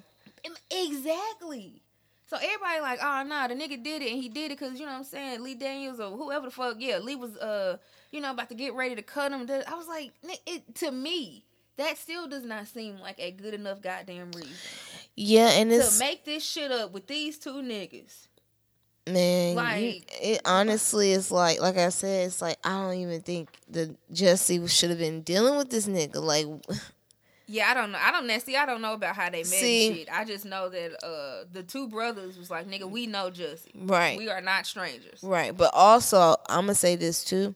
Exactly. 0.71 1.83
So 2.27 2.37
everybody 2.37 2.81
like, 2.81 3.01
oh 3.03 3.25
nah, 3.27 3.49
the 3.49 3.55
nigga 3.55 3.83
did 3.83 4.03
it, 4.03 4.12
and 4.12 4.23
he 4.23 4.29
did 4.29 4.53
it 4.53 4.59
because 4.59 4.79
you 4.79 4.87
know 4.87 4.93
what 4.93 4.99
I'm 4.99 5.05
saying 5.05 5.43
Lee 5.43 5.55
Daniels 5.57 5.99
or 5.99 6.16
whoever 6.16 6.47
the 6.47 6.53
fuck, 6.53 6.77
yeah, 6.79 6.99
Lee 6.99 7.16
was 7.16 7.37
uh, 7.39 7.77
you 8.12 8.21
know, 8.21 8.31
about 8.31 8.49
to 8.51 8.55
get 8.55 8.75
ready 8.75 8.95
to 8.95 9.03
cut 9.03 9.33
him. 9.33 9.49
I 9.66 9.75
was 9.75 9.89
like, 9.89 10.12
it 10.47 10.75
to 10.77 10.93
me, 10.93 11.45
that 11.77 11.99
still 11.99 12.29
does 12.29 12.45
not 12.45 12.68
seem 12.68 13.01
like 13.01 13.18
a 13.18 13.33
good 13.33 13.53
enough 13.55 13.83
goddamn 13.83 14.31
reason 14.33 14.53
Yeah, 15.17 15.49
and 15.51 15.73
it's 15.73 15.99
to 15.99 16.05
make 16.05 16.25
this 16.25 16.45
shit 16.45 16.71
up 16.73 16.93
with 16.93 17.07
these 17.07 17.39
two 17.39 17.55
niggas. 17.63 18.27
man. 19.07 19.51
you- 19.51 19.55
like- 19.57 20.11
it 20.23 20.41
honestly 20.45 21.13
is 21.13 21.31
like, 21.31 21.61
like 21.61 21.77
I 21.77 21.89
said, 21.89 22.27
it's 22.29 22.41
like 22.41 22.59
I 22.65 22.71
don't 22.71 22.95
even 22.99 23.21
think 23.23 23.51
the 23.69 23.97
Jesse 24.13 24.67
should 24.69 24.91
have 24.91 24.99
been 24.99 25.23
dealing 25.23 25.57
with 25.57 25.71
this 25.71 25.87
nigga. 25.87 26.17
Like, 26.23 26.47
Yeah, 27.47 27.69
I 27.69 27.75
don't 27.75 27.91
know. 27.91 27.99
I 28.01 28.13
don't. 28.13 28.41
See, 28.43 28.57
I 28.57 28.65
don't 28.65 28.81
know 28.81 28.93
about 28.95 29.17
how 29.17 29.29
they 29.29 29.39
met 29.39 29.47
See- 29.47 29.95
shit. 29.95 30.09
I 30.13 30.25
just 30.25 30.45
know 30.45 30.69
that 30.69 31.05
uh 31.05 31.45
the 31.53 31.63
two 31.65 31.89
brothers 31.89 32.39
was 32.39 32.49
like, 32.51 32.69
nigga, 32.69 32.89
we 32.89 33.07
know 33.09 33.29
Jesse. 33.31 33.73
right, 33.75 34.17
We 34.17 34.29
are 34.31 34.41
not 34.41 34.67
strangers. 34.67 35.21
right. 35.23 35.57
But 35.57 35.73
also, 35.75 36.37
I'm 36.49 36.63
gonna 36.67 36.75
say 36.77 36.95
this 36.97 37.25
too. 37.25 37.55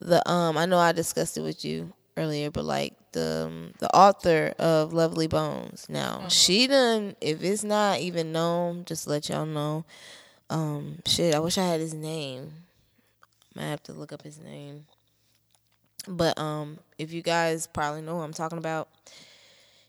The 0.00 0.26
um, 0.30 0.56
I 0.56 0.66
know 0.66 0.78
I 0.78 0.92
discussed 0.92 1.36
it 1.36 1.42
with 1.42 1.64
you 1.64 1.92
earlier, 2.16 2.50
but 2.50 2.64
like 2.64 2.94
the 3.12 3.44
um, 3.46 3.72
the 3.78 3.94
author 3.94 4.54
of 4.58 4.92
Lovely 4.92 5.26
Bones. 5.26 5.86
Now 5.88 6.28
she 6.28 6.66
done. 6.66 7.16
If 7.20 7.42
it's 7.42 7.64
not 7.64 8.00
even 8.00 8.32
known, 8.32 8.84
just 8.84 9.06
let 9.06 9.28
y'all 9.28 9.46
know. 9.46 9.84
Um, 10.50 10.98
shit. 11.06 11.34
I 11.34 11.38
wish 11.38 11.56
I 11.58 11.66
had 11.66 11.80
his 11.80 11.94
name. 11.94 12.52
I 13.56 13.62
have 13.62 13.82
to 13.84 13.92
look 13.92 14.12
up 14.12 14.22
his 14.22 14.38
name. 14.38 14.86
But 16.08 16.38
um, 16.38 16.78
if 16.98 17.12
you 17.12 17.22
guys 17.22 17.66
probably 17.66 18.02
know 18.02 18.16
who 18.16 18.22
I'm 18.22 18.32
talking 18.32 18.58
about, 18.58 18.88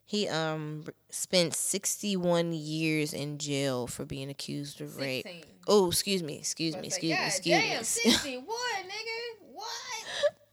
he 0.06 0.28
um 0.28 0.86
spent 1.10 1.56
61 1.56 2.54
years 2.54 3.14
in 3.14 3.38
jail 3.40 3.88
for 3.88 4.06
being 4.06 4.30
accused 4.30 4.82
of 4.82 4.98
rape. 4.98 5.26
Oh, 5.68 5.88
excuse 5.88 6.22
me, 6.22 6.38
excuse 6.38 6.76
me, 6.76 6.88
excuse 6.88 7.18
me, 7.18 7.26
excuse 7.26 7.58
damn, 7.58 7.78
me, 7.80 7.84
61, 7.84 8.46
nigga. 8.46 9.46
What? 9.54 9.68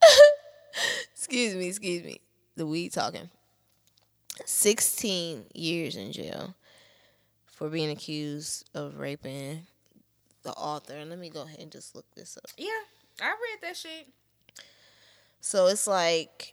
excuse 1.14 1.54
me, 1.54 1.66
excuse 1.66 2.04
me. 2.04 2.20
The 2.60 2.66
weed 2.66 2.92
talking. 2.92 3.30
16 4.44 5.46
years 5.54 5.96
in 5.96 6.12
jail 6.12 6.54
for 7.46 7.70
being 7.70 7.88
accused 7.88 8.68
of 8.74 8.98
raping 8.98 9.62
the 10.42 10.50
author. 10.50 10.92
And 10.92 11.08
let 11.08 11.18
me 11.18 11.30
go 11.30 11.40
ahead 11.40 11.58
and 11.58 11.72
just 11.72 11.96
look 11.96 12.04
this 12.14 12.36
up. 12.36 12.50
Yeah, 12.58 12.66
I 13.22 13.28
read 13.28 13.62
that 13.62 13.78
shit. 13.78 14.08
So 15.40 15.68
it's 15.68 15.86
like 15.86 16.52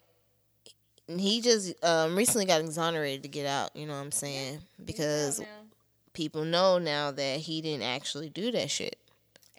he 1.09 1.41
just 1.41 1.73
um, 1.83 2.15
recently 2.15 2.45
got 2.45 2.61
exonerated 2.61 3.23
to 3.23 3.27
get 3.27 3.45
out. 3.45 3.75
You 3.75 3.85
know 3.85 3.95
what 3.95 3.99
I'm 3.99 4.13
saying? 4.13 4.59
Because 4.85 5.41
people 6.13 6.45
know 6.45 6.77
now 6.77 7.11
that 7.11 7.39
he 7.41 7.61
didn't 7.61 7.83
actually 7.83 8.29
do 8.29 8.49
that 8.53 8.71
shit. 8.71 8.97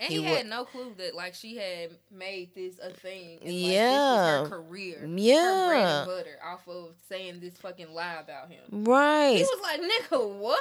And 0.01 0.12
he 0.12 0.18
he, 0.18 0.24
had 0.24 0.46
no 0.46 0.64
clue 0.64 0.94
that 0.99 1.16
like 1.16 1.34
she 1.34 1.57
had 1.57 1.90
made 2.12 2.55
this 2.55 2.78
a 2.78 2.90
thing. 2.90 3.38
And, 3.42 3.53
like, 3.53 3.72
Yeah. 3.72 4.40
was 4.42 4.49
her 4.51 4.57
career. 4.57 5.05
Yeah, 5.12 5.34
her 5.34 5.66
bread 5.66 5.84
and 5.86 6.07
butter 6.07 6.38
off 6.44 6.68
of 6.68 6.94
saying 7.09 7.40
this 7.40 7.55
fucking 7.55 7.92
lie 7.92 8.14
about 8.20 8.49
him. 8.49 8.84
Right. 8.84 9.36
He 9.36 9.42
was 9.42 9.61
like, 9.61 9.80
nigga, 9.80 10.38
what? 10.38 10.61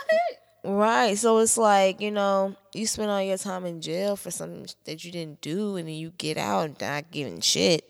Right. 0.63 1.15
So 1.17 1.37
it's 1.37 1.55
like, 1.55 2.01
you 2.01 2.09
know, 2.09 2.55
you 2.73 2.87
spend 2.87 3.11
all 3.11 3.21
your 3.21 3.37
time 3.37 3.65
in 3.65 3.79
jail 3.79 4.15
for 4.15 4.31
something 4.31 4.65
that 4.85 5.05
you 5.05 5.11
didn't 5.11 5.41
do 5.41 5.75
and 5.75 5.87
then 5.87 5.95
you 5.95 6.13
get 6.17 6.37
out 6.37 6.65
and 6.65 6.81
not 6.81 7.11
giving 7.11 7.39
shit, 7.39 7.87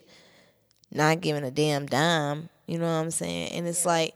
not 0.92 1.22
giving 1.22 1.46
a 1.46 1.52
damn 1.52 1.86
dime. 1.86 2.50
You 2.66 2.78
know 2.78 2.86
what 2.86 3.02
I'm 3.04 3.12
saying? 3.12 3.54
And 3.54 3.66
it's 3.66 3.86
like, 3.86 4.14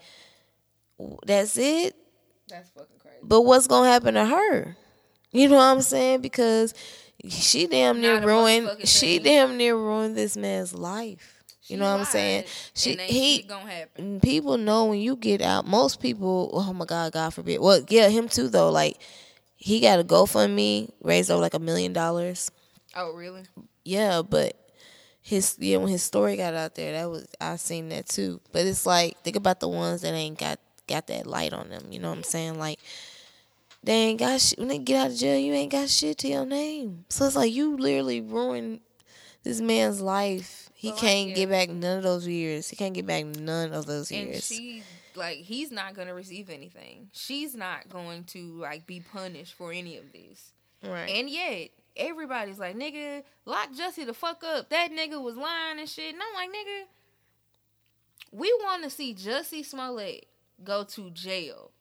that's 1.25 1.57
it. 1.57 1.95
That's 2.49 2.69
fucking 2.71 2.99
crazy. 3.01 3.17
But 3.23 3.41
what's 3.43 3.67
going 3.67 3.85
to 3.85 3.89
happen 3.91 4.15
to 4.15 4.25
her? 4.25 4.75
You 5.31 5.47
know 5.47 5.55
what 5.55 5.63
I'm 5.63 5.81
saying? 5.81 6.19
Because 6.21 6.73
she 7.29 7.67
damn 7.67 8.01
near 8.01 8.19
ruined, 8.25 8.87
she 8.87 9.19
damn 9.19 9.57
near 9.57 9.75
ruined 9.75 10.15
this 10.15 10.35
man's 10.35 10.73
life. 10.73 11.41
You 11.63 11.75
She 11.75 11.79
know 11.79 11.91
what 11.91 11.99
I'm 11.99 12.05
saying? 12.05 12.45
She, 12.73 12.95
he, 12.95 13.43
gonna 13.43 13.69
happen. 13.69 14.19
Mm, 14.19 14.21
people 14.21 14.57
know 14.57 14.85
when 14.85 14.99
you 14.99 15.15
get 15.15 15.41
out. 15.41 15.65
Most 15.65 16.01
people, 16.01 16.49
oh 16.53 16.73
my 16.73 16.85
God, 16.85 17.13
God 17.13 17.33
forbid. 17.33 17.61
Well, 17.61 17.81
yeah, 17.87 18.09
him 18.09 18.27
too 18.27 18.49
though. 18.49 18.69
Like 18.71 18.97
he 19.55 19.79
got 19.79 19.99
a 19.99 20.03
GoFundMe 20.03 20.91
raised 21.01 21.31
over 21.31 21.41
like 21.41 21.53
a 21.53 21.59
million 21.59 21.93
dollars. 21.93 22.51
Oh, 22.95 23.13
really? 23.13 23.43
Yeah, 23.85 24.21
but 24.21 24.57
his 25.21 25.55
yeah 25.59 25.77
when 25.77 25.87
his 25.87 26.03
story 26.03 26.35
got 26.35 26.55
out 26.55 26.75
there, 26.75 26.93
that 26.93 27.09
was 27.09 27.27
I 27.39 27.55
seen 27.55 27.89
that 27.89 28.07
too. 28.07 28.41
But 28.51 28.65
it's 28.65 28.85
like 28.85 29.21
think 29.23 29.35
about 29.35 29.59
the 29.59 29.69
ones 29.69 30.01
that 30.01 30.13
ain't 30.13 30.39
got 30.39 30.59
got 30.87 31.07
that 31.07 31.27
light 31.27 31.53
on 31.53 31.69
them. 31.69 31.85
You 31.89 31.99
know 31.99 32.09
what 32.09 32.17
I'm 32.17 32.23
saying? 32.23 32.57
Like 32.59 32.79
they 33.83 33.93
ain't 33.93 34.19
got 34.19 34.39
shit. 34.41 34.59
When 34.59 34.67
they 34.67 34.77
get 34.79 35.05
out 35.05 35.11
of 35.11 35.17
jail, 35.17 35.37
you 35.39 35.53
ain't 35.53 35.71
got 35.71 35.89
shit 35.89 36.17
to 36.19 36.27
your 36.27 36.45
name. 36.45 37.05
So 37.09 37.25
it's 37.25 37.35
like 37.35 37.51
you 37.53 37.77
literally 37.77 38.21
ruined 38.21 38.81
this 39.43 39.59
man's 39.61 40.01
life. 40.01 40.69
He 40.73 40.89
Well, 40.89 40.97
can't 40.97 41.29
yeah. 41.29 41.35
get 41.35 41.49
back 41.49 41.69
none 41.69 41.97
of 41.97 42.03
those 42.03 42.27
years. 42.27 42.69
He 42.69 42.75
can't 42.75 42.93
get 42.93 43.05
back 43.07 43.25
none 43.25 43.73
of 43.73 43.85
those 43.85 44.11
And 44.11 44.29
years. 44.29 44.45
she 44.45 44.83
like 45.15 45.37
he's 45.39 45.71
not 45.71 45.93
gonna 45.93 46.13
receive 46.13 46.49
anything. 46.49 47.09
She's 47.11 47.53
not 47.55 47.89
going 47.89 48.23
to 48.25 48.39
like 48.59 48.85
be 48.87 48.99
punished 48.99 49.53
for 49.53 49.71
any 49.71 49.97
of 49.97 50.11
this. 50.11 50.51
right. 50.83 51.09
And 51.09 51.29
yet 51.29 51.69
everybody's 51.97 52.57
like, 52.59 52.75
nigga, 52.77 53.23
lock 53.45 53.69
Jussie 53.73 54.05
the 54.05 54.13
fuck 54.13 54.43
up. 54.43 54.69
That 54.69 54.89
nigga 54.91 55.21
was 55.21 55.35
lying 55.35 55.79
and 55.79 55.89
shit. 55.89 56.13
And 56.13 56.21
I'm 56.23 56.33
like, 56.33 56.49
nigga, 56.49 56.83
we 58.31 58.51
want 58.63 58.83
to 58.83 58.89
see 58.89 59.13
Jussie 59.13 59.65
Smollett 59.65 60.25
go 60.63 60.83
to 60.85 61.09
jail 61.11 61.71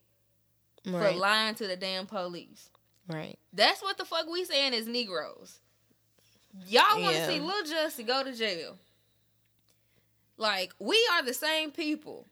for 0.85 1.13
lying 1.13 1.55
to 1.57 1.67
the 1.67 1.77
damn 1.77 2.07
police. 2.07 2.71
right. 3.09 3.39
That's 3.53 3.83
what 3.83 3.99
the 3.99 4.05
fuck 4.05 4.29
we 4.31 4.45
saying 4.45 4.73
as 4.75 4.87
Negroes. 4.87 5.59
Y'all 6.67 7.01
want 7.03 7.15
to 7.15 7.21
Yeah. 7.21 7.29
see 7.29 7.41
Lil 7.41 7.65
Jussie 7.65 8.07
go 8.07 8.23
to 8.25 8.33
jail. 8.33 8.79
Like, 10.37 10.73
we 10.79 10.97
are 11.13 11.23
the 11.23 11.35
same 11.35 11.71
people. 11.71 12.27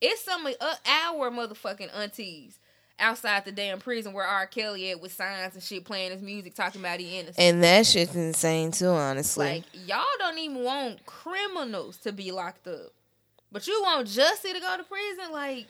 It's 0.00 0.22
some 0.22 0.44
of 0.46 0.54
uh, 0.60 0.74
our 0.86 1.30
motherfucking 1.30 1.88
aunties 1.96 2.58
outside 2.98 3.44
the 3.44 3.52
damn 3.52 3.78
prison 3.80 4.12
where 4.12 4.26
R. 4.26 4.46
Kelly 4.46 4.90
at 4.90 5.00
with 5.00 5.12
signs 5.12 5.54
and 5.54 5.62
shit 5.62 5.84
playing 5.84 6.12
his 6.12 6.20
music 6.22 6.54
talking 6.54 6.80
about 6.80 7.00
he 7.00 7.18
innocent. 7.18 7.38
And 7.40 7.62
that 7.64 7.86
shit's 7.86 8.14
insane 8.14 8.70
too, 8.70 8.88
honestly. 8.88 9.46
like, 9.46 9.64
y'all 9.86 10.04
don't 10.18 10.38
even 10.38 10.62
want 10.62 11.04
criminals 11.06 11.96
to 11.98 12.12
be 12.12 12.30
locked 12.32 12.66
up. 12.68 12.92
But 13.50 13.66
you 13.66 13.80
want 13.82 14.06
Jussie 14.08 14.52
to 14.52 14.60
go 14.60 14.76
to 14.76 14.84
prison? 14.84 15.32
Like, 15.32 15.66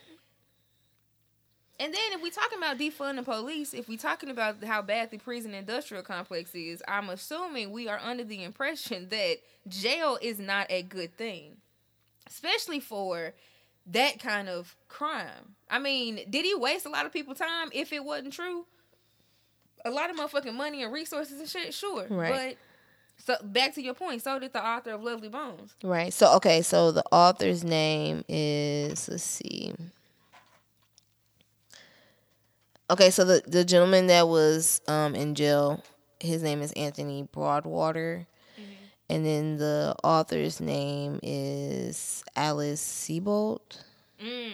and 1.81 1.93
then 1.93 2.13
if 2.13 2.23
we 2.23 2.31
talking 2.31 2.59
about 2.59 2.79
defunding 2.79 3.25
police, 3.25 3.75
if 3.75 3.89
we 3.89 3.97
talking 3.97 4.31
about 4.31 4.63
how 4.63 4.81
bad 4.81 5.11
the 5.11 5.19
prison 5.19 5.55
industrial 5.55 6.05
complex 6.05 6.55
is, 6.55 6.83
I'm 6.87 7.11
assuming 7.11 7.73
we 7.73 7.89
are 7.89 7.99
under 7.99 8.23
the 8.23 8.45
impression 8.45 9.09
that 9.11 9.39
jail 9.67 10.19
is 10.23 10.39
not 10.39 10.67
a 10.71 10.83
good 10.83 11.17
thing, 11.17 11.57
especially 12.29 12.81
for 12.81 13.35
that 13.87 14.21
kind 14.21 14.49
of 14.49 14.77
crime. 14.89 15.57
I 15.69 15.79
mean, 15.79 16.21
did 16.31 16.45
he 16.45 16.55
waste 16.55 16.87
a 16.87 16.91
lot 16.91 17.07
of 17.07 17.13
people's 17.13 17.39
time 17.39 17.71
if 17.73 17.93
it 17.93 18.05
wasn't 18.05 18.33
true? 18.33 18.67
A 19.85 19.91
lot 19.91 20.11
of 20.11 20.17
motherfucking 20.17 20.55
money 20.55 20.83
and 20.83 20.93
resources 20.93 21.41
and 21.41 21.49
shit, 21.49 21.75
sure. 21.75 22.07
Right. 22.09 22.57
But 23.17 23.35
so 23.39 23.47
back 23.47 23.75
to 23.75 23.83
your 23.83 23.95
point, 23.95 24.23
so 24.23 24.39
did 24.39 24.53
the 24.53 24.65
author 24.65 24.93
of 24.93 25.03
Lovely 25.03 25.29
Bones. 25.29 25.75
Right. 25.83 26.13
So 26.13 26.35
okay, 26.37 26.63
so 26.63 26.93
the 26.93 27.05
author's 27.13 27.65
name 27.65 28.25
is 28.29 29.09
let's 29.09 29.25
see. 29.25 29.75
Okay, 32.91 33.11
so 33.11 33.25
the 33.25 33.43
the 33.47 33.65
gentleman 33.65 34.09
that 34.09 34.29
was 34.29 34.81
um 34.89 35.15
in 35.15 35.35
jail, 35.35 35.83
his 36.21 36.43
name 36.43 36.63
is 36.63 36.73
Anthony 36.73 37.27
Broadwater. 37.33 38.27
And 39.09 39.25
then 39.25 39.59
the 39.59 39.95
author's 40.03 40.61
name 40.61 41.21
is 41.23 42.25
Alice 42.35 42.83
Sebold. 42.83 43.61
Mm. 44.23 44.53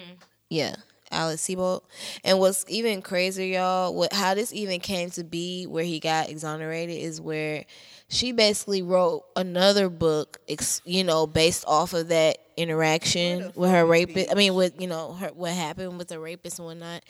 Yeah, 0.49 0.75
Alice 1.13 1.47
Sebold. 1.47 1.83
And 2.25 2.41
what's 2.41 2.65
even 2.69 3.01
crazier, 3.01 3.47
y'all, 3.47 3.95
what 3.95 4.13
how 4.13 4.35
this 4.35 4.53
even 4.53 4.81
came 4.81 5.11
to 5.11 5.23
be 5.23 5.67
where 5.67 5.85
he 5.85 6.01
got 6.01 6.29
exonerated 6.29 6.99
is 6.99 7.21
where 7.21 7.65
she 8.09 8.33
basically 8.33 8.83
wrote 8.83 9.25
another 9.37 9.89
book, 9.89 10.41
ex, 10.49 10.83
you 10.85 11.05
know, 11.05 11.29
based 11.29 11.65
off 11.69 11.93
of 11.95 12.09
that 12.09 12.39
interaction 12.61 13.53
with 13.55 13.71
her 13.71 13.85
rapist. 13.85 14.31
I 14.31 14.35
mean, 14.35 14.55
with 14.55 14.81
you 14.81 14.87
know 14.87 15.13
her 15.15 15.29
what 15.29 15.53
happened 15.53 15.99
with 15.99 16.09
the 16.09 16.19
rapist 16.19 16.59
and 16.59 16.67
whatnot, 16.67 17.03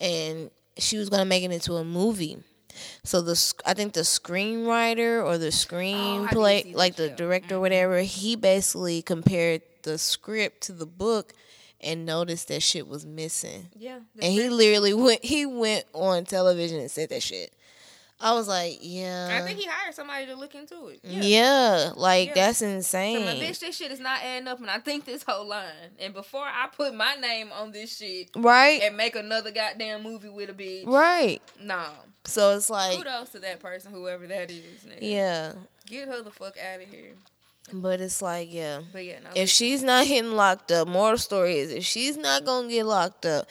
and 0.00 0.50
she 0.78 0.96
was 0.96 1.08
gonna 1.08 1.24
make 1.24 1.44
it 1.44 1.50
into 1.50 1.74
a 1.74 1.84
movie. 1.84 2.38
So 3.04 3.20
the 3.22 3.54
I 3.64 3.74
think 3.74 3.92
the 3.92 4.00
screenwriter 4.00 5.24
or 5.24 5.38
the 5.38 5.48
screenplay, 5.48 6.62
see 6.62 6.72
that 6.72 6.78
like 6.78 6.96
the 6.96 7.10
show. 7.10 7.16
director, 7.16 7.56
or 7.56 7.60
whatever, 7.60 8.00
he 8.00 8.36
basically 8.36 9.02
compared 9.02 9.62
the 9.82 9.98
script 9.98 10.62
to 10.62 10.72
the 10.72 10.86
book 10.86 11.34
and 11.80 12.06
noticed 12.06 12.48
that 12.48 12.62
shit 12.62 12.88
was 12.88 13.04
missing. 13.06 13.68
Yeah. 13.76 14.00
And 14.20 14.32
he 14.32 14.48
literally 14.48 14.94
went 14.94 15.24
he 15.24 15.46
went 15.46 15.84
on 15.92 16.24
television 16.24 16.80
and 16.80 16.90
said 16.90 17.10
that 17.10 17.22
shit. 17.22 17.52
I 18.24 18.32
was 18.32 18.48
like, 18.48 18.78
yeah. 18.80 19.28
I 19.38 19.46
think 19.46 19.58
he 19.58 19.66
hired 19.68 19.94
somebody 19.94 20.24
to 20.26 20.34
look 20.34 20.54
into 20.54 20.88
it. 20.88 21.00
yeah. 21.04 21.20
Yeah. 21.22 21.92
like 21.94 22.28
Yeah. 22.28 22.34
that's 22.34 22.62
insane. 22.62 23.26
my 23.26 23.32
bitch, 23.34 23.60
this 23.60 23.76
shit 23.76 23.92
is 23.92 24.00
not 24.00 24.22
adding 24.22 24.48
up, 24.48 24.60
and 24.60 24.70
I 24.70 24.78
think 24.78 25.04
this 25.04 25.22
whole 25.22 25.46
line. 25.46 25.90
And 25.98 26.14
before 26.14 26.44
I 26.46 26.68
put 26.74 26.94
my 26.94 27.14
name 27.16 27.52
on 27.52 27.70
this 27.72 27.98
shit 27.98 28.30
right? 28.34 28.80
and 28.82 28.96
make 28.96 29.14
another 29.14 29.50
goddamn 29.50 30.02
movie 30.02 30.30
with 30.30 30.48
a 30.48 30.54
bitch, 30.54 30.86
Right. 30.86 31.42
no. 31.60 31.84
So 32.24 32.56
it's 32.56 32.70
like, 32.70 32.96
Kudos 32.96 33.28
to 33.30 33.40
that 33.40 33.60
person, 33.60 33.92
whoever 33.92 34.26
that 34.26 34.50
is. 34.50 34.84
Nigga. 34.86 34.98
yeah. 35.02 35.52
Get 35.86 36.08
her 36.08 36.22
the 36.22 36.30
fuck 36.30 36.54
out 36.56 36.80
of 36.80 36.88
here. 36.88 37.12
But 37.74 38.00
it's 38.00 38.22
like, 38.22 38.50
yeah. 38.50 38.80
But 38.92 39.04
yeah, 39.04 39.20
no. 39.22 39.30
If 39.34 39.50
she's 39.50 39.82
not 39.82 40.06
getting 40.06 40.32
locked 40.32 40.72
up, 40.72 40.88
moral 40.88 41.18
story 41.18 41.58
is 41.58 41.70
if 41.70 41.84
she's 41.84 42.16
not 42.16 42.46
gonna 42.46 42.68
get 42.68 42.84
locked 42.84 43.26
up 43.26 43.48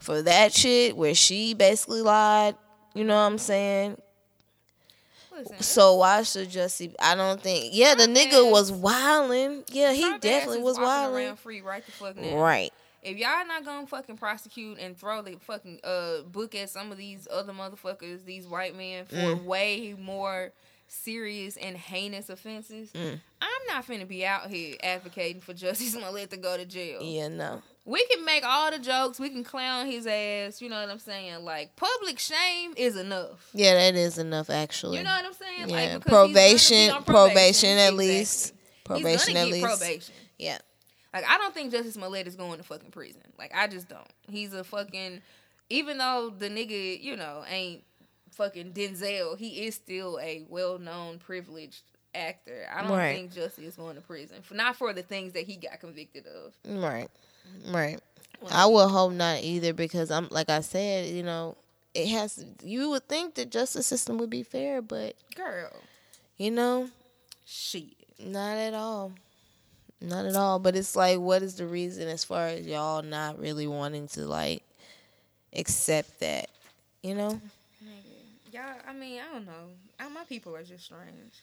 for 0.00 0.20
that 0.22 0.52
shit 0.52 0.96
where 0.96 1.14
she 1.14 1.54
basically 1.54 2.02
lied, 2.02 2.56
you 2.94 3.04
know 3.04 3.14
what 3.14 3.20
I'm 3.22 3.38
saying? 3.38 4.00
Listen, 5.36 5.60
So 5.62 5.96
why 5.96 6.22
should 6.22 6.48
Jussie? 6.50 6.94
I 7.00 7.14
don't 7.14 7.40
think. 7.42 7.74
Yeah, 7.74 7.94
the 7.94 8.04
Trump 8.04 8.18
nigga 8.18 8.46
ass- 8.46 8.52
was 8.52 8.72
wilding. 8.72 9.64
Yeah, 9.70 9.92
he 9.92 10.02
Trump 10.02 10.20
definitely 10.22 10.62
was 10.62 10.78
wilding. 10.78 11.36
free 11.36 11.60
right 11.60 11.84
the 11.84 11.92
fuck 11.92 12.16
now. 12.16 12.36
Right. 12.38 12.72
If 13.02 13.18
y'all 13.18 13.46
not 13.46 13.64
gonna 13.64 13.86
fucking 13.86 14.16
prosecute 14.16 14.78
and 14.78 14.96
throw 14.96 15.22
the 15.22 15.36
fucking 15.40 15.80
uh 15.84 16.22
book 16.22 16.54
at 16.56 16.70
some 16.70 16.90
of 16.90 16.98
these 16.98 17.28
other 17.30 17.52
motherfuckers, 17.52 18.24
these 18.24 18.46
white 18.48 18.74
men 18.76 19.04
for 19.06 19.14
Mm. 19.16 19.44
way 19.44 19.94
more 19.98 20.52
serious 20.88 21.56
and 21.56 21.76
heinous 21.76 22.28
offenses, 22.30 22.90
Mm. 22.92 23.20
I'm 23.40 23.66
not 23.68 23.86
finna 23.86 24.08
be 24.08 24.24
out 24.26 24.48
here 24.50 24.76
advocating 24.82 25.40
for 25.40 25.52
Jussie 25.54 25.88
Smollett 25.92 26.04
to 26.04 26.10
let 26.12 26.30
them 26.30 26.40
go 26.40 26.56
to 26.56 26.64
jail. 26.64 27.00
Yeah. 27.02 27.28
No. 27.28 27.62
We 27.86 28.04
can 28.08 28.24
make 28.24 28.44
all 28.44 28.70
the 28.72 28.78
jokes, 28.80 29.18
we 29.20 29.30
can 29.30 29.44
clown 29.44 29.86
his 29.86 30.06
ass, 30.08 30.60
you 30.60 30.68
know 30.68 30.80
what 30.80 30.90
I'm 30.90 30.98
saying? 30.98 31.44
Like 31.44 31.76
public 31.76 32.18
shame 32.18 32.74
is 32.76 32.96
enough. 32.96 33.48
Yeah, 33.54 33.74
that 33.74 33.94
is 33.94 34.18
enough 34.18 34.50
actually. 34.50 34.98
You 34.98 35.04
know 35.04 35.10
what 35.10 35.24
I'm 35.24 35.32
saying? 35.32 35.68
yeah. 35.68 35.74
Like 35.94 36.04
because 36.04 36.28
he's 36.28 36.90
gonna 36.90 37.00
be 37.00 37.04
probation, 37.04 37.04
probation, 37.04 37.70
at 37.70 37.88
Exactly. 37.92 38.08
least. 38.08 38.52
Probation 38.84 39.36
at 39.36 39.46
least. 39.48 39.64
probation. 39.64 40.14
Yeah. 40.38 40.58
Like 41.14 41.24
I 41.28 41.38
don't 41.38 41.54
think 41.54 41.72
Jussie 41.72 41.92
Smollett 41.92 42.26
is 42.26 42.34
going 42.36 42.58
to 42.58 42.64
fucking 42.64 42.90
prison. 42.90 43.22
Like 43.38 43.52
I 43.54 43.68
just 43.68 43.88
don't. 43.88 44.12
He's 44.28 44.52
a 44.52 44.64
fucking 44.64 45.22
even 45.70 45.98
though 45.98 46.32
the 46.36 46.48
nigga, 46.48 47.00
you 47.00 47.16
know, 47.16 47.44
ain't 47.48 47.82
fucking 48.32 48.72
Denzel, 48.72 49.38
he 49.38 49.64
is 49.66 49.76
still 49.76 50.18
a 50.20 50.44
well 50.48 50.78
known 50.78 51.18
privileged 51.18 51.82
actor. 52.14 52.66
I 52.72 52.82
don't 52.82 52.90
Right. 52.90 53.14
think 53.14 53.32
Jussie 53.32 53.64
is 53.66 53.76
going 53.76 53.94
to 53.94 54.02
prison. 54.02 54.42
For 54.42 54.54
not 54.54 54.74
for 54.76 54.92
the 54.92 55.02
things 55.02 55.32
that 55.34 55.44
he 55.46 55.56
got 55.56 55.78
convicted 55.80 56.26
of. 56.26 56.52
Right. 56.66 57.08
Right. 57.68 57.98
I 58.50 58.66
would 58.66 58.88
hope 58.88 59.12
not 59.12 59.42
either 59.42 59.72
because 59.72 60.10
I'm 60.10 60.28
like 60.30 60.50
I 60.50 60.60
said, 60.60 61.08
you 61.08 61.22
know, 61.22 61.56
it 61.94 62.08
has 62.08 62.44
you 62.62 62.90
would 62.90 63.08
think 63.08 63.34
the 63.34 63.44
justice 63.44 63.86
system 63.86 64.18
would 64.18 64.30
be 64.30 64.42
fair, 64.42 64.82
but 64.82 65.14
Girl. 65.34 65.72
you 66.36 66.50
know, 66.50 66.90
she 67.44 67.96
not 68.18 68.56
at 68.56 68.74
all. 68.74 69.12
Not 70.00 70.26
at 70.26 70.36
all. 70.36 70.58
But 70.58 70.76
it's 70.76 70.94
like 70.94 71.18
what 71.18 71.42
is 71.42 71.56
the 71.56 71.66
reason 71.66 72.08
as 72.08 72.24
far 72.24 72.48
as 72.48 72.66
y'all 72.66 73.02
not 73.02 73.38
really 73.38 73.66
wanting 73.66 74.08
to 74.08 74.26
like 74.26 74.62
accept 75.52 76.20
that? 76.20 76.48
You 77.02 77.14
know? 77.14 77.40
Y'all 78.52 78.62
I 78.86 78.92
mean, 78.92 79.20
I 79.20 79.32
don't 79.32 79.46
know. 79.46 79.52
I, 79.98 80.08
my 80.08 80.24
people 80.24 80.54
are 80.54 80.62
just 80.62 80.84
strange. 80.84 81.42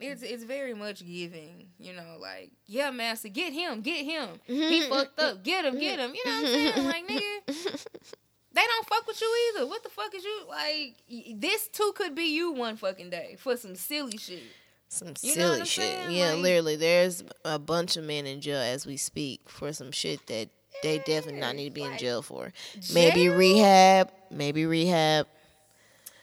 It's 0.00 0.22
it's 0.22 0.44
very 0.44 0.74
much 0.74 1.04
giving, 1.04 1.68
you 1.78 1.92
know, 1.92 2.16
like, 2.20 2.52
yeah, 2.66 2.90
master, 2.90 3.28
get 3.28 3.52
him, 3.52 3.80
get 3.80 4.04
him. 4.04 4.28
He 4.44 4.54
mm-hmm. 4.54 4.92
fucked 4.92 5.18
up. 5.20 5.42
Get 5.42 5.64
him, 5.64 5.78
get 5.78 5.98
him. 5.98 6.14
You 6.14 6.24
know 6.24 6.32
what 6.32 6.44
I'm 6.44 6.46
saying? 6.46 6.86
Like, 6.86 7.08
mm-hmm. 7.08 7.50
nigga, 7.50 7.86
they 8.52 8.62
don't 8.62 8.86
fuck 8.86 9.06
with 9.06 9.20
you 9.20 9.52
either. 9.54 9.66
What 9.66 9.82
the 9.82 9.88
fuck 9.88 10.14
is 10.14 10.24
you 10.24 10.42
like? 10.48 11.40
This 11.40 11.68
too 11.68 11.92
could 11.96 12.14
be 12.14 12.34
you 12.34 12.52
one 12.52 12.76
fucking 12.76 13.10
day 13.10 13.36
for 13.38 13.56
some 13.56 13.74
silly 13.74 14.18
shit. 14.18 14.42
Some 14.88 15.14
You 15.20 15.30
know 15.30 15.34
silly 15.34 15.50
what 15.50 15.60
I'm 15.60 15.66
shit. 15.66 15.84
saying? 15.84 16.10
Yeah, 16.16 16.32
Like- 16.32 16.42
literally. 16.42 16.76
There's 16.76 17.22
a 17.44 17.58
bunch 17.58 17.96
of 17.96 18.04
men 18.04 18.26
in 18.26 18.40
jail 18.40 18.60
as 18.60 18.86
we 18.86 18.96
speak 18.96 19.48
for 19.48 19.72
some 19.72 19.92
shit 19.92 20.26
that 20.28 20.48
they 20.82 20.98
definitely 20.98 21.40
not 21.40 21.56
need 21.56 21.70
to 21.70 21.74
be 21.74 21.82
in 21.82 21.98
jail 21.98 22.22
for. 22.22 22.52
Maybe 22.94 23.24
jail? 23.24 23.36
rehab, 23.36 24.12
maybe 24.30 24.64
rehab, 24.64 25.26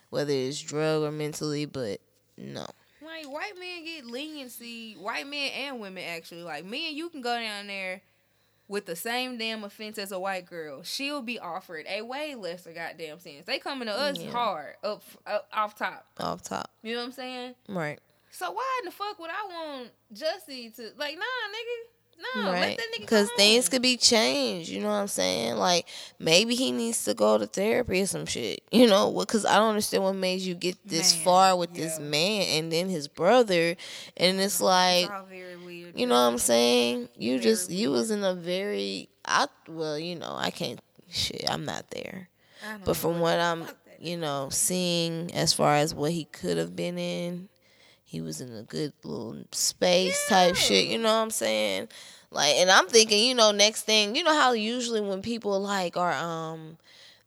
whether 0.10 0.32
it's 0.32 0.62
drug 0.62 1.04
or 1.04 1.12
mentally, 1.12 1.66
but 1.66 2.00
no. 2.38 2.66
Like 3.16 3.32
white 3.32 3.54
men 3.60 3.86
get 3.86 4.06
leniency, 4.06 4.94
white 5.00 5.28
men 5.28 5.52
and 5.52 5.80
women 5.80 6.04
actually. 6.04 6.44
Like 6.44 6.66
me 6.66 6.90
and 6.90 6.98
you 6.98 7.10
can 7.10 7.22
go 7.22 7.38
down 7.40 7.68
there 7.68 8.02
with 8.68 8.86
the 8.88 8.96
same 8.96 9.38
damn 9.38 9.64
offense 9.64 9.98
as 9.98 10.12
a 10.12 10.20
white 10.20 10.46
girl. 10.46 10.84
She'll 10.84 11.22
be 11.22 11.40
offered 11.40 11.86
a 11.88 12.02
way 12.02 12.36
lesser 12.36 12.74
goddamn 12.74 13.20
sentence. 13.20 13.46
They 13.46 13.60
coming 13.60 13.88
to 13.88 13.94
us 13.94 14.20
Yeah. 14.20 14.32
hard 14.32 14.76
up, 14.84 15.04
up 15.26 15.48
off 15.54 15.76
top. 15.76 16.08
Off 16.20 16.42
top. 16.42 16.72
You 16.82 16.94
know 16.96 17.02
what 17.02 17.06
I'm 17.08 17.12
saying? 17.14 17.56
Right. 17.70 18.00
So 18.32 18.52
why 18.52 18.80
in 18.82 18.86
the 18.86 18.92
fuck 18.92 19.18
would 19.20 19.30
I 19.30 19.48
want 19.48 19.92
Jussie 20.14 20.76
to 20.76 20.92
like 20.98 21.16
nah 21.16 21.24
nigga? 21.24 21.95
No, 22.36 22.52
right. 22.52 22.80
Because 22.98 23.30
things 23.38 23.70
could 23.70 23.82
be 23.82 23.98
changed. 23.98 24.70
You 24.70 24.82
know 24.82 24.90
what 24.90 24.96
I'm 24.96 25.08
saying? 25.08 25.56
Like 25.56 25.88
maybe 26.20 26.56
he 26.56 26.72
needs 26.72 27.04
to 27.06 27.14
go 27.14 27.38
to 27.38 27.46
therapy 27.46 28.02
or 28.02 28.06
some 28.06 28.26
shit. 28.26 28.62
You 28.72 28.88
know, 28.88 29.12
because 29.18 29.46
I 29.46 29.56
don't 29.56 29.70
understand 29.70 30.04
what 30.04 30.16
made 30.16 30.42
you 30.42 30.54
get 30.54 30.78
this 30.86 31.16
Man, 31.16 31.24
far 31.24 31.58
with 31.58 31.74
this 31.74 31.98
man 31.98 32.42
and 32.42 32.72
then 32.72 32.90
his 32.90 33.08
brother, 33.08 33.76
and 34.18 34.40
it's 34.40 34.60
like. 34.60 35.06
It's 35.06 35.12
weird. 35.66 35.98
You 35.98 36.08
know 36.08 36.16
what 36.16 36.32
I'm 36.32 36.38
saying? 36.38 37.10
You 37.18 37.38
Very 37.38 37.44
just 37.44 37.72
you 37.72 37.92
was 37.92 38.12
in 38.12 38.24
a 38.24 38.36
very 38.36 39.10
I 39.24 39.48
well, 39.70 39.98
you 39.98 40.16
know, 40.16 40.36
I 40.36 40.52
can't 40.52 40.82
shit, 41.10 41.46
I'm 41.50 41.64
not 41.66 41.90
there. 41.92 42.30
But 42.84 42.98
from 42.98 43.20
what 43.20 43.20
what 43.20 43.40
I'm 43.40 43.66
you 44.00 44.18
know, 44.18 44.50
seeing 44.52 45.34
as 45.34 45.54
far 45.54 45.76
as 45.76 45.96
what 45.96 46.12
he 46.12 46.26
could 46.26 46.58
have 46.58 46.76
been 46.76 46.98
in, 46.98 47.50
he 48.16 48.22
was 48.22 48.40
in 48.40 48.56
a 48.56 48.64
good 48.64 48.94
little 49.04 49.36
space 49.52 50.18
type 50.30 50.56
shit, 50.56 50.88
you 50.88 50.98
know 50.98 51.10
what 51.14 51.22
I'm 51.24 51.30
saying? 51.30 51.90
Like 52.32 52.56
and 52.56 52.72
I'm 52.72 52.88
thinking, 52.88 53.26
you 53.28 53.36
know, 53.36 53.52
next 53.52 53.82
thing, 53.84 54.16
you 54.16 54.24
know 54.24 54.34
how 54.34 54.54
usually 54.54 55.02
when 55.02 55.22
people 55.22 55.60
like 55.60 55.98
are 55.98 56.14
um 56.14 56.78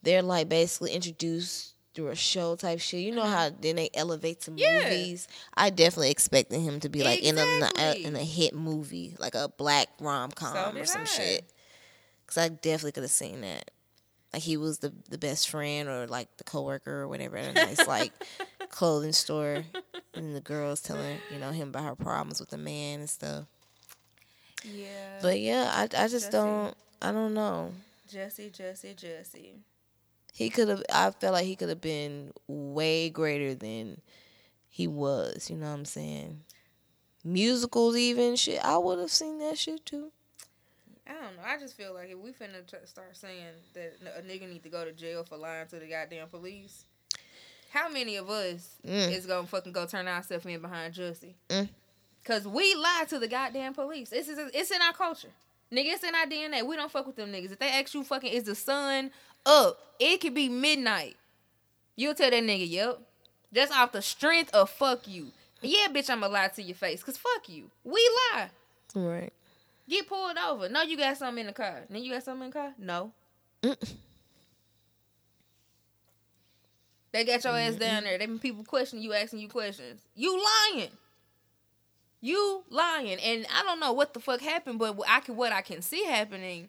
they're 0.03 0.23
like 0.23 0.49
basically 0.49 0.93
introduced 0.93 1.75
through 1.93 2.09
a 2.09 2.15
show 2.17 2.57
type 2.57 2.81
shit. 2.81 3.01
You 3.01 3.13
know 3.13 3.25
how 3.27 3.51
then 3.51 3.77
they 3.77 3.91
elevate 3.93 4.41
to 4.43 4.51
Mm-hmm. 4.51 4.61
Yeah. 4.61 4.83
movies. 4.85 5.29
I 5.55 5.69
definitely 5.69 6.11
expected 6.11 6.61
him 6.61 6.81
to 6.81 6.89
be 6.89 7.03
like 7.03 7.23
in 7.23 7.37
a 7.37 7.95
in 8.07 8.17
a 8.17 8.25
hit 8.25 8.55
movie, 8.55 9.15
like 9.19 9.35
a 9.35 9.49
black 9.49 9.89
rom 10.01 10.31
com 10.31 10.75
So 10.77 10.81
or 10.81 10.87
some 10.87 11.03
I. 11.03 11.05
shit. 11.05 11.45
Cause 12.27 12.39
I 12.39 12.49
definitely 12.49 12.93
could 12.93 13.03
have 13.05 13.11
seen 13.11 13.41
that. 13.43 13.71
Like 14.33 14.43
he 14.43 14.57
was 14.57 14.79
the 14.79 14.93
the 15.09 15.19
best 15.19 15.49
friend 15.49 15.89
or 15.89 16.07
like 16.07 16.29
the 16.37 16.45
coworker 16.45 17.03
or 17.03 17.09
whatever 17.09 17.37
at 17.39 17.47
a 17.47 17.53
nice 17.55 17.87
like 17.89 18.13
clothing 18.71 19.13
store, 19.13 19.65
and 20.15 20.35
the 20.35 20.41
girls 20.41 20.81
telling 20.81 21.19
you 21.33 21.39
know 21.39 21.51
him 21.51 21.69
about 21.69 21.85
her 21.85 21.97
problems 21.97 22.41
with 22.41 22.51
the 22.51 22.59
man 22.59 23.01
and 23.01 23.11
stuff. 23.11 23.45
Yeah. 24.65 25.19
But 25.23 25.41
yeah, 25.41 25.71
I 25.75 25.83
I 25.83 26.09
just 26.09 26.27
Jesse. 26.27 26.31
don't 26.33 26.77
I 27.01 27.13
don't 27.13 27.35
know. 27.35 27.73
Jesse, 28.11 28.51
Jesse, 28.51 28.95
Jesse. 28.95 29.55
He 30.33 30.51
could 30.51 30.69
have. 30.69 30.83
I 30.93 31.11
felt 31.11 31.35
like 31.35 31.47
he 31.47 31.57
could 31.57 31.69
have 31.69 31.81
been 31.81 32.33
way 32.47 33.11
greater 33.11 33.55
than 33.55 34.01
he 34.69 34.87
was. 34.87 35.51
You 35.51 35.57
know 35.57 35.67
what 35.69 35.79
I'm 35.79 35.85
saying? 35.85 36.41
Musicals, 37.25 37.97
even 37.97 38.37
shit. 38.37 38.65
I 38.65 38.79
would 38.79 38.99
have 38.99 39.11
seen 39.11 39.39
that 39.41 39.59
shit 39.59 39.85
too. 39.85 40.13
I 41.07 41.13
don't 41.15 41.37
know. 41.37 41.43
I 41.45 41.59
just 41.59 41.77
feel 41.77 41.95
like 41.95 42.11
if 42.11 42.19
we 42.19 42.31
finna 42.31 42.67
t- 42.67 42.77
start 42.85 43.17
saying 43.17 43.45
that 43.75 43.95
a 44.19 44.23
nigga 44.23 44.49
need 44.49 44.63
to 44.63 44.69
go 44.69 44.85
to 44.85 44.93
jail 44.93 45.25
for 45.25 45.37
lying 45.37 45.67
to 45.69 45.79
the 45.79 45.87
goddamn 45.87 46.29
police, 46.29 46.85
how 47.71 47.89
many 47.89 48.17
of 48.17 48.29
us 48.31 48.77
Mm. 48.87 49.13
is 49.13 49.27
gonna 49.27 49.47
fucking 49.47 49.73
go 49.73 49.87
turn 49.87 50.09
ourselves 50.09 50.47
in 50.47 50.61
behind 50.61 50.95
Jussie? 50.95 51.35
Mm. 51.49 51.69
Cause 52.25 52.47
we 52.47 52.75
lie 52.75 53.05
to 53.09 53.19
the 53.19 53.29
goddamn 53.29 53.75
police. 53.75 54.11
This 54.11 54.29
is 54.29 54.39
it's 54.55 54.71
in 54.71 54.83
our 54.83 54.93
culture, 54.93 55.31
nigga. 55.73 55.95
It's 55.95 56.05
in 56.05 56.15
our 56.15 56.27
DNA. 56.27 56.63
We 56.67 56.77
don't 56.77 56.91
fuck 56.91 57.07
with 57.07 57.17
them 57.17 57.33
niggas. 57.33 57.53
If 57.53 57.59
they 57.59 57.71
ask 57.71 57.95
you, 57.95 58.05
fucking, 58.05 58.31
is 58.33 58.45
the 58.45 58.55
sun 58.55 59.11
up? 59.47 59.79
It 59.99 60.21
could 60.21 60.35
be 60.35 60.49
midnight. 60.49 61.17
You'll 61.97 62.15
tell 62.15 62.31
that 62.31 62.43
nigga, 62.43 62.69
yep. 62.69 63.01
Just 63.53 63.73
off 63.77 63.93
the 63.93 64.03
strength 64.03 64.55
of 64.55 64.69
fuck 64.71 65.09
you. 65.09 65.29
Yeah, 65.63 65.89
bitch, 65.89 66.11
I'ma 66.11 66.27
lie 66.29 66.49
to 66.49 66.63
your 66.63 66.77
face. 66.77 67.03
Cause 67.03 67.17
fuck 67.17 67.49
you. 67.49 67.71
We 67.83 68.09
lie. 68.35 68.51
Right. 68.95 69.33
Get 69.89 70.07
pulled 70.07 70.37
over. 70.37 70.69
No, 70.69 70.83
you 70.83 70.97
got 70.99 71.17
something 71.17 71.41
in 71.41 71.47
the 71.47 71.53
car. 71.55 71.81
Then 71.89 72.03
you 72.03 72.13
got 72.13 72.23
something 72.25 72.45
in 72.45 72.51
the 72.51 72.55
car? 72.59 72.75
No. 72.79 73.13
They 77.13 77.25
got 77.25 77.45
your 77.45 77.57
ass 77.57 77.75
mm, 77.75 77.81
down 77.81 78.03
mm. 78.03 78.07
there. 78.07 78.19
They 78.19 78.27
been 78.27 78.39
people 78.39 78.65
questioning 78.65 79.05
you, 79.05 79.13
asking 79.15 79.41
you 79.41 79.49
questions. 79.49 80.01
You 80.15 80.43
lying. 80.73 80.91
You 82.21 82.65
lying. 82.69 83.19
And 83.21 83.47
I 83.55 83.63
don't 83.63 83.81
know 83.81 83.93
what 83.93 84.15
the 84.15 84.21
fuck 84.21 84.41
happened, 84.41 84.79
but 84.79 84.97
what 84.97 85.09
I 85.09 85.21
can 85.21 85.37
what 85.37 85.53
I 85.53 85.63
can 85.63 85.83
see 85.83 86.05
happening 86.05 86.69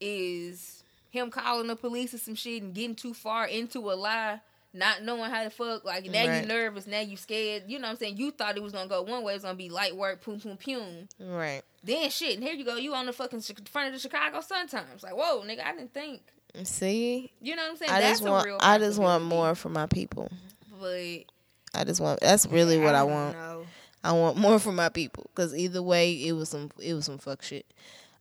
is 0.00 0.82
him 1.10 1.30
calling 1.30 1.68
the 1.68 1.76
police 1.76 2.12
or 2.14 2.18
some 2.18 2.34
shit 2.34 2.62
and 2.62 2.74
getting 2.74 2.94
too 2.94 3.14
far 3.14 3.46
into 3.46 3.78
a 3.90 3.94
lie, 3.94 4.40
not 4.74 5.02
knowing 5.02 5.30
how 5.30 5.44
to 5.44 5.50
fuck. 5.50 5.84
Like 5.84 6.04
now 6.06 6.26
Right. 6.26 6.42
you 6.42 6.48
nervous, 6.48 6.86
now 6.86 7.00
you 7.00 7.16
scared. 7.16 7.64
You 7.66 7.78
know 7.78 7.86
what 7.86 7.92
I'm 7.92 7.96
saying? 7.98 8.16
You 8.18 8.30
thought 8.30 8.56
it 8.56 8.62
was 8.62 8.72
gonna 8.72 8.88
go 8.88 9.02
one 9.02 9.22
way, 9.22 9.32
it 9.32 9.36
was 9.36 9.44
gonna 9.44 9.54
be 9.54 9.70
light 9.70 9.96
work, 9.96 10.20
poom 10.20 10.40
poom 10.40 10.56
poom. 10.56 11.08
Right. 11.18 11.62
Then 11.82 12.10
shit, 12.10 12.34
and 12.34 12.42
here 12.42 12.54
you 12.54 12.64
go, 12.64 12.76
you 12.76 12.94
on 12.94 13.06
the 13.06 13.12
fucking 13.12 13.40
front 13.40 13.88
of 13.88 13.94
the 13.94 14.00
Chicago 14.00 14.40
Sun 14.40 14.68
Times. 14.68 15.02
Like, 15.02 15.16
whoa, 15.16 15.42
nigga, 15.42 15.64
I 15.64 15.72
didn't 15.72 15.94
think. 15.94 16.22
See, 16.64 17.30
You 17.40 17.56
know 17.56 17.62
what 17.62 17.70
I'm 17.72 17.76
saying? 17.76 17.90
I 17.90 18.00
That's 18.00 18.18
just 18.20 18.28
a 18.28 18.30
want 18.30 18.46
real 18.46 18.58
I 18.60 18.78
just 18.78 18.98
want 18.98 19.24
more 19.24 19.54
for 19.54 19.68
my 19.68 19.86
people. 19.86 20.30
But 20.80 21.24
I 21.74 21.84
just 21.84 22.00
want 22.00 22.20
that's 22.20 22.46
really 22.46 22.78
what 22.78 22.94
I, 22.94 23.00
don't 23.00 23.10
want. 23.10 23.36
know. 23.36 23.66
I 24.04 24.12
want 24.12 24.36
more 24.36 24.58
for 24.58 24.72
my 24.72 24.88
people 24.88 25.30
because 25.34 25.54
either 25.54 25.82
way, 25.82 26.12
it 26.12 26.32
was 26.32 26.48
some 26.48 26.70
it 26.80 26.94
was 26.94 27.04
some 27.04 27.18
fuck 27.18 27.42
shit. 27.42 27.66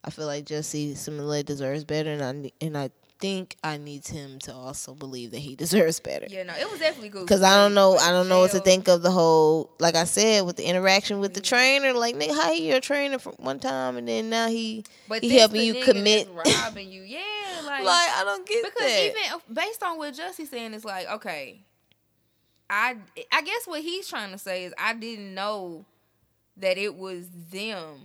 I 0.04 0.10
feel 0.10 0.26
like 0.26 0.46
Jesse 0.46 0.96
Smollett 0.96 1.46
deserves 1.46 1.84
better, 1.84 2.12
and 2.12 2.24
I 2.24 2.52
and 2.66 2.78
I 2.78 2.90
think 3.20 3.56
I 3.64 3.78
need 3.78 4.08
him 4.08 4.40
to 4.40 4.54
also 4.54 4.94
believe 4.94 5.32
that 5.32 5.40
he 5.40 5.56
deserves 5.56 6.00
better. 6.00 6.28
Yeah, 6.30 6.44
no, 6.44 6.54
it 6.54 6.70
was 6.70 6.80
definitely 6.80 7.10
good. 7.10 7.28
Cause 7.28 7.42
I 7.42 7.56
don't 7.56 7.74
know, 7.74 7.98
I 7.98 8.12
don't 8.12 8.30
know 8.30 8.40
what 8.40 8.52
to 8.52 8.60
think 8.60 8.88
of 8.88 9.02
the 9.02 9.12
whole. 9.12 9.70
Like 9.80 9.96
I 9.96 10.04
said, 10.04 10.46
with 10.46 10.58
the 10.58 10.64
interaction 10.64 11.20
with 11.20 11.34
the 11.34 11.42
mm-hmm. 11.42 11.56
trainer, 11.56 11.94
like 11.94 12.16
nigga, 12.16 12.36
how 12.36 12.52
you 12.52 12.66
your 12.66 12.82
trainer 12.82 13.20
for 13.20 13.32
one 13.38 13.60
time 13.60 13.98
and 13.98 14.08
then 14.08 14.30
now 14.30 14.48
he 14.48 14.84
But 15.08 15.24
he 15.24 15.38
helping 15.38 15.62
you 15.62 15.84
commit. 15.84 16.30
robbing 16.64 16.92
you. 16.92 17.02
Yeah, 17.02 17.20
like, 17.66 17.84
like 17.84 18.10
I 18.16 18.24
don't 18.24 18.48
get 18.48 18.58
it. 18.58 18.74
because 18.74 18.88
that. 18.88 19.04
even 19.04 19.22
uh, 19.34 19.40
based 19.54 19.84
on 19.84 19.98
what 19.98 20.14
Jussie's 20.14 20.50
saying, 20.50 20.74
it's 20.74 20.86
like 20.86 21.10
okay, 21.10 21.62
I 22.70 22.98
I 23.32 23.42
guess 23.42 23.66
what 23.66 23.82
he's 23.82 24.08
trying 24.08 24.32
to 24.32 24.38
say 24.38 24.66
is 24.66 24.74
I 24.78 24.94
didn't 24.94 25.34
know 25.34 25.86
that 26.58 26.78
it 26.78 26.96
was 26.96 27.28
them. 27.52 28.00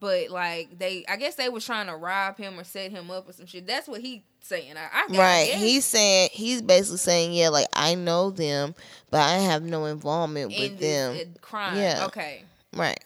But 0.00 0.30
like 0.30 0.78
they, 0.78 1.04
I 1.08 1.16
guess 1.16 1.34
they 1.34 1.50
was 1.50 1.64
trying 1.64 1.86
to 1.86 1.96
rob 1.96 2.38
him 2.38 2.58
or 2.58 2.64
set 2.64 2.90
him 2.90 3.10
up 3.10 3.28
or 3.28 3.32
some 3.32 3.46
shit. 3.46 3.66
That's 3.66 3.86
what 3.86 4.00
he's 4.00 4.22
saying. 4.40 4.74
I, 4.76 4.88
I 4.92 5.06
Right. 5.16 5.54
He's 5.54 5.84
saying 5.84 6.30
he's 6.32 6.62
basically 6.62 6.96
saying, 6.98 7.34
yeah, 7.34 7.50
like 7.50 7.68
I 7.74 7.94
know 7.94 8.30
them, 8.30 8.74
but 9.10 9.20
I 9.20 9.38
have 9.38 9.62
no 9.62 9.84
involvement 9.84 10.52
in 10.52 10.60
with 10.60 10.78
this, 10.78 11.18
them. 11.18 11.34
uh, 11.36 11.38
crime. 11.40 11.76
Yeah. 11.76 12.06
Okay. 12.06 12.44
Right. 12.74 12.98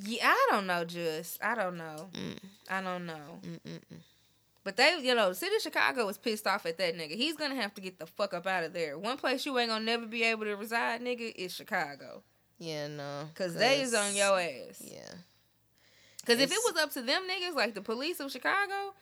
Yeah, 0.00 0.28
I 0.28 0.48
don't 0.50 0.68
know, 0.68 0.84
just 0.84 1.42
I 1.42 1.56
don't 1.56 1.76
know. 1.76 2.08
Mm. 2.12 2.38
I 2.70 2.80
don't 2.80 3.04
know. 3.04 3.40
But 4.62 4.76
they, 4.76 4.98
you 5.02 5.14
know, 5.14 5.30
the 5.30 5.34
city 5.34 5.56
of 5.56 5.62
Chicago 5.62 6.06
was 6.06 6.18
pissed 6.18 6.46
off 6.46 6.66
at 6.66 6.78
that 6.78 6.96
nigga. 6.96 7.16
He's 7.16 7.36
gonna 7.36 7.56
have 7.56 7.74
to 7.74 7.80
get 7.80 7.98
the 7.98 8.06
fuck 8.06 8.34
up 8.34 8.46
out 8.46 8.64
of 8.64 8.72
there. 8.72 8.98
One 8.98 9.16
place 9.16 9.44
you 9.46 9.58
ain't 9.58 9.70
gonna 9.70 9.84
never 9.84 10.06
be 10.06 10.22
able 10.22 10.44
to 10.44 10.54
reside, 10.54 11.00
nigga, 11.00 11.32
is 11.34 11.52
Chicago. 11.54 12.22
Yeah, 12.58 12.88
no. 12.88 13.30
Cause 13.34 13.54
they 13.54 13.80
is 13.80 13.94
on 13.94 14.14
your 14.14 14.38
ass. 14.38 14.82
Yeah. 14.84 15.14
Cause 16.28 16.40
if 16.40 16.52
it 16.52 16.58
was 16.64 16.76
up 16.76 16.92
to 16.92 17.02
them 17.02 17.22
niggas, 17.22 17.54
like 17.54 17.74
the 17.74 17.80
police 17.80 18.20
of 18.20 18.30
Chicago, 18.30 18.94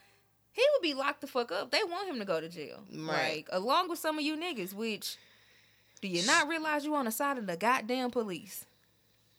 he 0.53 0.63
would 0.73 0.81
be 0.81 0.93
locked 0.93 1.21
the 1.21 1.27
fuck 1.27 1.51
up. 1.51 1.71
They 1.71 1.83
want 1.83 2.07
him 2.07 2.19
to 2.19 2.25
go 2.25 2.39
to 2.39 2.49
jail. 2.49 2.79
Right. 2.91 3.37
Like, 3.37 3.49
along 3.51 3.89
with 3.89 3.99
some 3.99 4.17
of 4.17 4.23
you 4.23 4.37
niggas, 4.37 4.73
which 4.73 5.17
do 6.01 6.07
you 6.07 6.25
not 6.25 6.47
realize 6.47 6.85
you 6.85 6.95
on 6.95 7.05
the 7.05 7.11
side 7.11 7.37
of 7.37 7.45
the 7.45 7.57
goddamn 7.57 8.11
police? 8.11 8.65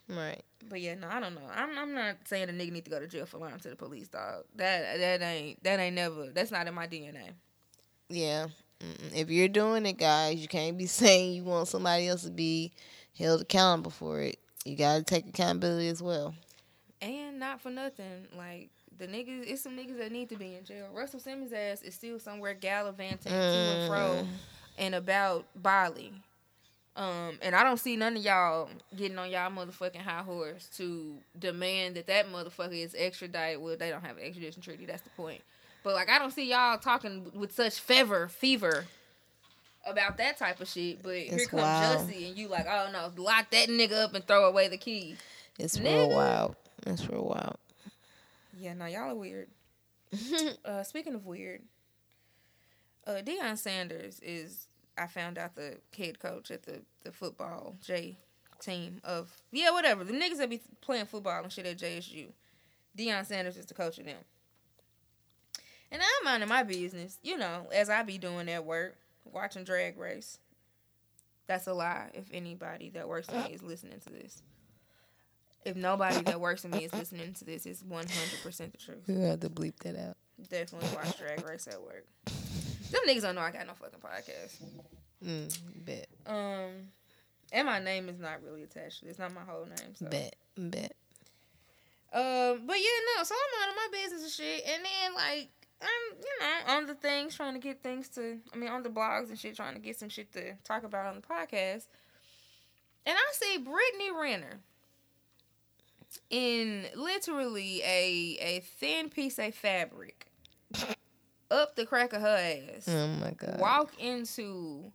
Right. 0.09 0.43
But 0.69 0.81
yeah, 0.81 0.95
no, 0.95 1.09
I 1.09 1.19
don't 1.19 1.35
know. 1.35 1.49
I'm 1.55 1.79
I'm 1.79 1.95
not 1.95 2.17
saying 2.27 2.49
a 2.49 2.53
nigga 2.53 2.73
need 2.73 2.85
to 2.85 2.91
go 2.91 3.01
to 3.01 3.07
jail 3.07 3.27
for 3.27 3.39
lying 3.39 3.59
to 3.61 3.71
the 3.71 3.77
police, 3.77 4.09
dog. 4.09 4.45
That 4.57 4.99
that 4.99 5.23
ain't 5.23 5.63
that 5.65 5.81
ain't 5.81 5.97
never 5.97 6.27
that's 6.27 6.51
not 6.51 6.67
in 6.67 6.75
my 6.75 6.87
DNA. 6.87 7.31
Yeah. 8.09 8.49
If 9.15 9.29
you're 9.29 9.49
doing 9.49 9.87
it, 9.87 9.99
guys, 9.99 10.39
you 10.39 10.49
can't 10.49 10.79
be 10.79 10.87
saying 10.87 11.35
you 11.35 11.45
want 11.45 11.69
somebody 11.69 12.09
else 12.09 12.25
to 12.25 12.31
be 12.31 12.73
held 13.19 13.41
accountable 13.41 13.91
for 13.91 14.21
it. 14.21 14.39
You 14.65 14.77
got 14.77 14.99
to 14.99 15.03
take 15.03 15.27
accountability 15.27 15.89
as 15.89 16.03
well. 16.03 16.35
And 17.01 17.39
not 17.39 17.61
for 17.61 17.71
nothing, 17.71 18.27
like 18.37 18.71
the 18.99 19.07
niggas, 19.07 19.45
it's 19.47 19.63
some 19.63 19.77
niggas 19.77 19.99
that 19.99 20.11
need 20.11 20.29
to 20.31 20.37
be 20.37 20.57
in 20.57 20.65
jail. 20.65 20.89
Russell 20.93 21.21
Simmons' 21.21 21.53
ass 21.53 21.83
is 21.83 21.95
still 21.95 22.19
somewhere 22.19 22.55
gallivanting 22.55 23.31
to 23.31 23.39
and 23.39 23.89
fro 23.89 24.27
and 24.77 24.95
about 24.95 25.45
Bali. 25.55 26.13
Um, 26.97 27.39
and 27.43 27.55
I 27.55 27.63
don't 27.63 27.79
see 27.79 27.95
none 27.95 28.17
of 28.17 28.25
y'all 28.25 28.69
getting 28.97 29.19
on 29.19 29.31
y'all 29.31 29.53
motherfucking 29.53 30.01
high 30.01 30.23
horse 30.23 30.69
to 30.79 31.15
demand 31.39 31.95
that 31.95 32.09
that 32.09 32.27
motherfucker 32.27 32.73
is 32.73 32.97
extradited. 32.99 33.63
Well, 33.63 33.77
they 33.77 33.91
don't 33.91 34.05
have 34.05 34.17
an 34.17 34.25
extradition 34.25 34.63
treaty. 34.63 34.85
That's 34.85 35.03
the 35.03 35.11
point. 35.11 35.43
But 35.85 35.95
like, 35.95 36.11
I 36.11 36.19
don't 36.19 36.33
see 36.33 36.51
y'all 36.51 36.79
talking 36.79 37.31
with 37.33 37.53
such 37.53 37.79
fever, 37.79 38.27
fever 38.27 38.87
about 39.87 40.17
that 40.17 40.39
type 40.39 40.61
of 40.61 40.67
shit. 40.67 41.01
But 41.05 41.19
here 41.19 41.47
comes 41.47 41.63
wild. 41.63 42.09
Jussie, 42.09 42.29
and 42.29 42.37
you 42.37 42.49
like, 42.49 42.67
oh 42.69 42.89
no, 42.93 43.13
lock 43.23 43.51
that 43.53 43.69
nigga 43.69 43.93
up 44.05 44.15
and 44.15 44.27
throw 44.27 44.47
away 44.47 44.67
the 44.67 44.77
key. 44.77 45.15
It's 45.57 45.79
real 45.79 46.11
wild. 46.11 46.57
For 46.85 47.13
real 47.13 47.25
wild. 47.25 47.59
Yeah, 48.59 48.75
now 48.75 48.87
y'all 48.87 49.11
are 49.11 49.15
weird. 49.15 49.49
uh, 50.65 50.83
speaking 50.83 51.15
of 51.15 51.27
weird, 51.27 51.63
uh, 53.07 53.23
Deion 53.25 53.57
Sanders 53.57 54.21
is. 54.21 54.67
I 54.97 55.07
found 55.07 55.39
out 55.39 55.55
the 55.55 55.77
head 55.97 56.19
coach 56.19 56.51
at 56.51 56.65
the 56.65 56.81
the 57.05 57.13
football 57.13 57.77
J 57.81 58.19
team 58.61 59.01
of 59.05 59.31
yeah 59.53 59.71
whatever 59.71 60.03
the 60.03 60.13
niggas 60.13 60.39
that 60.39 60.51
be 60.51 60.61
playing 60.81 61.07
football 61.07 61.43
and 61.43 61.53
shit 61.53 61.67
at 61.67 61.79
JSU. 61.79 62.29
Deion 62.97 63.25
Sanders 63.25 63.57
is 63.57 63.67
the 63.67 63.75
coach 63.75 63.99
of 63.99 64.07
them. 64.07 64.19
And 65.91 66.03
I'm 66.03 66.25
minding 66.25 66.49
my 66.49 66.65
business, 66.65 67.19
you 67.23 67.39
know, 67.39 67.67
as 67.73 67.89
I 67.89 68.03
be 68.03 68.19
doing 68.19 68.49
at 68.51 68.65
work, 68.65 68.97
watching 69.25 69.65
Drag 69.65 69.97
Race. 69.97 70.39
That's 71.47 71.67
a 71.67 71.73
lie. 71.73 72.11
If 72.13 72.27
anybody 72.33 72.91
that 72.91 73.09
works 73.09 73.29
for 73.29 73.37
me 73.37 73.55
is 73.55 73.63
listening 73.63 74.01
to 74.01 74.11
this, 74.11 74.43
if 75.65 75.77
nobody 75.77 76.23
that 76.23 76.41
works 76.41 76.63
for 76.63 76.69
me 76.69 76.85
is 76.85 76.93
listening 76.93 77.35
to 77.35 77.45
this, 77.45 77.67
it's 77.67 77.83
100% 77.83 78.73
the 78.73 78.79
truth. 78.79 79.05
We 79.07 79.21
have 79.23 79.41
to 79.41 79.51
bleep 79.51 79.77
that 79.81 79.97
out. 79.97 80.17
Definitely 80.49 80.89
watch 80.95 81.19
Drag 81.19 81.49
Race 81.49 81.67
at 81.67 81.81
work. 81.83 82.07
Them 82.27 83.01
niggas 83.07 83.23
don't 83.23 83.35
know 83.35 83.41
I 83.41 83.51
got 83.51 83.67
no 83.67 83.75
fucking 83.75 84.01
podcast. 84.01 84.57
Mm, 85.25 85.59
bet. 85.85 86.09
Um, 86.27 86.89
and 87.53 87.67
my 87.67 87.81
name 87.81 88.09
is 88.09 88.19
not 88.19 88.43
really 88.45 88.63
attached 88.63 89.01
to 89.01 89.07
this. 89.07 89.19
Not 89.19 89.35
my 89.35 89.43
whole 89.43 89.65
name. 89.65 89.95
So. 89.95 90.07
Bet. 90.07 90.37
Bet. 90.57 90.93
Um, 92.13 92.63
but 92.67 92.77
yeah, 92.77 93.17
no. 93.17 93.25
So 93.25 93.35
I'm 93.35 93.63
out 93.63 93.69
of 93.71 93.77
my 93.77 93.89
business 93.93 94.23
and 94.23 94.31
shit, 94.31 94.65
and 94.67 94.83
then 94.83 95.15
like 95.15 95.51
I'm, 95.83 96.19
you 96.19 96.41
know, 96.41 96.75
on 96.75 96.87
the 96.87 96.95
things 96.95 97.35
trying 97.35 97.55
to 97.55 97.61
get 97.61 97.83
things 97.83 98.09
to. 98.11 98.39
I 98.53 98.57
mean, 98.57 98.71
on 98.71 98.83
the 98.83 98.89
blogs 98.89 99.29
and 99.29 99.39
shit, 99.39 99.57
trying 99.57 99.75
to 99.75 99.81
get 99.81 99.99
some 99.99 100.09
shit 100.09 100.33
to 100.33 100.55
talk 100.65 100.85
about 100.85 101.07
on 101.07 101.17
the 101.17 101.21
podcast. 101.21 101.87
And 103.05 103.17
I 103.17 103.33
see 103.33 103.59
Brittany 103.59 104.11
Renner 104.19 104.61
in 106.31 106.87
literally 106.95 107.83
a 107.83 108.37
a 108.41 108.61
thin 108.79 109.09
piece 109.11 109.39
of 109.39 109.55
fabric 109.55 110.27
up 111.51 111.77
the 111.77 111.87
crack 111.87 112.13
of 112.13 112.21
her 112.21 112.37
ass 112.77 112.89
Oh 112.89 113.09
my 113.21 113.31
god. 113.33 113.59
walk 113.59 113.93
into 113.99 114.93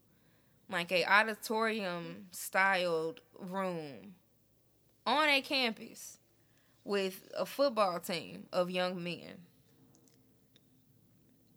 like 0.70 0.92
a 0.92 1.06
auditorium 1.06 2.28
styled 2.32 3.22
room 3.40 4.16
on 5.06 5.30
a 5.30 5.42
campus 5.42 6.18
with 6.86 7.30
a 7.38 7.46
football 7.46 8.00
team 8.00 8.46
of 8.52 8.70
young 8.70 9.04
men. 9.04 9.42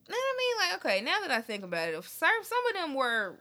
Now 0.09 0.15
I 0.15 0.35
mean, 0.39 0.70
like, 0.70 0.77
okay, 0.85 1.01
now 1.05 1.16
that 1.23 1.31
I 1.31 1.41
think 1.41 1.65
about 1.65 1.89
it, 1.89 2.05
some 2.05 2.28
some 2.43 2.59
of 2.69 2.74
them 2.74 2.95
were 2.95 3.37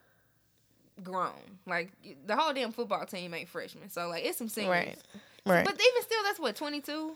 grown, 1.04 1.60
like 1.68 1.92
the 2.26 2.36
whole 2.36 2.54
damn 2.54 2.72
football 2.72 3.06
team 3.06 3.34
ain't 3.34 3.50
freshmen, 3.50 3.90
so 3.90 4.08
like 4.08 4.26
it's 4.26 4.38
some 4.38 4.50
seniors. 4.50 4.72
Right. 4.72 4.98
Right. 5.46 5.66
But 5.66 5.74
even 5.74 6.02
still, 6.04 6.24
that's 6.24 6.40
what 6.40 6.56
twenty 6.56 6.82
two. 6.82 7.14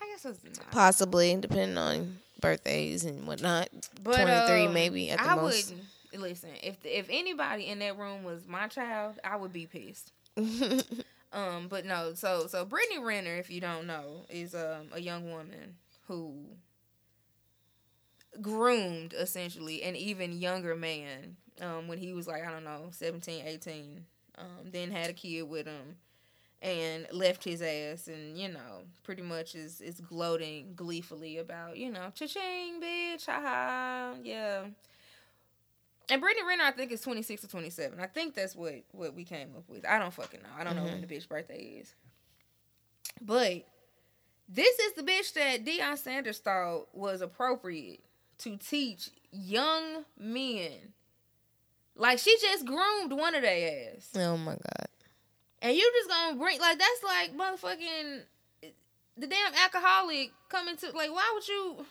I 0.00 0.06
guess 0.06 0.24
it's 0.24 0.44
not. 0.44 0.70
Possibly, 0.70 1.34
depending 1.36 1.78
on 1.78 2.18
birthdays 2.40 3.04
and 3.04 3.26
whatnot. 3.26 3.68
But, 4.02 4.14
23 4.16 4.66
um, 4.66 4.72
maybe 4.72 5.10
at 5.10 5.18
the 5.18 5.24
I 5.24 5.34
most. 5.34 5.74
would 6.12 6.20
listen 6.20 6.50
if 6.62 6.76
if 6.84 7.06
anybody 7.10 7.66
in 7.66 7.80
that 7.80 7.98
room 7.98 8.22
was 8.22 8.46
my 8.46 8.68
child, 8.68 9.18
I 9.24 9.36
would 9.36 9.52
be 9.52 9.66
pissed. 9.66 10.12
Um, 11.32 11.68
but 11.68 11.84
no, 11.84 12.14
so 12.14 12.46
so 12.46 12.64
Brittany 12.64 13.00
Renner, 13.00 13.36
if 13.36 13.50
you 13.50 13.60
don't 13.60 13.86
know, 13.86 14.24
is 14.30 14.54
um 14.54 14.88
a 14.92 15.00
young 15.00 15.30
woman 15.30 15.76
who 16.06 16.34
groomed 18.40 19.12
essentially 19.12 19.82
an 19.82 19.96
even 19.96 20.40
younger 20.40 20.76
man 20.76 21.36
um 21.60 21.88
when 21.88 21.98
he 21.98 22.12
was 22.12 22.26
like 22.26 22.46
I 22.46 22.50
don't 22.50 22.64
know 22.64 22.88
17, 22.92 23.44
18. 23.44 24.04
Um, 24.38 24.70
then 24.70 24.90
had 24.90 25.10
a 25.10 25.12
kid 25.12 25.42
with 25.42 25.66
him 25.66 25.96
and 26.60 27.06
left 27.12 27.44
his 27.44 27.62
ass 27.62 28.08
and 28.08 28.36
you 28.36 28.48
know 28.48 28.82
pretty 29.04 29.22
much 29.22 29.54
is 29.54 29.80
is 29.80 30.00
gloating 30.00 30.72
gleefully 30.74 31.38
about 31.38 31.76
you 31.76 31.90
know 31.90 32.10
cha-ching 32.14 32.80
bitch 32.82 33.26
haha 33.26 34.14
yeah. 34.22 34.64
And 36.10 36.22
Brittany 36.22 36.46
Renner 36.46 36.64
I 36.64 36.70
think 36.70 36.90
is 36.90 37.02
26 37.02 37.44
or 37.44 37.48
27 37.48 38.00
I 38.00 38.06
think 38.06 38.34
that's 38.34 38.56
what 38.56 38.74
what 38.92 39.14
we 39.14 39.24
came 39.24 39.50
up 39.56 39.68
with. 39.68 39.84
I 39.86 39.98
don't 39.98 40.12
fucking 40.12 40.40
know. 40.42 40.48
I 40.58 40.64
don't 40.64 40.74
know 40.74 40.84
when 40.84 40.94
mm-hmm. 40.94 41.06
the 41.06 41.16
bitch 41.16 41.28
birthday 41.28 41.80
is. 41.80 41.94
But 43.20 43.66
this 44.48 44.78
is 44.78 44.94
the 44.94 45.02
bitch 45.02 45.34
that 45.34 45.64
Deion 45.64 45.98
Sanders 45.98 46.38
thought 46.38 46.88
was 46.94 47.20
appropriate 47.20 48.00
to 48.38 48.56
teach 48.56 49.10
young 49.30 50.04
men. 50.18 50.94
Like 51.94 52.18
she 52.18 52.36
just 52.40 52.64
groomed 52.64 53.12
one 53.12 53.34
of 53.34 53.42
their 53.42 53.92
ass. 53.94 54.10
Oh 54.16 54.36
my 54.38 54.52
god. 54.52 54.88
And 55.62 55.76
you 55.76 55.92
just 55.98 56.08
gonna 56.08 56.36
bring 56.36 56.60
like 56.60 56.78
that's 56.78 57.02
like 57.02 57.36
motherfucking 57.36 58.20
the 59.16 59.26
damn 59.26 59.54
alcoholic 59.64 60.30
coming 60.48 60.76
to 60.76 60.90
like 60.92 61.10
why 61.12 61.30
would 61.34 61.48
you 61.48 61.84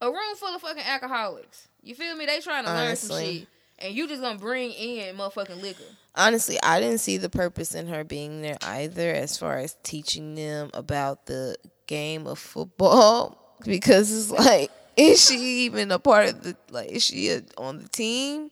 a 0.00 0.06
room 0.08 0.36
full 0.36 0.54
of 0.54 0.60
fucking 0.60 0.82
alcoholics. 0.82 1.68
You 1.82 1.94
feel 1.94 2.16
me? 2.16 2.26
They 2.26 2.40
trying 2.40 2.64
to 2.64 2.72
learn 2.72 2.96
some 2.96 3.18
shit. 3.18 3.48
And 3.78 3.94
you 3.94 4.08
just 4.08 4.22
gonna 4.22 4.38
bring 4.38 4.72
in 4.72 5.16
motherfucking 5.16 5.60
liquor. 5.60 5.84
Honestly, 6.14 6.58
I 6.62 6.80
didn't 6.80 6.98
see 6.98 7.18
the 7.18 7.28
purpose 7.28 7.74
in 7.74 7.88
her 7.88 8.04
being 8.04 8.40
there 8.40 8.56
either 8.62 9.12
as 9.12 9.36
far 9.36 9.58
as 9.58 9.76
teaching 9.82 10.34
them 10.34 10.70
about 10.72 11.26
the 11.26 11.56
game 11.86 12.26
of 12.26 12.38
football. 12.38 13.42
because 13.64 14.12
it's 14.12 14.30
like, 14.30 14.70
is 14.96 15.26
she 15.26 15.64
even 15.64 15.90
a 15.90 15.98
part 15.98 16.30
of 16.30 16.42
the 16.42 16.56
like? 16.70 16.88
Is 16.88 17.04
she 17.04 17.28
a, 17.30 17.42
on 17.58 17.78
the 17.78 17.88
team? 17.88 18.50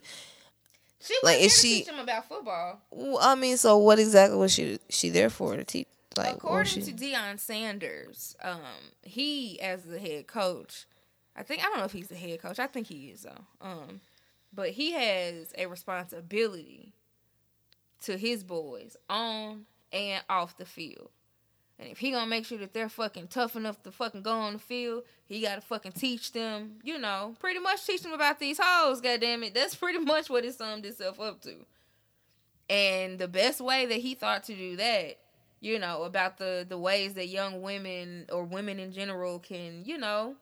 She 1.04 1.16
Like, 1.22 1.40
is 1.40 1.58
she- 1.58 1.80
teach 1.80 1.88
him 1.88 1.98
about 1.98 2.26
football. 2.28 2.80
I 3.20 3.34
mean, 3.34 3.56
so 3.56 3.76
what 3.78 3.98
exactly 3.98 4.38
was 4.38 4.52
she 4.52 4.78
she 4.88 5.10
there 5.10 5.30
for 5.30 5.56
to 5.56 5.64
teach? 5.64 5.86
Like, 6.16 6.36
According 6.36 6.70
she? 6.70 6.82
to 6.82 6.92
Deion 6.92 7.38
Sanders, 7.40 8.36
um, 8.42 8.60
he 9.02 9.60
as 9.60 9.82
the 9.82 9.98
head 9.98 10.26
coach, 10.28 10.86
I 11.36 11.42
think 11.42 11.60
I 11.60 11.64
don't 11.64 11.78
know 11.78 11.84
if 11.84 11.92
he's 11.92 12.08
the 12.08 12.14
head 12.14 12.40
coach. 12.40 12.58
I 12.60 12.68
think 12.68 12.86
he 12.86 13.08
is 13.10 13.22
though. 13.22 13.44
Um, 13.60 14.00
but 14.52 14.70
he 14.70 14.92
has 14.92 15.52
a 15.58 15.66
responsibility 15.66 16.92
to 18.02 18.16
his 18.16 18.44
boys 18.44 18.96
on 19.10 19.66
and 19.92 20.22
off 20.28 20.56
the 20.56 20.64
field. 20.66 21.10
And 21.78 21.88
if 21.88 21.98
he 21.98 22.12
gonna 22.12 22.26
make 22.26 22.46
sure 22.46 22.58
that 22.58 22.72
they're 22.72 22.88
fucking 22.88 23.28
tough 23.28 23.56
enough 23.56 23.82
to 23.82 23.90
fucking 23.90 24.22
go 24.22 24.32
on 24.32 24.54
the 24.54 24.58
field, 24.58 25.02
he 25.26 25.40
gotta 25.40 25.60
fucking 25.60 25.92
teach 25.92 26.32
them, 26.32 26.76
you 26.84 26.98
know, 26.98 27.34
pretty 27.40 27.58
much 27.58 27.84
teach 27.84 28.02
them 28.02 28.12
about 28.12 28.38
these 28.38 28.60
hoes, 28.62 29.00
goddamn 29.00 29.42
it. 29.42 29.54
That's 29.54 29.74
pretty 29.74 29.98
much 30.04 30.30
what 30.30 30.44
it 30.44 30.54
summed 30.54 30.86
itself 30.86 31.20
up 31.20 31.40
to. 31.42 31.54
And 32.70 33.18
the 33.18 33.28
best 33.28 33.60
way 33.60 33.86
that 33.86 33.98
he 33.98 34.14
thought 34.14 34.44
to 34.44 34.54
do 34.54 34.76
that, 34.76 35.18
you 35.60 35.78
know, 35.78 36.04
about 36.04 36.38
the 36.38 36.64
the 36.68 36.78
ways 36.78 37.14
that 37.14 37.28
young 37.28 37.60
women 37.60 38.26
or 38.30 38.44
women 38.44 38.78
in 38.78 38.92
general 38.92 39.40
can, 39.40 39.84
you 39.84 39.98
know, 39.98 40.36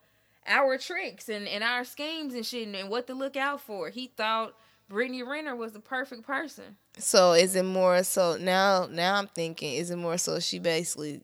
our 0.47 0.77
tricks 0.77 1.29
and, 1.29 1.49
and 1.49 1.65
our 1.65 1.85
schemes 1.85 2.35
and 2.35 2.45
shit 2.45 2.69
and 2.69 2.91
what 2.91 3.07
to 3.07 3.15
look 3.15 3.37
out 3.37 3.61
for. 3.61 3.89
He 3.89 4.09
thought 4.09 4.55
Brittany 4.93 5.23
Renner 5.23 5.56
was 5.56 5.73
the 5.73 5.81
perfect 5.81 6.27
person. 6.27 6.77
So 6.98 7.32
is 7.32 7.56
it 7.56 7.64
more 7.64 8.02
so 8.02 8.36
now? 8.36 8.86
Now 8.90 9.16
I'm 9.16 9.27
thinking, 9.27 9.73
is 9.73 9.90
it 9.90 9.97
more 9.97 10.19
so 10.19 10.39
she 10.39 10.59
basically 10.59 11.23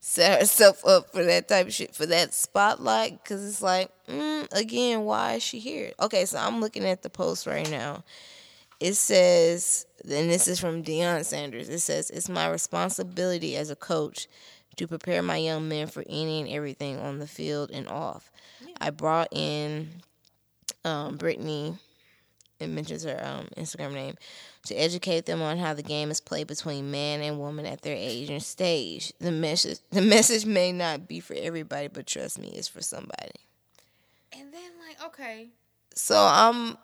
set 0.00 0.38
herself 0.38 0.84
up 0.84 1.12
for 1.12 1.24
that 1.24 1.48
type 1.48 1.66
of 1.66 1.72
shit 1.72 1.94
for 1.94 2.04
that 2.04 2.34
spotlight? 2.34 3.22
Because 3.22 3.48
it's 3.48 3.62
like, 3.62 3.90
mm, 4.06 4.46
again, 4.52 5.04
why 5.04 5.34
is 5.34 5.42
she 5.42 5.60
here? 5.60 5.92
Okay, 5.98 6.26
so 6.26 6.36
I'm 6.36 6.60
looking 6.60 6.84
at 6.84 7.02
the 7.02 7.08
post 7.08 7.46
right 7.46 7.68
now. 7.70 8.04
It 8.80 8.92
says, 8.92 9.86
and 10.02 10.30
this 10.30 10.46
is 10.46 10.60
from 10.60 10.84
Deion 10.84 11.24
Sanders. 11.24 11.70
It 11.70 11.80
says, 11.80 12.10
"It's 12.10 12.28
my 12.28 12.50
responsibility 12.50 13.56
as 13.56 13.70
a 13.70 13.76
coach 13.76 14.28
to 14.76 14.86
prepare 14.86 15.22
my 15.22 15.38
young 15.38 15.66
men 15.70 15.86
for 15.86 16.04
any 16.06 16.42
and 16.42 16.50
everything 16.50 16.98
on 16.98 17.18
the 17.18 17.26
field 17.26 17.70
and 17.70 17.88
off. 17.88 18.30
I 18.78 18.90
brought 18.90 19.28
in 19.32 19.88
um, 20.84 21.16
Brittany." 21.16 21.78
It 22.58 22.68
mentions 22.68 23.04
her 23.04 23.20
um, 23.22 23.48
Instagram 23.56 23.92
name 23.92 24.14
to 24.66 24.74
educate 24.74 25.26
them 25.26 25.42
on 25.42 25.58
how 25.58 25.74
the 25.74 25.82
game 25.82 26.10
is 26.10 26.20
played 26.20 26.46
between 26.46 26.90
man 26.90 27.20
and 27.20 27.38
woman 27.38 27.66
at 27.66 27.82
their 27.82 27.96
age 27.96 28.30
and 28.30 28.42
stage. 28.42 29.12
The 29.20 29.32
message 29.32 29.78
the 29.90 30.02
message 30.02 30.46
may 30.46 30.72
not 30.72 31.06
be 31.06 31.20
for 31.20 31.34
everybody, 31.34 31.88
but 31.88 32.06
trust 32.06 32.38
me, 32.38 32.48
it's 32.48 32.68
for 32.68 32.80
somebody. 32.82 33.32
And 34.32 34.52
then 34.52 34.70
like, 34.88 35.04
okay, 35.06 35.48
So 35.94 36.16
I'm 36.16 36.78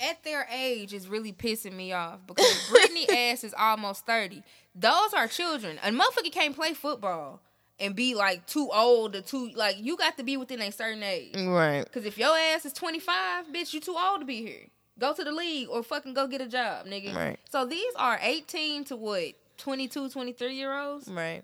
at 0.00 0.22
their 0.24 0.46
age 0.52 0.92
is 0.92 1.08
really 1.08 1.32
pissing 1.32 1.72
me 1.72 1.92
off 1.92 2.20
because 2.26 2.68
Brittany 2.68 3.08
ass 3.16 3.44
is 3.44 3.54
almost 3.58 4.06
30. 4.06 4.42
Those 4.74 5.14
are 5.14 5.26
children. 5.26 5.78
A 5.82 5.90
motherfucker 5.90 6.32
can't 6.32 6.54
play 6.54 6.74
football 6.74 7.40
and 7.78 7.94
be 7.94 8.14
like 8.14 8.46
too 8.46 8.70
old 8.72 9.14
or 9.16 9.20
too 9.20 9.50
like 9.54 9.76
you 9.78 9.96
got 9.96 10.16
to 10.16 10.22
be 10.22 10.36
within 10.36 10.60
a 10.60 10.70
certain 10.72 11.02
age. 11.02 11.34
right. 11.36 11.84
Cause 11.92 12.04
if 12.04 12.16
your 12.18 12.36
ass 12.36 12.64
is 12.64 12.72
25, 12.72 13.46
bitch, 13.48 13.72
you 13.74 13.80
too 13.80 13.96
old 13.98 14.20
to 14.20 14.26
be 14.26 14.42
here. 14.42 14.66
Go 14.98 15.12
to 15.12 15.22
the 15.24 15.32
league 15.32 15.68
or 15.68 15.82
fucking 15.82 16.14
go 16.14 16.26
get 16.26 16.40
a 16.40 16.46
job, 16.46 16.86
nigga. 16.86 17.14
Right. 17.14 17.38
So 17.50 17.66
these 17.66 17.92
are 17.96 18.18
18 18.22 18.84
to 18.84 18.96
what? 18.96 19.34
22, 19.58 20.10
23 20.10 20.54
year 20.54 20.78
olds? 20.78 21.08
Right. 21.08 21.42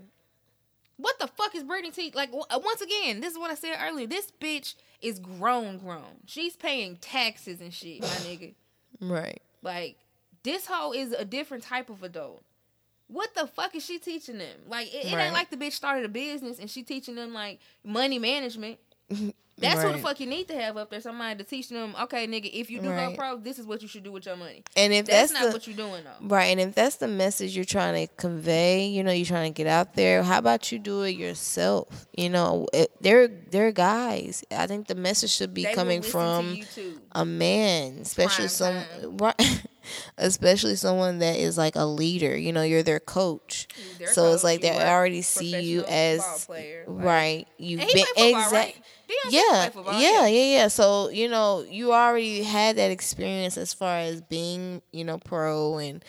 What 0.96 1.18
the 1.18 1.26
fuck 1.26 1.54
is 1.54 1.64
Brittany 1.64 1.90
T? 1.90 2.12
Like, 2.14 2.30
once 2.32 2.80
again, 2.80 3.20
this 3.20 3.32
is 3.32 3.38
what 3.38 3.50
I 3.50 3.54
said 3.54 3.76
earlier. 3.82 4.06
This 4.06 4.30
bitch 4.40 4.74
is 5.00 5.18
grown, 5.18 5.78
grown. 5.78 6.20
She's 6.26 6.54
paying 6.54 6.96
taxes 6.96 7.60
and 7.60 7.74
shit, 7.74 8.02
my 8.02 8.06
nigga. 8.08 8.54
Right. 9.00 9.42
Like, 9.62 9.96
this 10.44 10.66
hoe 10.66 10.92
is 10.92 11.12
a 11.12 11.24
different 11.24 11.64
type 11.64 11.90
of 11.90 12.02
adult. 12.02 12.44
What 13.12 13.34
the 13.34 13.46
fuck 13.46 13.74
is 13.74 13.84
she 13.84 13.98
teaching 13.98 14.38
them? 14.38 14.56
Like, 14.66 14.92
it, 14.94 15.06
it 15.06 15.14
Right. 15.14 15.24
ain't 15.24 15.34
like 15.34 15.50
the 15.50 15.56
bitch 15.56 15.72
started 15.72 16.04
a 16.04 16.08
business 16.08 16.58
and 16.58 16.70
she 16.70 16.82
teaching 16.82 17.14
them 17.14 17.32
like 17.34 17.60
money 17.84 18.18
management. 18.18 18.78
That's 19.62 19.82
who 19.82 19.92
the 19.92 19.98
fuck 19.98 20.20
you 20.20 20.26
need 20.26 20.48
to 20.48 20.54
have 20.54 20.76
up 20.76 20.90
there. 20.90 21.00
Somebody 21.00 21.38
to 21.38 21.44
teach 21.44 21.68
them. 21.68 21.94
Okay, 22.02 22.26
nigga, 22.26 22.50
if 22.52 22.70
you 22.70 22.80
do 22.80 22.90
Right. 22.90 23.10
go 23.10 23.16
pro, 23.16 23.36
this 23.38 23.58
is 23.58 23.66
what 23.66 23.80
you 23.82 23.88
should 23.88 24.02
do 24.02 24.12
with 24.12 24.26
your 24.26 24.36
money. 24.36 24.62
And 24.76 24.92
if 24.92 25.06
That's, 25.06 25.30
that's, 25.30 25.40
not 25.40 25.48
the 25.48 25.52
what 25.54 25.66
you're 25.66 25.76
doing 25.76 26.04
though. 26.04 26.26
Right, 26.26 26.46
and 26.46 26.60
if 26.60 26.74
that's 26.74 26.96
the 26.96 27.08
message 27.08 27.54
you're 27.56 27.64
trying 27.64 28.06
to 28.06 28.12
convey, 28.16 28.86
you 28.86 29.02
know, 29.02 29.12
you're 29.12 29.26
trying 29.26 29.52
to 29.52 29.56
get 29.56 29.66
out 29.66 29.94
there. 29.94 30.22
How 30.22 30.38
about 30.38 30.70
you 30.72 30.78
do 30.78 31.02
it 31.02 31.16
yourself? 31.16 32.06
You 32.16 32.28
know, 32.30 32.66
it, 32.72 32.90
they're 33.00 33.28
they're 33.28 33.72
guys. 33.72 34.44
I 34.50 34.66
think 34.66 34.86
the 34.88 34.94
message 34.94 35.30
should 35.30 35.54
be 35.54 35.64
They 35.64 35.74
coming 35.74 36.02
from 36.02 36.58
to 36.74 37.00
a 37.12 37.24
man, 37.24 37.98
especially 38.02 38.48
Prime 38.48 38.84
some, 38.88 39.16
right, 39.18 39.62
especially 40.18 40.76
someone 40.76 41.18
that 41.20 41.36
is 41.36 41.56
like 41.58 41.76
a 41.76 41.84
leader. 41.84 42.36
You 42.36 42.52
know, 42.52 42.62
you're 42.62 42.82
their 42.82 43.00
coach, 43.00 43.68
Their 43.98 44.08
so 44.08 44.32
it's 44.32 44.44
like 44.44 44.60
they 44.62 44.70
already 44.70 45.22
see 45.22 45.60
you 45.60 45.84
as 45.84 46.46
player, 46.46 46.84
like- 46.86 47.04
right. 47.04 47.48
You've 47.58 47.80
been 47.80 47.88
play 47.88 48.02
football, 48.04 48.28
exact. 48.38 48.52
right? 48.52 48.76
Yeah, 49.30 49.70
yeah, 49.98 50.26
yeah, 50.26 50.56
yeah. 50.56 50.68
So 50.68 51.08
you 51.08 51.28
know, 51.28 51.64
you 51.68 51.92
already 51.92 52.42
had 52.42 52.76
that 52.76 52.90
experience 52.90 53.56
as 53.56 53.72
far 53.74 53.98
as 53.98 54.20
being, 54.20 54.82
you 54.92 55.04
know, 55.04 55.18
pro 55.18 55.78
and 55.78 56.04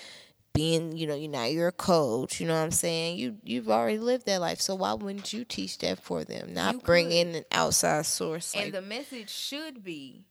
being, 0.54 0.96
you 0.96 1.08
know, 1.08 1.16
you 1.16 1.28
now 1.28 1.46
you're 1.46 1.70
a 1.70 1.72
coach. 1.72 2.40
You 2.40 2.48
know 2.48 2.54
what 2.56 2.64
I'm 2.64 2.72
saying? 2.72 3.18
You 3.18 3.38
you've 3.44 3.70
already 3.70 3.98
lived 4.00 4.26
that 4.28 4.40
life. 4.42 4.62
So 4.62 4.76
why 4.76 4.94
wouldn't 4.94 5.34
you 5.34 5.44
teach 5.46 5.78
that 5.80 6.00
for 6.02 6.24
them? 6.24 6.54
Not 6.54 6.76
You 6.76 6.80
bring 6.82 7.08
could. 7.08 7.16
in 7.16 7.36
an 7.36 7.46
outside 7.52 8.06
source. 8.06 8.54
And 8.54 8.66
Like, 8.66 8.74
the 8.74 8.82
message 8.82 9.30
should 9.30 9.84
be 9.84 10.26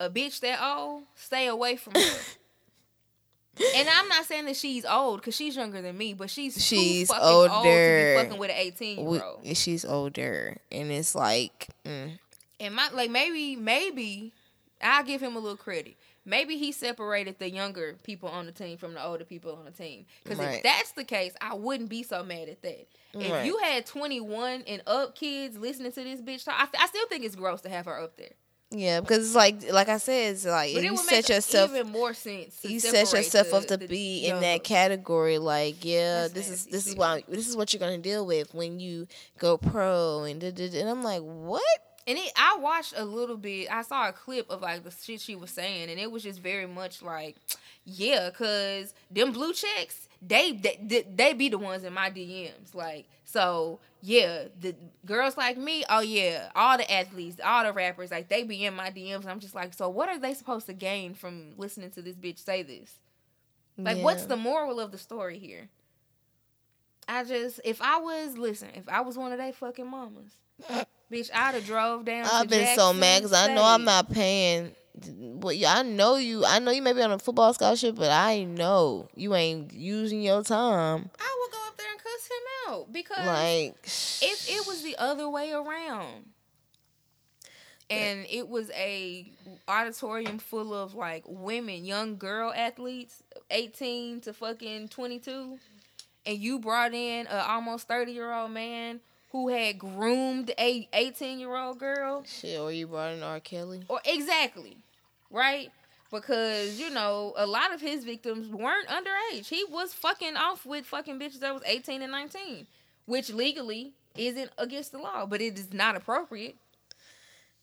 a 0.00 0.08
bitch 0.08 0.40
that 0.40 0.60
old, 0.62 1.02
stay 1.14 1.46
away 1.46 1.76
from 1.76 1.94
her. 1.94 2.00
and 3.76 3.88
I'm 3.88 4.08
not 4.08 4.24
saying 4.24 4.44
that 4.46 4.56
she's 4.56 4.84
old 4.84 5.20
because 5.20 5.34
she's 5.34 5.56
younger 5.56 5.80
than 5.82 5.96
me, 5.96 6.14
but 6.14 6.30
she's 6.30 6.62
She's 6.64 7.08
too 7.08 7.14
fucking 7.14 7.28
old 7.28 7.48
to 7.50 7.54
older. 7.56 8.14
be 8.16 8.22
fucking 8.22 8.38
with 8.38 8.50
an 8.50 8.56
18 8.58 9.10
year 9.12 9.22
old. 9.24 9.56
she's 9.56 9.84
older, 9.84 10.56
and 10.70 10.90
it's 10.90 11.14
like, 11.14 11.68
mm, 11.84 12.18
And 12.60 12.74
my 12.74 12.88
like 12.92 13.10
maybe 13.10 13.56
maybe 13.56 14.32
I'll 14.82 15.04
give 15.04 15.20
him 15.20 15.36
a 15.36 15.38
little 15.38 15.56
credit. 15.56 15.96
Maybe 16.24 16.58
he 16.58 16.72
separated 16.72 17.38
the 17.38 17.50
younger 17.50 17.96
people 18.02 18.28
on 18.28 18.44
the 18.44 18.52
team 18.52 18.76
from 18.76 18.92
the 18.92 19.02
older 19.02 19.24
people 19.24 19.56
on 19.56 19.64
the 19.64 19.70
team. 19.70 20.04
Because 20.22 20.38
Right. 20.38 20.56
if 20.56 20.62
that's 20.62 20.92
the 20.92 21.04
case, 21.04 21.32
I 21.40 21.54
wouldn't 21.54 21.88
be 21.88 22.02
so 22.02 22.22
mad 22.22 22.50
at 22.50 22.60
that. 22.62 22.86
If 23.14 23.30
Right. 23.32 23.46
you 23.46 23.56
had 23.58 23.86
21 23.86 24.62
and 24.66 24.82
up 24.86 25.14
kids 25.14 25.56
listening 25.56 25.90
to 25.92 26.04
this 26.04 26.20
bitch 26.20 26.44
talk, 26.44 26.54
I, 26.58 26.84
I 26.84 26.86
still 26.86 27.06
think 27.08 27.24
it's 27.24 27.34
gross 27.34 27.62
to 27.62 27.70
have 27.70 27.86
her 27.86 27.98
up 27.98 28.18
there. 28.18 28.32
Yeah, 28.70 29.00
because 29.00 29.26
it's 29.26 29.34
like, 29.34 29.72
like 29.72 29.88
I 29.88 29.96
said, 29.98 30.32
it's 30.34 30.44
like 30.44 30.74
But 30.74 30.78
if 30.80 30.84
it 30.84 30.84
you 30.86 30.92
would 30.92 31.00
set 31.00 31.10
make 31.12 31.28
yourself 31.30 31.70
even 31.70 31.88
more 31.90 32.12
sense. 32.12 32.58
You 32.62 32.78
set 32.80 33.12
yourself 33.12 33.48
the- 33.50 33.56
up 33.56 33.64
to 33.66 33.76
the 33.78 33.86
be 33.86 34.24
in 34.24 34.30
younger- 34.30 34.40
that 34.46 34.64
category 34.64 35.38
like 35.38 35.84
yeah 35.84 36.22
That's 36.22 36.34
this 36.34 36.50
is 36.50 36.66
this 36.66 36.86
is 36.86 36.94
why 36.94 37.24
this 37.28 37.48
is 37.48 37.56
what 37.56 37.72
you're 37.72 37.80
gonna 37.80 37.98
deal 37.98 38.26
with 38.26 38.52
when 38.54 38.78
you 38.78 39.06
go 39.38 39.56
pro 39.56 40.24
and 40.24 40.40
da, 40.40 40.50
da, 40.50 40.68
da. 40.68 40.80
and 40.80 40.88
i'm 40.90 41.02
like 41.02 41.22
what 41.22 41.62
And 42.06 42.16
it, 42.18 42.32
I 42.36 42.56
watched 42.58 42.94
a 42.96 43.04
little 43.04 43.36
bit. 43.36 43.68
I 43.70 43.82
saw 43.82 44.08
a 44.08 44.12
clip 44.12 44.48
of 44.50 44.62
like 44.62 44.82
the 44.82 44.90
shit 44.90 45.20
she 45.20 45.34
was 45.34 45.50
saying, 45.50 45.90
and 45.90 46.00
it 46.00 46.10
was 46.10 46.22
just 46.22 46.40
very 46.40 46.66
much 46.66 47.02
like, 47.02 47.36
yeah, 47.84 48.30
cause 48.30 48.94
them 49.10 49.32
blue 49.32 49.52
checks, 49.52 50.07
they 50.20 50.52
they, 50.52 51.04
they, 51.14 51.32
be 51.32 51.48
the 51.48 51.58
ones 51.58 51.84
in 51.84 51.92
my 51.92 52.10
DMs. 52.10 52.74
Like, 52.74 53.08
so 53.24 53.78
yeah, 54.00 54.44
the 54.60 54.74
girls 55.04 55.36
like 55.36 55.56
me, 55.56 55.84
oh 55.88 56.00
yeah, 56.00 56.50
all 56.54 56.76
the 56.76 56.90
athletes, 56.90 57.40
all 57.44 57.64
the 57.64 57.72
rappers, 57.72 58.10
like 58.10 58.28
they 58.28 58.42
be 58.42 58.64
in 58.64 58.74
my 58.74 58.90
DMs. 58.90 59.26
I'm 59.26 59.40
just 59.40 59.54
like, 59.54 59.74
so 59.74 59.88
what 59.88 60.08
are 60.08 60.18
they 60.18 60.34
supposed 60.34 60.66
to 60.66 60.72
gain 60.72 61.14
from 61.14 61.54
listening 61.56 61.90
to 61.92 62.02
this 62.02 62.16
bitch 62.16 62.44
say 62.44 62.62
this? 62.62 62.98
Like, 63.80 63.98
what's 63.98 64.26
the 64.26 64.36
moral 64.36 64.80
of 64.80 64.90
the 64.90 64.98
story 64.98 65.38
here? 65.38 65.68
I 67.06 67.22
just, 67.24 67.60
if 67.64 67.80
I 67.80 68.00
was, 68.00 68.36
listen, 68.36 68.70
if 68.74 68.88
I 68.88 69.02
was 69.02 69.16
one 69.16 69.32
of 69.32 69.38
they 69.38 69.52
fucking 69.52 69.88
mamas, 69.88 70.36
bitch, 71.10 71.30
I'd 71.32 71.54
have 71.54 71.64
drove 71.64 72.04
down. 72.04 72.26
i've 72.30 72.48
been 72.48 72.76
so 72.76 72.92
mad 72.92 73.22
because 73.22 73.32
i 73.32 73.54
know 73.54 73.62
i'm 73.62 73.84
not 73.84 74.10
paying 74.10 74.74
yeah, 75.50 75.74
I 75.76 75.82
know 75.82 76.16
you. 76.16 76.44
I 76.44 76.58
know 76.58 76.70
you 76.70 76.82
may 76.82 76.92
be 76.92 77.02
on 77.02 77.12
a 77.12 77.18
football 77.18 77.52
scholarship, 77.54 77.96
but 77.96 78.10
I 78.10 78.44
know 78.44 79.08
you 79.14 79.34
ain't 79.34 79.72
using 79.72 80.22
your 80.22 80.42
time. 80.42 81.10
I 81.18 81.36
would 81.40 81.52
go 81.52 81.58
up 81.66 81.76
there 81.76 81.86
and 81.90 81.98
cuss 81.98 82.28
him 82.28 82.72
out 82.74 82.92
because 82.92 83.26
Like, 83.26 83.76
if 83.84 84.48
it 84.48 84.66
was 84.66 84.82
the 84.82 84.96
other 84.98 85.28
way 85.28 85.52
around 85.52 86.24
eh. 87.90 87.94
and 87.96 88.26
it 88.30 88.48
was 88.48 88.70
a 88.70 89.30
auditorium 89.66 90.38
full 90.38 90.74
of 90.74 90.94
like 90.94 91.24
women 91.26 91.84
young 91.84 92.16
girl 92.16 92.52
athletes 92.54 93.22
18 93.50 94.20
to 94.22 94.32
fucking 94.32 94.88
22 94.88 95.58
and 96.26 96.38
you 96.38 96.58
brought 96.58 96.92
in 96.92 97.26
a 97.26 97.46
almost 97.48 97.88
30 97.88 98.12
year 98.12 98.32
old 98.32 98.50
man 98.50 99.00
who 99.32 99.48
had 99.48 99.78
groomed 99.78 100.50
a 100.58 100.88
18 100.92 101.38
year 101.38 101.54
old 101.54 101.78
girl 101.78 102.24
shit, 102.26 102.58
or 102.58 102.72
you 102.72 102.86
brought 102.86 103.12
in 103.12 103.22
R. 103.22 103.40
Kelly. 103.40 103.82
or 103.88 104.00
exactly 104.04 104.76
right? 105.30 105.70
Because 106.10 106.80
you 106.80 106.90
know 106.90 107.34
a 107.36 107.46
lot 107.46 107.74
of 107.74 107.80
his 107.80 108.04
victims 108.04 108.48
weren't 108.48 108.88
underage. 108.88 109.46
He 109.48 109.64
was 109.68 109.92
fucking 109.92 110.36
off 110.36 110.64
with 110.64 110.86
fucking 110.86 111.18
bitches 111.18 111.40
that 111.40 111.52
was 111.52 111.62
18 111.66 112.02
and 112.02 112.12
19 112.12 112.66
which 113.08 113.30
legally 113.32 113.94
isn't 114.16 114.50
against 114.58 114.92
the 114.92 114.98
law, 114.98 115.24
but 115.24 115.40
it 115.40 115.58
is 115.58 115.72
not 115.72 115.96
appropriate. 115.96 116.56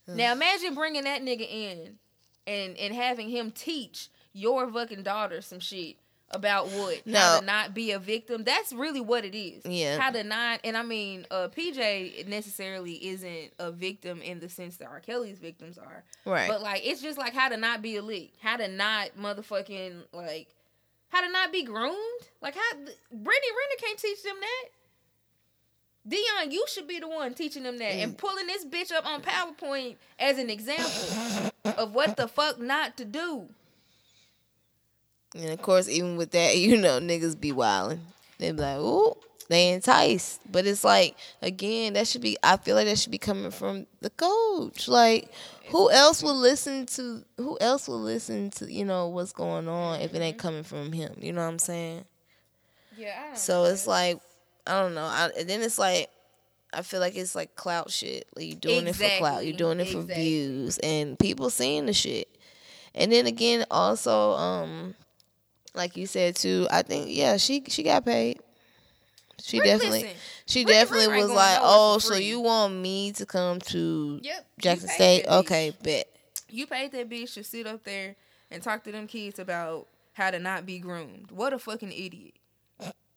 Now 0.07 0.33
imagine 0.33 0.73
bringing 0.73 1.03
that 1.03 1.21
nigga 1.21 1.47
in 1.49 1.97
and 2.47 2.75
and 2.77 2.93
having 2.93 3.29
him 3.29 3.51
teach 3.51 4.09
your 4.33 4.69
fucking 4.71 5.03
daughter 5.03 5.41
some 5.41 5.59
shit 5.59 5.97
about 6.31 6.67
what 6.71 7.01
how 7.13 7.39
to 7.39 7.45
not 7.45 7.73
be 7.73 7.91
a 7.91 7.99
victim. 7.99 8.43
That's 8.43 8.73
really 8.73 8.99
what 9.01 9.23
it 9.25 9.37
is. 9.37 9.65
Yeah. 9.65 9.99
How 9.99 10.11
to 10.11 10.23
not 10.23 10.59
and 10.63 10.75
I 10.75 10.81
mean, 10.83 11.25
uh 11.31 11.49
PJ 11.55 12.27
necessarily 12.27 12.93
isn't 13.07 13.51
a 13.59 13.71
victim 13.71 14.21
in 14.21 14.39
the 14.39 14.49
sense 14.49 14.77
that 14.77 14.87
R. 14.87 14.99
Kelly's 14.99 15.37
victims 15.39 15.77
are. 15.77 16.03
Right. 16.25 16.47
But 16.49 16.61
like 16.61 16.81
it's 16.85 17.01
just 17.01 17.17
like 17.17 17.33
how 17.33 17.49
to 17.49 17.57
not 17.57 17.81
be 17.81 17.95
a 17.97 18.01
leak. 18.01 18.33
How 18.41 18.57
to 18.57 18.67
not 18.67 19.11
motherfucking 19.19 20.01
like 20.13 20.47
how 21.09 21.21
to 21.21 21.31
not 21.31 21.51
be 21.53 21.63
groomed. 21.63 21.95
Like 22.41 22.55
how 22.55 22.71
Brittany 22.73 23.21
Renner 23.21 23.79
can't 23.79 23.99
teach 23.99 24.23
them 24.23 24.35
that. 24.41 24.69
Deion, 26.07 26.51
you 26.51 26.63
should 26.67 26.87
be 26.87 26.99
the 26.99 27.07
one 27.07 27.33
teaching 27.33 27.63
them 27.63 27.77
that 27.79 27.93
Mm. 27.93 28.03
and 28.03 28.17
pulling 28.17 28.45
this 28.47 28.63
bitch 28.65 28.91
up 28.91 29.05
on 29.07 29.21
PowerPoint 29.23 29.95
as 30.19 30.37
an 30.37 30.49
example 30.51 31.51
of 31.77 31.95
what 31.95 32.15
the 32.17 32.27
fuck 32.27 32.59
not 32.59 32.95
to 32.97 33.05
do. 33.05 33.47
And 35.35 35.49
of 35.49 35.61
course, 35.61 35.89
even 35.89 36.17
with 36.17 36.31
that, 36.31 36.57
you 36.57 36.77
know, 36.77 36.99
niggas 36.99 37.39
be 37.39 37.51
wilding. 37.51 38.01
They 38.39 38.51
be 38.51 38.57
like, 38.61 38.79
ooh, 38.79 39.15
they 39.49 39.69
entice. 39.73 40.39
But 40.51 40.65
it's 40.65 40.83
like, 40.83 41.15
again, 41.41 41.93
that 41.93 42.07
should 42.07 42.21
be, 42.21 42.37
I 42.43 42.57
feel 42.57 42.75
like 42.75 42.87
that 42.87 42.97
should 42.97 43.11
be 43.11 43.17
coming 43.17 43.51
from 43.51 43.85
the 44.01 44.09
coach. 44.09 44.87
Like, 44.87 45.31
who 45.69 45.91
else 45.91 46.23
will 46.23 46.35
listen 46.35 46.85
to, 46.87 47.23
who 47.37 47.57
else 47.61 47.87
will 47.87 48.01
listen 48.01 48.49
to, 48.51 48.71
you 48.71 48.85
know, 48.85 49.07
what's 49.07 49.31
going 49.33 49.67
on 49.67 49.99
if 50.01 50.13
it 50.13 50.21
ain't 50.21 50.37
coming 50.37 50.63
from 50.63 50.91
him? 50.91 51.13
You 51.19 51.33
know 51.33 51.41
what 51.41 51.47
I'm 51.51 51.59
saying? 51.59 52.05
Yeah, 52.97 53.33
So 53.33 53.65
it's 53.65 53.87
like, 53.87 54.19
I 54.65 54.81
don't 54.81 54.95
know. 54.95 55.03
I, 55.03 55.29
and 55.37 55.49
then 55.49 55.61
it's 55.61 55.77
like, 55.77 56.09
I 56.73 56.81
feel 56.81 56.99
like 56.99 57.15
it's 57.15 57.35
like 57.35 57.55
clout 57.55 57.89
shit. 57.91 58.27
Like 58.35 58.45
you 58.47 58.55
doing 58.55 58.87
it 58.87 58.95
for 58.95 59.09
clout. 59.17 59.45
You're 59.45 59.55
doing 59.55 59.79
it 59.79 59.87
for 59.87 59.99
Exactly. 60.01 60.23
views 60.23 60.77
and 60.79 61.17
people 61.19 61.49
seeing 61.49 61.85
the 61.85 61.93
shit. 61.93 62.27
And 62.93 63.11
then 63.11 63.27
again, 63.27 63.65
also, 63.71 64.31
um, 64.31 64.95
like 65.75 65.97
you 65.97 66.07
said 66.07 66.35
too, 66.35 66.67
I 66.71 66.81
think 66.81 67.07
yeah, 67.09 67.37
she 67.37 67.63
she 67.67 67.83
got 67.83 68.05
paid. 68.05 68.39
She 69.41 69.57
Britt- 69.59 69.67
definitely, 69.71 70.01
listen, 70.03 70.15
she 70.45 70.63
Brittany 70.63 70.83
definitely 70.83 71.21
was 71.21 71.31
like, 71.31 71.59
oh, 71.61 71.97
so 71.99 72.15
you 72.15 72.39
want 72.39 72.73
me 72.75 73.11
to 73.13 73.25
come 73.25 73.59
to 73.59 74.19
Yep. 74.23 74.45
Jackson 74.59 74.89
State? 74.89 75.25
bitch. 75.25 75.39
Okay, 75.41 75.73
bet. 75.83 76.07
You 76.49 76.67
paid 76.67 76.91
that 76.93 77.09
bitch 77.09 77.33
to 77.33 77.43
sit 77.43 77.67
up 77.67 77.83
there 77.83 78.15
and 78.49 78.63
talk 78.63 78.83
to 78.85 78.91
them 78.91 79.07
kids 79.07 79.39
about 79.39 79.87
how 80.13 80.31
to 80.31 80.39
not 80.39 80.65
be 80.65 80.79
groomed. 80.79 81.31
What 81.31 81.53
a 81.53 81.59
fucking 81.59 81.91
idiot. 81.91 82.35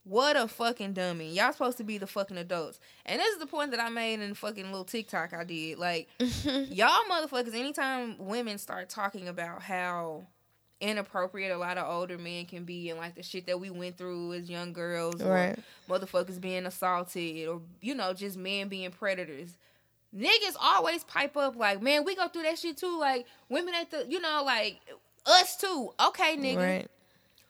What 0.05 0.36
a 0.36 0.48
fucking 0.48 0.94
dummy. 0.94 1.35
Y'all 1.35 1.52
supposed 1.52 1.76
to 1.78 1.85
be 1.85 1.98
the 1.98 2.06
fucking 2.06 2.39
adults. 2.39 2.80
And 3.05 3.20
this 3.20 3.28
is 3.35 3.39
the 3.39 3.47
point 3.47 3.72
that 3.72 3.80
I 3.80 3.90
made 3.90 4.20
in 4.20 4.32
fucking 4.32 4.64
little 4.64 4.85
TikTok 4.85 5.35
I 5.35 5.44
did. 5.44 5.78
Like, 5.78 6.09
y'all 6.18 7.05
motherfuckers, 7.10 7.55
anytime 7.55 8.16
women 8.18 8.56
start 8.56 8.89
talking 8.89 9.28
about 9.28 9.60
how 9.62 10.26
inappropriate 10.80 11.50
a 11.50 11.56
lot 11.59 11.76
of 11.78 11.88
older 11.92 12.16
men 12.18 12.44
can 12.46 12.64
be 12.64 12.88
and 12.90 12.98
like 12.98 13.14
the 13.16 13.22
shit 13.22 13.46
that 13.46 13.59
we 13.59 13.68
went 13.70 13.96
through 13.96 14.32
as 14.34 14.48
young 14.48 14.72
girls 14.72 15.20
or 15.20 15.32
Right. 15.32 15.59
motherfuckers 15.88 16.40
being 16.40 16.66
assaulted 16.66 17.48
or 17.48 17.60
you 17.80 17.94
know 17.94 18.12
just 18.12 18.36
men 18.36 18.68
being 18.68 18.90
predators 18.92 19.50
niggas 20.16 20.55
always 20.60 21.02
pipe 21.05 21.36
up 21.36 21.56
like 21.56 21.82
man 21.82 22.05
we 22.05 22.14
go 22.14 22.28
through 22.28 22.44
that 22.44 22.59
shit 22.59 22.76
too 22.76 22.98
like 22.98 23.26
women 23.48 23.74
at 23.74 23.90
the 23.90 24.06
you 24.09 24.20
know 24.20 24.42
like 24.44 24.78
us 25.26 25.56
too 25.56 25.92
okay 26.00 26.36
nigga 26.36 26.56
Right. 26.56 26.90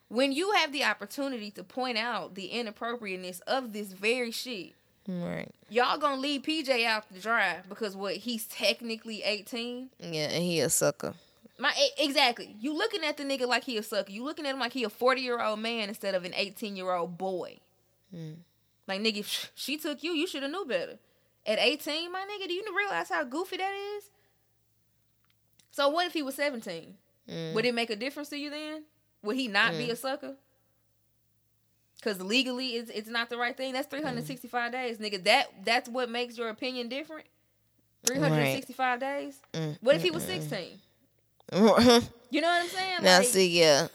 when 0.09 0.33
you 0.33 0.53
have 0.53 0.73
the 0.73 0.85
opportunity 0.85 1.51
to 1.53 1.63
point 1.63 1.99
out 1.99 2.35
the 2.35 2.47
inappropriateness 2.47 3.41
of 3.41 3.73
this 3.75 3.93
very 3.93 4.31
shit 4.31 4.73
Right. 5.07 5.51
y'all 5.69 5.99
gonna 5.99 6.21
leave 6.21 6.43
pj 6.43 6.85
out 6.87 7.13
to 7.15 7.21
dry 7.21 7.61
because 7.69 7.95
what 7.95 8.17
he's 8.17 8.47
technically 8.47 9.23
18 9.23 9.91
Yeah, 10.01 10.29
and 10.31 10.43
he 10.43 10.61
a 10.61 10.69
sucker. 10.71 11.15
My 11.59 11.73
exactly. 11.99 12.55
You 12.61 12.73
looking 12.73 13.05
at 13.05 13.17
the 13.17 13.25
nigga 13.25 13.47
like 13.47 13.65
he 13.65 13.77
a 13.77 13.83
sucker. 13.83 14.11
You 14.11 14.25
looking 14.25 14.47
at 14.47 14.55
him 14.55 14.61
like 14.61 14.73
he 14.73 14.85
a 14.85 14.89
forty 14.89 15.23
year 15.23 15.43
old 15.43 15.59
man 15.59 15.89
instead 15.89 16.15
of 16.15 16.25
an 16.25 16.33
eighteen 16.35 16.77
year 16.77 16.93
old 16.93 17.19
boy. 17.19 17.59
Hmm. 18.15 18.35
Like 18.87 19.01
nigga, 19.01 19.19
if 19.19 19.51
she 19.55 19.77
took 19.77 20.03
you. 20.03 20.13
You 20.13 20.27
should 20.27 20.43
have 20.43 20.53
knew 20.53 20.65
better. 20.65 20.99
At 21.47 21.59
eighteen, 21.59 22.13
my 22.13 22.21
nigga, 22.21 22.49
do 22.49 22.55
you 22.55 22.65
realize 22.77 23.09
how 23.09 23.25
goofy 23.25 23.57
that 23.57 23.73
is? 23.97 24.11
So 25.71 25.89
what 25.89 26.07
if 26.07 26.13
he 26.13 26.23
was 26.23 26.35
seventeen? 26.35 26.95
Hmm. 27.29 27.55
Would 27.55 27.65
it 27.65 27.75
make 27.75 27.91
a 27.91 27.97
difference 27.97 28.29
to 28.31 28.39
you 28.39 28.51
then? 28.51 28.85
Would 29.23 29.37
he 29.37 29.49
not 29.49 29.73
be 29.73 29.87
hmm. 29.87 29.93
a 29.93 29.97
sucker? 29.97 30.37
Because 31.97 32.23
legally, 32.23 32.77
it's 32.77 32.91
it's 32.91 33.09
not 33.09 33.29
the 33.29 33.37
right 33.37 33.57
thing. 33.57 33.73
That's 33.73 33.89
three 33.89 34.03
hundred 34.03 34.27
sixty 34.27 34.47
five 34.47 34.71
days, 34.71 34.99
nigga. 34.99 35.25
That 35.25 35.47
that's 35.65 35.89
what 35.89 36.09
makes 36.09 36.39
your 36.39 36.49
opinion 36.49 36.89
different. 36.89 37.27
Three 38.07 38.19
hundred 38.19 38.53
sixty 38.55 38.73
five 38.73 39.01
days. 39.01 39.41
Mm, 39.53 39.77
what 39.81 39.97
if 39.97 40.03
he 40.03 40.13
was 40.13 40.23
sixteen? 40.23 40.79
You 42.31 42.43
know 42.43 42.49
what 42.49 42.63
I'm 42.63 42.69
saying? 42.69 42.97
Now 43.03 43.19
Like, 43.19 43.27
see, 43.29 43.59
yeah. 43.59 43.89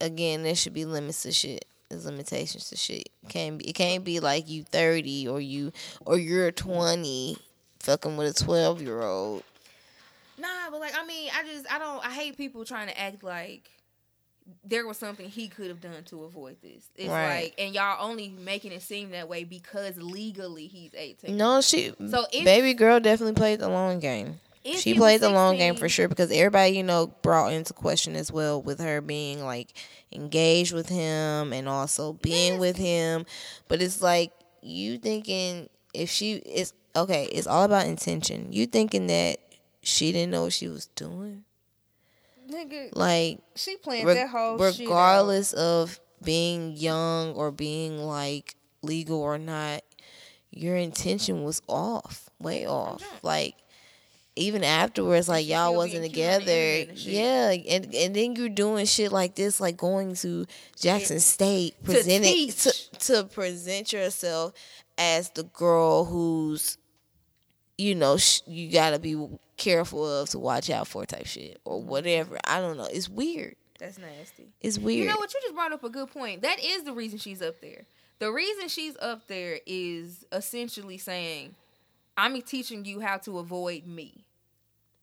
Again, 0.00 0.42
there 0.42 0.54
should 0.54 0.74
be 0.74 0.84
limits 0.84 1.22
to 1.22 1.32
shit. 1.32 1.64
There's 1.88 2.04
limitations 2.04 2.68
to 2.68 2.76
shit. 2.76 3.08
Can't 3.30 3.56
be. 3.58 3.68
It 3.70 3.72
can't 3.74 4.04
be 4.04 4.20
like 4.20 4.48
you 4.50 4.64
30 4.64 5.28
or 5.28 5.40
you 5.40 5.72
or 6.04 6.18
you're 6.18 6.50
20, 6.52 7.38
fucking 7.80 8.16
with 8.18 8.38
a 8.38 8.44
12 8.44 8.82
year 8.82 9.00
old. 9.00 9.44
Nah, 10.38 10.48
but 10.70 10.78
like 10.80 10.92
I 10.98 11.06
mean, 11.06 11.30
I 11.34 11.42
just 11.44 11.72
I 11.72 11.78
don't 11.78 12.04
I 12.06 12.10
hate 12.10 12.36
people 12.36 12.64
trying 12.66 12.88
to 12.88 13.00
act 13.00 13.22
like 13.24 13.70
there 14.62 14.86
was 14.86 14.98
something 14.98 15.26
he 15.30 15.48
could 15.48 15.68
have 15.68 15.80
done 15.80 16.02
to 16.06 16.24
avoid 16.24 16.56
this. 16.60 16.84
It's 16.96 17.08
Right. 17.08 17.44
like 17.44 17.54
and 17.56 17.74
y'all 17.74 17.96
only 18.06 18.28
making 18.28 18.72
it 18.72 18.82
seem 18.82 19.10
that 19.12 19.26
way 19.28 19.44
because 19.44 19.96
legally 19.96 20.66
he's 20.66 20.90
18. 20.94 21.34
No, 21.36 21.62
she. 21.62 21.94
So 22.10 22.26
if- 22.30 22.44
baby 22.44 22.74
girl 22.74 23.00
definitely 23.00 23.34
played 23.36 23.60
the 23.60 23.68
long 23.70 24.00
game. 24.00 24.40
If 24.64 24.80
she 24.80 24.92
he 24.92 24.98
played 24.98 25.20
the 25.20 25.28
long 25.28 25.56
game 25.58 25.74
for 25.74 25.88
sure 25.88 26.08
because 26.08 26.32
everybody, 26.32 26.76
you 26.76 26.82
know, 26.82 27.08
brought 27.22 27.52
into 27.52 27.74
question 27.74 28.16
as 28.16 28.32
well 28.32 28.62
with 28.62 28.80
her 28.80 29.00
being 29.02 29.44
like 29.44 29.76
engaged 30.10 30.72
with 30.72 30.88
him 30.88 31.52
and 31.52 31.68
also 31.68 32.14
being 32.14 32.58
with 32.58 32.76
him. 32.76 33.26
But 33.68 33.82
it's 33.82 34.00
like 34.00 34.32
you 34.62 34.96
thinking 34.98 35.68
if 35.92 36.08
she 36.08 36.34
is 36.36 36.72
okay, 36.96 37.24
it's 37.26 37.46
all 37.46 37.64
about 37.64 37.86
intention. 37.86 38.52
You 38.52 38.66
thinking 38.66 39.06
that 39.08 39.38
she 39.82 40.12
didn't 40.12 40.30
know 40.30 40.44
what 40.44 40.54
she 40.54 40.68
was 40.68 40.86
doing, 40.86 41.44
Nigga, 42.48 42.88
like 42.96 43.40
she 43.54 43.76
planned 43.76 44.06
reg- 44.06 44.16
that 44.16 44.30
whole 44.30 44.58
shit 44.72 44.86
regardless 44.86 45.52
of 45.52 46.00
being 46.22 46.72
young 46.74 47.34
or 47.34 47.50
being 47.50 47.98
like 47.98 48.54
legal 48.82 49.20
or 49.20 49.36
not, 49.36 49.82
your 50.50 50.76
intention 50.76 51.42
was 51.44 51.60
off, 51.68 52.30
way 52.38 52.66
off. 52.66 53.02
Like 53.22 53.56
even 54.36 54.64
afterwards, 54.64 55.28
like 55.28 55.46
y'all 55.46 55.74
wasn't 55.74 56.02
being 56.02 56.12
cute 56.12 56.26
on 56.26 56.32
the 56.32 56.38
together. 56.40 56.52
internet 56.52 56.88
and 56.88 56.98
shit. 56.98 57.12
Yeah, 57.12 57.50
and 57.76 57.94
and 57.94 58.16
then 58.16 58.36
you're 58.36 58.48
doing 58.48 58.86
shit 58.86 59.12
like 59.12 59.34
this, 59.34 59.60
like 59.60 59.76
going 59.76 60.14
to 60.16 60.46
Jackson 60.78 61.20
State, 61.20 61.74
presenting 61.84 62.32
teach. 62.32 62.64
to, 62.64 62.98
to 62.98 63.24
present 63.24 63.92
yourself 63.92 64.54
as 64.98 65.30
the 65.30 65.44
girl 65.44 66.04
who's, 66.04 66.78
you 67.78 67.94
know, 67.94 68.16
sh- 68.16 68.40
you 68.46 68.70
gotta 68.72 68.98
be 68.98 69.16
careful 69.56 70.22
of 70.22 70.28
to 70.30 70.38
watch 70.38 70.68
out 70.70 70.88
for 70.88 71.04
type 71.06 71.26
shit 71.26 71.60
or 71.64 71.80
whatever. 71.82 72.38
I 72.44 72.60
don't 72.60 72.76
know. 72.76 72.88
It's 72.90 73.08
weird. 73.08 73.56
That's 73.78 73.98
nasty. 73.98 74.48
It's 74.60 74.78
weird. 74.78 75.00
You 75.00 75.10
know 75.10 75.16
what? 75.16 75.32
You 75.34 75.40
just 75.42 75.54
brought 75.54 75.72
up 75.72 75.84
a 75.84 75.90
good 75.90 76.10
point. 76.10 76.42
That 76.42 76.58
is 76.64 76.84
the 76.84 76.92
reason 76.92 77.18
she's 77.18 77.42
up 77.42 77.60
there. 77.60 77.84
The 78.20 78.30
reason 78.32 78.68
she's 78.68 78.96
up 79.00 79.26
there 79.26 79.58
is 79.66 80.24
essentially 80.32 80.96
saying, 80.98 81.54
I'm 82.16 82.40
teaching 82.42 82.84
you 82.84 83.00
how 83.00 83.18
to 83.18 83.38
avoid 83.38 83.86
me. 83.86 84.24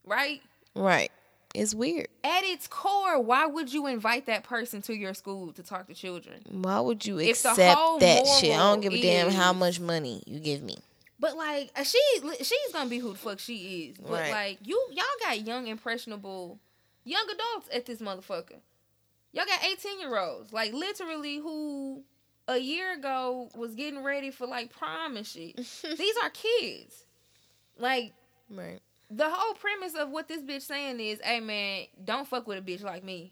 Right? 0.06 0.42
Right. 0.76 1.12
It's 1.54 1.76
weird. 1.76 2.08
At 2.24 2.44
its 2.44 2.68
core, 2.68 3.20
why 3.22 3.46
would 3.46 3.74
you 3.74 3.88
invite 3.88 4.26
that 4.28 4.44
person 4.44 4.82
to 4.84 4.96
your 4.96 5.14
school 5.14 5.52
to 5.54 5.64
talk 5.64 5.88
to 5.88 5.94
children? 5.94 6.42
Why 6.50 6.80
would 6.80 7.06
you 7.06 7.20
If 7.20 7.32
accept 7.32 7.58
that 7.58 8.28
shit? 8.40 8.54
I 8.54 8.58
don't 8.58 8.82
give 8.82 8.94
a 8.94 9.02
damn 9.02 9.32
how 9.32 9.52
much 9.52 9.80
money 9.80 10.24
you 10.26 10.40
give 10.40 10.62
me. 10.62 10.78
But 11.20 11.38
like 11.38 11.70
uh, 11.76 11.84
she 11.84 12.00
she's 12.42 12.74
gonna 12.74 12.90
be 12.90 12.98
who 12.98 13.12
the 13.12 13.18
fuck 13.18 13.40
she 13.40 13.92
is. 13.92 13.98
But 13.98 14.12
Right. 14.12 14.32
like 14.32 14.58
you 14.66 14.82
y'all 14.92 15.04
got 15.24 15.46
young 15.46 15.68
impressionable 15.68 16.58
young 17.04 17.26
adults 17.26 17.70
at 17.76 17.86
this 17.86 18.00
motherfucker. 18.00 18.60
Y'all 19.34 19.46
got 19.46 19.64
18 19.64 20.00
year 20.00 20.18
olds. 20.18 20.52
Like 20.52 20.74
literally 20.74 21.38
who 21.38 22.04
a 22.52 22.58
year 22.60 22.94
ago 22.94 23.50
was 23.56 23.74
getting 23.76 24.04
ready 24.04 24.32
for 24.32 24.46
like 24.48 24.76
prom 24.76 25.18
and 25.18 25.26
shit. 25.26 25.56
These 25.98 26.16
are 26.24 26.30
kids. 26.30 27.06
Like 27.78 28.14
Right. 28.50 28.80
the 29.10 29.30
whole 29.30 29.54
premise 29.56 29.96
of 29.96 30.10
what 30.10 30.28
this 30.28 30.42
bitch 30.42 30.62
saying 30.64 31.00
is, 31.00 31.20
hey 31.24 31.40
man, 31.40 31.86
don't 32.04 32.28
fuck 32.28 32.48
with 32.48 32.58
a 32.58 32.62
bitch 32.62 32.84
like 32.84 33.04
me. 33.04 33.32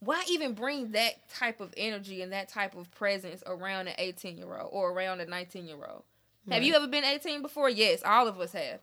Why 0.00 0.22
even 0.28 0.52
bring 0.52 0.92
that 0.92 1.28
type 1.30 1.60
of 1.60 1.72
energy 1.76 2.20
and 2.20 2.32
that 2.32 2.48
type 2.50 2.76
of 2.76 2.90
presence 2.90 3.42
around 3.46 3.88
an 3.88 3.94
18 3.98 4.36
year 4.36 4.58
old 4.58 4.68
or 4.72 4.92
around 4.92 5.20
a 5.20 5.26
19 5.26 5.66
year 5.66 5.78
old? 5.88 6.02
Have 6.50 6.62
you 6.62 6.74
ever 6.74 6.86
been 6.86 7.02
18 7.02 7.42
before? 7.42 7.68
Yes, 7.68 8.02
all 8.04 8.28
of 8.28 8.38
us 8.38 8.52
have. 8.52 8.78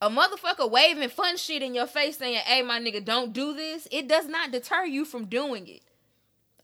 A 0.00 0.08
motherfucker 0.10 0.68
waving 0.70 1.10
fun 1.10 1.36
shit 1.36 1.62
in 1.62 1.74
your 1.74 1.86
face 1.86 2.16
saying, 2.18 2.36
hey, 2.44 2.62
my 2.62 2.80
nigga, 2.80 3.04
don't 3.04 3.32
do 3.32 3.52
this, 3.54 3.86
it 3.92 4.08
does 4.08 4.26
not 4.26 4.50
deter 4.50 4.84
you 4.84 5.04
from 5.04 5.26
doing 5.26 5.68
it. 5.68 5.82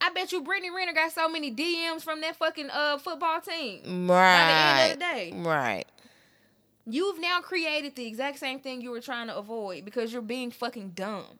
I 0.01 0.09
bet 0.11 0.31
you 0.31 0.41
Brittany 0.41 0.69
Renner 0.69 0.93
got 0.93 1.11
so 1.11 1.27
many 1.29 1.51
DMs 1.53 2.03
from 2.03 2.21
that 2.21 2.35
fucking 2.35 2.69
uh 2.69 2.97
football 2.97 3.41
team. 3.41 3.81
By 3.83 3.87
the 3.87 4.13
Right. 4.13 4.81
end 4.81 4.91
of 4.93 4.99
the 4.99 5.05
day, 5.05 5.33
Right. 5.35 5.85
you've 6.85 7.19
now 7.19 7.39
created 7.41 7.95
the 7.95 8.05
exact 8.05 8.39
same 8.39 8.59
thing 8.59 8.81
you 8.81 8.91
were 8.91 9.01
trying 9.01 9.27
to 9.27 9.35
avoid 9.35 9.85
because 9.85 10.11
you're 10.13 10.21
being 10.21 10.51
fucking 10.51 10.89
dumb. 10.95 11.39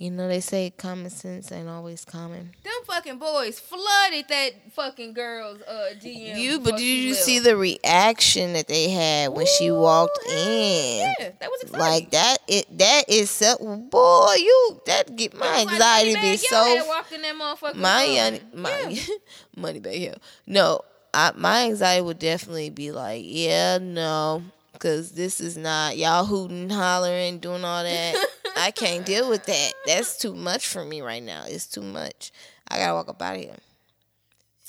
You 0.00 0.10
know 0.10 0.28
they 0.28 0.40
say 0.40 0.72
common 0.78 1.10
sense 1.10 1.52
ain't 1.52 1.68
always 1.68 2.06
common. 2.06 2.52
Them 2.64 2.72
fucking 2.86 3.18
boys 3.18 3.60
flooded 3.60 4.24
that 4.30 4.50
fucking 4.72 5.12
girl's 5.12 5.60
uh 5.60 5.90
DM. 6.02 6.38
You, 6.38 6.58
but 6.58 6.78
did 6.78 6.84
you 6.84 7.12
see 7.12 7.38
the 7.38 7.54
reaction 7.54 8.54
that 8.54 8.66
they 8.66 8.88
had 8.88 9.34
when 9.34 9.44
she 9.58 9.70
walked 9.70 10.18
in? 10.26 11.00
Yeah, 11.18 11.32
that 11.38 11.50
was 11.50 11.60
exciting. 11.64 11.80
Like 11.80 12.10
that, 12.12 12.38
it 12.48 12.78
that 12.78 13.10
is 13.10 13.28
so 13.28 13.58
boy. 13.58 14.34
You 14.38 14.80
that 14.86 15.16
get 15.16 15.34
my 15.34 15.46
like 15.64 15.70
anxiety 15.70 16.14
be 16.18 16.36
so 16.38 16.86
walked 16.88 17.12
in 17.12 17.20
that 17.20 17.34
motherfucker. 17.34 17.74
my 17.74 18.04
young, 18.04 18.40
my 18.54 18.86
Yeah. 18.88 19.02
money 19.58 19.80
back 19.80 19.92
here. 19.92 20.14
No, 20.46 20.80
I, 21.12 21.32
my 21.36 21.64
anxiety 21.64 22.00
would 22.00 22.18
definitely 22.18 22.70
be 22.70 22.90
like, 22.90 23.22
yeah, 23.26 23.76
no, 23.76 24.44
because 24.80 25.12
this 25.12 25.40
is 25.42 25.58
not 25.58 25.98
y'all 25.98 26.24
hooting, 26.24 26.70
hollering, 26.70 27.38
doing 27.38 27.62
all 27.64 27.84
that. 27.84 28.16
I 28.56 28.70
can't 28.74 29.04
deal 29.04 29.28
with 29.28 29.44
that. 29.44 29.74
That's 29.86 30.16
too 30.16 30.34
much 30.34 30.66
for 30.66 30.84
me 30.84 31.02
right 31.02 31.22
now. 31.22 31.44
It's 31.46 31.66
too 31.66 31.82
much. 31.82 32.32
I 32.66 32.78
gotta 32.78 32.94
walk 32.94 33.08
up 33.10 33.20
out 33.20 33.36
of 33.36 33.42
here. 33.42 33.56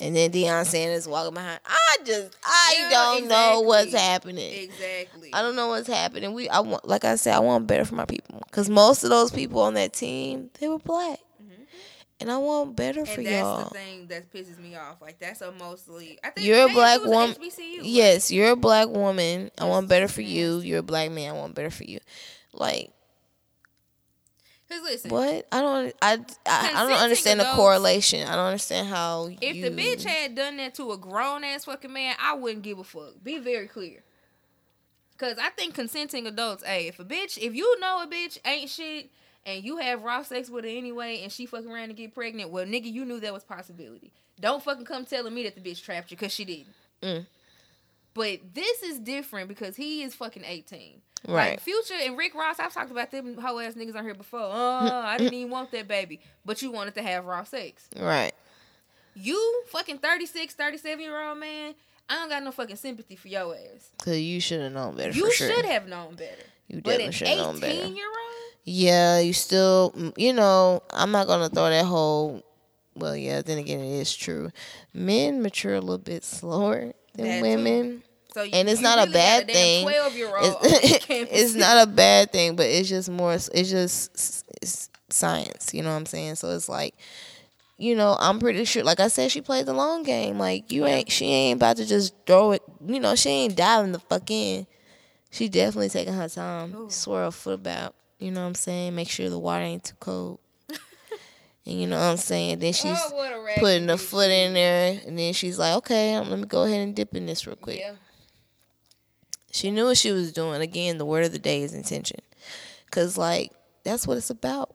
And 0.00 0.14
then 0.16 0.30
Deion 0.32 0.66
Sanders 0.66 1.06
walking 1.08 1.34
behind. 1.34 1.60
I 1.64 1.96
just, 2.04 2.36
I 2.44 2.76
Yeah, 2.80 2.90
don't 2.90 3.28
know 3.28 3.60
what's 3.60 3.92
happening. 3.92 4.52
Exactly. 4.64 5.30
I 5.32 5.42
don't 5.42 5.54
know 5.56 5.68
what's 5.68 5.86
happening. 5.88 6.34
We, 6.34 6.48
I 6.48 6.60
want, 6.60 6.86
like 6.86 7.04
I 7.04 7.14
said, 7.14 7.34
I 7.34 7.38
want 7.38 7.66
better 7.66 7.84
for 7.84 7.94
my 7.94 8.04
people 8.04 8.42
because 8.46 8.68
most 8.68 9.04
of 9.04 9.10
those 9.10 9.30
people 9.30 9.60
on 9.60 9.74
that 9.74 9.92
team, 9.92 10.50
they 10.60 10.68
were 10.68 10.78
black, 10.78 11.20
and 12.22 12.32
I 12.32 12.38
want 12.38 12.76
better 12.76 13.04
for 13.04 13.20
and 13.20 13.26
that's 13.26 13.42
y'all. 13.42 13.64
the 13.64 13.70
thing 13.70 14.06
that 14.08 14.32
pisses 14.32 14.58
me 14.58 14.74
off. 14.76 15.00
Like 15.00 15.18
that's 15.18 15.40
a 15.42 15.52
mostly. 15.52 16.18
I 16.24 16.30
think 16.30 16.46
You're 16.46 16.68
a 16.68 16.72
black 16.72 17.04
woman. 17.04 17.36
Yes, 17.82 18.30
you're 18.32 18.50
a 18.50 18.56
black 18.56 18.88
woman. 18.88 19.50
I 19.58 19.66
want 19.66 19.88
better 19.88 20.08
for 20.08 20.22
you. 20.22 20.60
You're 20.60 20.80
a 20.80 20.82
black 20.82 21.10
man. 21.10 21.30
I 21.30 21.38
want 21.38 21.54
better 21.54 21.70
for 21.70 21.84
you. 21.84 22.00
Like 22.52 22.92
Cause 24.72 24.80
listen, 24.84 25.10
what? 25.10 25.46
I 25.52 25.60
don't. 25.60 25.94
I. 26.00 26.18
I, 26.46 26.72
I 26.74 26.88
don't 26.88 26.98
understand 26.98 27.40
the 27.40 27.44
adults- 27.44 27.58
correlation. 27.58 28.26
I 28.26 28.36
don't 28.36 28.46
understand 28.46 28.88
how. 28.88 29.28
if 29.40 29.56
you, 29.56 29.68
the 29.68 29.76
bitch 29.76 30.04
had 30.04 30.34
done 30.34 30.56
that 30.56 30.74
to 30.76 30.92
a 30.92 30.96
grown 30.96 31.44
ass 31.44 31.66
fucking 31.66 31.92
man, 31.92 32.14
I 32.18 32.34
wouldn't 32.34 32.62
give 32.62 32.78
a 32.78 32.84
fuck. 32.84 33.22
Be 33.22 33.38
very 33.38 33.68
clear. 33.68 34.02
Cause 35.18 35.36
I 35.38 35.50
think 35.50 35.74
consenting 35.74 36.26
adults, 36.26 36.64
hey, 36.64 36.88
if 36.88 36.98
a 36.98 37.04
bitch, 37.04 37.38
if 37.38 37.54
you 37.54 37.78
know 37.80 38.02
a 38.02 38.06
bitch 38.06 38.38
ain't 38.46 38.70
shit 38.70 39.10
and 39.44 39.64
you 39.64 39.78
have 39.78 40.02
raw 40.02 40.22
sex 40.22 40.48
with 40.48 40.64
her 40.64 40.70
anyway 40.70 41.20
and 41.22 41.32
she 41.32 41.46
fucking 41.46 41.70
around 41.70 41.88
to 41.88 41.94
get 41.94 42.14
pregnant, 42.14 42.50
well, 42.50 42.64
nigga, 42.64 42.92
you 42.92 43.04
knew 43.04 43.20
that 43.20 43.32
was 43.32 43.44
possibility. 43.44 44.12
Don't 44.40 44.62
fucking 44.62 44.84
come 44.84 45.04
telling 45.04 45.34
me 45.34 45.44
that 45.44 45.54
the 45.54 45.60
bitch 45.60 45.82
trapped 45.82 46.10
you 46.10 46.16
because 46.16 46.32
she 46.32 46.44
didn't. 46.44 46.74
Mm. 47.02 47.26
But 48.14 48.40
this 48.54 48.82
is 48.82 48.98
different 48.98 49.48
because 49.48 49.76
he 49.76 50.02
is 50.02 50.14
fucking 50.14 50.44
18. 50.44 51.00
Right. 51.28 51.50
Like 51.50 51.60
Future 51.60 51.94
and 51.94 52.18
Rick 52.18 52.34
Ross, 52.34 52.58
I've 52.58 52.74
talked 52.74 52.90
about 52.90 53.10
them 53.10 53.38
hoe 53.38 53.58
ass 53.60 53.74
niggas 53.74 53.96
on 53.96 54.04
here 54.04 54.14
before. 54.14 54.40
Oh, 54.40 55.02
I 55.04 55.18
didn't 55.18 55.34
even 55.34 55.50
want 55.50 55.70
that 55.70 55.86
baby. 55.88 56.20
But 56.44 56.62
you 56.62 56.72
wanted 56.72 56.94
to 56.94 57.02
have 57.02 57.24
raw 57.24 57.44
sex. 57.44 57.88
Right. 57.98 58.32
You 59.14 59.64
fucking 59.68 59.98
36, 59.98 60.54
37 60.54 61.00
year 61.00 61.22
old 61.22 61.38
man, 61.38 61.74
I 62.08 62.14
don't 62.16 62.28
got 62.28 62.42
no 62.42 62.50
fucking 62.50 62.76
sympathy 62.76 63.16
for 63.16 63.28
your 63.28 63.54
ass. 63.54 63.90
Cause 64.02 64.18
you 64.18 64.40
should 64.40 64.60
have 64.60 64.72
known 64.72 64.96
better. 64.96 65.12
You 65.12 65.26
for 65.26 65.32
sure. 65.32 65.54
should 65.54 65.64
have 65.64 65.86
known 65.86 66.14
better. 66.14 66.42
You 66.72 66.80
definitely 66.80 67.04
an 67.06 67.12
should 67.12 67.28
have 67.28 67.38
known 67.38 67.60
better. 67.60 67.80
18 67.82 67.96
year 67.96 68.06
old? 68.06 68.56
Yeah, 68.64 69.18
you 69.18 69.32
still, 69.32 69.92
mm, 69.96 70.12
you 70.16 70.32
know, 70.32 70.82
I'm 70.90 71.10
not 71.12 71.26
gonna 71.26 71.48
throw 71.48 71.68
that 71.68 71.84
whole. 71.84 72.42
Well, 72.94 73.16
yeah. 73.16 73.42
Then 73.42 73.58
again, 73.58 73.80
it 73.80 74.00
is 74.00 74.14
true. 74.14 74.50
Men 74.94 75.42
mature 75.42 75.74
a 75.74 75.80
little 75.80 75.98
bit 75.98 76.24
slower 76.24 76.92
than 77.14 77.42
women. 77.42 78.02
So 78.34 78.42
you, 78.42 78.50
And 78.54 78.68
it's 78.68 78.80
not 78.80 79.06
a 79.06 79.10
bad 79.10 79.48
a 79.48 79.52
thing. 79.52 79.84
12 79.84 80.16
year 80.16 80.34
old 80.34 80.56
It's, 80.62 81.06
it's 81.08 81.54
not 81.54 81.86
a 81.86 81.90
bad 81.90 82.32
thing, 82.32 82.56
but 82.56 82.66
it's 82.66 82.88
just 82.88 83.10
more. 83.10 83.34
It's 83.34 83.70
just 83.70 84.44
it's 84.62 84.88
science. 85.10 85.74
You 85.74 85.82
know 85.82 85.90
what 85.90 85.96
I'm 85.96 86.06
saying? 86.06 86.36
So 86.36 86.50
it's 86.50 86.68
like, 86.68 86.94
you 87.76 87.94
know, 87.94 88.16
I'm 88.18 88.38
pretty 88.38 88.64
sure. 88.64 88.84
Like 88.84 89.00
I 89.00 89.08
said, 89.08 89.30
she 89.30 89.42
played 89.42 89.66
the 89.66 89.74
long 89.74 90.02
game. 90.02 90.38
Like 90.38 90.72
you 90.72 90.86
ain't. 90.86 91.10
She 91.10 91.26
ain't 91.26 91.58
about 91.58 91.76
to 91.76 91.86
just 91.86 92.14
throw 92.26 92.52
it. 92.52 92.62
You 92.86 93.00
know, 93.00 93.14
she 93.16 93.28
ain't 93.28 93.56
diving 93.56 93.92
the 93.92 93.98
fuck 93.98 94.30
in. 94.30 94.66
She 95.32 95.48
definitely 95.48 95.88
taking 95.88 96.12
her 96.12 96.28
time. 96.28 96.74
Ooh. 96.76 96.90
Swirl 96.90 97.28
a 97.28 97.32
foot 97.32 97.54
about. 97.54 97.94
You 98.18 98.30
know 98.30 98.42
what 98.42 98.48
I'm 98.48 98.54
saying? 98.54 98.94
Make 98.94 99.08
sure 99.08 99.30
the 99.30 99.38
water 99.38 99.64
ain't 99.64 99.82
too 99.82 99.94
cold. 99.98 100.38
and 100.68 101.80
you 101.80 101.86
know 101.86 101.96
what 101.96 102.04
I'm 102.04 102.16
saying? 102.18 102.58
Then 102.58 102.74
she's 102.74 102.98
Oh, 103.02 103.16
what 103.16 103.32
a 103.32 103.40
raggedy 103.40 103.60
putting 103.60 103.86
the 103.86 103.96
foot 103.96 104.30
in 104.30 104.52
there, 104.52 105.00
and 105.06 105.18
then 105.18 105.32
she's 105.32 105.58
like, 105.58 105.74
"Okay, 105.78 106.14
um, 106.14 106.28
let 106.28 106.38
me 106.38 106.44
go 106.44 106.64
ahead 106.64 106.80
and 106.80 106.94
dip 106.94 107.14
in 107.16 107.24
this 107.24 107.46
real 107.46 107.56
quick." 107.56 107.80
Yeah. 107.80 107.94
She 109.50 109.70
knew 109.70 109.86
what 109.86 109.96
she 109.96 110.12
was 110.12 110.32
doing. 110.32 110.60
Again, 110.60 110.98
the 110.98 111.06
word 111.06 111.24
of 111.24 111.32
the 111.32 111.38
day 111.38 111.62
is 111.62 111.72
intention, 111.72 112.20
cause 112.90 113.16
like 113.16 113.52
that's 113.84 114.06
what 114.06 114.18
it's 114.18 114.30
about. 114.30 114.74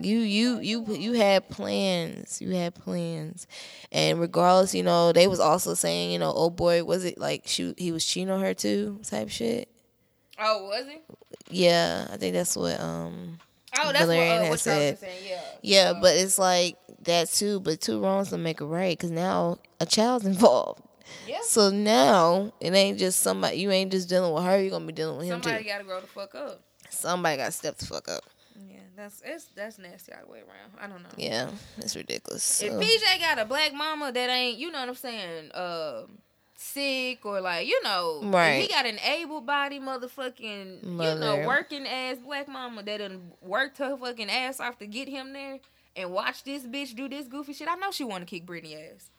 You 0.00 0.18
you 0.20 0.58
you 0.60 0.84
you 0.94 1.12
had 1.14 1.48
plans. 1.48 2.40
You 2.40 2.50
had 2.54 2.74
plans, 2.74 3.46
and 3.92 4.20
regardless, 4.20 4.74
you 4.74 4.82
know 4.82 5.12
they 5.12 5.26
was 5.28 5.40
also 5.40 5.74
saying, 5.74 6.10
you 6.10 6.18
know, 6.18 6.32
oh 6.34 6.50
boy, 6.50 6.84
was 6.84 7.04
it 7.04 7.18
like 7.18 7.42
she 7.46 7.74
he 7.78 7.92
was 7.92 8.04
cheating 8.04 8.30
on 8.30 8.40
her 8.40 8.54
too, 8.54 9.00
type 9.04 9.28
shit. 9.30 9.68
Oh, 10.38 10.66
was 10.68 10.86
he? 10.86 10.98
Yeah, 11.64 12.06
I 12.12 12.16
think 12.16 12.34
that's 12.34 12.56
what 12.56 12.78
um 12.80 13.38
Oh, 13.80 13.92
that's 13.92 14.00
Valerian 14.06 14.28
what, 14.28 14.38
uh, 14.38 14.42
had 14.44 14.50
what 14.50 14.60
said. 14.60 14.98
saying. 14.98 15.22
Yeah. 15.28 15.40
yeah, 15.62 15.92
So- 15.92 16.00
but 16.00 16.16
it's 16.16 16.38
like 16.38 16.76
that 17.02 17.28
too. 17.28 17.60
But 17.60 17.80
two 17.80 18.00
wrongs 18.00 18.30
don't 18.30 18.42
make 18.42 18.60
a 18.60 18.66
right, 18.66 18.98
cause 18.98 19.10
now 19.10 19.58
a 19.80 19.86
child's 19.86 20.26
involved. 20.34 20.82
yeah. 21.26 21.40
So 21.44 21.70
now 21.70 22.52
it 22.60 22.72
ain't 22.74 22.98
just 22.98 23.20
somebody. 23.20 23.56
You 23.58 23.70
ain't 23.70 23.90
just 23.92 24.08
dealing 24.08 24.32
with 24.32 24.44
her. 24.44 24.60
You 24.62 24.70
gonna 24.70 24.86
be 24.86 24.92
dealing 24.92 25.18
with 25.18 25.26
him 25.26 25.40
too. 25.40 25.48
Somebody 25.50 25.64
got 25.68 25.78
to 25.78 25.84
grow 25.84 26.00
the 26.00 26.06
fuck 26.06 26.34
up. 26.34 26.60
Somebody 26.90 27.36
got 27.36 27.46
to 27.46 27.52
step 27.52 27.76
the 27.78 27.86
fuck 27.86 28.08
up. 28.08 28.22
Yeah, 28.56 28.78
that's 28.98 29.22
it's 29.24 29.46
that's 29.54 29.78
nasty 29.78 30.12
all 30.12 30.26
the 30.26 30.32
way 30.32 30.38
around. 30.40 30.72
I 30.80 30.86
don't 30.88 31.02
know. 31.02 31.08
Yeah, 31.16 31.50
it's 31.78 31.94
ridiculous. 31.96 32.60
If 32.62 32.72
So, 32.72 32.80
PJ 32.80 33.20
got 33.20 33.38
a 33.38 33.44
black 33.44 33.72
mama 33.72 34.10
that 34.12 34.28
ain't, 34.28 34.58
you 34.58 34.70
know 34.70 34.80
what 34.80 34.88
I'm 34.88 34.94
saying, 34.96 35.52
uh, 35.52 36.02
sick 36.56 37.24
or 37.24 37.40
like, 37.40 37.66
you 37.68 37.80
know, 37.84 38.20
if 38.24 38.34
Right. 38.34 38.62
he 38.62 38.68
got 38.68 38.84
an 38.86 38.98
able 39.00 39.40
body 39.40 39.78
motherfucking, 39.78 40.82
you 40.82 41.14
know, 41.20 41.46
working 41.46 41.86
ass 41.86 42.16
black 42.18 42.48
mama 42.48 42.82
that 42.82 42.98
done 42.98 43.32
worked 43.40 43.78
her 43.78 43.96
fucking 43.96 44.28
ass 44.30 44.58
off 44.60 44.78
to 44.80 44.86
get 44.86 45.08
him 45.08 45.32
there 45.32 45.60
and 45.96 46.10
watch 46.10 46.42
this 46.44 46.64
bitch 46.64 46.94
do 46.96 47.08
this 47.08 47.26
goofy 47.26 47.52
shit. 47.52 47.68
I 47.68 47.76
know 47.76 47.90
she 47.92 48.04
want 48.04 48.22
to 48.22 48.26
kick 48.26 48.44
Brittany 48.46 48.76
ass. 48.76 49.10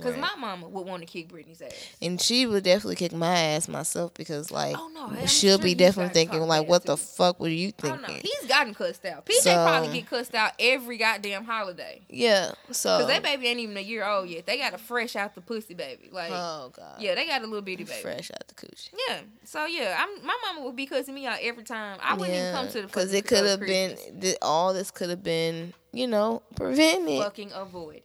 Cause 0.00 0.12
Right. 0.12 0.20
my 0.22 0.30
mama 0.38 0.68
would 0.68 0.86
want 0.86 1.02
to 1.02 1.06
kick 1.06 1.28
Brittany's 1.28 1.60
ass. 1.60 1.72
and 2.00 2.18
she 2.20 2.46
would 2.46 2.64
definitely 2.64 2.96
kick 2.96 3.12
my 3.12 3.38
ass 3.38 3.68
myself 3.68 4.14
because 4.14 4.50
like 4.50 4.74
Oh 4.76 4.88
no, 4.92 5.06
I'm 5.08 5.26
she'll 5.26 5.58
sure 5.58 5.64
be 5.64 5.74
definitely 5.74 6.14
thinking 6.14 6.40
like, 6.40 6.66
what 6.66 6.84
the 6.86 6.96
fuck 6.96 7.38
were 7.38 7.48
you 7.48 7.72
Oh 7.84 7.88
no, 7.88 7.96
thinking? 8.06 8.22
he's 8.22 8.48
gotten 8.48 8.72
cussed 8.74 9.04
out. 9.04 9.26
PJ 9.26 9.42
So- 9.42 9.52
probably 9.64 9.92
get 10.00 10.08
cussed 10.08 10.34
out 10.34 10.52
every 10.58 10.96
goddamn 10.96 11.44
holiday. 11.44 12.00
yeah. 12.08 12.52
So. 12.70 13.00
Cause 13.00 13.06
that 13.08 13.22
baby 13.22 13.46
ain't 13.48 13.60
even 13.60 13.76
a 13.76 13.80
year 13.80 14.04
old 14.04 14.28
yet. 14.30 14.46
They 14.46 14.56
got 14.56 14.72
a 14.72 14.78
fresh 14.78 15.14
out 15.14 15.34
the 15.34 15.42
pussy 15.42 15.74
baby. 15.74 16.08
Like, 16.10 16.32
oh 16.32 16.72
god. 16.74 16.96
yeah, 16.98 17.14
they 17.14 17.26
got 17.26 17.42
a 17.42 17.44
little 17.44 17.60
bitty 17.60 17.84
baby. 17.84 18.00
Fresh 18.00 18.30
out 18.30 18.48
the 18.48 18.54
coochie. 18.54 18.88
Yeah. 19.08 19.20
So 19.44 19.66
yeah, 19.66 19.96
I'm 20.00 20.24
my 20.26 20.36
mama 20.46 20.64
would 20.64 20.74
be 20.74 20.86
cussing 20.86 21.14
me 21.14 21.26
out 21.26 21.38
every 21.42 21.64
time. 21.64 21.98
I 22.02 22.14
wouldn't 22.14 22.36
even 22.36 22.52
come 22.54 22.68
to 22.68 22.80
the 22.80 22.86
because 22.86 23.12
it 23.12 23.26
could 23.26 23.44
have 23.44 23.60
been 23.60 23.96
all 24.40 24.72
this 24.72 24.90
could 24.90 25.10
have 25.10 25.22
been 25.22 25.74
you 25.92 26.06
know 26.06 26.42
prevented. 26.56 27.22
fucking 27.22 27.52
avoided. 27.52 28.04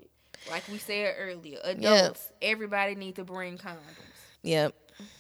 Like 0.49 0.67
we 0.69 0.77
said 0.77 1.15
earlier, 1.19 1.59
adults, 1.63 2.31
everybody 2.41 2.95
need 2.95 3.15
to 3.15 3.23
bring 3.23 3.57
condoms. 3.57 3.77
Yep. 4.43 4.73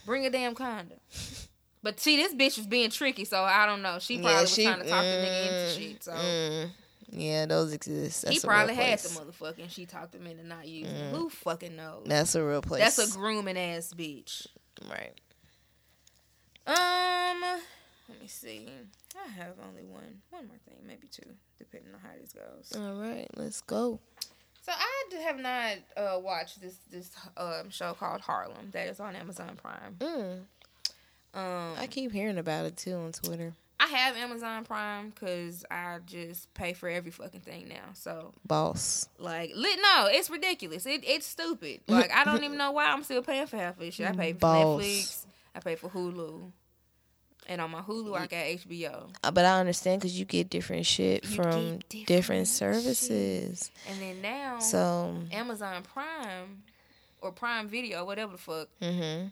Bring 0.05 0.25
a 0.25 0.29
damn 0.29 0.55
condom. 0.55 0.99
But 1.83 2.01
see, 2.01 2.17
this 2.17 2.33
bitch 2.33 2.57
was 2.57 2.67
being 2.67 2.89
tricky, 2.89 3.23
so 3.23 3.43
I 3.43 3.65
don't 3.65 3.81
know. 3.81 3.97
She 3.99 4.17
probably 4.17 4.33
yeah, 4.33 4.41
was 4.41 4.55
trying 4.55 4.81
to 4.81 4.89
talk 4.89 5.03
the 5.03 5.07
nigga 5.07 5.41
into 5.41 5.53
mm, 5.53 5.77
shit. 5.77 6.03
So 6.03 6.11
mm. 6.11 6.69
yeah, 7.11 7.45
those 7.45 7.71
exist. 7.71 8.23
That's 8.23 8.41
he 8.41 8.45
probably 8.45 8.75
had 8.75 8.99
the 8.99 9.09
motherfucker, 9.09 9.61
and 9.61 9.71
she 9.71 9.85
talked 9.85 10.13
him 10.13 10.27
into 10.27 10.45
not 10.45 10.67
using. 10.67 10.93
it. 10.93 11.15
Who 11.15 11.29
fucking 11.29 11.77
knows? 11.77 12.03
That's 12.05 12.35
a 12.35 12.43
real 12.43 12.61
place. 12.61 12.81
That's 12.81 13.15
a 13.15 13.17
grooming 13.17 13.57
ass 13.57 13.93
bitch. 13.97 14.47
right. 14.89 15.13
Um, 16.67 17.41
let 18.09 18.19
me 18.19 18.27
see. 18.27 18.67
I 19.15 19.31
have 19.31 19.53
only 19.65 19.85
one, 19.85 20.21
one 20.29 20.47
more 20.47 20.57
thing, 20.67 20.79
maybe 20.85 21.07
two, 21.09 21.29
depending 21.57 21.93
on 21.93 22.01
how 22.01 22.09
this 22.19 22.33
goes. 22.33 22.73
All 22.77 22.95
right, 22.95 23.27
let's 23.37 23.61
go. 23.61 24.01
So 24.67 24.73
I 24.75 25.21
have 25.23 25.39
not 25.39 25.77
uh, 25.95 26.19
watched 26.19 26.59
this 26.61 26.75
this 26.91 27.09
um, 27.37 27.69
show 27.69 27.93
called 27.93 28.19
Harlem 28.19 28.71
that 28.71 28.89
is 28.89 28.99
on 28.99 29.15
Amazon 29.15 29.57
Prime. 29.61 29.95
Mm. 29.99 30.39
Um, 31.33 31.73
I 31.79 31.87
keep 31.87 32.11
hearing 32.11 32.37
about 32.37 32.65
it 32.65 32.75
too 32.75 32.95
on 32.95 33.13
Twitter. 33.13 33.53
I 33.79 33.85
have 33.85 34.17
Amazon 34.17 34.65
Prime 34.65 35.11
because 35.11 35.63
I 35.71 35.99
just 36.05 36.53
pay 36.53 36.73
for 36.73 36.89
every 36.89 37.11
fucking 37.11 37.39
thing 37.39 37.69
now. 37.69 37.93
So 37.93 38.33
Boss. 38.45 39.07
like, 39.19 39.51
lit, 39.55 39.79
no, 39.81 40.07
it's 40.11 40.29
ridiculous. 40.29 40.85
It, 40.85 41.05
it's 41.07 41.25
stupid. 41.25 41.79
Like 41.87 42.11
I 42.11 42.25
don't 42.25 42.43
even 42.43 42.57
know 42.57 42.71
why 42.71 42.87
I'm 42.87 43.03
still 43.03 43.21
paying 43.21 43.47
for 43.47 43.55
half 43.55 43.75
of 43.75 43.79
this 43.79 43.93
shit. 43.93 44.09
I 44.09 44.11
pay 44.11 44.33
for 44.33 44.39
Boss. 44.39 44.81
Netflix. 44.81 45.25
I 45.55 45.59
pay 45.61 45.75
for 45.75 45.87
Hulu. 45.89 46.51
And 47.47 47.59
on 47.61 47.71
my 47.71 47.81
Hulu 47.81 48.15
I 48.17 48.27
got 48.27 48.45
HBO. 48.45 49.09
Uh, 49.23 49.31
But 49.31 49.45
I 49.45 49.59
understand 49.59 50.01
because 50.01 50.17
you 50.19 50.25
get 50.25 50.49
different 50.49 50.85
shit 50.85 51.23
You 51.23 51.29
from 51.35 51.79
different, 51.89 52.05
different 52.07 52.47
services. 52.47 53.71
And 53.89 54.01
then 54.01 54.21
now 54.21 54.59
So, 54.59 55.15
Amazon 55.31 55.83
Prime 55.83 56.63
or 57.21 57.31
Prime 57.31 57.67
Video, 57.67 58.05
whatever 58.05 58.33
the 58.33 58.37
fuck, 58.37 58.69
hmm 58.81 59.27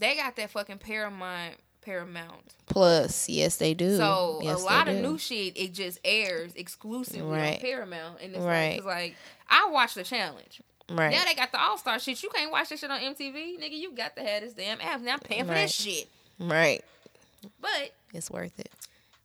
they 0.00 0.14
got 0.14 0.36
that 0.36 0.50
fucking 0.50 0.78
Paramount 0.78 1.56
Paramount. 1.80 2.54
plus, 2.66 3.28
yes, 3.28 3.56
they 3.56 3.74
do. 3.74 3.96
So 3.96 4.40
Yes, 4.42 4.60
a 4.60 4.64
lot 4.64 4.86
of 4.88 4.94
do. 4.96 5.02
new 5.02 5.18
shit 5.18 5.56
it 5.56 5.72
just 5.74 5.98
airs 6.04 6.52
exclusively 6.54 7.22
Right. 7.36 7.54
on 7.54 7.60
Paramount, 7.60 8.20
and 8.20 8.34
it's 8.36 8.44
Right. 8.44 8.76
like, 8.76 8.84
like 8.84 9.16
I 9.48 9.68
watched 9.70 9.94
the 9.96 10.04
challenge. 10.04 10.60
right. 10.90 11.10
Now 11.10 11.24
they 11.24 11.34
got 11.34 11.50
the 11.52 11.60
All 11.60 11.78
Star 11.78 11.98
shit. 11.98 12.22
You 12.22 12.28
can't 12.30 12.50
watch 12.52 12.68
that 12.68 12.78
shit 12.78 12.90
on 12.90 13.00
MTV, 13.00 13.58
nigga. 13.58 13.72
You 13.76 13.92
got 13.92 14.14
to 14.16 14.22
have 14.22 14.42
this 14.42 14.52
damn 14.52 14.80
app. 14.80 15.00
Now 15.00 15.14
I'm 15.14 15.18
paying 15.20 15.44
for 15.44 15.50
Right. 15.52 15.62
this 15.62 15.74
shit. 15.74 16.08
right. 16.38 16.84
But 17.60 17.92
It's 18.14 18.30
worth 18.30 18.58
it. 18.58 18.70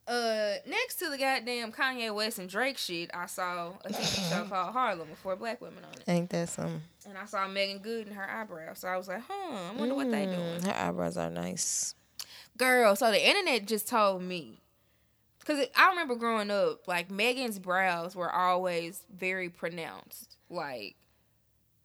uh, 0.07 0.55
next 0.67 0.95
to 0.99 1.09
the 1.09 1.17
goddamn 1.17 1.71
Kanye 1.71 2.13
West 2.13 2.37
and 2.39 2.49
Drake 2.49 2.77
shit, 2.77 3.09
I 3.13 3.25
saw 3.25 3.69
a 3.85 3.89
TV 3.89 4.29
show 4.29 4.43
called 4.49 4.73
Harlem 4.73 5.09
with 5.09 5.19
four 5.19 5.35
black 5.35 5.61
women 5.61 5.83
on 5.85 5.93
it, 5.93 6.03
Ain't 6.07 6.29
that 6.31 6.49
something? 6.49 6.81
and 7.07 7.17
I 7.17 7.25
saw 7.25 7.47
Meagan 7.47 7.79
Good 7.79 8.07
and 8.07 8.15
her 8.15 8.29
eyebrows. 8.29 8.79
So 8.79 8.87
I 8.87 8.97
was 8.97 9.07
like, 9.07 9.21
huh, 9.27 9.71
I 9.73 9.75
wonder 9.77 9.95
what 9.95 10.09
they 10.11 10.25
doing. 10.25 10.37
Mm, 10.61 10.65
Her 10.67 10.87
eyebrows 10.87 11.17
are 11.17 11.29
nice. 11.29 11.95
Girl, 12.57 12.95
so 12.95 13.11
the 13.11 13.27
internet 13.27 13.65
just 13.65 13.87
told 13.87 14.21
me. 14.21 14.59
Because 15.39 15.65
I 15.75 15.89
remember 15.89 16.15
growing 16.15 16.49
up, 16.51 16.87
like, 16.87 17.11
Meagan's 17.11 17.59
brows 17.59 18.15
were 18.15 18.31
always 18.31 19.03
very 19.13 19.49
pronounced. 19.49 20.37
Like, 20.49 20.95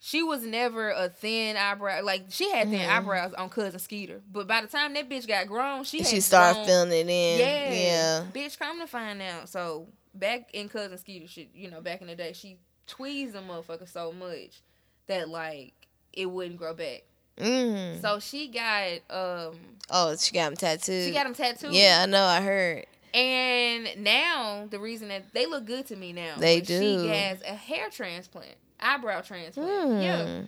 she 0.01 0.23
was 0.23 0.43
never 0.45 0.91
a 0.91 1.09
thin 1.09 1.57
eyebrow. 1.57 2.03
Like, 2.03 2.27
she 2.31 2.51
had 2.51 2.69
thin 2.71 2.81
Mhm. 2.81 2.89
eyebrows 2.89 3.35
on 3.35 3.49
Cousin 3.51 3.79
Skeeter. 3.81 4.21
But 4.31 4.47
by 4.47 4.61
the 4.61 4.69
time 4.69 4.95
that 4.95 5.09
bitch 5.09 5.27
got 5.27 5.47
grown, 5.49 5.85
she 5.85 5.99
had 5.99 6.07
She 6.07 6.21
started 6.21 6.55
grown- 6.55 6.67
filling 6.67 6.93
it 6.93 7.09
in. 7.09 7.39
Yeah. 7.41 7.73
Yeah. 7.73 8.25
Bitch, 8.33 8.59
come 8.59 8.79
to 8.81 8.87
find 8.87 9.21
out. 9.23 9.49
So, 9.49 9.89
back 10.15 10.51
in 10.55 10.69
Cousin 10.69 10.99
Skeeter 10.99 11.27
shit, 11.29 11.49
you 11.55 11.71
know, 11.71 11.81
back 11.81 12.01
in 12.01 12.07
the 12.07 12.15
day, 12.15 12.33
she 12.33 12.59
tweezed 12.87 13.35
the 13.35 13.41
motherfucker 13.41 13.89
so 13.89 14.13
much 14.13 14.63
that, 15.09 15.29
like, 15.29 15.75
it 16.13 16.27
wouldn't 16.27 16.57
grow 16.59 16.75
back. 16.75 17.03
Mm. 17.37 18.01
So, 18.01 18.19
she 18.21 18.49
got, 18.49 18.93
um, 19.11 19.59
Oh, 19.91 20.17
she 20.17 20.33
got 20.33 20.47
them 20.51 20.57
tattooed. 20.57 21.07
she 21.07 21.13
got 21.13 21.25
them 21.25 21.35
tattooed. 21.35 21.73
Yeah, 21.73 22.01
I 22.03 22.07
know. 22.07 22.25
I 22.25 22.41
heard. 22.41 22.87
And 23.15 23.89
now 24.05 24.67
the 24.71 24.79
reason 24.79 25.09
that 25.09 25.33
they 25.33 25.47
look 25.47 25.65
good 25.65 25.87
to 25.87 25.97
me 25.97 26.13
now, 26.13 26.35
They 26.37 26.61
do. 26.61 26.79
She 26.79 27.09
has 27.09 27.41
a 27.43 27.55
hair 27.55 27.89
transplant, 27.91 28.55
eyebrow 28.81 29.21
transplant. 29.21 29.69
Mm. 29.91 30.03
Yeah, 30.03 30.41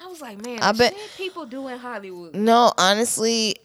I 0.00 0.06
was 0.08 0.20
like, 0.20 0.44
man, 0.44 0.58
I 0.60 0.72
bet- 0.72 0.96
people 1.16 1.46
do 1.46 1.68
in 1.68 1.78
Hollywood. 1.78 2.34
No, 2.34 2.72
honestly, 2.76 3.56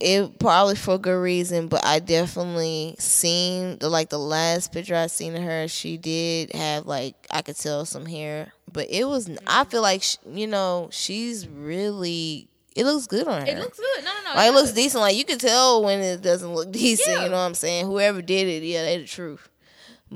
it 0.00 0.38
probably 0.38 0.74
for 0.74 0.94
a 0.94 0.98
good 0.98 1.20
reason, 1.20 1.68
but 1.68 1.84
I 1.84 1.98
definitely 1.98 2.96
seen 2.98 3.78
the 3.78 3.88
like 3.88 4.10
the 4.10 4.18
last 4.18 4.72
picture 4.72 4.94
I 4.94 5.06
seen 5.06 5.34
of 5.34 5.42
her. 5.42 5.68
She 5.68 5.96
did 5.96 6.52
have 6.54 6.86
like 6.86 7.14
I 7.30 7.42
could 7.42 7.56
tell 7.56 7.84
some 7.84 8.06
hair, 8.06 8.52
but 8.70 8.86
it 8.90 9.04
was. 9.04 9.28
Mm-hmm. 9.28 9.44
I 9.46 9.64
feel 9.64 9.82
like 9.82 10.02
sh 10.02 10.16
you 10.26 10.46
know 10.46 10.88
she's 10.92 11.48
really. 11.48 12.48
It 12.74 12.84
looks 12.84 13.06
good 13.06 13.28
on 13.28 13.42
her. 13.42 13.46
It 13.46 13.58
looks 13.58 13.78
good. 13.78 14.04
No, 14.04 14.10
no, 14.10 14.30
no. 14.30 14.34
like 14.36 14.48
it 14.48 14.54
looks 14.54 14.68
does. 14.70 14.74
decent. 14.74 15.02
Like 15.02 15.16
you 15.16 15.24
can 15.26 15.38
tell 15.38 15.82
when 15.84 16.00
it 16.00 16.22
doesn't 16.22 16.54
look 16.54 16.72
decent. 16.72 17.16
Yeah. 17.16 17.24
You 17.24 17.30
know 17.30 17.36
what 17.36 17.42
I'm 17.42 17.54
saying? 17.54 17.86
Whoever 17.86 18.22
did 18.22 18.48
it, 18.48 18.62
yeah, 18.66 18.82
they 18.82 18.98
the 18.98 19.06
truth. 19.06 19.48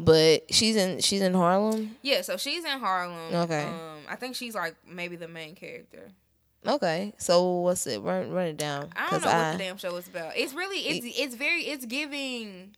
But 0.04 0.52
she's 0.54 0.76
in 0.76 1.00
she's 1.00 1.22
in 1.22 1.32
Harlem. 1.34 1.96
Yeah, 2.02 2.20
so 2.22 2.36
she's 2.36 2.64
in 2.64 2.78
Harlem. 2.78 3.34
Okay. 3.34 3.64
Um, 3.64 4.00
I 4.08 4.16
think 4.16 4.36
she's 4.36 4.54
like 4.54 4.74
maybe 4.86 5.16
the 5.16 5.28
main 5.28 5.54
character. 5.54 6.10
Okay, 6.66 7.14
so 7.18 7.60
what's 7.60 7.86
it? 7.86 8.00
Run 8.00 8.30
run 8.32 8.46
it 8.48 8.56
down. 8.56 8.90
I 8.96 9.10
don't 9.10 9.22
know 9.22 9.28
what 9.28 9.52
the 9.52 9.58
damn 9.58 9.76
show 9.78 9.96
is 9.96 10.08
about. 10.08 10.32
It's 10.36 10.52
really 10.52 10.78
it's 10.80 11.18
it's 11.18 11.34
very 11.34 11.62
it's 11.62 11.86
giving 11.86 12.74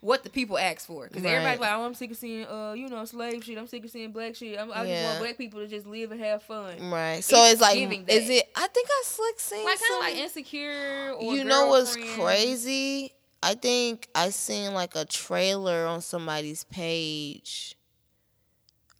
what 0.00 0.24
the 0.24 0.30
people 0.30 0.58
ask 0.58 0.86
for 0.86 1.06
because 1.08 1.22
Right. 1.22 1.32
everybody's 1.34 1.60
like, 1.60 1.72
oh, 1.72 1.84
I'm 1.84 1.94
sick 1.94 2.10
of 2.12 2.16
seeing 2.16 2.46
uh 2.46 2.72
you 2.72 2.88
know 2.88 3.04
slave 3.04 3.44
shit. 3.44 3.58
I'm 3.58 3.66
sick 3.66 3.84
of 3.84 3.90
seeing 3.90 4.10
black 4.12 4.34
shit. 4.36 4.58
I'm, 4.58 4.70
I 4.72 4.86
just 4.86 5.04
want 5.04 5.18
black 5.20 5.36
people 5.38 5.60
to 5.60 5.66
just 5.66 5.86
live 5.86 6.12
and 6.12 6.20
have 6.20 6.42
fun. 6.44 6.90
Right. 6.90 7.22
So 7.22 7.36
It's 7.44 7.52
it's, 7.54 7.60
like, 7.60 7.78
is 8.08 8.30
it? 8.30 8.48
I 8.56 8.66
think 8.68 8.88
I 8.90 9.02
slick 9.04 9.38
seen 9.40 9.64
Like 9.64 9.78
kind 9.80 9.94
of 9.94 10.00
like 10.00 10.16
insecure. 10.16 11.12
Or 11.12 11.34
you 11.34 11.44
know 11.44 11.66
what's 11.68 11.96
crazy? 12.16 13.12
I 13.42 13.54
think 13.54 14.08
I 14.14 14.30
seen 14.30 14.72
like 14.74 14.94
a 14.94 15.04
trailer 15.04 15.86
on 15.86 16.00
somebody's 16.00 16.64
page. 16.64 17.76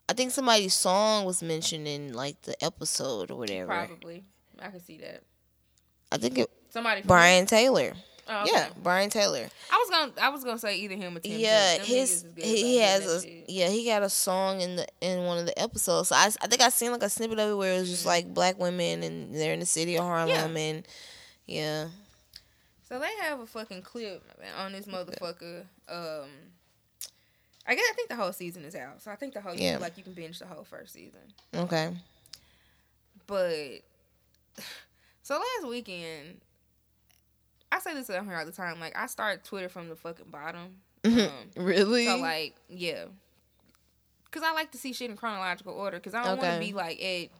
I 0.08 0.14
think 0.14 0.32
somebody's 0.32 0.74
song 0.74 1.24
was 1.24 1.42
mentioned 1.42 1.86
in 1.86 2.12
like 2.12 2.42
the 2.42 2.62
episode 2.62 3.30
or 3.30 3.36
whatever. 3.36 3.66
Probably, 3.68 4.24
I 4.60 4.68
can 4.68 4.80
see 4.80 4.98
that. 4.98 5.22
I 6.10 6.18
think 6.18 6.38
it 6.38 6.50
Somebody. 6.70 7.02
Brian 7.04 7.46
Taylor. 7.46 7.92
Oh, 8.28 8.42
okay. 8.42 8.50
Yeah, 8.52 8.68
Brian 8.82 9.10
Taylor. 9.10 9.48
I 9.70 9.76
was 9.76 9.90
gonna 9.90 10.12
I 10.20 10.28
was 10.28 10.44
gonna 10.44 10.58
say 10.58 10.76
either 10.78 10.94
him 10.94 11.16
or 11.16 11.20
Tim. 11.20 11.38
yeah, 11.38 11.78
his 11.78 12.24
he, 12.36 12.56
he 12.56 12.78
has 12.78 13.04
a 13.06 13.20
shit. 13.22 13.44
yeah 13.48 13.68
he 13.68 13.84
got 13.84 14.02
a 14.02 14.08
song 14.08 14.60
in 14.60 14.76
the 14.76 14.86
in 15.00 15.24
one 15.24 15.38
of 15.38 15.46
the 15.46 15.58
episodes. 15.58 16.08
So 16.10 16.14
I, 16.16 16.26
I 16.40 16.46
think 16.46 16.62
I 16.62 16.68
seen 16.68 16.92
like 16.92 17.02
a 17.02 17.08
snippet 17.10 17.38
of 17.38 17.50
it 17.50 17.54
where 17.54 17.74
it 17.74 17.80
was 17.80 17.90
just 17.90 18.06
like 18.06 18.32
black 18.32 18.58
women 18.58 19.02
and 19.02 19.34
they're 19.34 19.52
in 19.54 19.60
the 19.60 19.66
city 19.66 19.96
of 19.96 20.04
Harlem 20.04 20.28
Mm-hmm. 20.36 20.56
Yeah. 20.56 20.62
and 20.70 20.88
yeah 21.46 21.88
So 22.92 22.98
they 22.98 23.08
have 23.22 23.40
a 23.40 23.46
fucking 23.46 23.80
clip 23.80 24.22
on 24.58 24.72
this 24.72 24.84
motherfucker. 24.84 25.60
Um, 25.88 26.28
I 27.66 27.74
guess 27.74 27.86
I 27.90 27.94
think 27.94 28.10
the 28.10 28.16
whole 28.16 28.34
season 28.34 28.66
is 28.66 28.74
out. 28.74 29.00
So 29.00 29.10
I 29.10 29.16
think 29.16 29.32
the 29.32 29.40
whole 29.40 29.54
Yeah. 29.54 29.78
like 29.80 29.96
you 29.96 30.04
can 30.04 30.12
binge 30.12 30.38
the 30.38 30.44
whole 30.44 30.64
first 30.64 30.92
season. 30.92 31.22
okay 31.54 31.96
But 33.26 33.80
so 35.22 35.36
last 35.36 35.70
weekend, 35.70 36.42
I 37.70 37.78
say 37.78 37.94
this 37.94 38.10
on 38.10 38.26
here 38.26 38.36
all 38.36 38.44
the 38.44 38.52
time. 38.52 38.78
Like 38.78 38.94
I 38.94 39.06
start 39.06 39.42
Twitter 39.42 39.70
from 39.70 39.88
the 39.88 39.96
fucking 39.96 40.26
bottom. 40.30 40.76
Um, 41.02 41.30
really 41.56 42.04
so 42.04 42.18
like 42.18 42.56
yeah, 42.68 43.06
because 44.26 44.42
I 44.46 44.52
like 44.52 44.70
to 44.72 44.78
see 44.78 44.92
shit 44.92 45.10
in 45.10 45.16
chronological 45.16 45.72
order. 45.72 45.96
Because 45.96 46.12
I 46.12 46.24
don't 46.24 46.36
want 46.36 46.52
to 46.52 46.60
be 46.60 46.74
like 46.74 47.02
at 47.02 47.30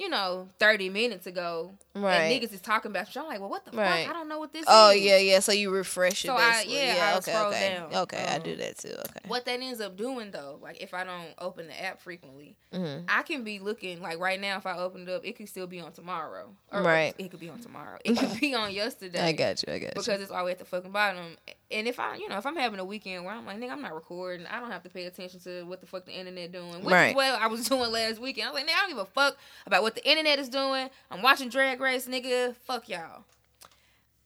you 0.00 0.08
know 0.08 0.48
thirty 0.58 0.88
minutes 0.88 1.26
ago. 1.26 1.72
Right. 1.94 2.14
And 2.14 2.42
niggas 2.42 2.52
is 2.54 2.60
talking 2.60 2.90
about 2.92 3.08
shit. 3.08 3.20
I'm 3.20 3.28
like, 3.28 3.40
well, 3.40 3.48
what 3.50 3.64
the 3.64 3.76
Right. 3.76 4.06
fuck? 4.06 4.14
I 4.14 4.18
don't 4.18 4.28
know 4.28 4.38
what 4.38 4.52
this 4.52 4.64
Oh 4.68 4.90
is. 4.92 5.02
yeah, 5.02 5.16
yeah. 5.18 5.40
So 5.40 5.50
you 5.52 5.70
refresh 5.70 6.24
it. 6.24 6.28
So 6.28 6.36
I- 6.36 6.50
basically. 6.52 6.76
yeah, 6.76 7.10
I 7.14 7.18
okay, 7.18 7.32
scroll 7.32 7.46
okay, 7.48 7.74
down. 7.74 7.94
okay. 8.02 8.24
I 8.28 8.36
Um, 8.36 8.42
do 8.42 8.56
that 8.56 8.78
too. 8.78 8.88
Okay. 8.94 9.20
What 9.28 9.44
that 9.44 9.60
ends 9.60 9.80
up 9.80 9.96
doing 9.96 10.30
though, 10.30 10.58
like 10.62 10.80
if 10.80 10.94
I 10.94 11.02
don't 11.04 11.34
open 11.38 11.66
the 11.66 11.78
app 11.84 12.00
frequently, 12.00 12.56
Mhm. 12.72 13.04
I 13.08 13.22
can 13.22 13.42
be 13.42 13.58
looking 13.58 14.00
like 14.00 14.18
right 14.20 14.40
now. 14.40 14.56
If 14.56 14.66
I 14.66 14.78
open 14.78 15.02
it 15.02 15.08
up, 15.12 15.24
it 15.24 15.36
could 15.36 15.48
still 15.48 15.66
be 15.66 15.80
on 15.80 15.92
tomorrow. 15.92 16.54
Or 16.72 16.82
Right. 16.82 17.12
It 17.18 17.30
could 17.32 17.40
be 17.40 17.50
on 17.50 17.58
tomorrow. 17.60 17.98
It 18.04 18.16
could 18.16 18.38
be 18.40 18.54
on 18.54 18.72
yesterday. 18.72 19.20
I 19.20 19.32
got 19.32 19.62
you. 19.66 19.72
I 19.74 19.78
got 19.80 19.96
you. 19.96 20.00
because 20.02 20.20
it's 20.22 20.30
always 20.30 20.52
at 20.52 20.58
the 20.60 20.64
fucking 20.64 20.92
bottom. 20.92 21.36
And 21.72 21.86
if 21.86 22.00
I, 22.00 22.16
you 22.16 22.28
know, 22.28 22.36
if 22.36 22.46
I'm 22.46 22.56
having 22.56 22.80
a 22.80 22.84
weekend 22.84 23.24
where 23.24 23.32
I'm 23.34 23.46
like, 23.46 23.56
nigga, 23.58 23.70
I'm 23.70 23.82
not 23.82 23.94
recording, 23.94 24.44
I 24.46 24.58
don't 24.58 24.72
have 24.72 24.82
to 24.84 24.88
pay 24.88 25.04
attention 25.06 25.38
to 25.40 25.62
what 25.64 25.80
the 25.80 25.86
fuck 25.86 26.04
the 26.04 26.10
internet 26.12 26.50
doing. 26.50 26.82
Which 26.84 26.92
Right. 26.92 27.10
is 27.10 27.14
what 27.14 27.26
I 27.40 27.46
was 27.48 27.64
doing 27.68 27.90
last 27.92 28.18
weekend. 28.20 28.48
I 28.48 28.50
was 28.52 28.60
like, 28.60 28.68
nigga, 28.68 28.74
I 28.76 28.80
don't 28.80 28.88
give 28.90 28.98
a 28.98 29.04
fuck 29.06 29.36
about 29.66 29.82
what 29.82 29.89
the 29.94 30.08
internet 30.08 30.38
is 30.38 30.48
doing. 30.48 30.88
I'm 31.10 31.22
watching 31.22 31.48
Drag 31.48 31.80
Race, 31.80 32.06
nigga. 32.06 32.54
Fuck 32.56 32.88
y'all. 32.88 33.24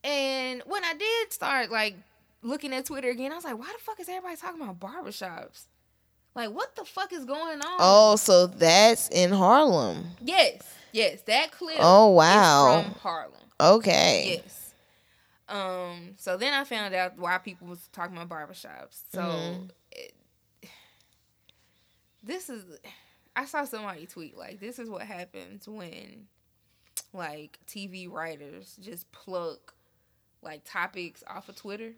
And 0.02 0.62
when 0.66 0.84
I 0.84 0.94
did 0.94 1.32
start 1.32 1.70
like 1.70 1.96
looking 2.42 2.72
at 2.74 2.86
Twitter 2.86 3.08
again, 3.08 3.32
I 3.32 3.36
was 3.36 3.44
like, 3.44 3.58
why 3.58 3.72
the 3.76 3.82
fuck 3.82 3.98
is 4.00 4.08
everybody 4.08 4.36
talking 4.36 4.60
about 4.60 4.78
barbershops? 4.80 5.64
Like, 6.34 6.50
what 6.50 6.74
the 6.76 6.84
fuck 6.84 7.12
is 7.12 7.24
going 7.24 7.60
on? 7.60 7.76
oh, 7.78 8.16
so 8.16 8.46
that's 8.48 9.08
in 9.10 9.30
Harlem. 9.30 10.04
yes, 10.20 10.62
yes, 10.92 11.22
that 11.22 11.52
clip. 11.52 11.76
Oh, 11.78 12.10
wow. 12.10 12.82
from 12.82 12.94
Harlem. 13.00 13.40
Okay. 13.60 14.42
Yes. 14.44 14.74
Um. 15.48 16.14
So 16.16 16.36
then 16.36 16.52
I 16.54 16.64
found 16.64 16.94
out 16.94 17.16
why 17.18 17.38
people 17.38 17.68
was 17.68 17.88
talking 17.92 18.16
about 18.16 18.28
barbershops. 18.28 19.02
So 19.12 19.20
Mhm. 19.20 19.70
it, 19.92 20.14
this 22.22 22.48
is, 22.50 22.64
I 23.36 23.44
saw 23.46 23.64
somebody 23.64 24.06
tweet 24.06 24.36
like, 24.36 24.60
"This 24.60 24.78
is 24.78 24.88
what 24.88 25.02
happens 25.02 25.66
when, 25.68 26.28
like, 27.12 27.58
TV 27.66 28.08
writers 28.08 28.76
just 28.80 29.10
pluck 29.12 29.74
like 30.42 30.62
topics 30.64 31.24
off 31.26 31.48
of 31.48 31.56
Twitter 31.56 31.92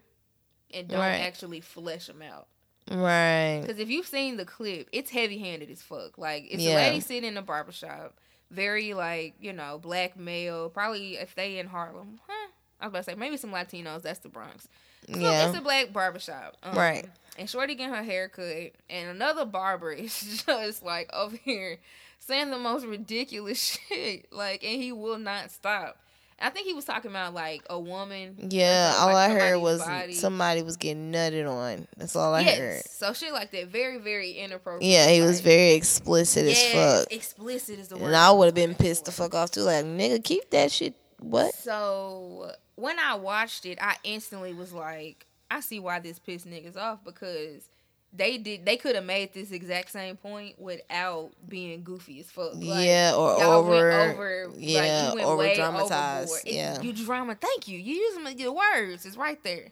and 0.73 0.87
don't 0.87 0.99
Right. 0.99 1.19
actually 1.21 1.61
flesh 1.61 2.07
them 2.07 2.21
out." 2.21 2.47
Right. 2.89 3.59
Because 3.61 3.79
if 3.79 3.89
you've 3.89 4.07
seen 4.07 4.37
the 4.37 4.45
clip, 4.45 4.87
it's 4.93 5.11
heavy 5.11 5.37
handed 5.39 5.69
as 5.69 5.81
fuck. 5.81 6.17
Like 6.17 6.45
it's 6.49 6.63
Yeah. 6.63 6.73
a 6.73 6.75
lady 6.75 6.99
sitting 7.01 7.25
in 7.25 7.35
a 7.37 7.41
barbershop, 7.41 8.17
very 8.49 8.93
like, 8.93 9.35
you 9.41 9.51
know, 9.53 9.77
black 9.77 10.15
male, 10.15 10.69
probably 10.69 11.17
if 11.17 11.35
they 11.35 11.59
in 11.59 11.67
Harlem. 11.67 12.21
Huh. 12.27 12.47
I 12.79 12.85
was 12.85 12.91
about 12.91 12.97
to 12.99 13.03
say 13.11 13.15
maybe 13.15 13.35
some 13.37 13.51
Latinos, 13.51 14.03
that's 14.03 14.19
the 14.19 14.29
Bronx. 14.29 14.67
So 15.13 15.19
Yeah. 15.19 15.49
it's 15.49 15.57
a 15.57 15.61
black 15.61 15.91
barbershop. 15.91 16.55
Um, 16.63 16.77
Right. 16.77 17.09
And 17.37 17.49
Shorty 17.49 17.75
getting 17.75 17.93
her 17.93 18.03
hair 18.03 18.29
cut 18.29 18.71
and 18.89 19.09
another 19.09 19.45
barber 19.45 19.91
is 19.91 20.43
just 20.47 20.83
like 20.83 21.09
over 21.13 21.37
here 21.37 21.77
saying 22.19 22.51
the 22.51 22.57
most 22.57 22.85
ridiculous 22.85 23.79
shit. 23.89 24.31
Like 24.31 24.63
and 24.63 24.81
he 24.81 24.91
will 24.91 25.19
not 25.19 25.51
stop. 25.51 25.97
I 26.39 26.51
think 26.51 26.67
he 26.67 26.73
was 26.75 26.85
talking 26.85 27.09
about 27.09 27.33
like 27.33 27.63
a 27.67 27.79
woman. 27.79 28.49
Yeah. 28.51 28.93
like, 28.95 29.01
All 29.01 29.15
I 29.15 29.29
heard 29.29 29.57
was 29.57 29.83
body. 29.83 30.13
somebody 30.13 30.61
was 30.61 30.77
getting 30.77 31.11
nutted 31.11 31.49
on. 31.49 31.87
That's 31.97 32.15
all 32.15 32.33
I 32.33 32.41
yes. 32.41 32.57
heard. 32.59 32.85
So 32.85 33.13
shit 33.13 33.33
like 33.33 33.49
that. 33.51 33.69
Very, 33.69 33.97
very 33.97 34.33
inappropriate. 34.33 34.91
Yeah, 34.91 35.09
he 35.09 35.21
was 35.21 35.41
very 35.41 35.71
explicit 35.73 36.45
as 36.45 36.63
fuck. 36.71 37.11
Explicit 37.11 37.79
is 37.79 37.87
the 37.87 37.97
word. 37.97 38.07
And 38.07 38.15
I 38.15 38.29
would 38.29 38.45
have 38.45 38.53
been 38.53 38.75
pissed 38.75 39.05
the 39.05 39.11
fuck 39.11 39.33
off 39.33 39.49
too. 39.49 39.61
Like, 39.61 39.83
nigga, 39.85 40.23
keep 40.23 40.51
that 40.51 40.71
shit 40.71 40.93
what? 41.19 41.53
So 41.55 42.51
when 42.75 42.99
I 42.99 43.15
watched 43.15 43.65
it, 43.65 43.79
I 43.81 43.95
instantly 44.03 44.53
was 44.53 44.73
like, 44.73 45.25
I 45.49 45.59
see 45.61 45.79
why 45.79 45.99
this 45.99 46.19
pissed 46.19 46.47
niggas 46.47 46.77
off 46.77 47.03
because 47.03 47.69
they 48.13 48.37
did 48.37 48.65
they 48.65 48.77
could 48.77 48.95
have 48.95 49.03
made 49.03 49.33
this 49.33 49.51
exact 49.51 49.91
same 49.91 50.15
point 50.15 50.59
without 50.59 51.31
being 51.47 51.83
goofy 51.83 52.19
as 52.21 52.31
fuck. 52.31 52.53
Like, 52.55 52.85
yeah, 52.85 53.13
or 53.15 53.41
over, 53.43 53.91
over 53.91 54.51
yeah, 54.57 55.11
like, 55.13 55.25
over 55.25 55.53
dramatized. 55.55 56.47
It- 56.47 56.53
Yeah, 56.53 56.81
you 56.81 56.93
drama. 56.93 57.35
Thank 57.35 57.67
you. 57.67 57.77
You 57.79 57.95
using 57.95 58.39
your 58.39 58.53
words. 58.53 59.05
It's 59.05 59.17
right 59.17 59.41
there. 59.43 59.71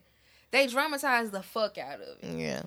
They 0.51 0.67
dramatized 0.67 1.31
the 1.31 1.43
fuck 1.43 1.77
out 1.77 2.01
of 2.01 2.17
it. 2.21 2.37
yeah, 2.37 2.61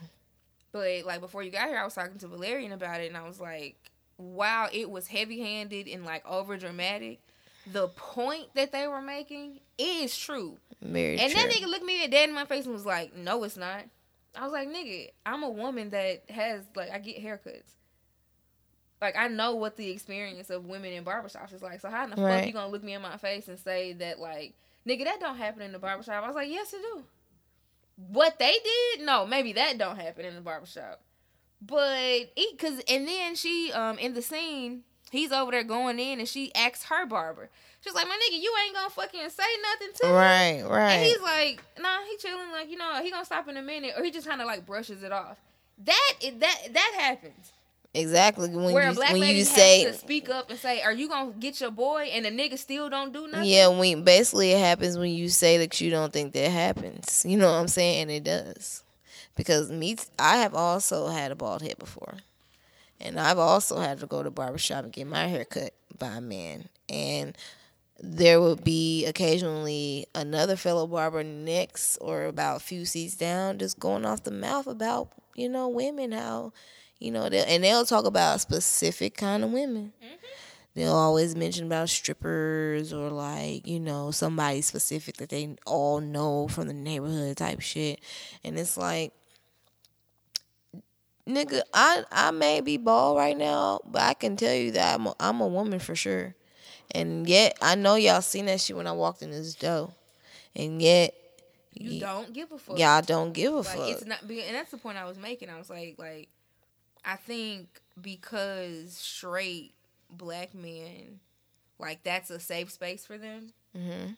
But 0.73 1.05
like 1.05 1.21
before 1.21 1.43
you 1.43 1.51
got 1.51 1.69
here, 1.69 1.79
I 1.79 1.85
was 1.85 1.95
talking 1.95 2.19
to 2.19 2.29
Valerian 2.29 2.73
about 2.73 3.01
it, 3.01 3.09
and 3.09 3.17
I 3.17 3.27
was 3.27 3.41
like, 3.41 3.77
"Wow, 4.19 4.69
it 4.73 4.91
was 4.91 5.07
heavy 5.07 5.41
handed 5.41 5.87
and 5.89 6.05
like 6.05 6.27
over 6.27 6.57
dramatic. 6.59 7.21
The 7.73 7.89
point 7.89 8.55
that 8.55 8.73
they 8.73 8.87
were 8.87 9.03
making 9.03 9.61
is 9.79 10.17
true." 10.17 10.59
very 10.81 11.19
And 11.19 11.33
true. 11.33 11.41
that 11.43 11.51
nigga 11.51 11.67
looked 11.67 11.85
me 11.85 12.07
dead 12.09 12.29
in 12.29 12.35
my 12.35 12.45
face 12.45 12.65
and 12.65 12.75
was 12.75 12.87
like, 12.87 13.15
"No, 13.15 13.43
it's 13.45 13.57
not." 13.57 13.85
I 14.37 14.45
was 14.45 14.53
like, 14.53 14.69
"Nigga, 14.69 15.11
I'm 15.27 15.43
a 15.43 15.49
woman 15.51 15.91
that 15.91 16.29
has 16.31 16.63
like 16.77 16.91
I 16.91 16.99
get 16.99 17.23
haircuts. 17.23 17.73
Like 19.01 19.17
I 19.17 19.29
know 19.29 19.55
what 19.55 19.77
the 19.77 19.91
experience 19.91 20.51
of 20.51 20.65
women 20.67 20.93
in 20.93 21.05
barbershops 21.05 21.53
is 21.53 21.63
like. 21.63 21.81
So 21.81 21.89
how 21.89 22.05
in 22.05 22.11
the 22.11 22.17
fuck 22.17 22.25
Right. 22.25 22.47
you 22.47 22.53
gonna 22.53 22.71
look 22.73 22.83
me 22.83 22.95
in 22.95 23.03
my 23.03 23.17
face 23.17 23.49
and 23.49 23.59
say 23.59 23.93
that 23.95 24.19
like, 24.19 24.55
nigga, 24.87 25.05
that 25.05 25.21
don't 25.21 25.37
happen 25.37 25.63
in 25.63 25.73
the 25.73 25.79
barbershop? 25.79 26.23
I 26.23 26.27
was 26.27 26.35
like, 26.37 26.49
yes, 26.51 26.73
it 26.73 26.83
do. 26.83 27.05
What 27.97 28.39
they 28.39 28.53
did, 28.53 29.05
no, 29.07 29.27
maybe 29.27 29.53
that 29.55 29.79
don't 29.79 29.97
happen 29.99 30.25
in 30.25 30.35
the 30.35 30.41
barbershop. 30.41 31.01
But 31.61 32.31
it, 32.37 32.59
cause 32.59 32.81
and 32.89 33.07
then 33.09 33.35
she 33.35 33.73
um 33.73 33.99
in 33.99 34.15
the 34.15 34.23
scene, 34.23 34.83
he's 35.11 35.33
over 35.33 35.51
there 35.51 35.65
going 35.65 35.99
in 35.99 36.19
and 36.19 36.29
she 36.29 36.55
asks 36.55 36.85
her 36.85 37.07
barber. 37.07 37.49
She's 37.81 37.95
like, 37.95 38.09
my 38.09 38.15
nigga, 38.17 38.41
you 38.43 38.53
ain't 38.65 38.75
gonna 38.75 38.91
fucking 38.91 39.29
say 39.31 39.45
nothing 39.63 39.95
to 40.01 40.07
me. 40.09 40.13
right, 40.13 40.63
right. 40.69 40.93
And 40.95 41.05
he's 41.05 41.21
like, 41.21 41.63
nah, 41.81 41.99
he 42.11 42.17
chilling, 42.17 42.51
like, 42.51 42.71
you 42.71 42.77
know, 42.77 43.01
he 43.03 43.11
gonna 43.11 43.25
stop 43.25 43.49
in 43.49 43.57
a 43.57 43.63
minute, 43.63 43.95
or 43.97 44.03
he 44.05 44.11
just 44.11 44.27
kind 44.27 44.41
of 44.41 44.47
like 44.47 44.67
brushes 44.67 45.03
it 45.03 45.13
off. 45.13 45.39
That 45.85 46.13
that 46.41 46.57
that 46.73 46.97
happens. 46.99 47.53
exactly 47.95 48.49
when 48.51 48.75
Where 48.75 48.85
you 48.87 48.91
a 48.91 48.95
black 48.95 49.13
when 49.13 49.21
lady 49.21 49.39
you 49.39 49.45
has 49.45 49.85
to 49.85 49.93
speak 49.95 50.29
up 50.29 50.51
and 50.51 50.59
say, 50.59 50.83
"Are 50.83 50.93
you 50.93 51.09
gonna 51.09 51.33
get 51.39 51.61
your 51.61 51.71
boy?" 51.71 52.11
and 52.13 52.25
the 52.25 52.31
nigga 52.31 52.59
still 52.59 52.91
don't 52.91 53.13
do 53.13 53.29
nothing. 53.29 53.49
Yeah, 53.49 53.69
when 53.69 54.03
basically 54.03 54.51
it 54.51 54.59
happens 54.59 54.99
when 54.99 55.13
you 55.13 55.29
say 55.29 55.59
that 55.59 55.81
you 55.81 55.91
don't 55.91 56.13
think 56.13 56.33
that 56.33 56.51
happens. 56.51 57.25
You 57.27 57.37
know 57.37 57.47
what 57.53 57.59
I'm 57.59 57.69
saying? 57.69 58.03
And 58.03 58.11
it 58.11 58.25
does. 58.25 58.83
Because 59.37 59.71
me 59.71 59.97
I 60.19 60.39
have 60.39 60.55
also 60.55 61.07
had 61.07 61.31
a 61.31 61.37
bald 61.37 61.63
head 61.63 61.79
before. 61.79 62.15
And 63.01 63.19
I've 63.19 63.39
also 63.39 63.79
had 63.79 64.01
to 64.01 64.07
go 64.07 64.23
to 64.23 64.31
barbershop 64.31 64.85
and 64.85 64.93
get 64.93 65.07
my 65.07 65.27
hair 65.27 65.45
cut 65.45 65.73
by 65.99 66.17
a 66.17 66.21
man. 66.21 66.69
And 66.89 67.37
there 68.01 68.41
would 68.41 68.65
be 68.65 69.07
occasionally 69.07 70.07
another 70.15 70.57
fellow 70.57 70.87
barber 70.87 71.25
next 71.25 71.97
or 71.99 72.25
about 72.25 72.57
a 72.57 72.61
few 72.65 72.85
seats 72.85 73.17
down 73.17 73.59
just 73.59 73.79
going 73.79 74.05
off 74.05 74.23
the 74.23 74.31
mouth 74.31 74.67
about, 74.67 75.13
you 75.35 75.49
know, 75.49 75.69
women, 75.69 76.13
how, 76.13 76.53
you 76.99 77.11
know, 77.11 77.29
they 77.29 77.45
and 77.45 77.65
they'll 77.65 77.85
talk 77.85 78.05
about 78.05 78.41
specific 78.41 79.17
kind 79.17 79.45
of 79.45 79.51
women. 79.51 79.93
Mm-hmm. 80.03 80.15
They'll 80.75 80.95
always 80.95 81.35
mention 81.35 81.67
about 81.67 81.89
strippers 81.89 82.93
or 82.93 83.11
like 83.11 83.67
you 83.67 83.81
know 83.81 84.13
somebody 84.13 84.61
specific 84.61 85.17
that 85.17 85.29
they 85.29 85.57
all 85.67 86.01
know 86.01 86.47
from 86.47 86.69
the 86.69 86.73
neighborhood 86.73 87.37
type 87.37 87.61
shit. 87.61 88.01
And 88.45 88.57
it's 88.57 88.77
like 88.77 89.13
nigga 91.29 91.61
i 91.75 92.03
i 92.11 92.31
may 92.31 92.61
be 92.61 92.77
bald 92.77 93.17
right 93.17 93.37
now 93.37 93.79
but 93.85 94.03
i 94.03 94.15
can 94.15 94.37
tell 94.37 94.55
you 94.55 94.73
that 94.73 94.95
i'm 94.95 95.07
a, 95.07 95.15
I'm 95.21 95.41
a 95.41 95.47
woman 95.47 95.79
for 95.79 95.95
sure 95.95 96.35
and 96.93 97.29
yet 97.29 97.57
i 97.61 97.75
know 97.75 97.97
y'all 97.97 98.23
seen 98.23 98.47
that 98.47 98.61
shit 98.61 98.77
when 98.77 98.87
i 98.87 98.93
walked 98.93 99.23
in 99.23 99.31
this 99.31 99.55
door 99.55 99.93
and 100.57 100.81
yet 100.81 101.15
you 101.79 101.93
y- 101.93 101.99
don't 102.01 102.33
give 102.33 102.51
a 102.53 102.59
fuck. 102.59 102.79
y'all 102.79 103.03
don't 103.03 103.33
give 103.33 103.53
a 103.53 103.57
like 103.59 103.67
fuck 103.67 103.89
it's 103.89 104.05
not, 104.05 104.23
and 104.23 104.55
that's 104.55 104.71
the 104.71 104.79
point 104.79 104.99
I 104.99 105.05
was 105.05 105.19
making. 105.19 105.49
I 105.49 105.59
was 105.59 105.71
like, 105.71 105.95
like, 105.99 106.29
I 107.05 107.17
think 107.17 107.69
because 108.01 108.95
straight 108.95 109.75
black 110.11 110.55
men, 110.55 111.21
like, 111.79 112.03
that's 112.03 112.31
a 112.31 112.41
safe 112.41 112.71
space 112.73 113.07
for 113.07 113.17
them. 113.17 113.53
Mm-hmm. 113.77 114.13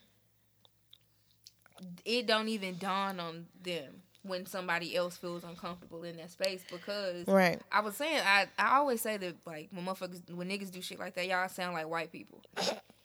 It 2.05 2.27
don't 2.27 2.49
even 2.49 2.79
dawn 2.79 3.21
on 3.21 3.47
them 3.63 4.03
when 4.23 4.45
somebody 4.45 4.95
else 4.95 5.17
feels 5.17 5.45
uncomfortable 5.45 6.05
in 6.05 6.17
that 6.19 6.31
space 6.31 6.63
because 6.71 7.27
right. 7.27 7.61
I 7.73 7.81
was 7.81 7.97
saying 7.97 8.21
I, 8.25 8.47
I 8.59 8.77
always 8.77 9.01
say 9.01 9.17
that 9.17 9.35
like 9.47 9.69
when 9.73 9.87
motherfuckers 9.87 10.31
when 10.35 10.49
niggas 10.49 10.71
do 10.71 10.83
shit 10.83 10.99
like 10.99 11.15
that 11.15 11.27
y'all 11.27 11.49
sound 11.49 11.75
like 11.75 11.89
white 11.89 12.13
people. 12.13 12.43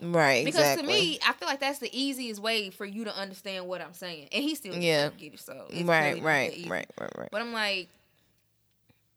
Right 0.01 0.43
because 0.43 0.59
exactly. 0.59 0.83
to 0.83 0.87
me 0.87 1.19
I 1.25 1.31
feel 1.33 1.47
like 1.47 1.61
that's 1.61 1.79
the 1.79 1.89
easiest 1.97 2.41
way 2.41 2.69
for 2.69 2.85
you 2.85 3.05
to 3.05 3.15
understand 3.15 3.65
what 3.67 3.81
I'm 3.81 3.93
saying. 3.93 4.27
And 4.33 4.43
he 4.43 4.55
still 4.55 4.75
Yeah. 4.75 5.09
get 5.17 5.33
it 5.33 5.39
so 5.39 5.67
right 5.83 6.17
not 6.17 6.25
right 6.25 6.65
right 6.67 6.87
right 6.99 7.11
right. 7.17 7.29
But 7.31 7.41
I'm 7.41 7.53
like 7.53 7.89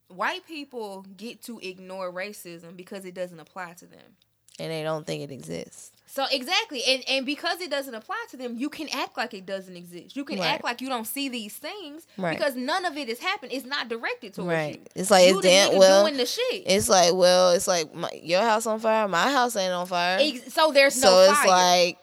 white 0.08 0.46
people 0.46 1.04
get 1.16 1.42
to 1.42 1.58
ignore 1.58 2.12
racism 2.12 2.76
because 2.76 3.04
it 3.04 3.14
doesn't 3.14 3.40
apply 3.40 3.72
to 3.74 3.86
them 3.86 4.16
and 4.58 4.70
they 4.72 4.82
don't 4.82 5.06
think 5.06 5.22
it 5.22 5.32
exists 5.32 5.92
so 6.10 6.24
exactly 6.32 6.82
and 6.88 7.04
and 7.08 7.26
because 7.26 7.60
it 7.60 7.70
doesn't 7.70 7.94
apply 7.94 8.16
to 8.30 8.36
them 8.36 8.56
you 8.56 8.68
can 8.68 8.88
act 8.94 9.16
like 9.16 9.34
it 9.34 9.44
doesn't 9.46 9.76
exist 9.76 10.16
you 10.16 10.24
can 10.24 10.38
Right. 10.38 10.46
act 10.48 10.64
like 10.64 10.80
you 10.80 10.88
don't 10.88 11.06
see 11.06 11.28
these 11.28 11.54
things 11.54 12.06
Right. 12.16 12.36
because 12.36 12.56
none 12.56 12.84
of 12.86 12.96
it 12.96 13.08
has 13.08 13.18
happened 13.20 13.52
it's 13.52 13.66
not 13.66 13.88
directed 13.88 14.34
towards 14.34 14.48
right 14.48 14.76
you 14.76 14.86
it's 14.94 15.10
like 15.10 15.28
you 15.28 15.38
it's 15.38 15.46
damn 15.46 15.78
well 15.78 16.04
doing 16.04 16.16
the 16.16 16.26
shit 16.26 16.62
It's 16.66 16.88
like, 16.88 17.12
well, 17.14 17.52
it's 17.52 17.68
like 17.68 17.94
my, 17.94 18.08
your 18.22 18.40
house 18.42 18.66
on 18.66 18.80
fire, 18.80 19.06
my 19.06 19.30
house 19.30 19.54
ain't 19.56 19.72
on 19.72 19.86
fire. 19.86 20.18
Ex- 20.20 20.52
so 20.52 20.72
there's 20.72 20.94
so 20.94 21.08
no 21.10 21.20
it's 21.30 21.38
fire. 21.40 21.48
like, 21.48 21.98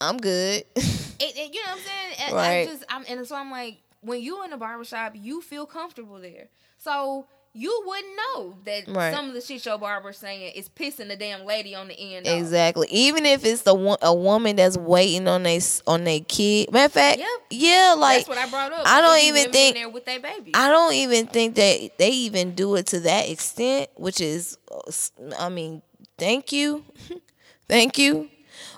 I'm 0.00 0.16
good. 0.18 0.64
It- 0.74 1.36
it- 1.36 1.54
you 1.54 1.60
know 1.62 1.70
what 1.72 1.78
I'm 1.78 1.84
saying? 1.84 2.14
And 2.26 2.34
Right. 2.36 2.60
I 2.60 2.64
just, 2.66 2.84
I'm, 2.88 3.04
and 3.08 3.24
so 3.26 3.36
I'm 3.36 3.50
like, 3.52 3.78
when 4.00 4.20
you 4.20 4.42
in 4.44 4.52
a 4.52 4.56
barbershop, 4.56 5.12
you 5.14 5.40
feel 5.40 5.66
comfortable 5.66 6.18
there. 6.20 6.48
So 6.78 7.26
you 7.54 7.82
wouldn't 7.86 8.16
know 8.16 8.54
that 8.64 8.84
Right. 8.88 9.14
some 9.14 9.28
of 9.28 9.34
the 9.34 9.40
shit 9.42 9.64
your 9.66 9.76
barber's 9.78 10.16
saying 10.16 10.52
is 10.54 10.68
pissing 10.70 11.08
the 11.08 11.16
damn 11.16 11.44
lady 11.44 11.74
on 11.74 11.88
the 11.88 11.94
end. 12.14 12.26
off. 12.26 12.32
exactly. 12.32 12.88
Even 12.90 13.26
if 13.26 13.44
it's 13.44 13.62
the 13.62 13.74
a 14.02 14.14
woman 14.14 14.56
that's 14.56 14.78
waiting 14.78 15.28
on 15.28 15.42
they 15.42 15.60
on 15.86 16.04
their 16.04 16.20
kid. 16.20 16.72
Matter 16.72 16.86
of 16.86 16.92
fact, 16.92 17.18
Yep. 17.18 17.28
yeah, 17.50 17.94
like 17.98 18.26
That's 18.26 18.28
what 18.28 18.38
I 18.38 18.48
brought 18.48 18.72
up. 18.72 18.86
I 18.86 19.00
don't 19.02 19.20
even 19.24 19.52
think- 19.52 19.76
there 19.76 19.88
with 19.88 20.04
their 20.06 20.20
baby. 20.20 20.52
I 20.54 20.68
don't 20.70 20.94
even 20.94 21.26
think 21.26 21.56
that 21.56 21.98
they 21.98 22.10
even 22.10 22.54
do 22.54 22.74
it 22.76 22.86
to 22.88 23.00
that 23.00 23.28
extent, 23.28 23.90
which 23.96 24.20
is, 24.20 24.56
uh, 24.70 24.90
I 25.38 25.48
mean, 25.50 25.82
thank 26.16 26.52
you, 26.52 26.84
thank 27.68 27.98
you. 27.98 28.28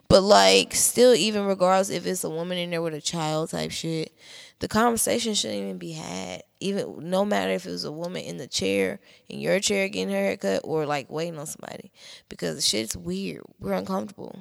But 0.08 0.22
like, 0.22 0.74
still, 0.74 1.14
even 1.14 1.46
regardless 1.46 1.90
if 1.90 2.06
it's 2.06 2.24
a 2.24 2.30
woman 2.30 2.58
in 2.58 2.70
there 2.70 2.82
with 2.82 2.94
a 2.94 3.00
child 3.00 3.50
type 3.50 3.70
shit, 3.70 4.12
the 4.64 4.68
conversation 4.68 5.34
shouldn't 5.34 5.60
even 5.60 5.76
be 5.76 5.92
had. 5.92 6.42
Even 6.58 7.10
no 7.10 7.26
matter 7.26 7.52
if 7.52 7.66
it 7.66 7.70
was 7.70 7.84
a 7.84 7.92
woman 7.92 8.22
in 8.22 8.38
the 8.38 8.46
chair, 8.46 8.98
in 9.28 9.38
your 9.38 9.60
chair 9.60 9.90
getting 9.90 10.08
her 10.08 10.18
haircut, 10.18 10.62
or 10.64 10.86
like 10.86 11.10
waiting 11.10 11.38
on 11.38 11.44
somebody, 11.44 11.92
because 12.30 12.66
shit's 12.66 12.96
weird. 12.96 13.42
We're 13.60 13.74
uncomfortable. 13.74 14.38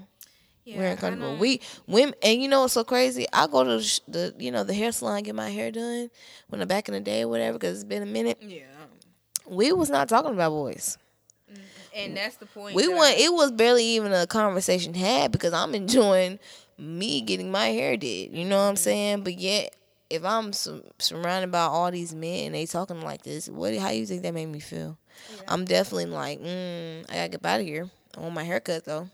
Yeah, 0.64 0.78
We're 0.78 0.92
uncomfortable. 0.92 1.36
We 1.36 1.60
women, 1.88 2.16
and 2.24 2.42
you 2.42 2.48
know 2.48 2.62
what's 2.62 2.72
so 2.72 2.86
crazy? 2.86 3.26
I 3.34 3.48
go 3.48 3.66
to 3.66 3.80
the, 3.80 4.02
the 4.08 4.36
you 4.40 4.50
know 4.50 4.64
the 4.64 4.74
hair 4.74 4.94
salon 4.94 5.24
get 5.24 5.36
my 5.36 5.50
hair 5.50 5.72
done 5.72 6.10
when 6.48 6.62
I'm 6.62 6.70
back 6.70 6.88
in 6.88 6.94
the 6.94 7.02
day 7.02 7.24
or 7.24 7.28
whatever 7.28 7.58
because 7.58 7.80
it's 7.80 7.84
been 7.84 8.02
a 8.02 8.06
minute. 8.06 8.38
yeah, 8.42 8.62
We 9.46 9.74
was 9.74 9.90
not 9.90 10.08
talking 10.08 10.32
about 10.32 10.52
boys. 10.52 10.98
Mm, 11.52 11.58
and 11.98 12.16
that's 12.16 12.38
the 12.38 12.46
point. 12.46 12.76
We 12.76 12.88
went. 12.88 13.20
It 13.20 13.34
was 13.34 13.52
barely 13.52 13.84
even 13.84 14.14
a 14.14 14.26
conversation 14.26 14.94
had 14.94 15.34
because 15.34 15.52
I'm 15.52 15.76
enjoying 15.76 16.40
me 16.78 17.20
getting 17.20 17.52
my 17.52 17.68
hair 17.68 17.98
did. 17.98 18.32
You 18.32 18.46
know 18.46 18.56
what 18.56 18.64
I'm 18.64 18.76
mm-hmm. 18.76 18.84
saying? 18.84 19.24
But 19.26 19.38
yet, 19.38 19.76
if 20.14 20.24
I'm 20.24 20.54
sur- 20.54 20.82
surrounded 21.00 21.52
by 21.52 21.62
all 21.62 21.90
these 21.92 22.14
men 22.14 22.48
and 22.48 22.56
they 22.56 22.66
talking 22.66 23.02
like 23.02 23.24
this, 23.24 23.50
what? 23.50 23.76
How 23.78 23.90
you 23.90 24.06
think 24.06 24.22
that 24.24 24.34
made 24.34 24.46
me 24.48 24.60
feel? 24.60 24.98
I'm 25.48 25.66
definitely 25.66 26.06
like, 26.08 26.40
mm, 26.42 27.06
I 27.10 27.14
gotta 27.16 27.30
get 27.30 27.46
out 27.46 27.60
of 27.62 27.66
here. 27.66 27.90
I 28.18 28.20
want 28.22 28.34
my 28.36 28.44
haircut 28.44 28.86
though, 28.86 29.10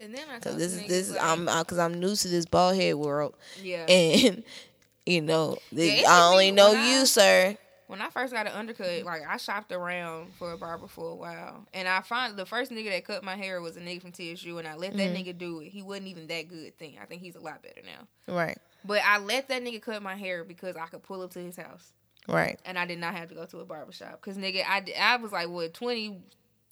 And 0.00 0.14
then 0.14 0.24
I 0.34 0.38
cause 0.38 0.56
this 0.56 0.72
is 0.74 0.80
this 0.86 1.08
is 1.08 1.14
like, 1.16 1.22
I'm 1.24 1.46
because 1.46 1.78
I'm 1.78 1.94
new 2.00 2.14
to 2.14 2.28
this 2.28 2.44
bald 2.46 2.76
head 2.76 2.94
world, 2.96 3.34
yeah. 3.62 3.86
and 3.88 4.42
you 5.06 5.20
know, 5.22 5.56
the- 5.72 5.86
Yeah, 6.02 6.10
I 6.10 6.30
only 6.30 6.50
know 6.50 6.74
I- 6.74 6.92
you, 6.98 7.06
sir. 7.06 7.56
When 7.86 8.00
I 8.00 8.08
first 8.08 8.32
got 8.32 8.46
an 8.46 8.52
undercut, 8.54 9.04
like 9.04 9.20
I 9.28 9.36
shopped 9.36 9.70
around 9.70 10.32
for 10.38 10.52
a 10.52 10.56
barber 10.58 10.88
for 10.88 11.10
a 11.10 11.14
while, 11.14 11.66
and 11.74 11.86
I 11.86 12.00
find 12.00 12.34
the 12.36 12.46
first 12.46 12.72
nigga 12.72 12.88
that 12.90 13.04
cut 13.04 13.22
my 13.22 13.36
hair 13.36 13.60
was 13.60 13.76
a 13.76 13.80
nigga 13.80 14.00
from 14.00 14.10
TSU, 14.12 14.56
and 14.58 14.66
I 14.66 14.74
let 14.74 14.96
that 14.96 15.10
Mm-hmm. 15.10 15.16
nigga 15.28 15.36
do 15.38 15.60
it. 15.60 15.68
He 15.68 15.82
wasn't 15.82 16.08
even 16.08 16.26
that 16.28 16.48
good 16.48 16.76
thing. 16.78 16.96
I 17.00 17.04
think 17.04 17.20
he's 17.20 17.36
a 17.36 17.40
lot 17.40 17.62
better 17.62 17.82
now. 17.84 18.34
Right, 18.34 18.56
But 18.84 19.00
I 19.04 19.18
let 19.18 19.48
that 19.48 19.62
nigga 19.62 19.80
cut 19.80 20.02
my 20.02 20.14
hair 20.14 20.44
because 20.44 20.76
I 20.76 20.86
could 20.86 21.02
pull 21.02 21.22
up 21.22 21.32
to 21.32 21.38
his 21.38 21.56
house, 21.56 21.92
right, 22.28 22.58
and 22.64 22.78
I 22.78 22.86
did 22.86 22.98
not 22.98 23.14
have 23.14 23.28
to 23.30 23.34
go 23.34 23.46
to 23.46 23.60
a 23.60 23.64
barber 23.64 23.92
shop. 23.92 24.20
Cause 24.20 24.36
nigga, 24.36 24.62
I, 24.66 24.84
I 25.00 25.16
was 25.16 25.32
like 25.32 25.48
what 25.48 25.72
twenty 25.72 26.20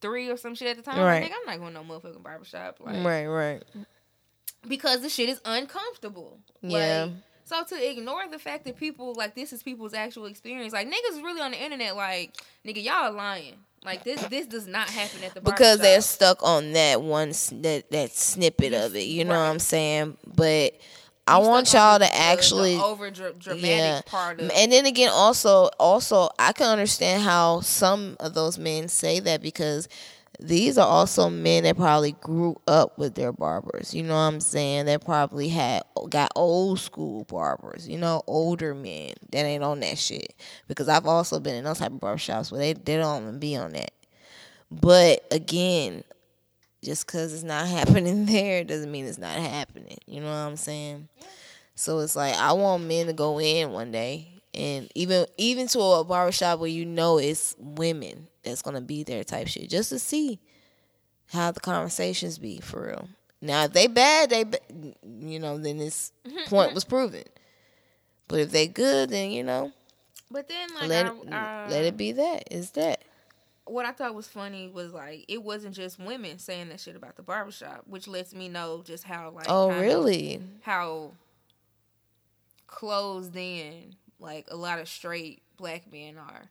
three 0.02 0.28
or 0.28 0.36
some 0.36 0.54
shit 0.54 0.68
at 0.68 0.76
the 0.76 0.82
time. 0.82 1.00
Right. 1.00 1.22
Like, 1.22 1.30
nigga, 1.30 1.36
I'm 1.40 1.46
not 1.46 1.58
going 1.60 1.74
to 1.74 1.82
no 1.82 2.00
motherfucking 2.00 2.22
barber 2.22 2.44
shop. 2.44 2.78
Like, 2.80 3.04
right, 3.04 3.26
right. 3.26 3.62
because 4.68 5.00
the 5.00 5.08
shit 5.08 5.28
is 5.28 5.40
uncomfortable. 5.44 6.40
Yeah. 6.60 7.04
Like, 7.04 7.12
so 7.44 7.64
to 7.64 7.90
ignore 7.90 8.28
the 8.28 8.38
fact 8.38 8.64
that 8.64 8.76
people 8.76 9.14
like 9.14 9.34
this 9.34 9.52
is 9.52 9.62
people's 9.62 9.94
actual 9.94 10.26
experience, 10.26 10.72
like 10.72 10.86
niggas 10.86 11.22
really 11.22 11.40
on 11.40 11.52
the 11.52 11.62
internet, 11.62 11.96
like 11.96 12.36
nigga, 12.64 12.82
y'all 12.82 12.94
are 12.94 13.10
lying. 13.10 13.54
Like 13.84 14.04
this, 14.04 14.22
this 14.26 14.46
does 14.46 14.68
not 14.68 14.88
happen 14.88 15.24
at 15.24 15.34
the 15.34 15.40
because 15.40 15.80
they're 15.80 16.00
stuck 16.02 16.40
on 16.44 16.72
that 16.72 17.02
one 17.02 17.30
that 17.62 17.90
that 17.90 18.12
snippet 18.12 18.72
of 18.72 18.94
it. 18.94 19.06
You 19.06 19.24
know 19.24 19.38
what 19.38 19.50
I'm 19.50 19.58
saying? 19.58 20.16
But 20.24 20.74
I 21.26 21.38
want 21.38 21.72
y'all 21.72 21.98
to 21.98 22.16
actually 22.16 22.76
over 22.76 23.10
dramatic 23.10 23.62
yeah. 23.62 24.00
part 24.06 24.40
of 24.40 24.50
And 24.54 24.72
then 24.72 24.86
again, 24.86 25.10
also, 25.12 25.70
also, 25.78 26.30
I 26.38 26.52
can 26.52 26.66
understand 26.66 27.22
how 27.22 27.60
some 27.60 28.16
of 28.18 28.34
those 28.34 28.58
men 28.58 28.88
say 28.88 29.20
that 29.20 29.40
because 29.40 29.88
these 30.40 30.78
are 30.78 30.86
also 30.86 31.30
men 31.30 31.62
that 31.64 31.76
probably 31.76 32.12
grew 32.12 32.56
up 32.66 32.98
with 32.98 33.14
their 33.14 33.32
barbers. 33.32 33.94
You 33.94 34.02
know 34.02 34.14
what 34.14 34.20
I'm 34.20 34.40
saying? 34.40 34.86
They 34.86 34.98
probably 34.98 35.48
had 35.48 35.82
got 36.08 36.32
old 36.34 36.80
school 36.80 37.24
barbers. 37.24 37.88
You 37.88 37.98
know, 37.98 38.22
older 38.26 38.74
men 38.74 39.14
that 39.30 39.44
ain't 39.44 39.62
on 39.62 39.80
that 39.80 39.98
shit. 39.98 40.34
Because 40.66 40.88
I've 40.88 41.06
also 41.06 41.38
been 41.38 41.54
in 41.54 41.64
those 41.64 41.78
type 41.78 41.92
of 41.92 42.00
barbershops 42.00 42.50
where 42.50 42.60
they 42.60 42.72
they 42.72 42.96
don't 42.96 43.22
even 43.22 43.38
be 43.38 43.56
on 43.56 43.72
that. 43.72 43.92
But 44.70 45.24
again, 45.30 46.02
just 46.82 47.06
because 47.06 47.32
it's 47.32 47.42
not 47.42 47.66
happening 47.78 48.26
there 48.26 48.64
doesn't 48.64 48.90
mean 48.90 49.06
it's 49.06 49.18
not 49.18 49.36
happening. 49.36 49.98
You 50.06 50.20
know 50.20 50.28
what 50.28 50.34
I'm 50.34 50.56
saying? 50.56 51.08
So 51.74 52.00
it's 52.00 52.16
like 52.16 52.34
I 52.34 52.52
want 52.52 52.84
men 52.84 53.06
to 53.06 53.12
go 53.12 53.40
in 53.40 53.70
one 53.72 53.92
day 53.92 54.28
and 54.54 54.90
even 54.94 55.26
even 55.38 55.66
to 55.68 55.80
a 55.80 56.04
barbershop 56.04 56.58
where 56.58 56.68
you 56.68 56.84
know 56.84 57.18
it's 57.18 57.56
women 57.58 58.28
that's 58.42 58.62
gonna 58.62 58.80
be 58.80 59.02
there 59.02 59.24
type 59.24 59.48
shit 59.48 59.70
just 59.70 59.88
to 59.88 59.98
see 59.98 60.38
how 61.32 61.50
the 61.50 61.60
conversations 61.60 62.38
be 62.38 62.60
for 62.60 62.88
real. 62.88 63.08
Now 63.40 63.64
if 63.64 63.72
they 63.72 63.86
bad, 63.86 64.30
they 64.30 64.44
you 65.20 65.38
know 65.38 65.56
then 65.58 65.78
this 65.78 66.12
point 66.46 66.74
was 66.74 66.84
proven. 66.84 67.24
But 68.28 68.40
if 68.40 68.50
they 68.50 68.66
good, 68.66 69.10
then 69.10 69.30
you 69.30 69.42
know 69.42 69.72
But 70.30 70.48
then, 70.48 70.68
like, 70.74 70.88
let 70.88 71.06
I, 71.06 71.08
it, 71.10 71.32
uh, 71.32 71.66
let 71.70 71.84
it 71.84 71.96
be 71.96 72.12
that. 72.12 72.48
Is 72.50 72.70
that. 72.72 73.02
What 73.64 73.86
I 73.86 73.92
thought 73.92 74.14
was 74.14 74.26
funny 74.26 74.68
was 74.68 74.92
like 74.92 75.24
it 75.28 75.42
wasn't 75.42 75.74
just 75.74 75.98
women 75.98 76.38
saying 76.38 76.68
that 76.70 76.80
shit 76.80 76.96
about 76.96 77.16
the 77.16 77.22
barbershop, 77.22 77.82
which 77.86 78.08
lets 78.08 78.34
me 78.34 78.48
know 78.48 78.82
just 78.84 79.04
how 79.04 79.30
like 79.30 79.46
Oh 79.48 79.68
kind 79.68 79.76
of- 79.80 79.82
really? 79.86 80.40
how 80.62 81.12
closed 82.66 83.36
in 83.36 83.96
like 84.18 84.46
a 84.50 84.56
lot 84.56 84.78
of 84.78 84.88
straight 84.88 85.42
black 85.56 85.90
men 85.92 86.16
are. 86.18 86.48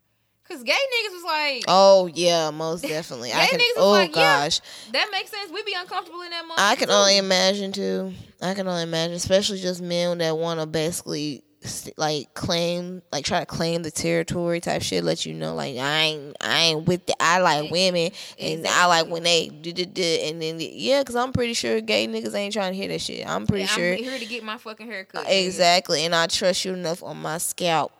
Cause 0.47 0.63
gay 0.63 0.73
niggas 0.73 1.13
was 1.13 1.23
like 1.23 1.63
Oh 1.67 2.09
yeah, 2.13 2.49
most 2.51 2.81
definitely. 2.87 3.31
I 3.31 3.41
Gay 3.43 3.47
can. 3.51 3.59
niggas 3.59 3.75
was 3.77 3.85
Oh 3.85 3.91
like, 3.91 4.15
yeah. 4.15 4.43
gosh, 4.43 4.59
that 4.91 5.07
makes 5.11 5.31
sense. 5.31 5.49
We'd 5.51 5.65
be 5.65 5.75
uncomfortable 5.77 6.21
in 6.23 6.29
that 6.31 6.41
moment. 6.41 6.59
I 6.59 6.75
can 6.75 6.89
too. 6.89 6.93
only 6.93 7.17
imagine 7.17 7.71
too. 7.71 8.13
I 8.41 8.53
can 8.53 8.67
only 8.67 8.83
imagine, 8.83 9.15
especially 9.15 9.59
just 9.59 9.81
men 9.81 10.17
that 10.17 10.37
want 10.37 10.59
to 10.59 10.65
basically 10.65 11.43
like 11.97 12.33
claim, 12.33 13.01
like 13.11 13.23
try 13.25 13.39
to 13.41 13.45
claim 13.45 13.83
the 13.83 13.91
territory 13.91 14.59
type 14.59 14.81
shit. 14.81 15.03
Let 15.03 15.25
you 15.25 15.33
know, 15.33 15.53
like 15.53 15.77
I 15.77 16.01
ain't, 16.01 16.37
I 16.41 16.59
ain't 16.59 16.87
with 16.87 17.05
the. 17.05 17.15
I 17.19 17.39
like 17.39 17.69
women, 17.71 18.11
and 18.39 18.65
I 18.67 18.85
like 18.87 19.07
when 19.07 19.23
they 19.23 19.49
do 19.49 19.71
do 19.71 19.85
do. 19.85 20.01
And 20.03 20.41
then 20.41 20.57
yeah, 20.59 21.01
because 21.01 21.15
I'm 21.15 21.31
pretty 21.33 21.53
sure 21.53 21.79
gay 21.81 22.07
niggas 22.07 22.33
ain't 22.33 22.53
trying 22.53 22.71
to 22.73 22.77
hear 22.77 22.87
that 22.87 23.01
shit. 23.01 23.27
I'm 23.27 23.45
pretty 23.45 23.63
Yeah, 23.63 23.67
sure 23.67 23.93
I'm 23.93 24.03
here 24.03 24.19
to 24.19 24.25
get 24.25 24.43
my 24.43 24.57
fucking 24.57 24.87
haircut. 24.87 25.25
exactly, 25.27 26.03
and 26.05 26.15
I 26.15 26.27
trust 26.27 26.65
you 26.65 26.73
enough 26.73 27.03
on 27.03 27.17
my 27.21 27.37
scalp 27.37 27.91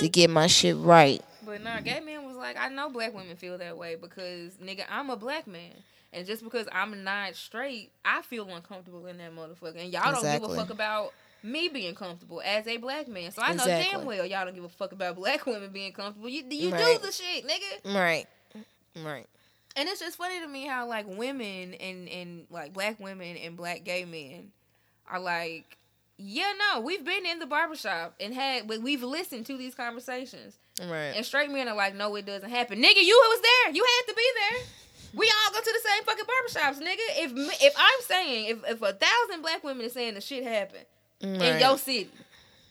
to 0.00 0.08
get 0.10 0.30
my 0.30 0.46
shit 0.46 0.76
right. 0.76 1.22
But 1.44 1.62
nah, 1.62 1.80
gay 1.80 2.00
man 2.00 2.24
was 2.26 2.36
like, 2.36 2.56
I 2.58 2.68
know 2.68 2.90
black 2.90 3.14
women 3.14 3.36
feel 3.36 3.58
that 3.58 3.76
way 3.76 3.96
because 3.96 4.52
nigga, 4.54 4.84
I'm 4.90 5.10
a 5.10 5.16
black 5.16 5.46
man. 5.46 5.72
And 6.10 6.26
just 6.26 6.42
because 6.42 6.66
I'm 6.72 7.04
not 7.04 7.34
straight, 7.34 7.92
I 8.02 8.22
feel 8.22 8.48
uncomfortable 8.48 9.06
in 9.06 9.18
that 9.18 9.34
motherfucker. 9.34 9.78
And 9.82 9.92
y'all 9.92 10.10
don't 10.12 10.22
give 10.22 10.42
a 10.50 10.56
fuck 10.56 10.70
about 10.70 11.12
me 11.42 11.68
being 11.68 11.94
comfortable 11.94 12.42
as 12.44 12.66
a 12.66 12.76
black 12.78 13.08
man. 13.08 13.30
So 13.32 13.42
I 13.42 13.48
know 13.54 13.62
Exactly. 13.64 13.88
damn 13.98 14.04
well 14.06 14.26
y'all 14.26 14.44
don't 14.44 14.54
give 14.54 14.64
a 14.64 14.68
fuck 14.68 14.92
about 14.92 15.16
black 15.16 15.46
women 15.46 15.70
being 15.70 15.92
comfortable. 15.92 16.28
You 16.28 16.44
you 16.50 16.70
Right. 16.72 16.98
do 17.00 17.06
the 17.06 17.12
shit, 17.12 17.46
nigga. 17.46 17.94
Right, 17.94 18.26
right. 19.04 19.26
And 19.76 19.88
it's 19.88 20.00
just 20.00 20.16
funny 20.18 20.40
to 20.40 20.48
me 20.48 20.66
how 20.66 20.88
like 20.88 21.06
women 21.06 21.74
and 21.74 22.08
and 22.08 22.46
like 22.50 22.72
black 22.72 22.98
women 22.98 23.36
and 23.36 23.56
black 23.56 23.84
gay 23.84 24.04
men 24.04 24.50
are 25.08 25.20
like, 25.20 25.76
yeah, 26.16 26.52
no, 26.74 26.80
we've 26.80 27.04
been 27.04 27.24
in 27.26 27.38
the 27.38 27.46
barbershop 27.46 28.14
and 28.18 28.34
had, 28.34 28.68
we've 28.68 29.04
listened 29.04 29.46
to 29.46 29.56
these 29.56 29.74
conversations. 29.76 30.58
Right. 30.80 31.12
And 31.14 31.24
straight 31.24 31.48
men 31.50 31.68
are 31.68 31.76
like, 31.76 31.94
no, 31.94 32.14
it 32.16 32.26
doesn't 32.26 32.50
happen. 32.50 32.82
Nigga, 32.82 33.02
you 33.02 33.16
was 33.30 33.40
there. 33.40 33.74
You 33.74 33.84
had 33.84 34.08
to 34.12 34.14
be 34.16 34.30
there. 34.40 34.66
We 35.14 35.26
all 35.46 35.52
go 35.54 35.60
to 35.60 35.72
the 35.82 35.88
same 35.88 36.04
fucking 36.04 36.24
barbershops, 36.24 36.84
nigga. 36.86 37.24
If 37.24 37.32
me- 37.32 37.66
if 37.66 37.72
I'm 37.76 38.00
saying, 38.02 38.46
if, 38.46 38.58
if 38.72 38.82
a 38.82 38.92
thousand 38.94 39.42
black 39.42 39.62
women 39.62 39.86
are 39.86 39.90
saying 39.90 40.14
the 40.14 40.20
shit 40.20 40.42
happened 40.44 40.84
in 41.20 41.38
Right. 41.38 41.60
your 41.60 41.76
city, 41.78 42.10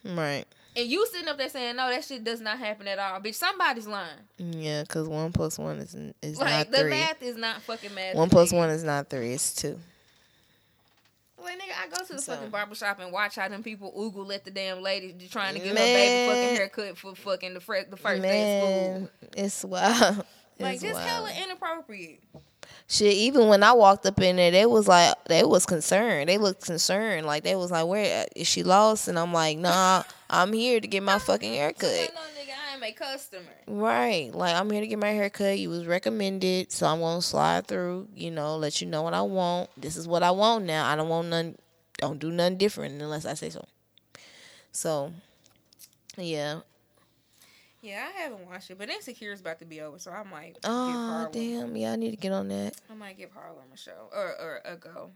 right. 0.05 0.45
and 0.75 0.87
you 0.87 1.05
sitting 1.07 1.27
up 1.27 1.37
there 1.37 1.49
saying, 1.49 1.75
no, 1.75 1.89
that 1.89 2.03
shit 2.05 2.23
does 2.23 2.39
not 2.41 2.57
happen 2.59 2.87
at 2.87 2.97
all, 2.99 3.19
bitch, 3.19 3.35
somebody's 3.35 3.87
lying. 3.87 4.09
Yeah, 4.37 4.83
because 4.83 5.07
one 5.07 5.31
plus 5.33 5.57
one 5.57 5.77
is 5.79 5.95
is 6.21 6.39
Like, 6.39 6.49
not 6.49 6.71
the 6.71 6.77
three. 6.79 6.89
math 6.91 7.21
is 7.21 7.35
not 7.35 7.61
fucking 7.63 7.93
math. 7.93 8.15
One 8.15 8.29
plus 8.29 8.51
one 8.53 8.69
is 8.69 8.83
not 8.83 9.09
three. 9.09 9.33
It's 9.33 9.53
two. 9.53 9.79
Like, 11.43 11.59
nigga, 11.59 11.83
I 11.83 11.87
go 11.87 12.03
to 12.03 12.13
the 12.13 12.21
So- 12.21 12.33
fucking 12.35 12.49
barbershop 12.49 12.99
and 12.99 13.11
watch 13.11 13.35
how 13.35 13.47
them 13.47 13.63
people 13.63 13.93
oogle 13.97 14.33
at 14.33 14.43
the 14.43 14.51
damn 14.51 14.81
lady 14.81 15.13
just 15.13 15.31
trying 15.31 15.53
to 15.53 15.59
get 15.59 15.69
her 15.69 15.75
baby 15.75 16.27
fucking 16.29 16.55
haircut 16.57 16.97
for 16.97 17.15
fucking 17.15 17.53
the, 17.53 17.59
fir- 17.61 17.85
the 17.89 17.95
first 17.97 18.21
day 18.21 18.59
of 18.61 18.95
school. 18.97 19.09
It's 19.37 19.63
wild. 19.63 20.25
Like, 20.59 20.73
It's 20.73 20.81
this 20.81 20.93
wild. 20.95 21.07
hella 21.07 21.31
inappropriate. 21.43 22.19
Shit, 22.89 23.13
even 23.13 23.49
when 23.49 23.63
I 23.63 23.73
walked 23.73 24.05
up 24.05 24.19
in 24.21 24.37
there, 24.37 24.49
they 24.49 24.65
was 24.65 24.87
like, 24.87 25.13
they 25.25 25.43
was 25.43 25.65
concerned. 25.65 26.29
They 26.29 26.37
looked 26.37 26.65
concerned. 26.65 27.25
Like 27.25 27.43
they 27.43 27.55
was 27.55 27.69
like, 27.69 27.85
where 27.85 28.23
uh, 28.23 28.25
is 28.33 28.47
she 28.47 28.63
lost? 28.63 29.09
And 29.09 29.19
I'm 29.19 29.33
like, 29.33 29.57
nah, 29.57 30.03
I'm 30.29 30.53
here 30.53 30.79
to 30.79 30.87
get 30.87 31.03
my 31.03 31.19
fucking 31.19 31.53
haircut. 31.53 31.81
no, 31.83 32.21
nigga, 32.41 32.53
I 32.71 32.75
am 32.75 32.83
a 32.83 32.91
customer. 32.93 33.43
Right. 33.67 34.33
Like 34.33 34.55
I'm 34.55 34.69
here 34.69 34.79
to 34.79 34.87
get 34.87 34.99
my 34.99 35.09
haircut. 35.09 35.59
You 35.59 35.69
was 35.69 35.85
recommended, 35.85 36.71
so 36.71 36.87
I'm 36.87 37.01
gonna 37.01 37.21
slide 37.21 37.67
through. 37.67 38.07
You 38.15 38.31
know, 38.31 38.55
let 38.55 38.79
you 38.79 38.87
know 38.87 39.01
what 39.01 39.13
I 39.13 39.21
want. 39.21 39.69
This 39.75 39.97
is 39.97 40.07
what 40.07 40.23
I 40.23 40.31
want 40.31 40.63
now. 40.63 40.89
I 40.89 40.95
don't 40.95 41.09
want 41.09 41.27
none. 41.27 41.57
Don't 41.97 42.19
do 42.19 42.31
nothing 42.31 42.57
different 42.57 43.01
unless 43.01 43.25
I 43.25 43.33
say 43.33 43.49
so. 43.49 43.65
So, 44.71 45.11
yeah. 46.15 46.61
Yeah, 47.87 48.05
I 48.13 48.21
haven't 48.23 48.45
watched 48.45 48.69
it, 48.69 48.77
but 48.77 48.89
Insecure 48.89 49.31
is 49.31 49.39
about 49.39 49.59
to 49.59 49.65
be 49.65 49.79
over, 49.79 49.97
so 49.97 50.11
I 50.11 50.23
might 50.23 50.55
give 50.55 50.59
Oh 50.65 50.91
Harlem. 50.91 51.31
damn. 51.31 51.75
Yeah, 51.77 51.93
I 51.93 51.95
need 51.95 52.11
to 52.11 52.17
get 52.17 52.33
on 52.33 52.49
that. 52.49 52.75
I 52.89 52.93
might 52.95 53.17
give 53.17 53.31
Harlem 53.31 53.63
a 53.73 53.77
show 53.77 54.09
or 54.11 54.35
or 54.41 54.61
a 54.65 54.75
go. 54.75 55.11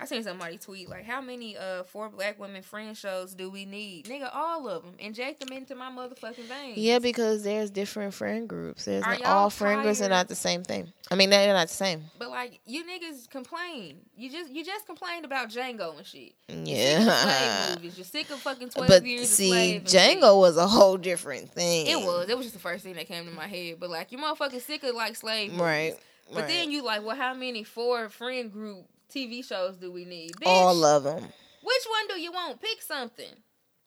I 0.00 0.06
seen 0.06 0.22
somebody 0.22 0.56
tweet 0.56 0.88
like, 0.88 1.04
"How 1.04 1.20
many 1.20 1.58
uh 1.58 1.82
four 1.84 2.08
black 2.08 2.38
women 2.38 2.62
friend 2.62 2.96
shows 2.96 3.34
do 3.34 3.50
we 3.50 3.66
need? 3.66 4.06
Nigga, 4.06 4.30
all 4.32 4.66
of 4.66 4.82
them. 4.82 4.94
Inject 4.98 5.40
them 5.40 5.54
into 5.54 5.74
my 5.74 5.90
motherfucking 5.90 6.46
veins. 6.48 6.78
Yeah, 6.78 7.00
because 7.00 7.42
there's 7.42 7.70
different 7.70 8.14
friend 8.14 8.48
groups. 8.48 8.86
There's 8.86 9.04
Are 9.04 9.10
not, 9.10 9.20
y'all 9.20 9.28
all 9.28 9.50
friend 9.50 9.82
groups 9.82 10.00
are 10.00 10.08
not 10.08 10.28
the 10.28 10.34
same 10.34 10.64
thing. 10.64 10.90
I 11.10 11.16
mean, 11.16 11.28
they're 11.28 11.52
not 11.52 11.68
the 11.68 11.74
same. 11.74 12.04
But 12.18 12.30
like, 12.30 12.60
you 12.64 12.84
niggas 12.84 13.28
complain. 13.28 13.98
You 14.16 14.30
just 14.30 14.50
you 14.50 14.64
just 14.64 14.86
complained 14.86 15.26
about 15.26 15.50
Django 15.50 15.98
and 15.98 16.06
shit. 16.06 16.32
You're 16.48 16.66
sick 16.66 16.98
of 16.98 17.06
Yeah. 17.06 17.76
You're 17.82 18.04
sick 18.04 18.30
of 18.30 18.38
fucking 18.40 18.70
twelve 18.70 18.88
but 18.88 19.04
years. 19.04 19.28
see, 19.28 19.50
of 19.50 19.88
slave. 19.88 20.18
Django 20.18 20.40
was 20.40 20.56
a 20.56 20.66
whole 20.66 20.96
different 20.96 21.50
thing. 21.52 21.86
It 21.88 21.98
was. 21.98 22.28
It 22.30 22.36
was 22.38 22.46
just 22.46 22.54
the 22.54 22.62
first 22.62 22.84
thing 22.84 22.94
that 22.94 23.06
came 23.06 23.26
to 23.26 23.32
my 23.32 23.46
head. 23.46 23.76
But 23.78 23.90
like, 23.90 24.12
you 24.12 24.18
motherfucking 24.18 24.62
sick 24.62 24.82
of 24.82 24.94
like 24.94 25.16
slave 25.16 25.50
movies. 25.50 25.62
Right. 25.62 25.94
But 26.32 26.42
right. 26.42 26.48
then 26.48 26.70
you 26.70 26.84
like, 26.84 27.04
well, 27.04 27.16
how 27.16 27.34
many 27.34 27.64
four 27.64 28.08
friend 28.08 28.50
group 28.52 28.86
TV 29.10 29.44
shows 29.44 29.76
do 29.76 29.90
we 29.92 30.04
need? 30.04 30.32
Bitch, 30.36 30.46
all 30.46 30.84
of 30.84 31.04
them. 31.04 31.22
which 31.62 31.84
one 31.88 32.08
do 32.08 32.20
you 32.20 32.32
want? 32.32 32.60
Pick 32.60 32.80
something. 32.82 33.26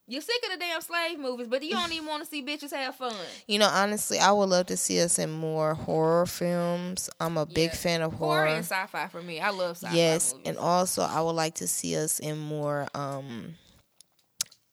You're 0.05 0.21
sick 0.21 0.43
of 0.45 0.51
the 0.51 0.57
damn 0.57 0.81
slave 0.81 1.17
movies, 1.17 1.47
but 1.47 1.63
you 1.63 1.71
don't 1.71 1.91
even 1.93 2.05
want 2.09 2.23
to 2.23 2.29
see 2.29 2.43
bitches 2.43 2.73
have 2.73 2.93
fun. 2.95 3.15
You 3.47 3.57
know, 3.59 3.69
honestly, 3.71 4.19
I 4.19 4.33
would 4.33 4.49
love 4.49 4.65
to 4.65 4.75
see 4.75 4.99
us 5.01 5.17
in 5.17 5.31
more 5.31 5.75
horror 5.75 6.25
films. 6.25 7.09
I'm 7.21 7.37
a 7.37 7.45
big 7.45 7.71
fan 7.71 8.01
of 8.01 8.11
Horror 8.11 8.45
horror. 8.47 8.47
and 8.47 8.65
sci-fi 8.65 9.07
for 9.07 9.21
me. 9.21 9.39
I 9.39 9.51
love 9.51 9.77
sci-fi 9.77 9.95
yes, 9.95 10.33
movies. 10.33 10.47
and 10.49 10.57
also 10.57 11.03
I 11.03 11.21
would 11.21 11.31
like 11.37 11.55
to 11.55 11.67
see 11.69 11.95
us 11.95 12.19
in 12.19 12.37
more 12.37 12.87
um 12.93 13.55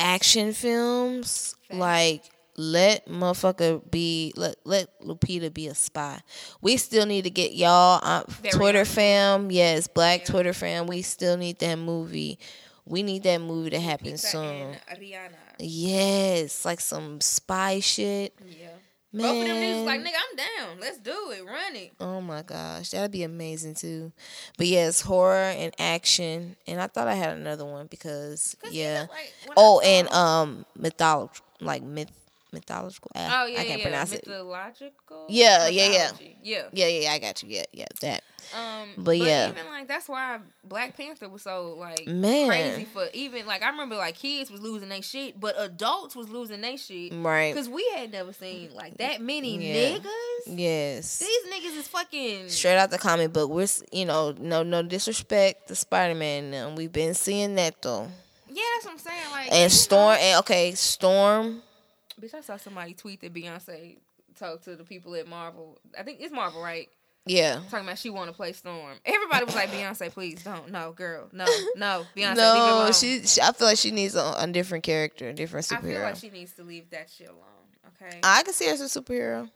action 0.00 0.52
films. 0.52 1.54
Facts. 1.68 1.78
Like 1.78 2.24
let 2.60 3.08
motherfucker 3.08 3.88
be 3.90 4.32
let 4.36 4.56
let 4.64 5.00
Lupita 5.00 5.52
be 5.52 5.66
a 5.66 5.74
spy. 5.74 6.20
We 6.60 6.76
still 6.76 7.06
need 7.06 7.22
to 7.24 7.30
get 7.30 7.54
y'all 7.54 8.00
uh, 8.02 8.24
Very 8.28 8.52
Twitter 8.52 8.84
fam. 8.84 9.50
Yes, 9.50 9.86
Black 9.86 10.20
Yeah. 10.20 10.26
Twitter 10.26 10.52
fam. 10.52 10.86
We 10.86 11.00
still 11.02 11.36
need 11.36 11.58
that 11.60 11.76
movie. 11.76 12.38
We 12.84 13.02
need 13.02 13.22
that 13.22 13.40
movie 13.40 13.70
to 13.70 13.80
happen 13.80 14.10
Pizza 14.12 14.26
soon. 14.28 14.76
Rihanna. 14.94 15.30
Yes, 15.58 16.64
like 16.64 16.80
some 16.80 17.20
spy 17.20 17.80
shit. 17.80 18.34
Yeah. 18.46 18.68
Man. 19.12 19.22
Both 19.22 19.42
of 19.42 19.48
them 19.48 19.56
niggas 19.56 19.86
like, 19.86 20.00
nigga, 20.02 20.14
I'm 20.30 20.36
down. 20.36 20.80
Let's 20.80 20.98
do 20.98 21.30
it. 21.32 21.44
Run 21.44 21.74
it. 21.76 21.92
Oh 21.98 22.20
my 22.20 22.42
gosh, 22.42 22.90
that'd 22.90 23.10
be 23.10 23.22
amazing 23.24 23.74
too. 23.74 24.12
But 24.56 24.68
yes, 24.68 25.00
horror 25.00 25.34
and 25.50 25.74
action, 25.80 26.56
and 26.66 26.80
I 26.80 26.86
thought 26.86 27.08
I 27.08 27.14
had 27.14 27.36
another 27.36 27.64
one 27.64 27.86
because 27.86 28.54
yeah. 28.70 29.06
like, 29.10 29.32
Oh, 29.56 29.80
and 29.80 30.08
um, 30.10 30.64
mythology, 30.76 31.40
like 31.60 31.82
myth, 31.82 32.10
mythological. 32.52 33.10
Uh, 33.14 33.28
Oh 33.32 33.46
yeah, 33.46 33.60
I 33.60 33.64
can't 33.64 33.78
yeah. 33.80 33.84
pronounce 33.84 34.12
it. 34.12 34.26
Mythological. 34.26 35.26
Yeah, 35.28 35.68
yeah, 35.68 35.86
yeah. 35.86 35.98
Mythology. 36.04 36.36
Yeah. 36.42 36.62
Yeah, 36.72 36.86
yeah, 36.86 37.00
yeah, 37.02 37.12
I 37.12 37.18
got 37.18 37.42
you. 37.42 37.48
Yeah, 37.50 37.64
yeah, 37.72 37.86
that. 38.00 38.22
Um, 38.56 38.88
But 38.96 39.18
yeah. 39.18 39.50
even 39.50 39.66
like 39.66 39.86
that's 39.86 40.08
why 40.08 40.38
Black 40.64 40.96
Panther 40.96 41.28
was 41.28 41.42
so 41.42 41.76
like 41.78 42.06
Man. 42.08 42.48
crazy 42.48 42.84
for 42.86 43.06
even 43.12 43.46
like 43.46 43.62
I 43.62 43.68
remember 43.70 43.96
like 43.96 44.16
kids 44.16 44.50
was 44.50 44.60
losing 44.60 44.88
their 44.88 45.02
shit, 45.02 45.38
but 45.38 45.54
adults 45.58 46.16
was 46.16 46.28
losing 46.28 46.60
their 46.60 46.76
shit 46.78 47.12
Right. 47.14 47.52
because 47.54 47.68
we 47.68 47.86
had 47.94 48.10
never 48.10 48.32
seen 48.32 48.74
like 48.74 48.96
that 48.98 49.20
many 49.20 49.56
Yeah. 49.58 49.98
niggas. 49.98 50.10
Yes. 50.46 51.18
These 51.18 51.52
niggas 51.52 51.76
is 51.78 51.88
fucking 51.88 52.48
Straight 52.48 52.76
out 52.78 52.90
the 52.90 52.98
comic 52.98 53.32
book. 53.32 53.50
We're 53.50 53.68
you 53.92 54.06
know 54.06 54.32
no 54.38 54.62
no 54.62 54.82
disrespect 54.82 55.68
to 55.68 55.74
Spider 55.74 56.14
Man. 56.14 56.74
We've 56.74 56.90
been 56.92 57.14
seeing 57.14 57.54
that 57.56 57.80
though. 57.82 58.08
yeah. 58.48 58.62
That's 58.74 58.84
what 58.86 58.92
I'm 58.92 58.98
saying. 58.98 59.30
Like 59.32 59.52
And 59.52 59.62
know, 59.64 59.68
Storm 59.68 60.16
and 60.18 60.38
okay 60.40 60.72
Storm. 60.74 61.62
Bitch, 62.20 62.34
I 62.34 62.40
saw 62.40 62.56
somebody 62.56 62.94
tweet 62.94 63.20
that 63.20 63.32
Beyonce 63.32 63.98
talked 64.38 64.64
to 64.64 64.76
the 64.76 64.84
people 64.84 65.14
at 65.14 65.26
Marvel. 65.26 65.78
I 65.98 66.02
think 66.02 66.20
it's 66.20 66.32
Marvel, 66.32 66.62
right? 66.62 66.88
Yeah. 67.26 67.60
Talking 67.70 67.86
about 67.86 67.98
she 67.98 68.10
want 68.10 68.30
to 68.30 68.36
play 68.36 68.52
Storm. 68.52 68.96
Everybody 69.04 69.44
was 69.44 69.54
like, 69.54 69.70
Beyonce, 69.70 70.10
please 70.10 70.42
don't. 70.42 70.70
No, 70.70 70.92
girl. 70.92 71.28
No, 71.32 71.46
no. 71.76 72.04
Beyonce, 72.16 72.36
no, 72.36 72.90
she, 72.92 73.26
she. 73.26 73.40
I 73.40 73.52
feel 73.52 73.66
like 73.66 73.78
she 73.78 73.90
needs 73.90 74.14
a, 74.14 74.34
a 74.38 74.46
different 74.46 74.84
character, 74.84 75.28
a 75.28 75.32
different 75.32 75.66
superhero. 75.66 75.78
I 75.78 75.92
feel 75.92 76.02
like 76.02 76.16
she 76.16 76.30
needs 76.30 76.52
to 76.54 76.64
leave 76.64 76.90
that 76.90 77.10
shit 77.10 77.28
alone. 77.28 77.40
Okay. 78.02 78.20
I 78.22 78.42
can 78.42 78.54
see 78.54 78.66
her 78.66 78.72
as 78.72 78.80
a 78.80 79.00
superhero. 79.00 79.50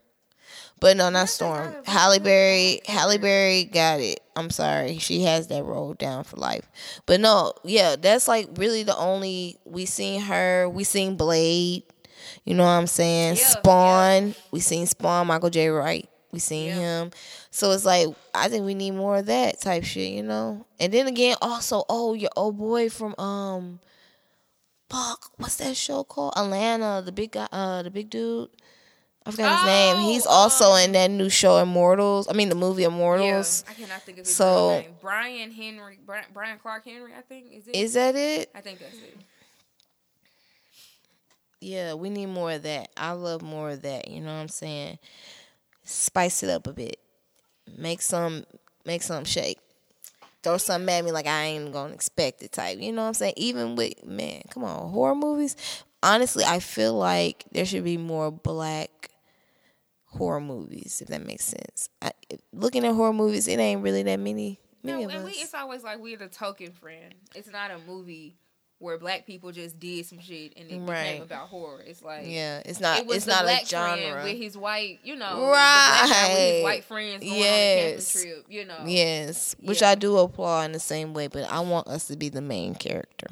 But 0.81 0.97
no, 0.97 1.09
not 1.09 1.29
Storm. 1.29 1.75
Halle. 1.87 2.19
Berry. 2.19 2.81
Halle 2.87 3.19
Berry 3.19 3.65
got 3.65 4.01
it. 4.01 4.21
I'm 4.37 4.51
sorry. 4.51 4.99
She 4.99 5.23
has 5.23 5.47
that 5.49 5.65
role 5.65 5.95
down 5.95 6.25
for 6.25 6.37
life. 6.37 6.69
But 7.07 7.21
no, 7.21 7.55
yeah, 7.65 7.97
that's 7.97 8.29
like 8.29 8.49
really 8.57 8.83
the 8.83 8.97
only 8.97 9.59
we 9.65 9.87
seen 9.87 10.21
her. 10.23 10.69
We 10.69 10.85
seen 10.85 11.17
Blade. 11.17 11.85
You 12.45 12.55
know 12.55 12.65
what 12.65 12.71
I'm 12.71 12.87
saying? 12.87 13.37
Yeah, 13.37 13.45
Spawn. 13.47 14.35
We 14.51 14.61
seen 14.61 14.87
Spawn, 14.87 15.27
Michael 15.27 15.51
J. 15.51 15.69
Wright. 15.69 16.09
We 16.31 16.39
seen 16.41 16.69
Yeah. 16.69 16.75
him. 17.03 17.11
So 17.51 17.71
it's 17.71 17.85
like 17.85 18.09
I 18.35 18.49
think 18.49 18.65
we 18.67 18.75
need 18.75 18.91
more 18.93 19.19
of 19.19 19.27
that 19.27 19.61
type 19.61 19.85
shit, 19.85 20.13
you 20.13 20.23
know? 20.23 20.67
And 20.81 20.93
then 20.93 21.07
again, 21.07 21.37
also, 21.41 21.85
oh, 21.89 22.15
your 22.15 22.31
old 22.37 22.59
boy 22.59 22.91
from 22.91 23.15
um 23.19 23.81
fuck, 24.91 25.31
what's 25.37 25.57
that 25.57 25.77
show 25.77 26.05
called? 26.05 26.35
Atlanta, 26.37 27.03
the 27.05 27.13
big 27.13 27.33
guy 27.33 27.49
uh 27.53 27.83
the 27.83 27.91
big 27.91 28.11
dude. 28.11 28.51
I 29.27 29.31
forgot 29.31 29.61
his 29.61 29.67
name. 29.67 29.97
He's 30.05 30.27
Oh, 30.27 30.31
also 30.31 30.73
um, 30.73 30.81
in 30.81 30.93
that 30.93 31.11
new 31.11 31.31
show 31.31 31.57
Immortals. 31.57 32.29
I 32.29 32.35
mean 32.35 32.51
the 32.51 32.55
movie 32.55 32.85
Immortals. 32.85 33.65
Yeah, 33.67 33.71
I 33.73 33.75
cannot 33.75 34.03
think 34.03 34.19
of 34.19 34.27
his 34.27 34.35
So- 34.37 34.81
name. 34.81 34.91
Brian 35.01 35.51
Henry, 35.51 35.99
Brian, 36.05 36.27
Brian 36.35 36.59
Clark 36.59 36.85
Henry, 36.85 37.13
I 37.17 37.23
think 37.23 37.47
is 37.53 37.69
it. 37.69 37.75
Is 37.75 37.95
that 37.95 38.17
it? 38.17 38.51
I 38.55 38.61
think 38.61 38.81
that's 38.81 38.95
it. 38.97 39.17
Yeah, 41.65 41.95
we 41.95 42.11
need 42.11 42.27
more 42.27 42.53
of 42.53 42.63
that. 42.65 42.91
I 42.95 43.13
love 43.13 43.41
more 43.41 43.71
of 43.71 43.83
that. 43.83 44.09
You 44.09 44.21
know 44.21 44.27
what 44.35 44.41
I'm 44.41 44.49
saying? 44.49 44.99
Spice 45.83 46.43
it 46.43 46.51
up 46.51 46.67
a 46.67 46.75
bit. 46.75 46.99
Make 47.79 48.03
some 48.03 48.45
make 48.85 49.03
some 49.03 49.25
shake. 49.25 49.59
Throw 50.43 50.59
something 50.59 50.91
at 50.95 51.03
me 51.07 51.11
like 51.11 51.27
I 51.27 51.45
ain't 51.45 51.73
gonna 51.73 51.95
expect 51.95 52.43
it 52.43 52.53
type. 52.53 52.79
You 52.81 52.93
know 52.93 53.01
what 53.03 53.09
I'm 53.09 53.15
saying? 53.15 53.33
Even 53.39 53.77
with 53.77 54.05
man, 54.05 54.43
come 54.51 54.63
on, 54.65 54.91
horror 54.91 55.15
movies. 55.15 55.57
Honestly, 56.03 56.45
I 56.45 56.61
feel 56.61 56.93
like 56.93 57.45
there 57.53 57.65
should 57.65 57.85
be 57.85 57.97
more 57.97 58.31
black 58.31 59.11
horror 60.05 60.43
movies, 60.43 61.01
if 61.01 61.09
that 61.09 61.25
makes 61.25 61.47
sense. 61.47 61.89
I, 62.03 62.13
looking 62.53 62.85
at 62.85 62.95
horror 62.95 63.15
movies, 63.15 63.49
it 63.49 63.59
ain't 63.59 63.83
really 63.83 64.03
that 64.03 64.21
many 64.21 64.61
many 64.83 65.05
No, 65.07 65.09
and 65.11 65.21
us. 65.21 65.25
we, 65.25 65.31
it's 65.33 65.55
always 65.55 65.83
like 65.83 65.99
we're 65.99 66.19
the 66.19 66.29
token 66.29 66.73
friend. 66.73 67.15
It's 67.35 67.51
not 67.51 67.71
a 67.71 67.79
movie 67.79 68.37
where 68.85 68.99
black 68.99 69.27
people 69.27 69.51
just 69.51 69.81
did 69.81 70.07
some 70.07 70.21
shit 70.21 70.53
and 70.57 70.71
it 70.71 70.79
Right. 70.79 71.05
became 71.13 71.23
about 71.23 71.49
horror. 71.49 71.83
It's 71.87 72.03
like 72.03 72.27
yeah, 72.27 72.63
it's 72.65 72.79
not 72.81 73.01
it 73.01 73.11
it's 73.11 73.27
not 73.27 73.47
a 73.47 73.65
genre. 73.67 74.23
with 74.23 74.37
his 74.37 74.57
white, 74.57 75.01
you 75.03 75.17
know, 75.17 75.35
the 75.41 75.47
black 75.47 76.03
with 76.03 76.11
Right. 76.13 76.37
his 76.55 76.63
white 76.63 76.85
friends 76.85 77.21
going 77.25 77.33
on 77.33 77.39
a 77.39 77.41
Yes. 77.95 78.13
trip. 78.13 78.47
You 78.49 78.65
know, 78.67 78.85
Yes, 78.87 79.57
which 79.61 79.81
Yeah. 79.81 79.91
I 79.91 79.95
do 79.97 80.17
applaud 80.19 80.67
in 80.67 80.73
the 80.73 80.79
same 80.81 81.15
way, 81.15 81.27
but 81.27 81.45
I 81.51 81.61
want 81.61 81.89
us 81.89 82.07
to 82.09 82.17
be 82.17 82.29
the 82.29 82.43
main 82.43 82.75
character. 82.75 83.29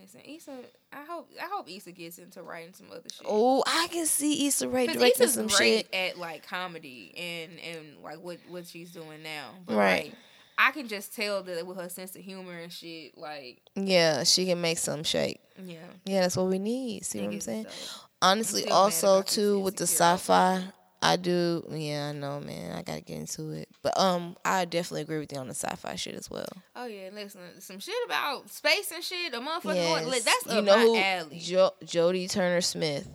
Listen, 0.00 0.20
Issa, 0.26 0.52
I 0.92 1.04
hope 1.04 1.30
I 1.40 1.46
hope 1.50 1.70
Issa 1.70 1.92
gets 1.92 2.18
into 2.18 2.42
writing 2.42 2.74
some 2.74 2.88
other 2.90 3.08
shit. 3.10 3.26
Oh, 3.26 3.64
I 3.66 3.88
can 3.90 4.04
see 4.06 4.46
Issa 4.46 4.68
Rae 4.68 4.86
directing 4.86 5.24
Issa's 5.24 5.34
some 5.34 5.46
great 5.46 5.86
shit. 5.86 5.94
at 5.94 6.18
like 6.18 6.46
comedy 6.46 7.14
and 7.16 7.52
and 7.60 8.02
like 8.02 8.18
what 8.22 8.38
what 8.48 8.66
she's 8.66 8.90
doing 8.90 9.22
now. 9.22 9.54
But 9.64 9.76
Right. 9.76 10.04
like, 10.04 10.12
I 10.58 10.70
can 10.70 10.86
just 10.88 11.14
tell 11.14 11.42
that 11.42 11.66
with 11.66 11.76
her 11.78 11.88
sense 11.88 12.14
of 12.14 12.22
humor 12.22 12.56
and 12.58 12.72
shit, 12.72 13.16
like 13.18 13.62
Yeah, 13.74 14.22
she 14.24 14.46
can 14.46 14.60
make 14.60 14.78
some 14.78 15.02
shake. 15.02 15.40
yeah. 15.62 15.78
Yeah, 16.04 16.20
that's 16.22 16.36
what 16.36 16.46
we 16.46 16.58
need. 16.58 17.04
See 17.04 17.20
what 17.20 17.32
I'm 17.32 17.40
saying? 17.40 17.62
dope. 17.64 17.72
Honestly, 18.20 18.62
mad 18.64 18.72
also 18.72 19.22
too 19.22 19.58
with 19.60 19.76
the 19.76 19.84
sci-fi, 19.86 20.62
I 21.04 21.16
do. 21.16 21.64
Yeah, 21.70 22.10
I 22.10 22.12
know, 22.12 22.38
man. 22.38 22.76
I 22.78 22.82
gotta 22.82 23.00
get 23.00 23.18
into 23.18 23.50
it, 23.50 23.68
but 23.82 23.98
um, 23.98 24.36
I 24.44 24.64
definitely 24.64 25.00
agree 25.02 25.18
with 25.18 25.32
you 25.32 25.38
on 25.38 25.48
the 25.48 25.54
sci-fi 25.54 25.96
shit 25.96 26.14
as 26.14 26.30
well. 26.30 26.46
Oh 26.76 26.86
yeah, 26.86 27.08
listen, 27.12 27.40
some 27.58 27.80
shit 27.80 27.96
about 28.06 28.48
space 28.48 28.92
and 28.94 29.02
shit. 29.02 29.34
A 29.34 29.38
motherfucker, 29.40 29.74
Yes. 29.74 30.22
that's 30.24 30.54
you 30.54 30.62
know 30.62 30.78
who? 30.78 30.96
alley. 30.96 31.38
Jo- 31.40 31.74
Jodie 31.84 32.30
Turner 32.30 32.60
Smith, 32.60 33.08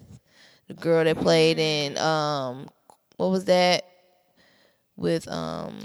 the 0.68 0.74
girl 0.74 1.06
that 1.06 1.18
played 1.22 1.60
in 1.60 1.98
um, 1.98 2.68
what 3.16 3.28
was 3.32 3.46
that? 3.46 3.86
With 4.98 5.28
um, 5.30 5.78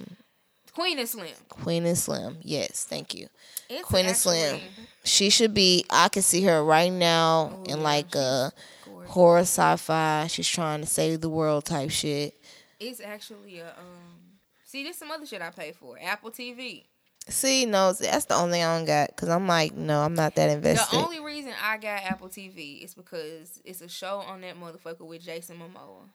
Queen 0.74 0.99
and 0.99 1.09
Slim. 1.09 1.28
Queen 1.49 1.85
and 1.86 1.99
Slim. 1.99 2.39
Yes, 2.43 2.85
thank 2.85 3.15
you. 3.15 3.28
It's 3.69 3.85
Queen 3.85 4.07
and 4.07 4.16
Slim. 4.16 4.61
She 5.05 5.31
should 5.31 5.53
be. 5.55 5.85
I 5.90 6.09
can 6.09 6.23
see 6.23 6.43
her 6.44 6.62
right 6.65 6.90
now 6.93 7.53
Oh, 7.55 7.62
in 7.65 7.78
yeah, 7.78 7.82
like 7.82 8.15
a 8.15 8.53
gorgeous. 8.85 9.11
horror 9.12 9.40
sci-fi. 9.40 10.27
She's 10.28 10.49
trying 10.49 10.81
to 10.81 10.86
save 10.86 11.20
the 11.20 11.28
world 11.28 11.65
type 11.65 11.90
shit. 11.90 12.35
It's 12.81 13.01
actually 13.01 13.59
a 13.61 13.69
um. 13.69 14.39
See, 14.65 14.82
this 14.85 14.97
some 14.99 15.11
other 15.11 15.27
shit 15.27 15.43
I 15.43 15.51
pay 15.51 15.73
for. 15.73 15.99
Apple 16.03 16.31
TV. 16.31 16.85
See, 17.28 17.66
no, 17.66 17.93
that's 17.93 18.24
the 18.24 18.35
only 18.35 18.53
thing 18.55 18.65
I 18.65 18.77
don't 18.78 18.85
got 18.86 19.09
because 19.11 19.28
I'm 19.28 19.47
like, 19.47 19.74
no, 19.74 20.01
I'm 20.01 20.15
not 20.15 20.35
that 20.35 20.51
invested. 20.51 20.97
The 20.99 21.05
only 21.05 21.20
reason 21.20 21.53
I 21.62 21.77
got 21.77 22.03
Apple 22.03 22.28
TV 22.28 22.82
is 22.82 22.94
because 22.94 23.61
it's 23.65 23.81
a 23.81 23.89
show 23.89 24.19
on 24.27 24.40
that 24.40 24.59
motherfucker 24.59 25.07
with 25.07 25.23
Jason 25.23 25.59
Momoa. 25.59 26.09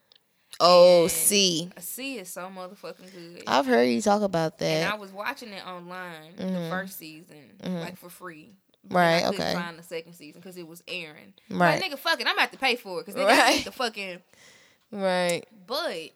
Oh, 0.60 1.02
and- 1.02 1.10
see, 1.10 1.70
A 1.76 1.80
C 1.82 2.18
is 2.18 2.28
so 2.30 2.42
motherfucking 2.48 3.12
good. 3.12 3.42
I've 3.46 3.66
heard 3.66 3.84
you 3.84 4.00
talk 4.02 4.22
about 4.22 4.58
that. 4.58 4.64
and 4.66 4.92
I 4.92 4.96
was 4.96 5.12
watching 5.12 5.50
it 5.50 5.66
online 5.66 6.36
the 6.36 6.44
Mhm. 6.44 6.70
first 6.70 6.98
season, 6.98 7.50
Mhm. 7.62 7.80
like 7.80 7.96
for 7.98 8.10
free. 8.10 8.50
Right, 8.90 9.22
I 9.24 9.28
okay. 9.28 9.52
Find 9.54 9.78
the 9.78 9.82
second 9.82 10.14
season 10.14 10.40
because 10.40 10.56
it 10.56 10.66
was 10.66 10.82
airing. 10.88 11.34
Right. 11.50 11.80
Like, 11.80 11.92
nigga, 11.92 11.98
fuck 11.98 12.20
it. 12.20 12.26
I'm 12.26 12.36
gonna 12.36 12.48
pay 12.48 12.76
for 12.76 13.00
it 13.00 13.06
because 13.06 13.20
nigga, 13.20 13.26
Right. 13.28 13.64
the 13.64 13.72
fucking. 13.72 14.22
Right. 14.90 15.44
But 15.66 16.12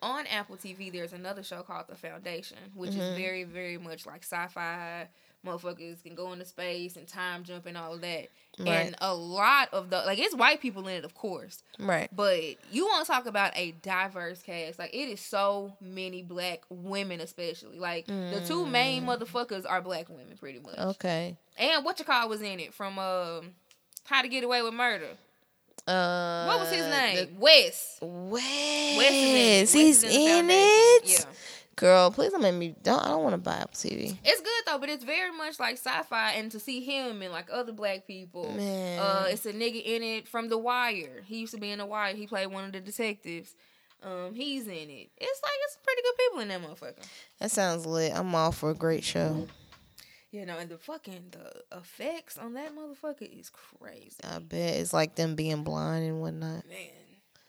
on 0.00 0.26
Apple 0.28 0.56
TV, 0.56 0.90
there's 0.92 1.12
another 1.12 1.42
show 1.42 1.62
called 1.62 1.86
The 1.88 1.96
Foundation, 1.96 2.58
which 2.74 2.92
Mhm. 2.92 2.98
is 3.00 3.16
very, 3.18 3.42
very 3.42 3.76
much 3.78 4.06
like 4.06 4.22
sci-fi. 4.22 5.08
Motherfuckers 5.44 6.02
can 6.02 6.14
go 6.14 6.32
into 6.32 6.44
space 6.44 6.96
and 6.96 7.06
time 7.06 7.44
jump 7.44 7.66
and 7.66 7.76
all 7.76 7.94
of 7.94 8.00
that. 8.00 8.28
Right. 8.58 8.68
And 8.68 8.96
a 9.00 9.14
lot 9.14 9.68
of 9.72 9.90
the 9.90 9.98
like 9.98 10.18
it's 10.18 10.34
white 10.34 10.60
people 10.60 10.86
in 10.88 10.94
it, 10.94 11.04
of 11.04 11.14
course. 11.14 11.62
Right. 11.78 12.08
But 12.14 12.40
you 12.70 12.86
want 12.86 13.04
to 13.04 13.12
talk 13.12 13.26
about 13.26 13.52
a 13.56 13.72
diverse 13.82 14.42
cast? 14.42 14.78
Like 14.78 14.94
it 14.94 15.08
is 15.08 15.20
so 15.20 15.72
many 15.80 16.22
black 16.22 16.62
women, 16.70 17.20
especially. 17.20 17.78
Like 17.78 18.06
the 18.06 18.42
two 18.46 18.64
main 18.66 19.04
motherfuckers 19.04 19.64
are 19.68 19.80
black 19.82 20.08
women, 20.08 20.36
pretty 20.38 20.60
much. 20.60 20.76
Mm. 20.76 20.86
Okay. 20.92 21.36
And 21.58 21.84
what 21.84 21.98
you 21.98 22.04
call 22.04 22.28
was 22.28 22.42
in 22.42 22.60
it 22.60 22.72
from 22.74 22.98
um, 22.98 23.50
How 24.04 24.22
to 24.22 24.28
Get 24.28 24.44
Away 24.44 24.62
with 24.62 24.74
Murder. 24.74 25.10
Uh, 25.86 26.46
What 26.46 26.60
was 26.60 26.70
his 26.70 26.86
name? 26.86 27.36
Wes. 27.38 27.98
The, 28.00 28.06
Wes. 28.06 28.96
Wes 28.96 29.10
is 29.12 29.12
in 29.12 29.36
it. 29.36 29.60
Wes 29.60 29.72
He's 29.72 30.00
the 30.00 30.08
in 30.08 30.46
it. 30.50 31.02
Yeah. 31.04 31.24
Girl, 31.76 32.10
please 32.10 32.30
don't 32.32 32.42
make 32.42 32.54
me. 32.54 32.74
Don't. 32.82 33.02
I 33.04 33.08
don't 33.08 33.22
want 33.22 33.34
to 33.34 33.38
buy 33.38 33.54
Apple 33.54 33.74
TV. 33.74 34.16
It's 34.24 34.40
good 34.40 34.62
though, 34.66 34.78
but 34.78 34.88
it's 34.88 35.04
very 35.04 35.32
much 35.36 35.58
like 35.58 35.74
sci-fi, 35.76 36.32
and 36.32 36.50
to 36.52 36.60
see 36.60 36.80
him 36.84 37.20
and 37.22 37.32
like 37.32 37.48
other 37.52 37.72
black 37.72 38.06
people. 38.06 38.52
Man. 38.52 38.98
Uh, 39.00 39.26
it's 39.28 39.44
a 39.46 39.52
nigga 39.52 39.82
in 39.84 40.02
it 40.02 40.28
from 40.28 40.48
The 40.48 40.58
Wire. 40.58 41.22
He 41.24 41.38
used 41.38 41.54
to 41.54 41.60
be 41.60 41.70
in 41.70 41.78
The 41.78 41.86
Wire. 41.86 42.14
He 42.14 42.26
played 42.26 42.46
one 42.48 42.64
of 42.64 42.72
the 42.72 42.80
detectives. 42.80 43.54
Um, 44.02 44.34
he's 44.34 44.66
in 44.66 44.72
it. 44.90 45.10
It's 45.16 45.42
like 45.42 45.52
it's 45.64 45.78
pretty 45.82 46.02
good 46.02 46.14
people 46.18 46.40
in 46.40 46.48
that 46.48 46.62
motherfucker. 46.62 47.06
That 47.40 47.50
sounds 47.50 47.86
lit. 47.86 48.12
I'm 48.14 48.34
all 48.34 48.52
for 48.52 48.70
a 48.70 48.74
great 48.74 49.02
show. 49.02 49.48
You 50.30 50.44
know, 50.44 50.58
and 50.58 50.68
the 50.68 50.78
fucking 50.78 51.30
the 51.30 51.78
effects 51.78 52.38
on 52.38 52.54
that 52.54 52.72
motherfucker 52.76 53.22
is 53.22 53.50
crazy, 53.50 54.16
I 54.24 54.40
bet 54.40 54.74
it's 54.74 54.92
like 54.92 55.14
them 55.14 55.36
being 55.36 55.62
blind 55.62 56.04
and 56.04 56.20
whatnot. 56.20 56.66
man. 56.68 57.03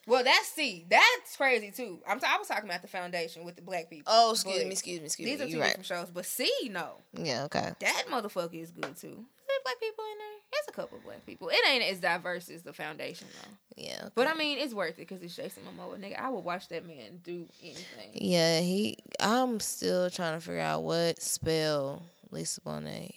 Well, 0.08 0.24
that's 0.24 0.48
see, 0.50 0.86
that's 0.90 1.36
crazy 1.36 1.72
too. 1.72 2.00
I'm 2.08 2.20
t- 2.20 2.28
I 2.30 2.38
was 2.38 2.48
talking 2.48 2.66
about 2.70 2.82
the 2.84 2.88
foundation 2.88 3.44
with 3.44 3.56
the 3.56 3.62
black 3.64 3.90
people. 3.90 4.06
Oh, 4.16 4.32
excuse 4.32 4.64
me, 4.64 4.70
excuse 4.72 5.00
me, 5.00 5.06
excuse 5.06 5.30
These 5.30 5.42
are 5.42 5.46
me. 5.46 5.52
two 5.52 5.58
You're 5.58 5.62
right. 5.64 5.68
different 5.70 5.86
shows, 5.88 6.10
but 6.14 6.26
see, 6.26 6.52
no, 6.72 6.98
Yeah. 7.14 7.44
Okay. 7.46 7.72
that 7.80 8.04
motherfucker 8.10 8.62
is 8.62 8.72
good 8.72 8.96
too. 8.96 9.08
Is 9.08 9.48
there 9.48 9.58
black 9.64 9.80
people 9.80 10.04
in 10.12 10.18
there? 10.20 10.28
There's 10.52 10.66
a 10.70 10.72
couple 10.72 11.00
black 11.04 11.26
people. 11.26 11.50
It 11.50 11.58
ain't 11.68 11.84
as 11.84 12.00
diverse 12.00 12.50
as 12.50 12.62
the 12.62 12.72
foundation 12.74 13.28
though. 13.42 13.52
Yeah. 13.84 13.98
okay. 14.02 14.10
But 14.16 14.28
I 14.28 14.36
mean, 14.36 14.60
it's 14.60 14.74
worth 14.76 14.92
it 15.00 15.08
because 15.08 15.22
it's 15.24 15.36
Jason 15.36 15.64
Momoa, 15.64 15.98
nigga. 16.00 16.20
I 16.20 16.30
would 16.30 16.44
watch 16.44 16.68
that 16.70 16.86
man 16.88 17.20
do 17.24 17.48
anything. 17.64 18.12
Yeah, 18.14 18.60
he. 18.62 18.98
I'm 19.20 19.60
still 19.60 20.10
trying 20.12 20.36
to 20.40 20.42
figure 20.46 20.62
out 20.62 20.84
what 20.84 21.22
spell 21.22 22.04
Lisa 22.32 22.62
Bonet 22.62 23.12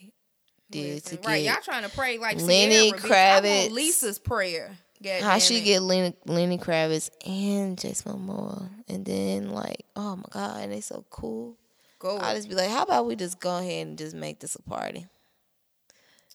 did 0.71 0.95
Listen, 1.05 1.19
to 1.19 1.29
right, 1.29 1.43
get. 1.43 1.55
y'all 1.55 1.63
trying 1.63 1.83
to 1.89 1.95
pray 1.97 2.19
like 2.19 2.41
Lenny 2.41 2.91
Sierra. 2.93 2.97
I 2.97 3.41
Kravitz. 3.43 3.71
Lisa's 3.71 4.19
prayer. 4.19 4.77
God 5.03 5.23
How 5.23 5.39
she 5.39 5.59
it. 5.59 5.65
get 5.65 5.83
Lenny, 5.83 6.15
Lenny 6.27 6.59
Kravitz 6.59 7.11
and 7.27 7.79
Jason 7.79 8.13
Momoa, 8.13 8.69
and 8.89 9.05
then 9.05 9.51
like, 9.51 9.85
oh 9.97 10.17
my 10.17 10.25
god, 10.31 10.61
and 10.63 10.73
they 10.73 10.81
so 10.81 11.05
cool. 11.11 11.57
go? 11.99 12.19
I 12.19 12.35
just 12.35 12.49
be 12.49 12.55
like, 12.55 12.71
how 12.71 12.83
about 12.83 13.07
we 13.07 13.15
just 13.17 13.39
go 13.41 13.59
ahead 13.59 13.87
and 13.87 13.99
just 13.99 14.15
make 14.17 14.41
this 14.41 14.55
a 14.57 14.63
party? 14.63 15.07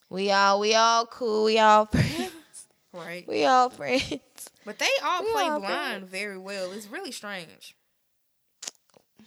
We 0.08 0.30
all, 0.30 0.60
we 0.60 0.74
all 0.74 1.06
cool. 1.06 1.44
We 1.44 1.58
all 1.58 1.86
friends. 1.92 2.32
right. 2.92 3.26
We 3.26 3.44
all 3.44 3.70
friends. 3.70 4.18
But 4.64 4.78
they 4.78 4.88
all 5.04 5.22
We 5.22 5.32
play 5.32 5.42
all 5.42 5.60
blind 5.60 6.08
very 6.08 6.38
well. 6.38 6.72
It's 6.72 6.86
really 6.86 7.12
strange. 7.12 7.74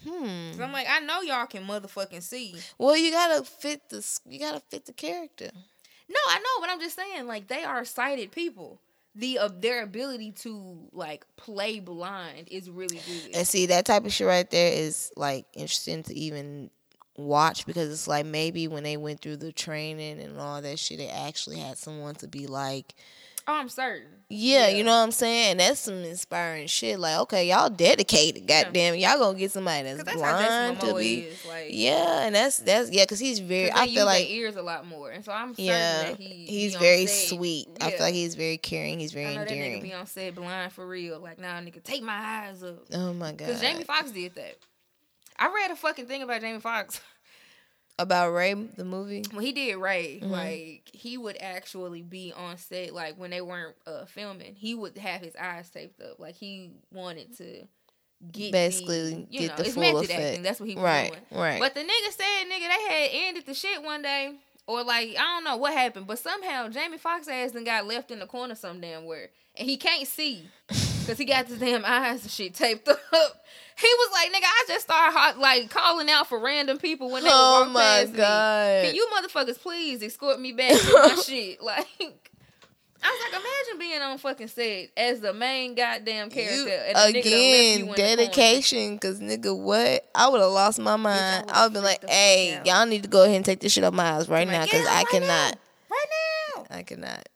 Hmm. 0.07 0.61
I'm 0.61 0.71
like, 0.71 0.87
I 0.89 0.99
know 0.99 1.21
y'all 1.21 1.47
can 1.47 1.65
motherfucking 1.65 2.21
see. 2.21 2.55
Well, 2.77 2.95
you 2.95 3.11
gotta 3.11 3.43
fit 3.43 3.89
the, 3.89 4.07
you 4.27 4.39
gotta 4.39 4.61
fit 4.69 4.85
the 4.85 4.93
character. 4.93 5.49
No, 6.09 6.19
I 6.29 6.37
know, 6.39 6.61
but 6.61 6.69
I'm 6.69 6.79
just 6.79 6.95
saying, 6.95 7.27
like, 7.27 7.47
they 7.47 7.63
are 7.63 7.83
sighted 7.83 8.31
people. 8.31 8.79
The 9.17 9.39
of 9.39 9.61
their 9.61 9.83
ability 9.83 10.31
to 10.43 10.77
like 10.93 11.25
play 11.37 11.79
blind 11.79 12.47
is 12.51 12.69
really 12.69 12.99
good. 13.07 13.35
And 13.35 13.47
see 13.47 13.65
that 13.67 13.85
type 13.85 14.05
of 14.05 14.13
shit 14.13 14.27
right 14.27 14.49
there 14.49 14.71
is 14.71 15.11
like 15.17 15.45
interesting 15.53 16.03
to 16.03 16.13
even 16.13 16.69
watch 17.17 17.65
because 17.65 17.91
it's 17.91 18.07
like 18.07 18.25
maybe 18.25 18.67
when 18.67 18.83
they 18.83 18.95
went 18.95 19.21
through 19.21 19.37
the 19.37 19.51
training 19.51 20.21
and 20.21 20.39
all 20.39 20.61
that 20.61 20.79
shit, 20.79 20.99
they 20.99 21.09
actually 21.09 21.57
had 21.57 21.77
someone 21.77 22.15
to 22.15 22.27
be 22.27 22.47
like, 22.47 22.93
oh, 23.47 23.53
I'm 23.53 23.69
certain. 23.69 24.07
yeah, 24.29 24.67
Yeah. 24.67 24.77
you 24.77 24.83
know 24.83 24.91
what 24.91 25.03
I'm 25.03 25.11
saying? 25.11 25.57
That's 25.57 25.79
some 25.79 26.03
inspiring 26.03 26.67
shit. 26.67 26.99
Like, 26.99 27.17
okay, 27.21 27.47
y'all 27.49 27.69
dedicated, 27.69 28.45
goddamn, 28.47 28.95
y'all 28.95 29.17
gonna 29.19 29.37
get 29.37 29.51
somebody 29.51 29.83
that's, 29.83 29.97
'Cause 30.03 30.05
that's 30.05 30.21
how 30.21 30.31
blind 30.37 30.79
to 30.81 30.93
be. 30.95 31.19
is. 31.19 31.45
Like, 31.45 31.67
Yeah, 31.69 32.23
and 32.25 32.35
that's 32.35 32.57
that's 32.57 32.91
yeah, 32.91 33.03
because 33.03 33.19
he's 33.19 33.39
very. 33.39 33.69
'cause 33.69 33.79
I 33.81 33.87
feel 33.87 34.05
like 34.05 34.29
ears 34.29 34.55
a 34.57 34.61
lot 34.61 34.85
more, 34.85 35.09
and 35.11 35.23
so 35.23 35.31
I'm 35.31 35.53
certain 35.55 35.65
yeah, 35.65 36.03
that 36.09 36.17
he 36.17 36.45
he's 36.47 36.75
on 36.75 36.81
very 36.81 37.07
sweet. 37.07 37.67
I 37.79 37.89
feel 37.91 37.99
like 38.01 38.13
he's 38.13 38.35
very 38.35 38.57
caring. 38.57 38.99
He's 38.99 39.11
I 39.11 39.15
very 39.15 39.35
know 39.35 39.45
that 39.45 39.49
nigga 39.49 39.81
be 39.81 39.93
on 39.93 40.05
set 40.07 40.35
blind 40.35 40.73
for 40.73 40.85
real. 40.87 41.19
Like, 41.19 41.39
nah, 41.39 41.59
nigga, 41.61 41.81
take 41.83 42.03
my 42.03 42.13
eyes 42.47 42.63
up. 42.63 42.85
Oh 42.93 43.13
my 43.13 43.29
god! 43.31 43.37
Because 43.37 43.61
Jamie 43.61 43.83
Foxx 43.85 44.11
did 44.11 44.35
that. 44.35 44.57
I 45.39 45.47
read 45.53 45.71
a 45.71 45.75
fucking 45.75 46.07
thing 46.07 46.21
about 46.23 46.41
Jamie 46.41 46.59
Foxx. 46.59 46.99
About 47.99 48.29
Ray 48.31 48.53
the 48.53 48.85
movie. 48.85 49.23
when 49.33 49.43
he 49.43 49.51
did 49.51 49.75
Ray, 49.77 50.19
Mm-hmm. 50.21 50.31
like 50.31 50.81
he 50.93 51.17
would 51.17 51.37
actually 51.41 52.03
be 52.03 52.31
on 52.35 52.57
set, 52.57 52.93
like 52.93 53.15
when 53.17 53.31
they 53.31 53.41
weren't 53.41 53.75
uh, 53.87 54.05
filming, 54.05 54.53
he 54.55 54.75
would 54.75 54.97
have 54.99 55.21
his 55.21 55.35
eyes 55.35 55.69
taped 55.69 55.99
up, 56.01 56.19
like 56.19 56.35
he 56.35 56.71
wanted 56.93 57.35
to 57.37 57.63
get 58.31 58.51
Basically, 58.51 59.13
the, 59.13 59.27
you 59.31 59.39
get 59.47 59.57
know, 59.57 59.63
the 59.63 59.69
full 59.71 59.99
effect. 59.99 60.19
acting. 60.19 60.43
That's 60.43 60.59
what 60.59 60.69
he 60.69 60.75
was 60.75 60.83
Right, 60.83 61.09
doing. 61.11 61.41
right. 61.41 61.59
But 61.59 61.73
the 61.73 61.81
nigga 61.81 62.11
said, 62.11 62.45
nigga, 62.45 62.67
they 62.67 62.93
had 62.93 63.09
ended 63.13 63.45
the 63.47 63.53
shit 63.55 63.81
one 63.81 64.01
day, 64.03 64.35
or 64.67 64.83
like 64.83 65.09
I 65.09 65.13
don't 65.21 65.43
know 65.43 65.57
what 65.57 65.73
happened, 65.73 66.05
but 66.07 66.19
somehow 66.19 66.67
Jamie 66.69 66.97
Foxx 66.99 67.27
ass 67.27 67.51
then 67.53 67.63
got 67.63 67.87
left 67.87 68.11
in 68.11 68.19
the 68.19 68.27
corner 68.27 68.53
some 68.55 68.79
damn 68.79 69.05
where, 69.05 69.29
and 69.55 69.67
he 69.67 69.75
can't 69.77 70.07
see. 70.07 70.43
Cause 71.07 71.17
he 71.17 71.25
got 71.25 71.47
his 71.47 71.57
damn 71.59 71.83
eyes 71.85 72.21
and 72.23 72.31
shit 72.31 72.53
taped 72.53 72.87
up. 72.89 72.97
He 73.79 73.87
was 73.87 74.09
like, 74.11 74.29
"Nigga, 74.33 74.45
I 74.45 74.65
just 74.67 74.85
started 74.85 75.17
hot, 75.17 75.37
like 75.39 75.69
calling 75.69 76.09
out 76.09 76.27
for 76.27 76.39
random 76.39 76.77
people 76.79 77.09
when 77.11 77.23
they 77.23 77.29
Oh 77.31 77.63
would 77.65 77.73
walk 77.73 77.83
past 77.83 78.11
me. 78.11 78.17
God. 78.17 78.83
Can 78.85 78.95
you 78.95 79.07
motherfuckers 79.15 79.59
please 79.61 80.01
escort 80.03 80.39
me 80.39 80.51
back 80.51 80.71
to 80.71 80.93
my 80.93 81.15
shit? 81.25 81.61
Like, 81.63 81.87
I 83.03 83.11
was 83.11 83.31
like, 83.31 83.41
imagine 83.41 83.79
being 83.79 84.01
on 84.01 84.17
fucking 84.17 84.47
set 84.47 84.89
as 84.97 85.19
the 85.21 85.31
main 85.31 85.75
goddamn 85.75 86.31
character. 86.31 86.55
You, 86.55 86.67
and 86.67 86.97
a 86.97 87.01
nigga 87.01 87.13
you 87.13 87.19
again, 87.19 87.79
in 87.79 87.79
the 87.81 87.85
corner. 87.85 87.95
dedication. 88.15 88.97
Cause 88.97 89.19
nigga, 89.19 89.55
what? 89.57 90.09
I 90.15 90.27
would 90.29 90.41
have 90.41 90.51
lost 90.51 90.79
my 90.79 90.95
mind. 90.95 91.45
I 91.51 91.63
would 91.65 91.73
be 91.73 91.79
like, 91.79 91.99
freaked 91.99 92.01
the 92.01 92.07
fuck 92.07 92.13
hey, 92.15 92.61
y'all 92.65 92.85
need 92.87 93.03
to 93.03 93.09
go 93.09 93.21
ahead 93.23 93.35
and 93.35 93.45
take 93.45 93.59
this 93.59 93.71
shit 93.71 93.83
off 93.83 93.93
my 93.93 94.13
eyes 94.13 94.27
right 94.27 94.47
now, 94.47 94.61
cause 94.61 94.71
"Get 94.71 94.87
I 94.87 94.95
right 94.95 95.07
cannot. 95.09 95.27
now, 95.27 95.51
right 95.91 96.05
now. 96.57 96.65
I 96.71 96.83
cannot. 96.83 97.29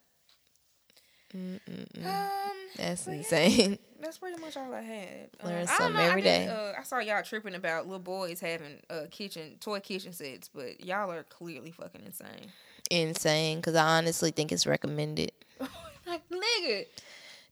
Mm-mm-mm. 1.35 2.05
Um, 2.05 2.51
That's 2.77 3.05
but 3.05 3.11
yeah, 3.11 3.17
insane. 3.17 3.79
that's 4.01 4.17
pretty 4.17 4.39
much 4.41 4.57
all 4.57 4.73
I 4.73 4.81
had. 4.81 5.29
Um, 5.41 5.49
Learn 5.49 5.55
I 5.55 5.65
don't 5.65 5.67
something 5.67 5.93
know, 5.93 6.09
every 6.09 6.21
I 6.21 6.25
day. 6.25 6.47
Uh, 6.47 6.73
I 6.79 6.83
saw 6.83 6.99
y'all 6.99 7.23
tripping 7.23 7.55
about 7.55 7.85
little 7.85 7.99
boys 7.99 8.39
having 8.39 8.79
uh 8.89 9.03
kitchen 9.09 9.57
toy 9.59 9.79
kitchen 9.79 10.13
sets, 10.13 10.49
but 10.53 10.83
y'all 10.83 11.11
are 11.11 11.23
clearly 11.23 11.71
fucking 11.71 12.01
insane. 12.05 12.51
insane. 12.89 13.61
Cause 13.61 13.75
I 13.75 13.97
honestly 13.97 14.31
think 14.31 14.51
it's 14.51 14.65
recommended. 14.65 15.31
like, 16.07 16.23
nigga. 16.29 16.85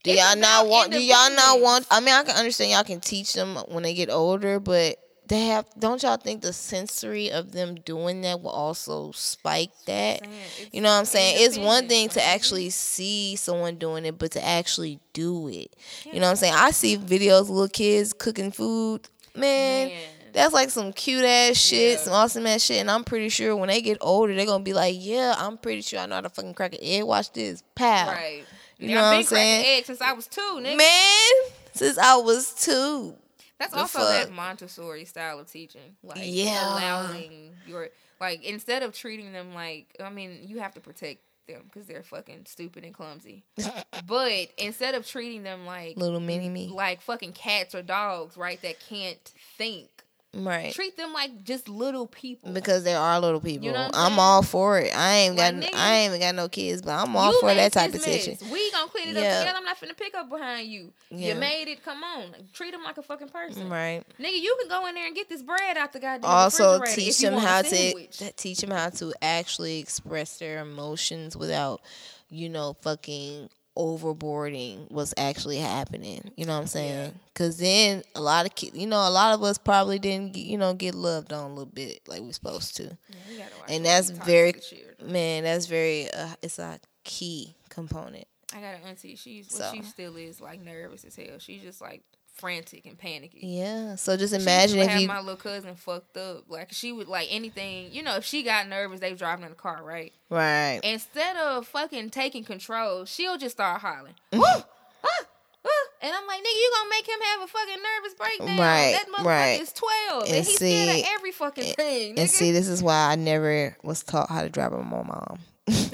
Do 0.04 0.14
y'all 0.14 0.38
not 0.38 0.68
want? 0.68 0.92
Do 0.92 1.02
y'all 1.02 1.30
not 1.32 1.60
want? 1.60 1.86
I 1.92 2.00
mean, 2.00 2.14
I 2.14 2.24
can 2.24 2.36
understand 2.36 2.72
y'all 2.72 2.84
can 2.84 3.02
teach 3.02 3.34
them 3.34 3.58
when 3.68 3.84
they 3.84 3.94
get 3.94 4.10
older, 4.10 4.60
but 4.60 4.98
they 5.30 5.46
have. 5.46 5.66
Don't 5.80 6.04
y'all 6.04 6.18
think 6.18 6.42
the 6.42 6.52
sensory 6.54 7.32
of 7.32 7.52
them 7.54 7.76
doing 7.76 8.22
that 8.22 8.42
will 8.42 8.50
also 8.52 9.12
spike 9.14 9.72
that? 9.86 10.28
You 10.72 10.82
know 10.82 10.90
what 10.90 10.96
I'm 11.00 11.06
saying? 11.06 11.38
It's 11.40 11.58
one 11.58 11.88
thing 11.88 12.10
to 12.10 12.24
actually 12.24 12.70
see 12.72 13.36
someone 13.38 13.76
doing 13.78 14.06
it, 14.06 14.18
but 14.18 14.32
to 14.32 14.44
actually 14.46 15.00
do 15.14 15.48
it. 15.48 15.76
You 16.06 16.14
know 16.20 16.22
what 16.28 16.32
I'm 16.32 16.36
saying? 16.36 16.54
I 16.56 16.72
see 16.72 16.98
videos 16.98 17.42
of 17.42 17.50
little 17.50 17.70
kids 17.70 18.12
cooking 18.14 18.52
food. 18.52 19.08
Man, 19.36 19.88
Man. 19.90 19.98
that's 20.34 20.54
like 20.54 20.70
some 20.72 20.92
cute 20.92 21.24
ass 21.24 21.56
shit, 21.56 21.92
Yeah. 22.00 22.04
some 22.04 22.14
awesome 22.14 22.46
ass 22.48 22.64
shit. 22.64 22.82
And 22.82 22.90
I'm 22.92 23.04
pretty 23.04 23.30
sure 23.30 23.56
when 23.56 23.70
they 23.70 23.82
get 23.82 23.98
older, 24.02 24.36
they're 24.36 24.46
gonna 24.46 24.64
be 24.64 24.74
like, 24.74 24.96
Yeah, 24.98 25.36
I'm 25.38 25.58
pretty 25.58 25.82
sure 25.82 26.00
I 26.00 26.08
know 26.08 26.16
how 26.16 26.22
to 26.22 26.30
fucking 26.30 26.56
crack 26.56 26.74
an 26.74 26.80
egg. 26.82 27.04
Watch 27.04 27.32
this. 27.32 27.64
Pow. 27.76 28.08
Right. 28.10 28.44
You 28.80 28.90
Yeah, 28.90 28.96
know 28.96 29.02
I've 29.02 29.06
what 29.06 29.12
been 29.12 29.20
I'm 29.20 29.26
cracking 29.26 29.36
saying? 29.64 29.78
eggs 29.78 29.88
since 29.88 30.02
I 30.02 30.14
was 30.14 30.28
two, 30.28 30.42
nigga. 30.42 30.78
Man, 30.78 31.32
since 31.74 31.98
I 31.98 32.16
was 32.18 32.54
two. 32.54 33.14
That's 33.60 33.74
the 33.74 33.80
also 33.80 34.00
fuck? 34.00 34.10
that 34.10 34.32
Montessori 34.32 35.06
style 35.06 35.40
of 35.40 35.52
teaching. 35.52 35.98
Like 36.04 36.20
Yeah. 36.24 36.74
allowing 36.74 37.52
your 37.68 37.90
like 38.20 38.44
instead 38.44 38.84
of 38.84 38.94
treating 38.94 39.32
them 39.34 39.54
like 39.54 39.96
I 40.04 40.10
mean, 40.10 40.40
you 40.44 40.60
have 40.60 40.74
to 40.76 40.80
protect 40.80 41.20
them 41.48 41.64
because 41.66 41.88
they're 41.88 42.04
fucking 42.04 42.46
stupid 42.46 42.84
and 42.86 42.94
clumsy. 42.94 43.44
but 44.08 44.48
instead 44.58 44.96
of 44.96 45.06
treating 45.06 45.44
them 45.44 45.66
like 45.66 45.98
Little 45.98 46.20
mini 46.20 46.48
me. 46.50 46.68
like 46.68 47.02
fucking 47.02 47.34
cats 47.34 47.76
or 47.76 47.82
dogs, 47.82 48.38
right, 48.38 48.62
that 48.62 48.80
can't 48.80 49.20
think, 49.58 49.90
Right. 50.32 50.72
treat 50.74 50.96
them 50.96 51.12
like 51.12 51.44
just 51.44 51.68
little 51.68 52.06
people. 52.06 52.52
Because 52.52 52.84
there 52.84 53.00
are 53.00 53.20
little 53.20 53.40
people. 53.42 53.66
You 53.66 53.74
know 53.74 53.90
I'm 53.94 54.14
I'm 54.14 54.20
all 54.20 54.44
for 54.44 54.80
it. 54.80 54.96
I 54.96 55.16
ain't 55.16 55.36
Like, 55.36 55.60
got 55.60 55.74
I 55.76 55.96
ain't 55.96 56.10
even 56.14 56.20
got 56.22 56.36
no 56.36 56.48
kids, 56.48 56.84
but 56.84 56.92
I'm 56.92 57.16
all 57.16 57.34
for 57.40 57.52
that 57.52 57.74
type 57.74 57.94
of 57.96 58.06
mess. 58.06 58.28
We 58.52 58.72
gonna 58.72 58.88
clean 58.90 59.10
it 59.10 59.16
Yeah. 59.16 59.22
up 59.34 59.40
together. 59.40 59.58
I'm 59.58 59.64
not 59.66 59.80
finna 59.80 59.98
pick 59.98 60.14
up 60.14 60.30
behind 60.30 60.70
you. 60.70 60.94
Yeah. 61.10 61.34
You 61.34 61.40
made 61.40 61.68
it. 61.68 61.84
Come 61.84 62.04
on, 62.04 62.36
treat 62.54 62.72
them 62.72 62.84
like 62.84 63.00
a 63.00 63.02
fucking 63.02 63.30
person. 63.30 63.70
Right. 63.70 64.04
Nigga, 64.20 64.40
you 64.40 64.56
can 64.60 64.70
go 64.70 64.86
in 64.88 64.94
there 64.94 65.08
and 65.08 65.16
get 65.16 65.30
this 65.30 65.42
bread 65.42 65.78
out 65.78 65.94
the 65.94 66.00
goddamn 66.00 66.30
also 66.30 66.80
teach 66.82 67.18
them 67.20 67.34
how 67.34 67.64
to 67.64 68.08
teach 68.38 68.60
them 68.60 68.70
how 68.72 68.90
to 68.90 69.12
actually 69.24 69.80
express 69.80 70.38
their 70.38 70.60
emotions 70.60 71.36
without 71.36 71.82
you 72.30 72.50
know 72.50 72.74
fucking 72.82 73.50
overboarding 73.80 74.92
was 74.92 75.14
actually 75.18 75.58
happening 75.58 76.32
you 76.36 76.46
know 76.46 76.54
what 76.54 76.60
i'm 76.60 76.68
saying 76.68 77.14
because 77.34 77.58
then 77.58 78.04
a 78.14 78.22
lot 78.22 78.46
of 78.46 78.54
kids 78.54 78.78
you 78.78 78.86
know 78.86 79.08
a 79.08 79.10
lot 79.10 79.34
of 79.34 79.42
us 79.42 79.58
probably 79.58 79.98
didn't 79.98 80.34
get, 80.34 80.42
you 80.42 80.58
know 80.58 80.74
get 80.74 80.94
loved 80.94 81.32
on 81.32 81.46
a 81.46 81.54
little 81.54 81.66
bit 81.66 82.02
like 82.06 82.20
we're 82.22 82.34
supposed 82.34 82.76
to 82.76 82.98
Yeah, 83.32 83.46
and 83.70 83.86
that's 83.86 84.10
very 84.10 84.54
man 85.02 85.46
that's 85.46 85.68
very 85.68 86.12
uh, 86.12 86.36
it's 86.42 86.60
a 86.60 86.78
key 87.06 87.56
component 87.70 88.28
I 88.52 88.62
got 88.62 88.76
an 88.76 88.82
auntie. 88.88 89.16
She's 89.16 89.52
So. 89.52 89.60
well, 89.60 89.74
she 89.74 89.84
still 89.84 90.16
is 90.16 90.42
like 90.42 90.60
nervous 90.60 91.04
as 91.04 91.16
hell. 91.16 91.38
She's 91.38 91.62
just 91.62 91.82
like 91.82 92.02
frantic 92.40 92.86
and 92.86 92.98
panicky. 92.98 93.40
yeah 93.44 93.96
so 93.96 94.16
just 94.18 94.34
imagine 94.34 94.80
if 94.80 94.88
have 94.88 95.02
you 95.02 95.08
my 95.08 95.20
little 95.20 95.36
cousin 95.36 95.76
fucked 95.76 96.18
up. 96.18 96.46
Like 96.48 96.72
she 96.72 96.92
would 96.92 97.08
like 97.08 97.28
anything. 97.30 97.92
You 97.92 98.04
know, 98.04 98.16
if 98.16 98.26
she 98.26 98.44
got 98.44 98.68
nervous, 98.68 99.00
they 99.00 99.14
driving 99.14 99.44
in 99.46 99.52
the 99.52 99.56
car, 99.56 99.82
right? 99.84 100.14
right 100.30 100.80
Instead 100.84 101.36
of 101.38 101.68
fucking 101.68 102.10
taking 102.12 102.44
control, 102.44 103.06
she'll 103.06 103.38
just 103.38 103.56
start 103.58 103.82
hollering. 103.82 104.16
Woo! 104.34 104.42
Ah! 104.44 104.64
Ah! 105.04 105.70
And 106.02 106.14
I'm 106.16 106.26
like, 106.28 106.40
nigga, 106.40 106.46
you 106.46 106.72
gonna 106.78 106.90
make 106.90 107.08
him 107.08 107.20
have 107.34 107.42
a 107.42 107.48
fucking 107.48 107.78
nervous 107.84 108.14
breakdown? 108.16 108.58
Right, 108.58 108.92
That 108.98 109.06
motherfucker 109.14 109.26
right. 109.26 109.62
is 109.62 109.74
twelve, 109.74 110.24
and, 110.24 110.34
And 110.36 110.46
he's 110.46 110.56
scared 110.56 110.96
see- 110.96 111.02
of 111.02 111.08
every 111.16 111.32
fucking 111.34 111.74
thing. 111.74 112.16
Nigga. 112.16 112.20
And 112.22 112.30
see, 112.30 112.52
this 112.52 112.68
is 112.70 112.82
why 112.82 113.12
I 113.12 113.16
never 113.16 113.76
was 113.84 114.02
taught 114.04 114.30
how 114.30 114.42
to 114.42 114.50
drive 114.50 114.72
with 114.72 114.86
my 114.86 115.04
mom. 115.04 115.40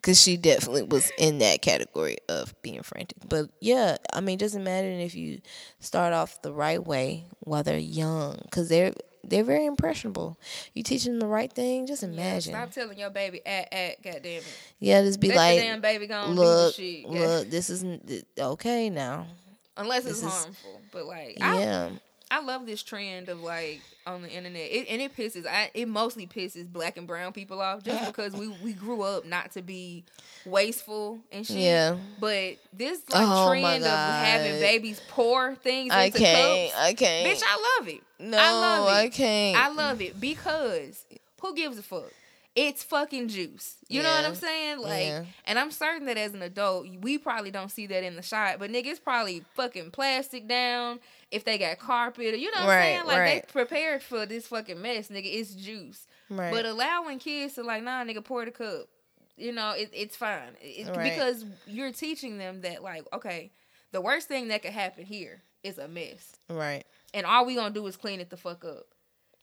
Because 0.00 0.20
she 0.20 0.36
definitely 0.38 0.84
was 0.84 1.12
in 1.18 1.38
that 1.40 1.60
category 1.60 2.16
of 2.28 2.54
being 2.62 2.82
frantic. 2.82 3.18
But 3.28 3.50
yeah, 3.60 3.98
I 4.14 4.20
mean, 4.20 4.34
it 4.34 4.40
doesn't 4.40 4.64
matter 4.64 4.88
if 4.88 5.14
you 5.14 5.40
start 5.78 6.14
off 6.14 6.40
the 6.40 6.52
right 6.54 6.82
way 6.84 7.24
while 7.40 7.62
they're 7.62 7.76
young. 7.76 8.38
Because 8.44 8.70
they're, 8.70 8.94
they're 9.22 9.44
very 9.44 9.66
impressionable. 9.66 10.38
You 10.74 10.82
teach 10.82 11.04
them 11.04 11.18
the 11.18 11.26
right 11.26 11.52
thing, 11.52 11.86
just 11.86 12.02
Yeah, 12.02 12.08
imagine. 12.08 12.54
stop 12.54 12.70
telling 12.70 12.98
your 12.98 13.10
baby 13.10 13.44
at 13.44 13.70
at 13.72 14.02
goddamn 14.02 14.38
it. 14.38 14.58
Yeah, 14.78 15.02
just 15.02 15.20
be 15.20 15.28
Let 15.28 15.36
like, 15.36 15.60
damn 15.60 15.80
baby 15.82 16.06
go 16.06 16.22
and 16.22 16.34
look, 16.34 16.74
look, 17.06 17.50
this 17.50 17.68
isn't 17.68 18.24
okay 18.38 18.88
now. 18.88 19.26
Unless 19.76 20.06
it's 20.06 20.22
this 20.22 20.32
is- 20.32 20.32
harmful. 20.44 20.80
But 20.92 21.04
like 21.06 21.36
I, 21.42 21.60
Yeah. 21.60 21.90
I 22.30 22.40
love 22.42 22.64
this 22.66 22.82
trend 22.82 23.28
of 23.28 23.40
like 23.40 23.80
on 24.06 24.22
the 24.22 24.30
internet. 24.30 24.62
It, 24.70 24.86
and 24.88 25.00
it 25.02 25.16
pisses 25.16 25.46
I 25.46 25.70
it 25.74 25.88
mostly 25.88 26.26
pisses 26.26 26.66
black 26.72 26.96
and 26.96 27.06
brown 27.06 27.32
people 27.32 27.60
off 27.60 27.82
just 27.82 28.06
because 28.12 28.32
we, 28.34 28.48
we 28.62 28.72
grew 28.72 29.02
up 29.02 29.24
not 29.26 29.52
to 29.52 29.62
be 29.62 30.04
wasteful 30.46 31.18
and 31.32 31.46
shit. 31.46 31.56
Yeah. 31.58 31.96
But 32.18 32.56
this 32.72 33.00
like 33.10 33.26
Oh, 33.28 33.48
trend 33.50 33.84
of 33.84 33.90
having 33.90 34.60
babies 34.60 35.00
pour 35.08 35.54
things 35.56 35.92
I 35.92 36.04
into 36.04 36.18
can't. 36.18 36.70
cups. 36.72 36.80
I 36.82 36.94
can't. 36.94 37.26
Bitch, 37.28 37.42
I 37.46 37.76
love 37.78 37.88
it. 37.88 38.00
no, 38.18 38.38
I 38.38 38.52
love 38.52 38.88
it. 38.88 38.90
I 38.92 39.08
can't. 39.08 39.56
I 39.58 39.68
love 39.70 40.00
it 40.00 40.20
because 40.20 41.04
who 41.40 41.54
gives 41.54 41.78
a 41.78 41.82
fuck? 41.82 42.12
it's 42.56 42.82
fucking 42.82 43.28
juice. 43.28 43.76
You 43.88 44.02
know 44.02 44.10
what 44.12 44.24
I'm 44.24 44.34
saying? 44.34 44.80
Like, 44.80 45.06
Yeah. 45.06 45.24
and 45.44 45.56
I'm 45.56 45.70
certain 45.70 46.06
that 46.06 46.18
as 46.18 46.34
an 46.34 46.42
adult, 46.42 46.84
we 47.00 47.16
probably 47.16 47.52
don't 47.52 47.70
see 47.70 47.86
that 47.86 48.02
in 48.02 48.16
the 48.16 48.22
shot, 48.22 48.58
but 48.58 48.72
nigga, 48.72 48.86
it's 48.86 48.98
probably 48.98 49.44
fucking 49.54 49.92
plastic 49.92 50.48
down. 50.48 50.98
If 51.30 51.44
they 51.44 51.58
got 51.58 51.78
carpet, 51.78 52.34
or 52.34 52.36
you 52.36 52.50
know 52.50 52.60
what 52.60 52.68
Right, 52.68 52.76
I'm 52.76 52.82
saying? 52.82 53.06
Like 53.06 53.18
right. 53.18 53.46
they 53.46 53.52
prepared 53.52 54.02
for 54.02 54.26
this 54.26 54.48
fucking 54.48 54.80
mess, 54.82 55.08
nigga. 55.08 55.26
It's 55.32 55.54
juice. 55.54 56.06
Right. 56.28 56.52
But 56.52 56.64
allowing 56.66 57.18
kids 57.20 57.54
to 57.54 57.62
like, 57.62 57.82
nah, 57.84 58.02
nigga, 58.04 58.24
pour 58.24 58.44
the 58.44 58.50
cup. 58.50 58.88
You 59.36 59.52
know, 59.52 59.70
it, 59.70 59.90
it's 59.92 60.16
fine 60.16 60.50
It- 60.60 60.92
because 60.92 61.44
you're 61.66 61.92
teaching 61.92 62.36
them 62.36 62.60
that, 62.62 62.82
like, 62.82 63.04
okay, 63.12 63.52
the 63.92 64.00
worst 64.00 64.28
thing 64.28 64.48
that 64.48 64.62
could 64.62 64.72
happen 64.72 65.04
here 65.06 65.42
is 65.62 65.78
a 65.78 65.88
mess, 65.88 66.36
right. 66.48 66.84
and 67.14 67.24
all 67.26 67.44
we 67.46 67.54
gonna 67.54 67.72
do 67.74 67.86
is 67.86 67.96
clean 67.96 68.18
it 68.20 68.30
the 68.30 68.36
fuck 68.36 68.64
up. 68.64 68.86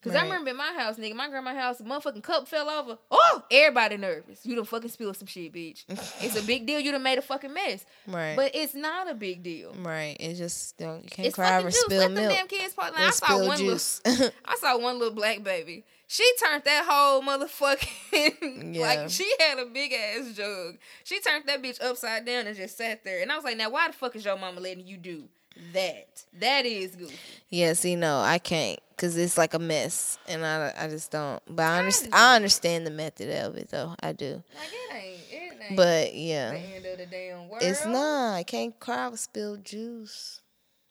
Cause 0.04 0.16
I 0.16 0.22
remember 0.24 0.52
in 0.52 0.56
my 0.58 0.74
house, 0.78 0.98
nigga, 0.98 1.16
my 1.16 1.28
grandma's 1.28 1.56
house, 1.58 1.82
motherfucking 1.82 2.22
cup 2.24 2.48
fell 2.48 2.70
over. 2.70 2.98
Oh, 3.10 3.44
everybody 3.52 3.98
nervous. 3.98 4.46
You 4.46 4.56
done 4.56 4.64
fucking 4.66 4.90
spilled 4.90 5.18
some 5.18 5.28
shit, 5.28 5.52
bitch. 5.52 5.84
it's 6.22 6.42
a 6.42 6.46
big 6.46 6.66
deal. 6.68 6.80
You 6.80 6.92
done 6.92 7.02
made 7.04 7.18
a 7.18 7.22
fucking 7.22 7.52
mess, 7.54 7.84
Right. 8.08 8.36
but 8.36 8.52
it's 8.56 8.76
not 8.76 9.10
a 9.10 9.16
big 9.16 9.42
deal. 9.44 9.74
right. 9.80 10.16
It 10.20 10.36
just 10.36 10.78
don't 10.78 11.04
you 11.04 11.10
can't 11.10 11.26
It's 11.28 11.36
cry 11.36 11.58
over 11.58 11.72
spilled 11.72 11.92
Let 12.00 12.14
them 12.14 12.14
milk. 12.14 12.32
damn 12.38 12.48
kids 12.48 12.74
part. 12.76 12.94
Like, 12.94 13.08
I 13.08 13.10
saw 13.10 13.46
one 13.46 13.58
juice. 13.58 14.00
little, 14.06 14.30
I 14.46 14.56
saw 14.56 14.78
one 14.78 15.00
little 15.00 15.16
black 15.16 15.44
baby. 15.44 15.84
She 16.10 16.32
turned 16.40 16.64
that 16.64 16.86
whole 16.88 17.22
motherfucking 17.24 18.76
Yeah. 18.76 18.82
like 18.86 19.10
she 19.10 19.30
had 19.40 19.60
a 19.60 19.66
big 19.66 19.92
ass 19.94 20.34
jug. 20.36 20.78
She 21.04 21.20
turned 21.20 21.46
that 21.48 21.62
bitch 21.62 21.82
upside 21.84 22.26
down 22.26 22.48
and 22.48 22.56
just 22.56 22.78
sat 22.78 23.04
there. 23.04 23.22
And 23.22 23.32
I 23.32 23.36
was 23.36 23.44
like, 23.44 23.58
now 23.58 23.70
why 23.70 23.88
the 23.88 23.94
fuck 23.94 24.16
is 24.16 24.24
your 24.26 24.38
mama 24.38 24.60
letting 24.62 24.88
you 24.88 24.98
do 24.98 25.26
that? 25.74 26.26
That 26.40 26.66
is 26.66 26.96
goofy. 26.96 27.16
Yeah, 27.50 27.74
see, 27.74 27.96
no, 27.96 28.20
I 28.20 28.40
can't, 28.40 28.80
cause 28.98 29.16
it's 29.18 29.38
like 29.38 29.54
a 29.54 29.60
mess, 29.60 30.18
and 30.28 30.46
I, 30.46 30.74
I 30.78 30.88
just 30.90 31.12
don't. 31.12 31.42
But 31.48 31.64
I 31.64 31.80
understand, 31.80 32.12
Kinda. 32.12 32.26
I 32.26 32.36
understand 32.36 32.86
the 32.88 32.92
method 32.92 33.46
of 33.46 33.56
it, 33.58 33.70
though. 33.70 33.96
I 34.02 34.12
do. 34.12 34.44
Like 34.56 34.70
it 34.72 34.96
ain't, 34.96 35.20
it 35.32 35.58
ain't 35.70 35.76
But 35.76 36.12
the 36.12 36.18
yeah, 36.18 36.52
end 36.76 36.86
of 36.86 36.98
the 36.98 37.06
damn 37.06 37.50
world. 37.50 37.62
it's 37.64 37.86
not. 37.86 38.34
I 38.36 38.44
can't 38.44 38.78
cry 38.80 39.08
over 39.08 39.18
spilled 39.18 39.64
juice. 39.64 40.42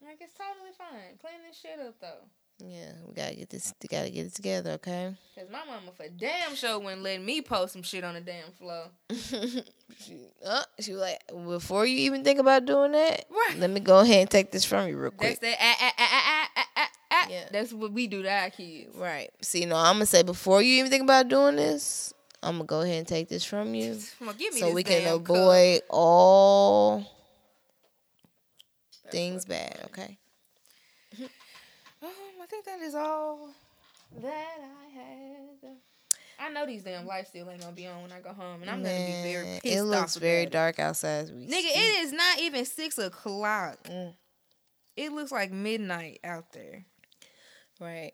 Like 0.02 0.18
it's 0.20 0.34
totally 0.34 0.72
fine. 0.76 1.18
Clean 1.20 1.34
this 1.46 1.58
shit 1.58 1.78
up 1.84 1.94
though. 2.00 2.28
Yeah, 2.58 2.92
we 3.06 3.12
gotta 3.14 3.34
get 3.36 3.50
this. 3.50 3.74
We 3.82 3.88
gotta 3.88 4.08
get 4.08 4.26
it 4.26 4.34
together, 4.34 4.70
okay? 4.72 5.14
Cause 5.34 5.46
my 5.52 5.58
mama 5.66 5.92
for 5.94 6.06
damn 6.16 6.54
sure 6.54 6.78
wouldn't 6.78 7.02
let 7.02 7.20
me 7.20 7.42
post 7.42 7.74
some 7.74 7.82
shit 7.82 8.02
on 8.02 8.14
the 8.14 8.20
damn 8.22 8.50
floor. 8.52 8.86
she, 9.10 10.16
uh, 10.44 10.62
she 10.80 10.92
was 10.92 11.00
like, 11.02 11.20
before 11.46 11.84
you 11.84 11.98
even 11.98 12.24
think 12.24 12.38
about 12.38 12.64
doing 12.64 12.92
that, 12.92 13.26
Right. 13.30 13.58
let 13.58 13.68
me 13.68 13.80
go 13.80 13.98
ahead 14.00 14.20
and 14.22 14.30
take 14.30 14.52
this 14.52 14.64
from 14.64 14.88
you 14.88 14.96
real 14.96 15.10
That's 15.18 15.38
quick. 15.38 15.40
that 15.40 15.56
ah, 15.60 15.76
ah, 15.80 15.92
ah, 15.98 16.08
ah, 16.14 16.48
ah, 16.56 16.66
ah, 16.76 16.88
ah. 17.10 17.26
Yeah. 17.30 17.44
That's 17.52 17.74
what 17.74 17.92
we 17.92 18.06
do 18.06 18.22
to 18.22 18.30
our 18.30 18.48
kids. 18.48 18.96
Right. 18.96 19.30
See, 19.42 19.66
no, 19.66 19.76
I'm 19.76 19.96
gonna 19.96 20.06
say 20.06 20.22
before 20.22 20.62
you 20.62 20.78
even 20.78 20.90
think 20.90 21.02
about 21.02 21.28
doing 21.28 21.56
this, 21.56 22.14
I'm 22.42 22.54
gonna 22.56 22.64
go 22.64 22.80
ahead 22.80 23.00
and 23.00 23.06
take 23.08 23.28
this 23.28 23.44
from 23.44 23.74
you, 23.74 23.98
Come 24.18 24.34
give 24.38 24.54
me 24.54 24.60
so 24.60 24.72
we 24.72 24.82
can 24.82 25.02
damn 25.02 25.18
cup. 25.22 25.28
avoid 25.36 25.80
all 25.90 27.04
things 29.10 29.44
bad. 29.44 29.78
Okay. 29.86 30.16
I 32.46 32.48
think 32.48 32.64
that 32.66 32.80
is 32.80 32.94
all 32.94 33.48
that 34.22 34.58
I 34.60 34.94
had. 34.96 35.76
I 36.38 36.48
know 36.50 36.64
these 36.64 36.84
damn 36.84 37.04
lights 37.04 37.30
still 37.30 37.50
ain't 37.50 37.60
gonna 37.60 37.72
be 37.72 37.88
on 37.88 38.02
when 38.02 38.12
I 38.12 38.20
go 38.20 38.32
home, 38.32 38.62
and 38.62 38.70
I'm 38.70 38.84
gonna 38.84 38.94
be 38.94 39.32
very 39.32 39.44
Man, 39.46 39.60
pissed 39.62 39.74
it 39.74 39.80
off. 39.80 39.86
looks 39.86 40.16
very 40.16 40.42
about 40.42 40.52
dark 40.52 40.78
outside. 40.78 41.24
As 41.24 41.32
we 41.32 41.46
Nigga, 41.48 41.48
speak. 41.70 41.76
it 41.76 41.98
is 42.04 42.12
not 42.12 42.38
even 42.38 42.64
six 42.64 42.98
o'clock. 42.98 43.78
Mm. 43.88 44.14
It 44.96 45.10
looks 45.12 45.32
like 45.32 45.50
midnight 45.50 46.20
out 46.22 46.52
there. 46.52 46.84
Right. 47.80 48.12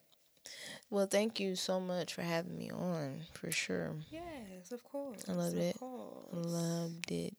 Well, 0.89 1.07
thank 1.07 1.39
you 1.39 1.55
so 1.55 1.79
much 1.79 2.15
for 2.15 2.23
having 2.23 2.57
me 2.57 2.71
on. 2.71 3.21
For 3.35 3.51
sure, 3.51 3.97
Yes, 4.11 4.73
of 4.73 4.83
course. 4.83 5.25
I 5.29 5.33
loved 5.33 5.57
of 5.57 5.61
it. 5.63 5.79
course. 5.79 6.29
loved 6.33 7.13
it. 7.13 7.37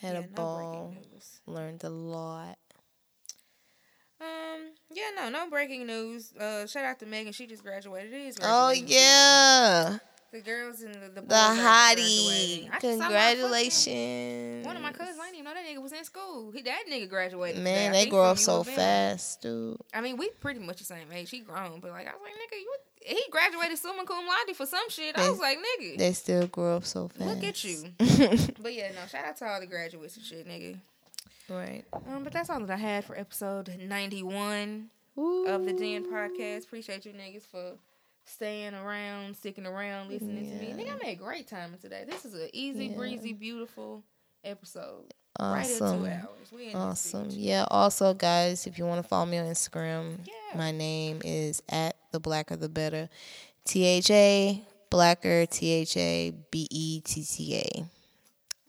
Had 0.00 0.14
Yeah, 0.14 0.20
a 0.20 0.22
no 0.22 0.28
ball. 0.28 0.94
news. 1.12 1.40
Learned 1.46 1.82
a 1.82 1.90
lot. 1.90 2.56
Um, 4.22 4.60
yeah, 4.92 5.10
no, 5.16 5.28
no 5.30 5.50
breaking 5.50 5.86
news. 5.86 6.32
Uh, 6.38 6.66
shout 6.66 6.84
out 6.84 6.98
to 7.00 7.06
Megan. 7.06 7.32
She 7.32 7.46
just 7.46 7.62
graduated. 7.64 8.12
It 8.12 8.20
is 8.28 8.36
Oh 8.40 8.66
graduating 8.68 8.88
yeah, 8.88 9.98
The 10.32 10.40
girls 10.40 10.80
and 10.82 10.94
the, 10.94 11.08
the 11.08 11.20
the 11.22 11.34
hottie! 11.34 11.58
graduating. 11.58 12.70
I 12.70 12.78
just 12.78 12.98
saw 12.98 13.08
my 13.10 13.10
fucking- 13.10 13.40
Congratulations. 13.40 14.66
One 14.66 14.76
of 14.76 14.82
my 14.82 14.92
cousins, 14.92 15.18
I 15.20 15.24
didn't 15.26 15.34
even 15.40 15.44
know 15.46 15.54
that 15.54 15.64
nigga 15.66 15.82
was 15.82 15.92
in 15.92 16.04
school. 16.04 16.50
He, 16.52 16.62
that 16.62 16.84
nigga 16.90 17.08
graduated. 17.08 17.62
Man, 17.62 17.92
they 17.92 18.06
grow 18.06 18.24
up 18.24 18.38
so 18.38 18.62
fast, 18.62 19.42
dude. 19.42 19.76
I 19.92 20.00
mean, 20.00 20.16
we 20.16 20.30
pretty 20.40 20.60
much 20.60 20.78
the 20.78 20.84
same 20.84 21.10
age. 21.12 21.30
He 21.30 21.40
grown, 21.40 21.80
but 21.80 21.90
like 21.90 22.06
I 22.06 22.12
was 22.12 22.20
like, 22.22 22.34
nigga, 22.34 22.60
you 22.60 22.72
he 23.04 23.20
graduated 23.32 23.76
summa 23.78 24.04
cum 24.04 24.24
laude 24.26 24.54
for 24.56 24.64
some 24.64 24.88
shit. 24.88 25.18
I 25.18 25.28
was 25.28 25.40
like, 25.40 25.58
nigga, 25.58 25.98
They 25.98 26.12
still 26.12 26.46
grow 26.46 26.76
up 26.76 26.84
so 26.84 27.08
fast. 27.08 27.20
look 27.28 27.42
at 27.42 27.64
you. 27.64 27.84
but 28.62 28.72
yeah, 28.72 28.92
no, 28.92 29.06
shout 29.10 29.24
out 29.24 29.36
to 29.38 29.44
all 29.46 29.58
the 29.58 29.66
graduates 29.66 30.16
and 30.16 30.24
shit, 30.24 30.46
nigga. 30.46 30.78
Right. 31.52 31.84
Um, 32.08 32.24
but 32.24 32.32
that's 32.32 32.50
all 32.50 32.60
that 32.60 32.70
I 32.70 32.76
had 32.76 33.04
for 33.04 33.18
episode 33.18 33.74
ninety 33.80 34.22
one 34.22 34.90
of 35.16 35.64
the 35.64 35.72
Den 35.72 36.04
podcast. 36.10 36.64
Appreciate 36.64 37.04
you 37.06 37.12
niggas 37.12 37.42
for 37.46 37.74
staying 38.24 38.74
around, 38.74 39.36
sticking 39.36 39.66
around, 39.66 40.08
listening 40.08 40.48
to 40.48 40.54
me. 40.56 40.68
Yeah. 40.68 40.74
Nigga, 40.76 40.94
I 41.00 41.04
made 41.04 41.12
a 41.12 41.22
great 41.22 41.48
time 41.48 41.74
today. 41.80 42.04
This 42.08 42.24
is 42.24 42.34
an 42.34 42.48
easy 42.52 42.86
Yeah. 42.86 42.96
breezy, 42.96 43.32
beautiful 43.32 44.02
episode. 44.44 45.12
Right 45.40 45.64
Awesome. 45.64 46.04
hours. 46.04 46.52
We 46.52 46.62
in 46.64 46.66
this 46.68 46.74
Awesome. 46.76 47.28
Yeah. 47.30 47.64
Also, 47.70 48.12
guys, 48.14 48.66
if 48.66 48.78
you 48.78 48.84
want 48.84 49.02
to 49.02 49.08
follow 49.08 49.26
me 49.26 49.38
on 49.38 49.46
Instagram, 49.46 50.18
Yeah. 50.26 50.58
my 50.58 50.70
name 50.70 51.20
is 51.24 51.62
at 51.68 51.96
the 52.12 52.20
blacker 52.20 52.54
the 52.56 52.68
better. 52.68 53.08
T 53.64 53.84
H 53.84 54.10
A 54.10 54.62
blacker 54.90 55.46
T 55.46 55.70
H 55.70 55.96
A 55.96 56.32
B 56.50 56.68
E 56.70 57.00
T 57.00 57.24
T 57.24 57.56
A. 57.56 57.84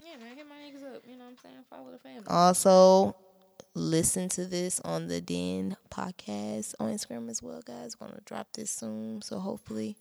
Yeah, 0.06 0.18
man, 0.18 0.36
hit 0.38 0.48
my 0.48 0.56
niggas 0.56 0.96
up. 0.96 1.04
You 1.06 1.18
know 1.18 1.26
what 1.26 1.32
I'm 1.32 1.38
saying? 1.44 1.63
Follow 1.76 1.92
the 1.92 2.00
family. 2.00 2.24
Also, 2.28 3.16
listen 3.74 4.30
to 4.30 4.46
this 4.46 4.80
on 4.82 5.08
the 5.08 5.22
Den 5.22 5.76
podcast 5.90 6.76
on 6.80 6.94
Instagram 6.94 7.30
as 7.30 7.42
well, 7.42 7.62
guys. 7.66 7.96
Gonna 7.96 8.20
drop 8.26 8.48
this 8.54 8.70
soon, 8.70 9.22
so 9.22 9.40
hopefully, 9.40 9.98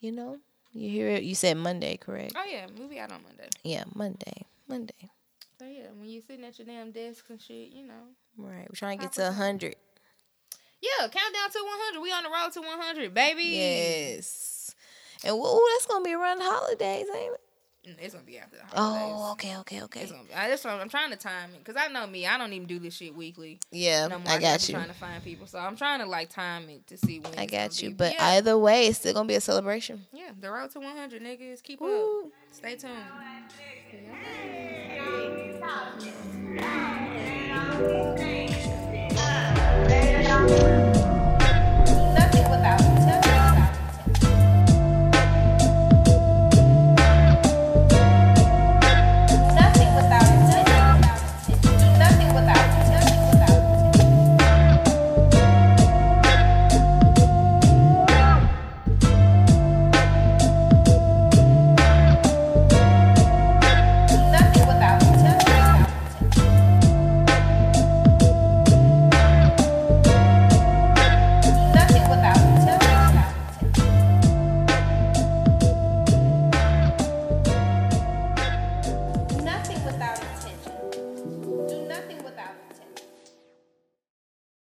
you 0.00 0.12
know, 0.12 0.38
you 0.72 0.90
hear 0.90 1.08
it. 1.08 1.22
You 1.22 1.34
said 1.34 1.56
Monday, 1.56 1.96
correct? 1.96 2.34
Oh 2.36 2.44
yeah, 2.44 2.66
movie 2.78 2.98
out 2.98 3.12
on 3.12 3.22
Monday. 3.22 3.48
Yeah, 3.64 3.84
Monday. 3.94 4.44
Monday. 4.68 5.10
So 5.58 5.66
yeah, 5.66 5.86
when 5.96 6.08
you're 6.08 6.22
sitting 6.22 6.44
at 6.44 6.58
your 6.58 6.66
damn 6.66 6.90
desk 6.90 7.24
and 7.30 7.40
shit, 7.40 7.70
you 7.72 7.86
know. 7.86 8.14
Right. 8.36 8.66
We're 8.68 8.74
trying 8.74 8.98
to 8.98 9.04
get 9.04 9.12
to 9.14 9.28
a 9.28 9.32
hundred. 9.32 9.76
Yeah, 10.80 11.08
countdown 11.08 11.50
to 11.52 11.58
100. 11.58 12.00
We 12.00 12.10
on 12.10 12.22
the 12.22 12.30
road 12.30 12.52
to 12.54 12.60
100, 12.60 13.12
baby. 13.12 13.42
Yes. 13.44 14.74
And 15.22 15.34
ooh, 15.36 15.68
that's 15.74 15.86
gonna 15.86 16.04
be 16.04 16.14
around 16.14 16.38
the 16.38 16.44
holidays, 16.44 17.06
ain't 17.14 17.34
it? 17.34 17.40
It's 17.82 18.14
gonna 18.14 18.26
be 18.26 18.38
after 18.38 18.56
the 18.56 18.62
oh, 18.74 18.82
holidays. 18.82 19.14
Oh, 19.16 19.32
okay, 19.32 19.56
okay, 19.58 19.82
okay. 19.82 20.02
It's 20.02 20.12
gonna 20.12 20.24
be, 20.24 20.34
I, 20.34 20.48
that's 20.48 20.64
what 20.64 20.74
I'm, 20.74 20.80
I'm 20.82 20.88
trying 20.90 21.10
to 21.10 21.16
time 21.16 21.50
it 21.54 21.64
because 21.64 21.80
I 21.80 21.90
know 21.90 22.06
me. 22.06 22.26
I 22.26 22.36
don't 22.36 22.52
even 22.52 22.66
do 22.66 22.78
this 22.78 22.94
shit 22.94 23.14
weekly. 23.14 23.58
Yeah, 23.70 24.06
No 24.06 24.18
more. 24.18 24.32
I 24.32 24.38
got 24.38 24.60
be 24.60 24.72
you. 24.72 24.74
Trying 24.74 24.88
to 24.88 24.94
find 24.94 25.24
people, 25.24 25.46
so 25.46 25.58
I'm 25.58 25.76
trying 25.76 26.00
to 26.00 26.06
like 26.06 26.28
time 26.28 26.68
it 26.68 26.86
to 26.88 26.98
see 26.98 27.20
when. 27.20 27.38
I 27.38 27.46
got 27.46 27.82
you. 27.82 27.88
be. 27.88 27.94
But 27.94 28.14
yeah, 28.14 28.26
either 28.26 28.58
way, 28.58 28.86
it's 28.86 28.98
still 28.98 29.14
gonna 29.14 29.28
be 29.28 29.34
a 29.34 29.40
celebration. 29.40 30.04
yeah, 30.12 30.30
the 30.38 30.50
road 30.50 30.70
to 30.72 30.80
100, 30.80 31.22
niggas. 31.22 31.62
Keep 31.62 31.80
Woo. 31.80 32.24
up. 32.24 32.30
Stay 32.52 32.76
tuned. 32.76 32.92
Thank 38.18 38.50
you. 40.50 40.79